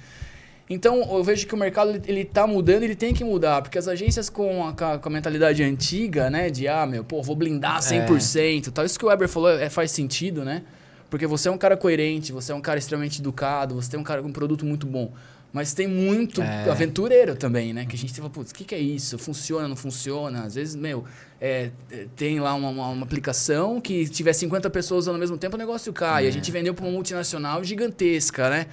Então, 0.73 1.01
eu 1.01 1.21
vejo 1.21 1.45
que 1.45 1.53
o 1.53 1.57
mercado 1.57 2.01
ele 2.07 2.21
está 2.21 2.47
mudando, 2.47 2.83
ele 2.83 2.95
tem 2.95 3.13
que 3.13 3.25
mudar, 3.25 3.61
porque 3.61 3.77
as 3.77 3.89
agências 3.89 4.29
com 4.29 4.69
a, 4.69 4.73
com 4.73 5.09
a 5.09 5.11
mentalidade 5.11 5.61
antiga, 5.61 6.29
né, 6.29 6.49
de 6.49 6.65
ah, 6.65 6.85
meu, 6.85 7.03
pô, 7.03 7.21
vou 7.21 7.35
blindar 7.35 7.81
100%, 7.81 8.69
é. 8.69 8.71
tal, 8.71 8.85
isso 8.85 8.97
que 8.97 9.03
o 9.03 9.09
Weber 9.09 9.27
falou 9.27 9.49
é, 9.49 9.69
faz 9.69 9.91
sentido, 9.91 10.45
né? 10.45 10.63
Porque 11.09 11.27
você 11.27 11.49
é 11.49 11.51
um 11.51 11.57
cara 11.57 11.75
coerente, 11.75 12.31
você 12.31 12.53
é 12.53 12.55
um 12.55 12.61
cara 12.61 12.79
extremamente 12.79 13.19
educado, 13.19 13.75
você 13.75 13.91
tem 13.91 13.99
um 13.99 14.03
cara 14.03 14.21
com 14.21 14.29
um 14.29 14.31
produto 14.31 14.65
muito 14.65 14.87
bom. 14.87 15.11
Mas 15.51 15.73
tem 15.73 15.89
muito 15.89 16.41
é. 16.41 16.69
aventureiro 16.69 17.35
também, 17.35 17.73
né? 17.73 17.85
Que 17.85 17.97
a 17.97 17.99
gente 17.99 18.13
fala, 18.13 18.29
putz, 18.29 18.51
o 18.51 18.55
que, 18.55 18.63
que 18.63 18.73
é 18.73 18.79
isso? 18.79 19.17
Funciona, 19.17 19.67
não 19.67 19.75
funciona? 19.75 20.43
Às 20.43 20.55
vezes, 20.55 20.77
meu, 20.77 21.03
é, 21.41 21.71
tem 22.15 22.39
lá 22.39 22.53
uma, 22.53 22.69
uma, 22.69 22.87
uma, 22.87 23.03
aplicação 23.03 23.81
que 23.81 24.07
tiver 24.07 24.31
50 24.31 24.69
pessoas 24.69 24.99
usando 24.99 25.15
ao 25.15 25.19
mesmo 25.19 25.37
tempo, 25.37 25.57
o 25.57 25.59
negócio 25.59 25.91
cai. 25.91 26.23
É. 26.23 26.29
A 26.29 26.31
gente 26.31 26.49
vendeu 26.49 26.73
para 26.73 26.85
uma 26.85 26.93
multinacional 26.93 27.61
gigantesca, 27.61 28.49
né? 28.49 28.67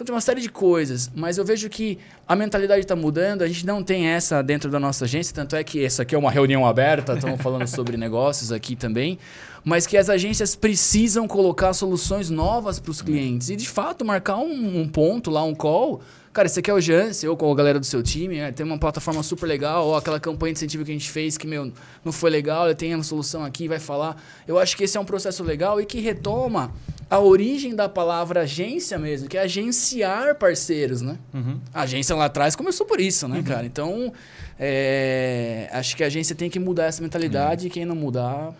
Então 0.00 0.06
tem 0.06 0.14
uma 0.14 0.20
série 0.22 0.40
de 0.40 0.48
coisas, 0.48 1.10
mas 1.14 1.36
eu 1.36 1.44
vejo 1.44 1.68
que 1.68 1.98
a 2.26 2.34
mentalidade 2.34 2.80
está 2.80 2.96
mudando, 2.96 3.42
a 3.42 3.46
gente 3.46 3.66
não 3.66 3.82
tem 3.82 4.06
essa 4.06 4.40
dentro 4.40 4.70
da 4.70 4.80
nossa 4.80 5.04
agência, 5.04 5.34
tanto 5.34 5.54
é 5.54 5.62
que 5.62 5.84
essa 5.84 6.04
aqui 6.04 6.14
é 6.14 6.18
uma 6.18 6.30
reunião 6.30 6.64
aberta, 6.64 7.12
estamos 7.12 7.38
falando 7.44 7.66
sobre 7.66 7.98
negócios 7.98 8.50
aqui 8.50 8.74
também, 8.74 9.18
mas 9.62 9.86
que 9.86 9.98
as 9.98 10.08
agências 10.08 10.56
precisam 10.56 11.28
colocar 11.28 11.74
soluções 11.74 12.30
novas 12.30 12.78
para 12.78 12.90
os 12.90 13.02
clientes 13.02 13.50
e 13.50 13.56
de 13.56 13.68
fato 13.68 14.02
marcar 14.02 14.38
um, 14.38 14.80
um 14.80 14.88
ponto 14.88 15.30
lá, 15.30 15.44
um 15.44 15.54
call 15.54 16.00
Cara, 16.32 16.46
esse 16.46 16.60
aqui 16.60 16.70
é 16.70 16.74
o 16.74 16.80
Jance, 16.80 17.26
eu 17.26 17.36
com 17.36 17.50
a 17.50 17.54
galera 17.56 17.80
do 17.80 17.86
seu 17.86 18.04
time, 18.04 18.36
né? 18.36 18.52
tem 18.52 18.64
uma 18.64 18.78
plataforma 18.78 19.20
super 19.20 19.46
legal, 19.46 19.86
ou 19.88 19.96
aquela 19.96 20.20
campanha 20.20 20.52
de 20.52 20.58
incentivo 20.58 20.84
que 20.84 20.92
a 20.92 20.94
gente 20.94 21.10
fez 21.10 21.36
que, 21.36 21.44
meu, 21.44 21.72
não 22.04 22.12
foi 22.12 22.30
legal, 22.30 22.68
eu 22.68 22.74
tenho 22.74 22.96
uma 22.96 23.02
solução 23.02 23.44
aqui, 23.44 23.66
vai 23.66 23.80
falar. 23.80 24.22
Eu 24.46 24.56
acho 24.56 24.76
que 24.76 24.84
esse 24.84 24.96
é 24.96 25.00
um 25.00 25.04
processo 25.04 25.42
legal 25.42 25.80
e 25.80 25.84
que 25.84 25.98
retoma 25.98 26.72
a 27.10 27.18
origem 27.18 27.74
da 27.74 27.88
palavra 27.88 28.42
agência 28.42 28.96
mesmo, 28.96 29.28
que 29.28 29.36
é 29.36 29.40
agenciar 29.40 30.36
parceiros, 30.36 31.02
né? 31.02 31.18
Uhum. 31.34 31.58
A 31.74 31.82
agência 31.82 32.14
lá 32.14 32.26
atrás 32.26 32.54
começou 32.54 32.86
por 32.86 33.00
isso, 33.00 33.26
né, 33.26 33.38
uhum. 33.38 33.42
cara? 33.42 33.66
Então, 33.66 34.12
é, 34.56 35.68
acho 35.72 35.96
que 35.96 36.04
a 36.04 36.06
agência 36.06 36.36
tem 36.36 36.48
que 36.48 36.60
mudar 36.60 36.84
essa 36.84 37.02
mentalidade 37.02 37.62
uhum. 37.62 37.66
e 37.66 37.70
quem 37.70 37.84
não 37.84 37.96
mudar 37.96 38.54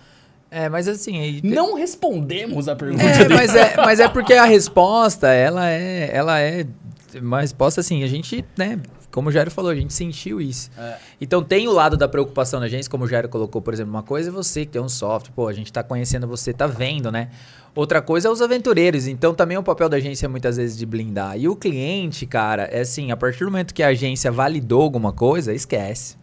É, 0.50 0.68
mas 0.68 0.88
assim. 0.88 1.20
Aí... 1.20 1.40
Não 1.44 1.76
respondemos 1.76 2.66
a 2.66 2.74
pergunta. 2.74 3.04
É, 3.04 3.28
mas 3.28 3.54
é, 3.54 3.76
mas 3.76 4.00
é 4.00 4.08
porque 4.08 4.34
a 4.34 4.44
resposta, 4.44 5.28
ela 5.28 5.70
é. 5.70 6.10
Ela 6.12 6.40
é. 6.40 6.66
Uma 7.14 7.40
resposta 7.40 7.80
assim, 7.80 8.02
a 8.02 8.06
gente, 8.06 8.44
né? 8.56 8.80
Como 9.10 9.28
o 9.28 9.32
Jairo 9.32 9.50
falou, 9.50 9.70
a 9.70 9.74
gente 9.74 9.92
sentiu 9.92 10.40
isso. 10.40 10.70
É. 10.78 10.96
Então 11.20 11.42
tem 11.42 11.66
o 11.66 11.72
lado 11.72 11.96
da 11.96 12.08
preocupação 12.08 12.60
da 12.60 12.68
gente, 12.68 12.88
como 12.88 13.04
o 13.04 13.08
Jairo 13.08 13.28
colocou, 13.28 13.60
por 13.60 13.74
exemplo, 13.74 13.92
uma 13.92 14.02
coisa 14.02 14.30
é 14.30 14.32
você 14.32 14.64
que 14.64 14.72
tem 14.72 14.80
um 14.80 14.88
software, 14.88 15.32
pô, 15.34 15.48
a 15.48 15.52
gente 15.52 15.72
tá 15.72 15.82
conhecendo 15.82 16.26
você, 16.28 16.52
tá 16.52 16.66
vendo, 16.66 17.10
né? 17.10 17.30
Outra 17.74 18.02
coisa 18.02 18.28
é 18.28 18.30
os 18.30 18.40
aventureiros. 18.40 19.06
Então 19.06 19.34
também 19.34 19.56
o 19.56 19.62
papel 19.62 19.88
da 19.88 19.96
agência 19.96 20.26
é 20.26 20.28
muitas 20.28 20.56
vezes 20.56 20.76
de 20.76 20.86
blindar. 20.86 21.38
E 21.38 21.48
o 21.48 21.56
cliente, 21.56 22.26
cara, 22.26 22.64
é 22.64 22.80
assim, 22.80 23.10
a 23.10 23.16
partir 23.16 23.40
do 23.44 23.50
momento 23.50 23.74
que 23.74 23.82
a 23.82 23.88
agência 23.88 24.30
validou 24.30 24.82
alguma 24.82 25.12
coisa, 25.12 25.52
esquece. 25.52 26.16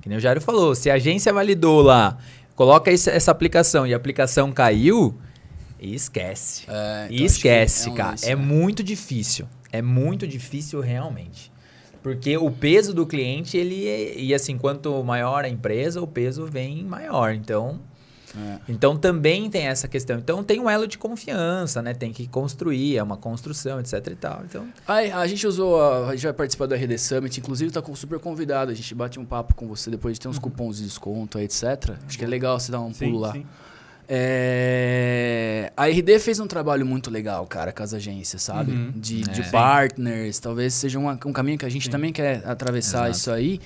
Que 0.00 0.08
nem 0.08 0.18
o 0.18 0.20
Jairo 0.20 0.40
falou, 0.40 0.74
se 0.74 0.90
a 0.90 0.94
agência 0.94 1.32
validou 1.32 1.82
lá, 1.82 2.18
coloca 2.54 2.90
essa 2.90 3.30
aplicação 3.30 3.86
e 3.86 3.92
a 3.92 3.96
aplicação 3.96 4.52
caiu, 4.52 5.16
esquece. 5.80 6.64
É, 6.68 7.08
então 7.10 7.26
esquece, 7.26 7.88
é 7.88 7.92
um 7.92 7.94
cara. 7.94 8.16
é 8.22 8.34
né? 8.34 8.36
muito 8.36 8.82
difícil. 8.82 9.46
É 9.72 9.82
muito 9.82 10.26
difícil 10.26 10.80
realmente. 10.80 11.52
Porque 12.02 12.36
o 12.36 12.50
peso 12.50 12.94
do 12.94 13.06
cliente, 13.06 13.56
ele. 13.56 13.86
É, 13.86 14.18
e 14.18 14.34
assim, 14.34 14.56
quanto 14.56 15.02
maior 15.02 15.44
a 15.44 15.48
empresa, 15.48 16.00
o 16.00 16.06
peso 16.06 16.46
vem 16.46 16.84
maior. 16.84 17.34
Então. 17.34 17.80
É. 18.36 18.58
Então 18.68 18.96
também 18.96 19.48
tem 19.50 19.66
essa 19.66 19.88
questão. 19.88 20.18
Então 20.18 20.44
tem 20.44 20.60
um 20.60 20.68
elo 20.68 20.86
de 20.86 20.98
confiança, 20.98 21.80
né? 21.82 21.94
Tem 21.94 22.12
que 22.12 22.26
construir, 22.28 22.96
é 22.96 23.02
uma 23.02 23.16
construção, 23.16 23.80
etc 23.80 24.06
e 24.06 24.14
tal. 24.14 24.42
Então... 24.44 24.68
Aí, 24.86 25.10
a 25.10 25.26
gente 25.26 25.46
usou, 25.46 25.80
a, 25.80 26.08
a 26.08 26.14
gente 26.14 26.24
vai 26.24 26.32
participar 26.34 26.66
do 26.66 26.74
RD 26.74 26.98
Summit, 26.98 27.40
inclusive 27.40 27.72
tá 27.72 27.80
com 27.82 27.94
super 27.96 28.18
convidado. 28.18 28.70
A 28.70 28.74
gente 28.74 28.94
bate 28.94 29.18
um 29.18 29.24
papo 29.24 29.54
com 29.54 29.66
você 29.66 29.90
depois 29.90 30.14
de 30.14 30.20
ter 30.20 30.28
uns 30.28 30.36
uhum. 30.36 30.42
cupons 30.42 30.76
de 30.76 30.84
desconto, 30.84 31.38
etc. 31.38 31.96
Acho 32.06 32.18
que 32.18 32.24
é 32.24 32.28
legal 32.28 32.60
você 32.60 32.70
dar 32.70 32.80
um 32.80 32.92
pulo 32.92 33.16
sim, 33.16 33.18
lá. 33.18 33.32
Sim. 33.32 33.46
É... 34.08 35.70
A 35.76 35.86
RD 35.86 36.18
fez 36.18 36.40
um 36.40 36.46
trabalho 36.46 36.86
muito 36.86 37.10
legal, 37.10 37.46
cara, 37.46 37.72
com 37.72 37.82
as 37.82 37.92
agências, 37.92 38.42
sabe? 38.42 38.72
Uhum. 38.72 38.92
De, 38.96 39.20
é. 39.20 39.32
de 39.32 39.50
partners. 39.50 40.38
Talvez 40.38 40.72
seja 40.74 40.98
uma, 40.98 41.18
um 41.26 41.32
caminho 41.32 41.58
que 41.58 41.66
a 41.66 41.68
gente 41.68 41.84
Sim. 41.84 41.90
também 41.90 42.12
quer 42.12 42.42
atravessar 42.46 43.10
Exato. 43.10 43.16
isso 43.16 43.30
aí. 43.30 43.60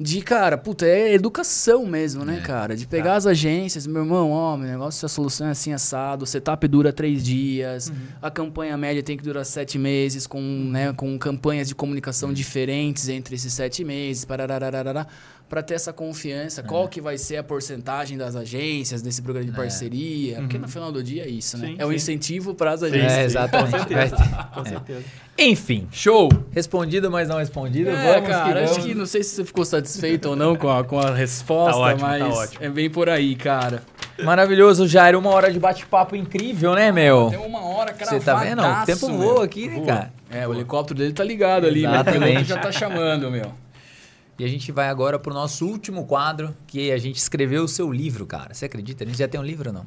De, 0.00 0.20
cara, 0.22 0.56
puta, 0.56 0.86
é 0.86 1.12
educação 1.12 1.86
mesmo, 1.86 2.24
né, 2.24 2.38
é. 2.38 2.40
cara? 2.40 2.74
De 2.74 2.86
pegar 2.86 3.10
tá. 3.12 3.16
as 3.16 3.26
agências, 3.26 3.86
meu 3.86 4.02
irmão, 4.02 4.30
ó, 4.30 4.56
meu 4.56 4.68
negócio, 4.68 5.04
a 5.06 5.08
solução 5.08 5.46
é 5.46 5.50
assim 5.50 5.72
assado, 5.72 6.24
o 6.24 6.26
setup 6.26 6.66
dura 6.66 6.92
três 6.92 7.22
dias, 7.22 7.88
uhum. 7.88 7.94
a 8.20 8.30
campanha 8.30 8.76
média 8.76 9.02
tem 9.02 9.16
que 9.16 9.22
durar 9.22 9.44
sete 9.44 9.78
meses, 9.78 10.26
com, 10.26 10.40
né, 10.40 10.92
com 10.94 11.16
campanhas 11.18 11.68
de 11.68 11.74
comunicação 11.74 12.30
uhum. 12.30 12.34
diferentes 12.34 13.08
entre 13.08 13.36
esses 13.36 13.52
sete 13.52 13.84
meses, 13.84 14.24
pararararará 14.24 15.06
para 15.52 15.62
ter 15.62 15.74
essa 15.74 15.92
confiança, 15.92 16.62
é. 16.62 16.64
qual 16.64 16.88
que 16.88 16.98
vai 16.98 17.18
ser 17.18 17.36
a 17.36 17.42
porcentagem 17.42 18.16
das 18.16 18.34
agências 18.34 19.02
desse 19.02 19.20
programa 19.20 19.44
de 19.44 19.52
é. 19.52 19.54
parceria, 19.54 20.38
é. 20.38 20.40
porque 20.40 20.56
no 20.56 20.64
uhum. 20.64 20.70
final 20.70 20.90
do 20.90 21.02
dia 21.02 21.24
é 21.24 21.28
isso, 21.28 21.58
né? 21.58 21.66
Sim, 21.66 21.76
é 21.78 21.84
o 21.84 21.90
um 21.90 21.92
incentivo 21.92 22.54
para 22.54 22.70
as 22.70 22.82
agências. 22.82 23.12
É, 23.12 23.24
exatamente. 23.24 23.70
Com 23.72 23.78
certeza. 23.78 24.16
Com 24.54 24.64
certeza. 24.64 25.04
Enfim, 25.36 25.88
show. 25.92 26.30
Respondido, 26.52 27.10
mas 27.10 27.28
não 27.28 27.36
respondido. 27.36 27.90
É, 27.90 28.14
vamos 28.14 28.30
cara, 28.30 28.46
que 28.46 28.54
vamos. 28.54 28.70
acho 28.78 28.80
que 28.80 28.94
não 28.94 29.04
sei 29.04 29.22
se 29.22 29.34
você 29.34 29.44
ficou 29.44 29.66
satisfeito 29.66 30.30
ou 30.30 30.36
não 30.36 30.56
com 30.56 30.70
a, 30.70 30.82
com 30.84 30.98
a 30.98 31.14
resposta, 31.14 31.72
tá 31.72 31.78
ótimo, 31.78 32.00
tá 32.00 32.18
mas 32.18 32.50
tá 32.52 32.56
é 32.58 32.70
bem 32.70 32.88
por 32.88 33.10
aí, 33.10 33.36
cara. 33.36 33.82
Maravilhoso, 34.24 34.88
Jair. 34.88 35.18
Uma 35.18 35.32
hora 35.32 35.52
de 35.52 35.60
bate-papo 35.60 36.16
incrível, 36.16 36.74
né, 36.74 36.90
meu? 36.90 37.28
Tem 37.28 37.38
uma 37.38 37.62
hora, 37.62 37.92
cara. 37.92 38.10
Você 38.10 38.20
tá 38.20 38.36
vendo? 38.36 38.62
O 38.62 38.86
tempo 38.86 39.06
voa 39.18 39.44
aqui, 39.44 39.68
né, 39.68 39.84
cara? 39.84 40.12
É, 40.30 40.48
o 40.48 40.54
helicóptero 40.54 40.98
dele 40.98 41.12
tá 41.12 41.22
ligado 41.22 41.66
ali, 41.66 41.84
Exatamente. 41.84 42.36
né? 42.36 42.44
já 42.48 42.56
tá 42.56 42.72
chamando, 42.72 43.30
meu. 43.30 43.52
E 44.38 44.44
a 44.44 44.48
gente 44.48 44.72
vai 44.72 44.88
agora 44.88 45.18
pro 45.18 45.32
nosso 45.32 45.66
último 45.66 46.06
quadro, 46.06 46.54
que 46.66 46.90
a 46.90 46.98
gente 46.98 47.16
escreveu 47.16 47.64
o 47.64 47.68
seu 47.68 47.92
livro, 47.92 48.26
cara. 48.26 48.54
Você 48.54 48.64
acredita? 48.64 49.04
A 49.04 49.06
gente 49.06 49.18
já 49.18 49.28
tem 49.28 49.40
um 49.40 49.44
livro 49.44 49.68
ou 49.68 49.74
não? 49.74 49.86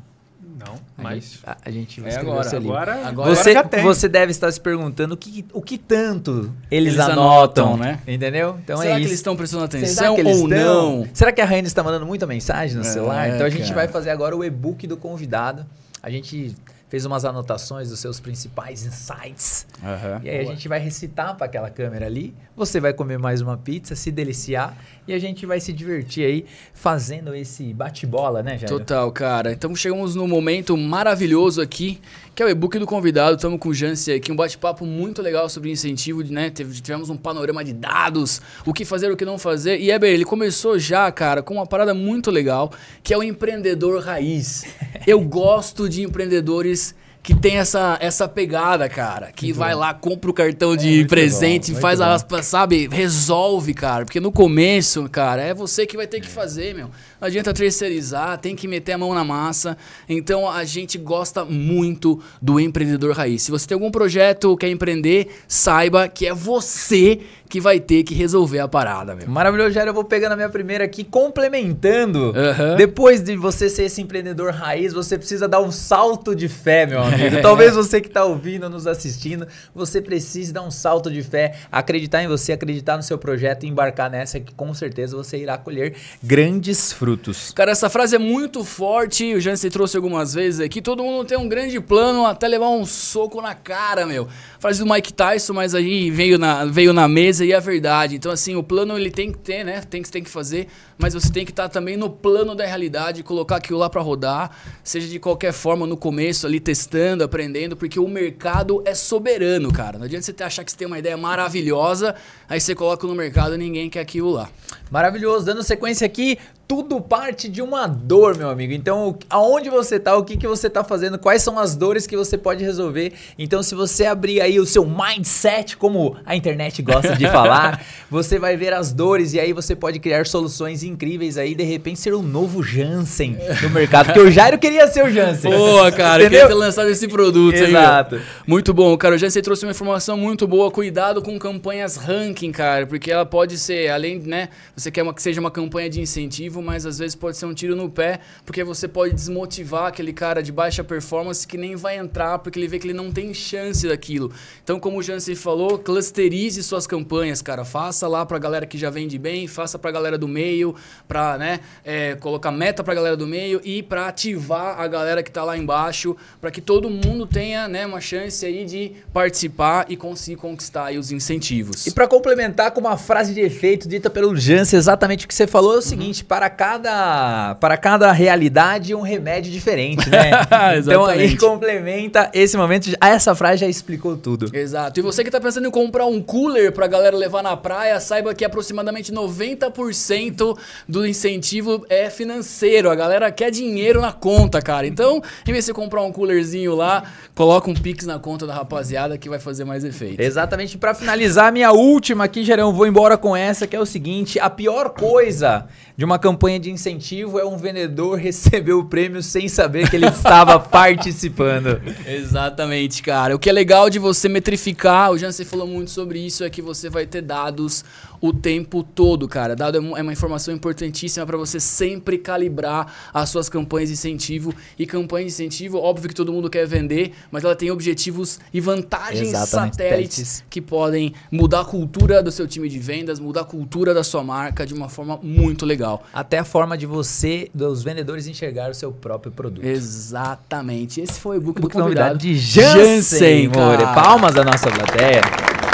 Não, 0.57 0.79
mas. 0.95 1.39
A, 1.45 1.57
a 1.65 1.71
gente 1.71 1.99
vai 1.99 2.09
é 2.09 2.13
escrever 2.13 2.31
agora, 2.31 2.47
o 2.47 2.49
seu 2.49 2.59
livro. 2.59 2.77
Agora, 2.77 3.07
agora 3.07 3.35
você, 3.35 3.81
você 3.81 4.07
deve 4.07 4.31
estar 4.31 4.49
se 4.51 4.61
perguntando 4.61 5.13
o 5.15 5.17
que, 5.17 5.45
o 5.51 5.61
que 5.61 5.77
tanto 5.77 6.53
eles, 6.71 6.93
eles 6.93 6.99
anotam, 6.99 7.73
anotam, 7.73 7.77
né? 7.77 7.99
Entendeu? 8.07 8.57
Então 8.63 8.77
Será 8.77 8.91
é 8.91 8.93
que 8.93 9.01
isso. 9.01 9.09
eles 9.09 9.19
estão 9.19 9.35
prestando 9.35 9.65
atenção 9.65 10.13
ou 10.13 10.19
estão? 10.19 10.47
não? 10.47 11.07
Será 11.13 11.33
que 11.33 11.41
a 11.41 11.45
Rainha 11.45 11.63
está 11.63 11.83
mandando 11.83 12.05
muita 12.05 12.25
mensagem 12.25 12.77
no 12.77 12.83
é, 12.83 12.85
celular? 12.85 13.29
Então 13.29 13.45
a 13.45 13.49
gente 13.49 13.63
cara. 13.63 13.75
vai 13.75 13.87
fazer 13.89 14.11
agora 14.11 14.35
o 14.35 14.43
e-book 14.43 14.87
do 14.87 14.95
convidado. 14.95 15.65
A 16.01 16.09
gente 16.09 16.55
fez 16.87 17.05
umas 17.05 17.25
anotações 17.25 17.89
dos 17.89 17.99
seus 17.99 18.21
principais 18.21 18.85
insights. 18.85 19.67
Uhum. 19.85 20.19
E 20.23 20.29
aí 20.29 20.39
Boa. 20.39 20.51
a 20.51 20.55
gente 20.55 20.67
vai 20.67 20.79
recitar 20.79 21.35
para 21.37 21.45
aquela 21.45 21.69
câmera 21.69 22.07
ali. 22.07 22.33
Você 22.57 22.79
vai 22.79 22.91
comer 22.91 23.19
mais 23.19 23.39
uma 23.39 23.55
pizza, 23.55 23.95
se 23.95 24.11
deliciar 24.11 24.75
e 25.07 25.13
a 25.13 25.19
gente 25.19 25.45
vai 25.45 25.59
se 25.59 25.71
divertir 25.71 26.25
aí 26.25 26.45
fazendo 26.73 27.35
esse 27.35 27.71
bate-bola, 27.71 28.41
né, 28.41 28.57
Jair? 28.57 28.67
Total, 28.67 29.11
cara. 29.11 29.51
Então 29.51 29.75
chegamos 29.75 30.15
num 30.15 30.27
momento 30.27 30.75
maravilhoso 30.75 31.61
aqui, 31.61 32.01
que 32.33 32.41
é 32.41 32.45
o 32.47 32.49
e-book 32.49 32.79
do 32.79 32.87
convidado. 32.87 33.35
Estamos 33.35 33.59
com 33.59 33.69
o 33.69 33.73
Jansi 33.73 34.13
aqui, 34.13 34.31
um 34.31 34.35
bate-papo 34.35 34.85
muito 34.85 35.21
legal 35.21 35.47
sobre 35.47 35.69
incentivo, 35.69 36.23
né? 36.23 36.49
Tivemos 36.49 37.11
um 37.11 37.17
panorama 37.17 37.63
de 37.63 37.73
dados, 37.73 38.41
o 38.65 38.73
que 38.73 38.83
fazer, 38.83 39.11
o 39.11 39.15
que 39.15 39.25
não 39.25 39.37
fazer. 39.37 39.79
E 39.79 39.91
Eber, 39.91 40.11
ele 40.11 40.25
começou 40.25 40.79
já, 40.79 41.11
cara, 41.11 41.43
com 41.43 41.53
uma 41.53 41.67
parada 41.67 41.93
muito 41.93 42.31
legal, 42.31 42.71
que 43.03 43.13
é 43.13 43.17
o 43.17 43.21
empreendedor 43.21 44.01
raiz. 44.01 44.65
Eu 45.05 45.21
gosto 45.21 45.87
de 45.87 46.01
empreendedores 46.01 46.95
que 47.25 47.33
tem 47.33 47.57
essa, 47.57 47.97
essa 47.99 48.27
pegada, 48.27 48.87
cara. 48.87 49.31
Que 49.35 49.47
muito 49.47 49.57
vai 49.57 49.73
bom. 49.73 49.79
lá, 49.79 49.95
compra 49.95 50.29
o 50.29 50.33
cartão 50.33 50.73
é, 50.73 50.77
de 50.77 51.05
presente, 51.05 51.73
bom, 51.73 51.79
faz 51.79 51.99
a, 51.99 52.19
sabe, 52.43 52.87
resolve, 52.87 53.73
cara. 53.73 54.05
Porque 54.05 54.19
no 54.19 54.31
começo, 54.31 55.09
cara, 55.09 55.41
é 55.41 55.51
você 55.51 55.87
que 55.87 55.97
vai 55.97 56.05
ter 56.05 56.21
que 56.21 56.27
fazer, 56.27 56.75
meu. 56.75 56.91
Não 57.19 57.27
adianta 57.27 57.51
terceirizar, 57.51 58.37
tem 58.37 58.55
que 58.55 58.67
meter 58.67 58.91
a 58.91 58.97
mão 58.99 59.11
na 59.11 59.23
massa. 59.23 59.75
Então 60.07 60.47
a 60.47 60.63
gente 60.63 60.99
gosta 60.99 61.43
muito 61.43 62.21
do 62.39 62.59
empreendedor 62.59 63.15
raiz. 63.15 63.41
Se 63.41 63.49
você 63.49 63.65
tem 63.65 63.73
algum 63.73 63.89
projeto, 63.89 64.55
quer 64.55 64.69
empreender, 64.69 65.29
saiba 65.47 66.07
que 66.07 66.27
é 66.27 66.33
você 66.33 67.21
que 67.49 67.61
vai 67.61 67.79
ter 67.79 68.03
que 68.03 68.13
resolver 68.13 68.59
a 68.59 68.67
parada, 68.67 69.15
meu. 69.15 69.27
Maravilhoso, 69.29 69.71
Jair. 69.71 69.87
Eu 69.87 69.93
vou 69.93 70.03
pegando 70.03 70.33
a 70.33 70.35
minha 70.35 70.49
primeira 70.49 70.83
aqui, 70.83 71.03
complementando. 71.03 72.27
Uhum. 72.27 72.75
Depois 72.75 73.21
de 73.21 73.35
você 73.35 73.69
ser 73.69 73.83
esse 73.83 74.01
empreendedor 74.01 74.51
raiz, 74.51 74.93
você 74.93 75.17
precisa 75.17 75.47
dar 75.47 75.61
um 75.61 75.71
salto 75.71 76.35
de 76.35 76.47
fé, 76.47 76.85
meu 76.85 77.01
amigo. 77.01 77.14
Talvez 77.41 77.75
você 77.75 78.01
que 78.01 78.07
está 78.07 78.23
ouvindo, 78.25 78.69
nos 78.69 78.87
assistindo, 78.87 79.47
você 79.73 80.01
precise 80.01 80.53
dar 80.53 80.63
um 80.63 80.71
salto 80.71 81.11
de 81.11 81.21
fé, 81.23 81.55
acreditar 81.71 82.23
em 82.23 82.27
você, 82.27 82.53
acreditar 82.53 82.97
no 82.97 83.03
seu 83.03 83.17
projeto 83.17 83.65
e 83.65 83.69
embarcar 83.69 84.09
nessa 84.09 84.39
que 84.39 84.53
com 84.53 84.73
certeza 84.73 85.15
você 85.15 85.37
irá 85.37 85.57
colher 85.57 85.95
grandes 86.23 86.91
frutos. 86.91 87.51
Cara, 87.51 87.71
essa 87.71 87.89
frase 87.89 88.15
é 88.15 88.19
muito 88.19 88.63
forte. 88.63 89.33
O 89.33 89.39
Jansen 89.39 89.69
trouxe 89.69 89.95
algumas 89.95 90.33
vezes 90.33 90.59
aqui. 90.59 90.81
Todo 90.81 91.03
mundo 91.03 91.25
tem 91.25 91.37
um 91.37 91.47
grande 91.47 91.79
plano 91.79 92.25
até 92.25 92.47
levar 92.47 92.69
um 92.69 92.85
soco 92.85 93.41
na 93.41 93.55
cara, 93.55 94.05
meu. 94.05 94.27
Frase 94.59 94.83
do 94.83 94.91
Mike 94.91 95.13
Tyson, 95.13 95.53
mas 95.53 95.75
aí 95.75 96.09
veio 96.09 96.37
na, 96.37 96.65
veio 96.65 96.93
na 96.93 97.07
mesa 97.07 97.45
e 97.45 97.51
é 97.51 97.59
verdade. 97.59 98.15
Então, 98.15 98.31
assim, 98.31 98.55
o 98.55 98.63
plano 98.63 98.97
ele 98.97 99.11
tem 99.11 99.31
que 99.31 99.37
ter, 99.37 99.63
né? 99.63 99.81
Tem 99.81 100.01
que, 100.01 100.11
tem 100.11 100.23
que 100.23 100.29
fazer, 100.29 100.67
mas 100.97 101.13
você 101.13 101.31
tem 101.31 101.45
que 101.45 101.51
estar 101.51 101.63
tá 101.63 101.69
também 101.69 101.97
no 101.97 102.09
plano 102.09 102.55
da 102.55 102.65
realidade, 102.65 103.23
colocar 103.23 103.57
aquilo 103.57 103.79
lá 103.79 103.89
para 103.89 104.01
rodar, 104.01 104.51
seja 104.83 105.07
de 105.07 105.19
qualquer 105.19 105.53
forma 105.53 105.85
no 105.85 105.97
começo 105.97 106.47
ali 106.47 106.59
testando, 106.59 107.04
aprendendo, 107.13 107.75
porque 107.77 107.99
o 107.99 108.07
mercado 108.07 108.81
é 108.85 108.93
soberano, 108.95 109.71
cara. 109.71 109.97
Não 109.97 110.05
adianta 110.05 110.25
você 110.25 110.43
achar 110.43 110.63
que 110.63 110.71
você 110.71 110.77
tem 110.77 110.87
uma 110.87 110.99
ideia 110.99 111.15
maravilhosa, 111.15 112.15
aí 112.49 112.59
você 112.59 112.73
coloca 112.73 113.05
no 113.05 113.13
mercado 113.13 113.55
e 113.55 113.57
ninguém 113.57 113.89
quer 113.89 114.01
aquilo 114.01 114.31
lá. 114.31 114.49
Maravilhoso. 114.89 115.45
Dando 115.45 115.63
sequência 115.63 116.05
aqui, 116.05 116.37
tudo 116.67 116.99
parte 116.99 117.47
de 117.47 117.61
uma 117.61 117.87
dor, 117.87 118.35
meu 118.37 118.49
amigo. 118.49 118.73
Então, 118.73 119.17
aonde 119.29 119.69
você 119.69 119.99
tá, 119.99 120.15
o 120.17 120.23
que, 120.23 120.35
que 120.35 120.47
você 120.47 120.69
tá 120.69 120.83
fazendo, 120.83 121.19
quais 121.19 121.41
são 121.41 121.59
as 121.59 121.75
dores 121.75 122.07
que 122.07 122.17
você 122.17 122.37
pode 122.37 122.63
resolver. 122.63 123.13
Então, 123.37 123.61
se 123.61 123.75
você 123.75 124.05
abrir 124.05 124.41
aí 124.41 124.59
o 124.59 124.65
seu 124.65 124.85
mindset, 124.85 125.77
como 125.77 126.17
a 126.25 126.35
internet 126.35 126.81
gosta 126.81 127.15
de 127.15 127.25
falar, 127.29 127.85
você 128.09 128.39
vai 128.39 128.57
ver 128.57 128.73
as 128.73 128.91
dores 128.91 129.33
e 129.33 129.39
aí 129.39 129.53
você 129.53 129.75
pode 129.75 129.99
criar 129.99 130.25
soluções 130.25 130.83
incríveis 130.83 131.37
aí, 131.37 131.53
de 131.53 131.63
repente 131.63 131.99
ser 131.99 132.13
o 132.13 132.19
um 132.19 132.23
novo 132.23 132.63
Jansen 132.63 133.37
no 133.61 133.69
mercado. 133.69 134.07
Porque 134.07 134.19
o 134.21 134.31
Jairo 134.31 134.57
queria 134.57 134.87
ser 134.87 135.05
o 135.05 135.09
Jansen. 135.09 135.51
Boa, 135.51 135.91
cara, 135.91 136.23
Entendeu? 136.23 136.41
queria 136.41 136.47
ter 136.47 136.53
lançado 136.53 136.89
esse 136.89 137.07
produto 137.07 137.55
Exato. 137.55 138.15
Aí, 138.15 138.21
muito 138.47 138.73
bom, 138.73 138.97
cara. 138.97 139.15
O 139.15 139.17
Jansen 139.17 139.41
trouxe 139.41 139.65
uma 139.65 139.71
informação 139.71 140.17
muito 140.17 140.47
boa. 140.47 140.71
Cuidado 140.71 141.21
com 141.21 141.37
campanhas 141.37 141.95
ranking, 141.95 142.51
cara, 142.51 142.87
porque 142.87 143.11
ela 143.11 143.25
pode 143.25 143.57
ser, 143.57 143.89
além, 143.89 144.19
né, 144.19 144.49
você 144.75 144.89
quer 144.89 145.03
uma, 145.03 145.13
que 145.13 145.21
seja 145.21 145.39
uma 145.39 145.51
campanha 145.51 145.89
de 145.89 146.01
incentivo 146.01 146.54
mas 146.61 146.85
às 146.85 146.99
vezes 146.99 147.15
pode 147.15 147.37
ser 147.37 147.45
um 147.45 147.53
tiro 147.53 147.75
no 147.75 147.89
pé, 147.89 148.19
porque 148.45 148.63
você 148.63 148.87
pode 148.87 149.13
desmotivar 149.13 149.87
aquele 149.87 150.13
cara 150.13 150.41
de 150.41 150.51
baixa 150.51 150.83
performance 150.83 151.47
que 151.47 151.57
nem 151.57 151.75
vai 151.75 151.97
entrar, 151.97 152.39
porque 152.39 152.59
ele 152.59 152.67
vê 152.67 152.79
que 152.79 152.87
ele 152.87 152.93
não 152.93 153.11
tem 153.11 153.33
chance 153.33 153.87
daquilo. 153.87 154.31
Então, 154.63 154.79
como 154.79 154.99
o 154.99 155.03
Jansen 155.03 155.35
falou, 155.35 155.77
clusterize 155.79 156.61
suas 156.63 156.87
campanhas, 156.87 157.41
cara. 157.41 157.63
Faça 157.65 158.07
lá 158.07 158.25
pra 158.25 158.39
galera 158.39 158.65
que 158.65 158.77
já 158.77 158.89
vende 158.89 159.17
bem, 159.17 159.47
faça 159.47 159.77
pra 159.77 159.91
galera 159.91 160.17
do 160.17 160.27
meio, 160.27 160.75
pra 161.07 161.37
né, 161.37 161.59
é, 161.83 162.15
colocar 162.15 162.51
meta 162.51 162.83
pra 162.83 162.93
galera 162.93 163.17
do 163.17 163.27
meio 163.27 163.61
e 163.63 163.83
pra 163.83 164.07
ativar 164.07 164.79
a 164.79 164.87
galera 164.87 165.21
que 165.23 165.31
tá 165.31 165.43
lá 165.43 165.57
embaixo, 165.57 166.15
para 166.39 166.51
que 166.51 166.61
todo 166.61 166.89
mundo 166.89 167.25
tenha 167.25 167.67
né, 167.67 167.85
uma 167.85 168.01
chance 168.01 168.45
aí 168.45 168.65
de 168.65 168.93
participar 169.13 169.85
e 169.89 169.95
conseguir 169.95 170.37
conquistar 170.37 170.85
aí 170.85 170.97
os 170.97 171.11
incentivos. 171.11 171.85
E 171.85 171.91
para 171.91 172.07
complementar 172.07 172.71
com 172.71 172.79
uma 172.79 172.97
frase 172.97 173.33
de 173.33 173.41
efeito 173.41 173.87
dita 173.87 174.09
pelo 174.09 174.35
Jansen, 174.35 174.77
exatamente 174.77 175.25
o 175.25 175.27
que 175.27 175.35
você 175.35 175.47
falou 175.47 175.71
é 175.71 175.75
o 175.75 175.77
uhum. 175.77 175.81
seguinte: 175.81 176.23
para 176.23 176.44
para 176.45 176.49
cada, 176.49 177.55
para 177.55 177.77
cada 177.77 178.11
realidade 178.11 178.93
um 178.93 179.01
remédio 179.01 179.51
diferente, 179.51 180.07
né? 180.09 180.29
então 180.77 181.05
aí 181.05 181.35
complementa 181.37 182.29
esse 182.33 182.55
momento. 182.55 182.91
Essa 183.01 183.33
frase 183.33 183.61
já 183.61 183.67
explicou 183.67 184.15
tudo. 184.15 184.55
Exato. 184.55 184.99
E 184.99 185.03
você 185.03 185.23
que 185.23 185.29
está 185.29 185.39
pensando 185.39 185.67
em 185.67 185.71
comprar 185.71 186.05
um 186.05 186.21
cooler 186.21 186.71
para 186.71 186.85
a 186.85 186.87
galera 186.87 187.17
levar 187.17 187.41
na 187.41 187.57
praia, 187.57 187.99
saiba 187.99 188.35
que 188.35 188.45
aproximadamente 188.45 189.11
90% 189.11 190.57
do 190.87 191.07
incentivo 191.07 191.83
é 191.89 192.11
financeiro. 192.11 192.91
A 192.91 192.95
galera 192.95 193.31
quer 193.31 193.49
dinheiro 193.49 193.99
na 193.99 194.11
conta, 194.11 194.61
cara. 194.61 194.85
Então, 194.85 195.23
em 195.47 195.51
vez 195.51 195.65
de 195.65 195.71
você 195.71 195.73
comprar 195.73 196.03
um 196.03 196.11
coolerzinho 196.11 196.75
lá, 196.75 197.05
coloca 197.33 197.71
um 197.71 197.73
Pix 197.73 198.05
na 198.05 198.19
conta 198.19 198.45
da 198.45 198.53
rapaziada 198.53 199.17
que 199.17 199.29
vai 199.29 199.39
fazer 199.39 199.65
mais 199.65 199.83
efeito. 199.83 200.21
Exatamente. 200.21 200.77
Para 200.77 200.93
finalizar, 200.93 201.51
minha 201.51 201.71
última 201.71 202.25
aqui, 202.25 202.43
Gerão, 202.43 202.71
vou 202.71 202.85
embora 202.85 203.17
com 203.17 203.35
essa, 203.35 203.65
que 203.65 203.75
é 203.75 203.79
o 203.79 203.85
seguinte: 203.85 204.39
a 204.39 204.49
pior 204.49 204.89
coisa 204.89 205.65
de 205.97 206.03
uma 206.03 206.19
campanha 206.19 206.34
de 206.59 206.71
incentivo 206.71 207.39
é 207.39 207.45
um 207.45 207.57
vendedor 207.57 208.17
receber 208.17 208.73
o 208.73 208.85
prêmio 208.85 209.21
sem 209.23 209.47
saber 209.47 209.89
que 209.89 209.95
ele 209.95 210.07
estava 210.07 210.57
participando. 210.61 211.81
Exatamente, 212.05 213.01
cara. 213.01 213.35
O 213.35 213.39
que 213.39 213.49
é 213.49 213.53
legal 213.53 213.89
de 213.89 213.99
você 213.99 214.29
metrificar, 214.29 215.11
o 215.11 215.17
Jansen 215.17 215.45
falou 215.45 215.67
muito 215.67 215.91
sobre 215.91 216.19
isso, 216.19 216.43
é 216.43 216.49
que 216.49 216.61
você 216.61 216.89
vai 216.89 217.05
ter 217.05 217.21
dados 217.21 217.83
o 218.27 218.33
tempo 218.33 218.83
todo, 218.83 219.27
cara. 219.27 219.55
Dado 219.55 219.77
é, 219.77 219.99
é 219.99 220.01
uma 220.01 220.13
informação 220.13 220.53
importantíssima 220.53 221.25
para 221.25 221.37
você 221.37 221.59
sempre 221.59 222.17
calibrar 222.17 223.11
as 223.13 223.29
suas 223.29 223.49
campanhas 223.49 223.89
de 223.89 223.93
incentivo. 223.93 224.53
E 224.77 224.85
campanha 224.85 225.25
de 225.25 225.31
incentivo, 225.31 225.77
óbvio 225.77 226.09
que 226.09 226.15
todo 226.15 226.31
mundo 226.31 226.49
quer 226.49 226.65
vender, 226.65 227.13
mas 227.31 227.43
ela 227.43 227.55
tem 227.55 227.71
objetivos 227.71 228.39
e 228.53 228.59
vantagens 228.59 229.29
Exatamente. 229.29 229.77
satélites 229.77 230.43
que 230.49 230.61
podem 230.61 231.13
mudar 231.31 231.61
a 231.61 231.65
cultura 231.65 232.21
do 232.21 232.31
seu 232.31 232.47
time 232.47 232.67
de 232.69 232.79
vendas, 232.79 233.19
mudar 233.19 233.41
a 233.41 233.45
cultura 233.45 233.93
da 233.93 234.03
sua 234.03 234.23
marca 234.23 234.65
de 234.65 234.73
uma 234.73 234.89
forma 234.89 235.19
muito 235.21 235.65
legal. 235.65 236.03
Até 236.13 236.39
a 236.39 236.43
forma 236.43 236.77
de 236.77 236.85
você, 236.85 237.49
dos 237.53 237.83
vendedores, 237.83 238.27
enxergar 238.27 238.71
o 238.71 238.73
seu 238.73 238.91
próprio 238.91 239.31
produto. 239.31 239.65
Exatamente. 239.65 241.01
Esse 241.01 241.19
foi 241.19 241.37
o 241.37 241.41
book, 241.41 241.61
book 241.61 241.75
do 241.75 241.83
convidado 241.83 242.17
de 242.17 242.35
Jansen, 242.35 243.49
Jansen 243.49 243.49
Palmas 243.93 244.33
da 244.33 244.43
nossa 244.43 244.69
plateia. 244.69 245.21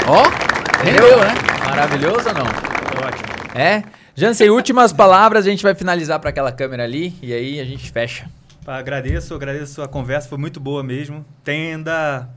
Ó, 0.06 0.22
oh, 0.22 0.61
rendeu, 0.82 1.18
né? 1.18 1.34
Maravilhoso 1.64 2.28
ou 2.28 2.34
não? 2.34 2.44
Ótimo. 2.44 3.58
É? 3.58 3.82
Jansen, 4.14 4.50
últimas 4.50 4.92
palavras, 4.92 5.46
a 5.46 5.50
gente 5.50 5.62
vai 5.62 5.74
finalizar 5.74 6.18
para 6.20 6.30
aquela 6.30 6.52
câmera 6.52 6.84
ali 6.84 7.14
e 7.22 7.32
aí 7.32 7.60
a 7.60 7.64
gente 7.64 7.90
fecha. 7.90 8.26
Agradeço, 8.66 9.34
agradeço 9.34 9.82
a 9.82 9.88
conversa, 9.88 10.28
foi 10.28 10.38
muito 10.38 10.60
boa 10.60 10.82
mesmo. 10.82 11.24
Tem 11.42 11.72
ainda 11.74 12.28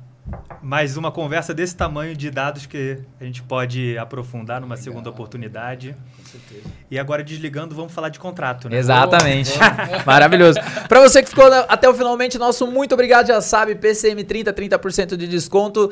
mais 0.62 0.98
uma 0.98 1.12
conversa 1.12 1.54
desse 1.54 1.76
tamanho 1.76 2.16
de 2.16 2.32
dados 2.32 2.66
que 2.66 2.98
a 3.22 3.24
gente 3.24 3.44
pode 3.44 3.98
aprofundar 3.98 4.60
numa 4.60 4.74
Legal. 4.74 4.84
segunda 4.84 5.10
oportunidade. 5.10 5.96
Com 6.18 6.26
certeza. 6.26 6.64
E 6.90 6.98
agora 6.98 7.24
desligando, 7.24 7.76
vamos 7.76 7.94
falar 7.94 8.10
de 8.10 8.20
contrato, 8.20 8.68
né? 8.68 8.78
Exatamente. 8.78 9.52
Maravilhoso. 10.06 10.60
Para 10.88 11.02
você 11.02 11.22
que 11.22 11.30
ficou 11.30 11.46
até 11.68 11.88
o 11.88 11.94
finalmente, 11.94 12.38
nosso 12.38 12.66
muito 12.66 12.94
obrigado, 12.94 13.28
já 13.28 13.40
sabe, 13.42 13.76
PCM 13.76 14.24
30, 14.24 14.52
30% 14.52 15.16
de 15.16 15.28
desconto. 15.28 15.92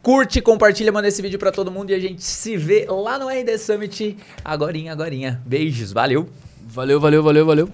Curte, 0.00 0.40
compartilha, 0.40 0.92
manda 0.92 1.08
esse 1.08 1.20
vídeo 1.20 1.38
para 1.38 1.50
todo 1.50 1.70
mundo 1.70 1.90
e 1.90 1.94
a 1.94 1.98
gente 1.98 2.22
se 2.22 2.56
vê 2.56 2.86
lá 2.88 3.18
no 3.18 3.28
RD 3.28 3.58
Summit 3.58 4.16
agorinha, 4.44 4.92
agorinha. 4.92 5.40
Beijos, 5.44 5.92
valeu. 5.92 6.28
Valeu, 6.68 7.00
valeu, 7.00 7.22
valeu, 7.22 7.46
valeu. 7.46 7.68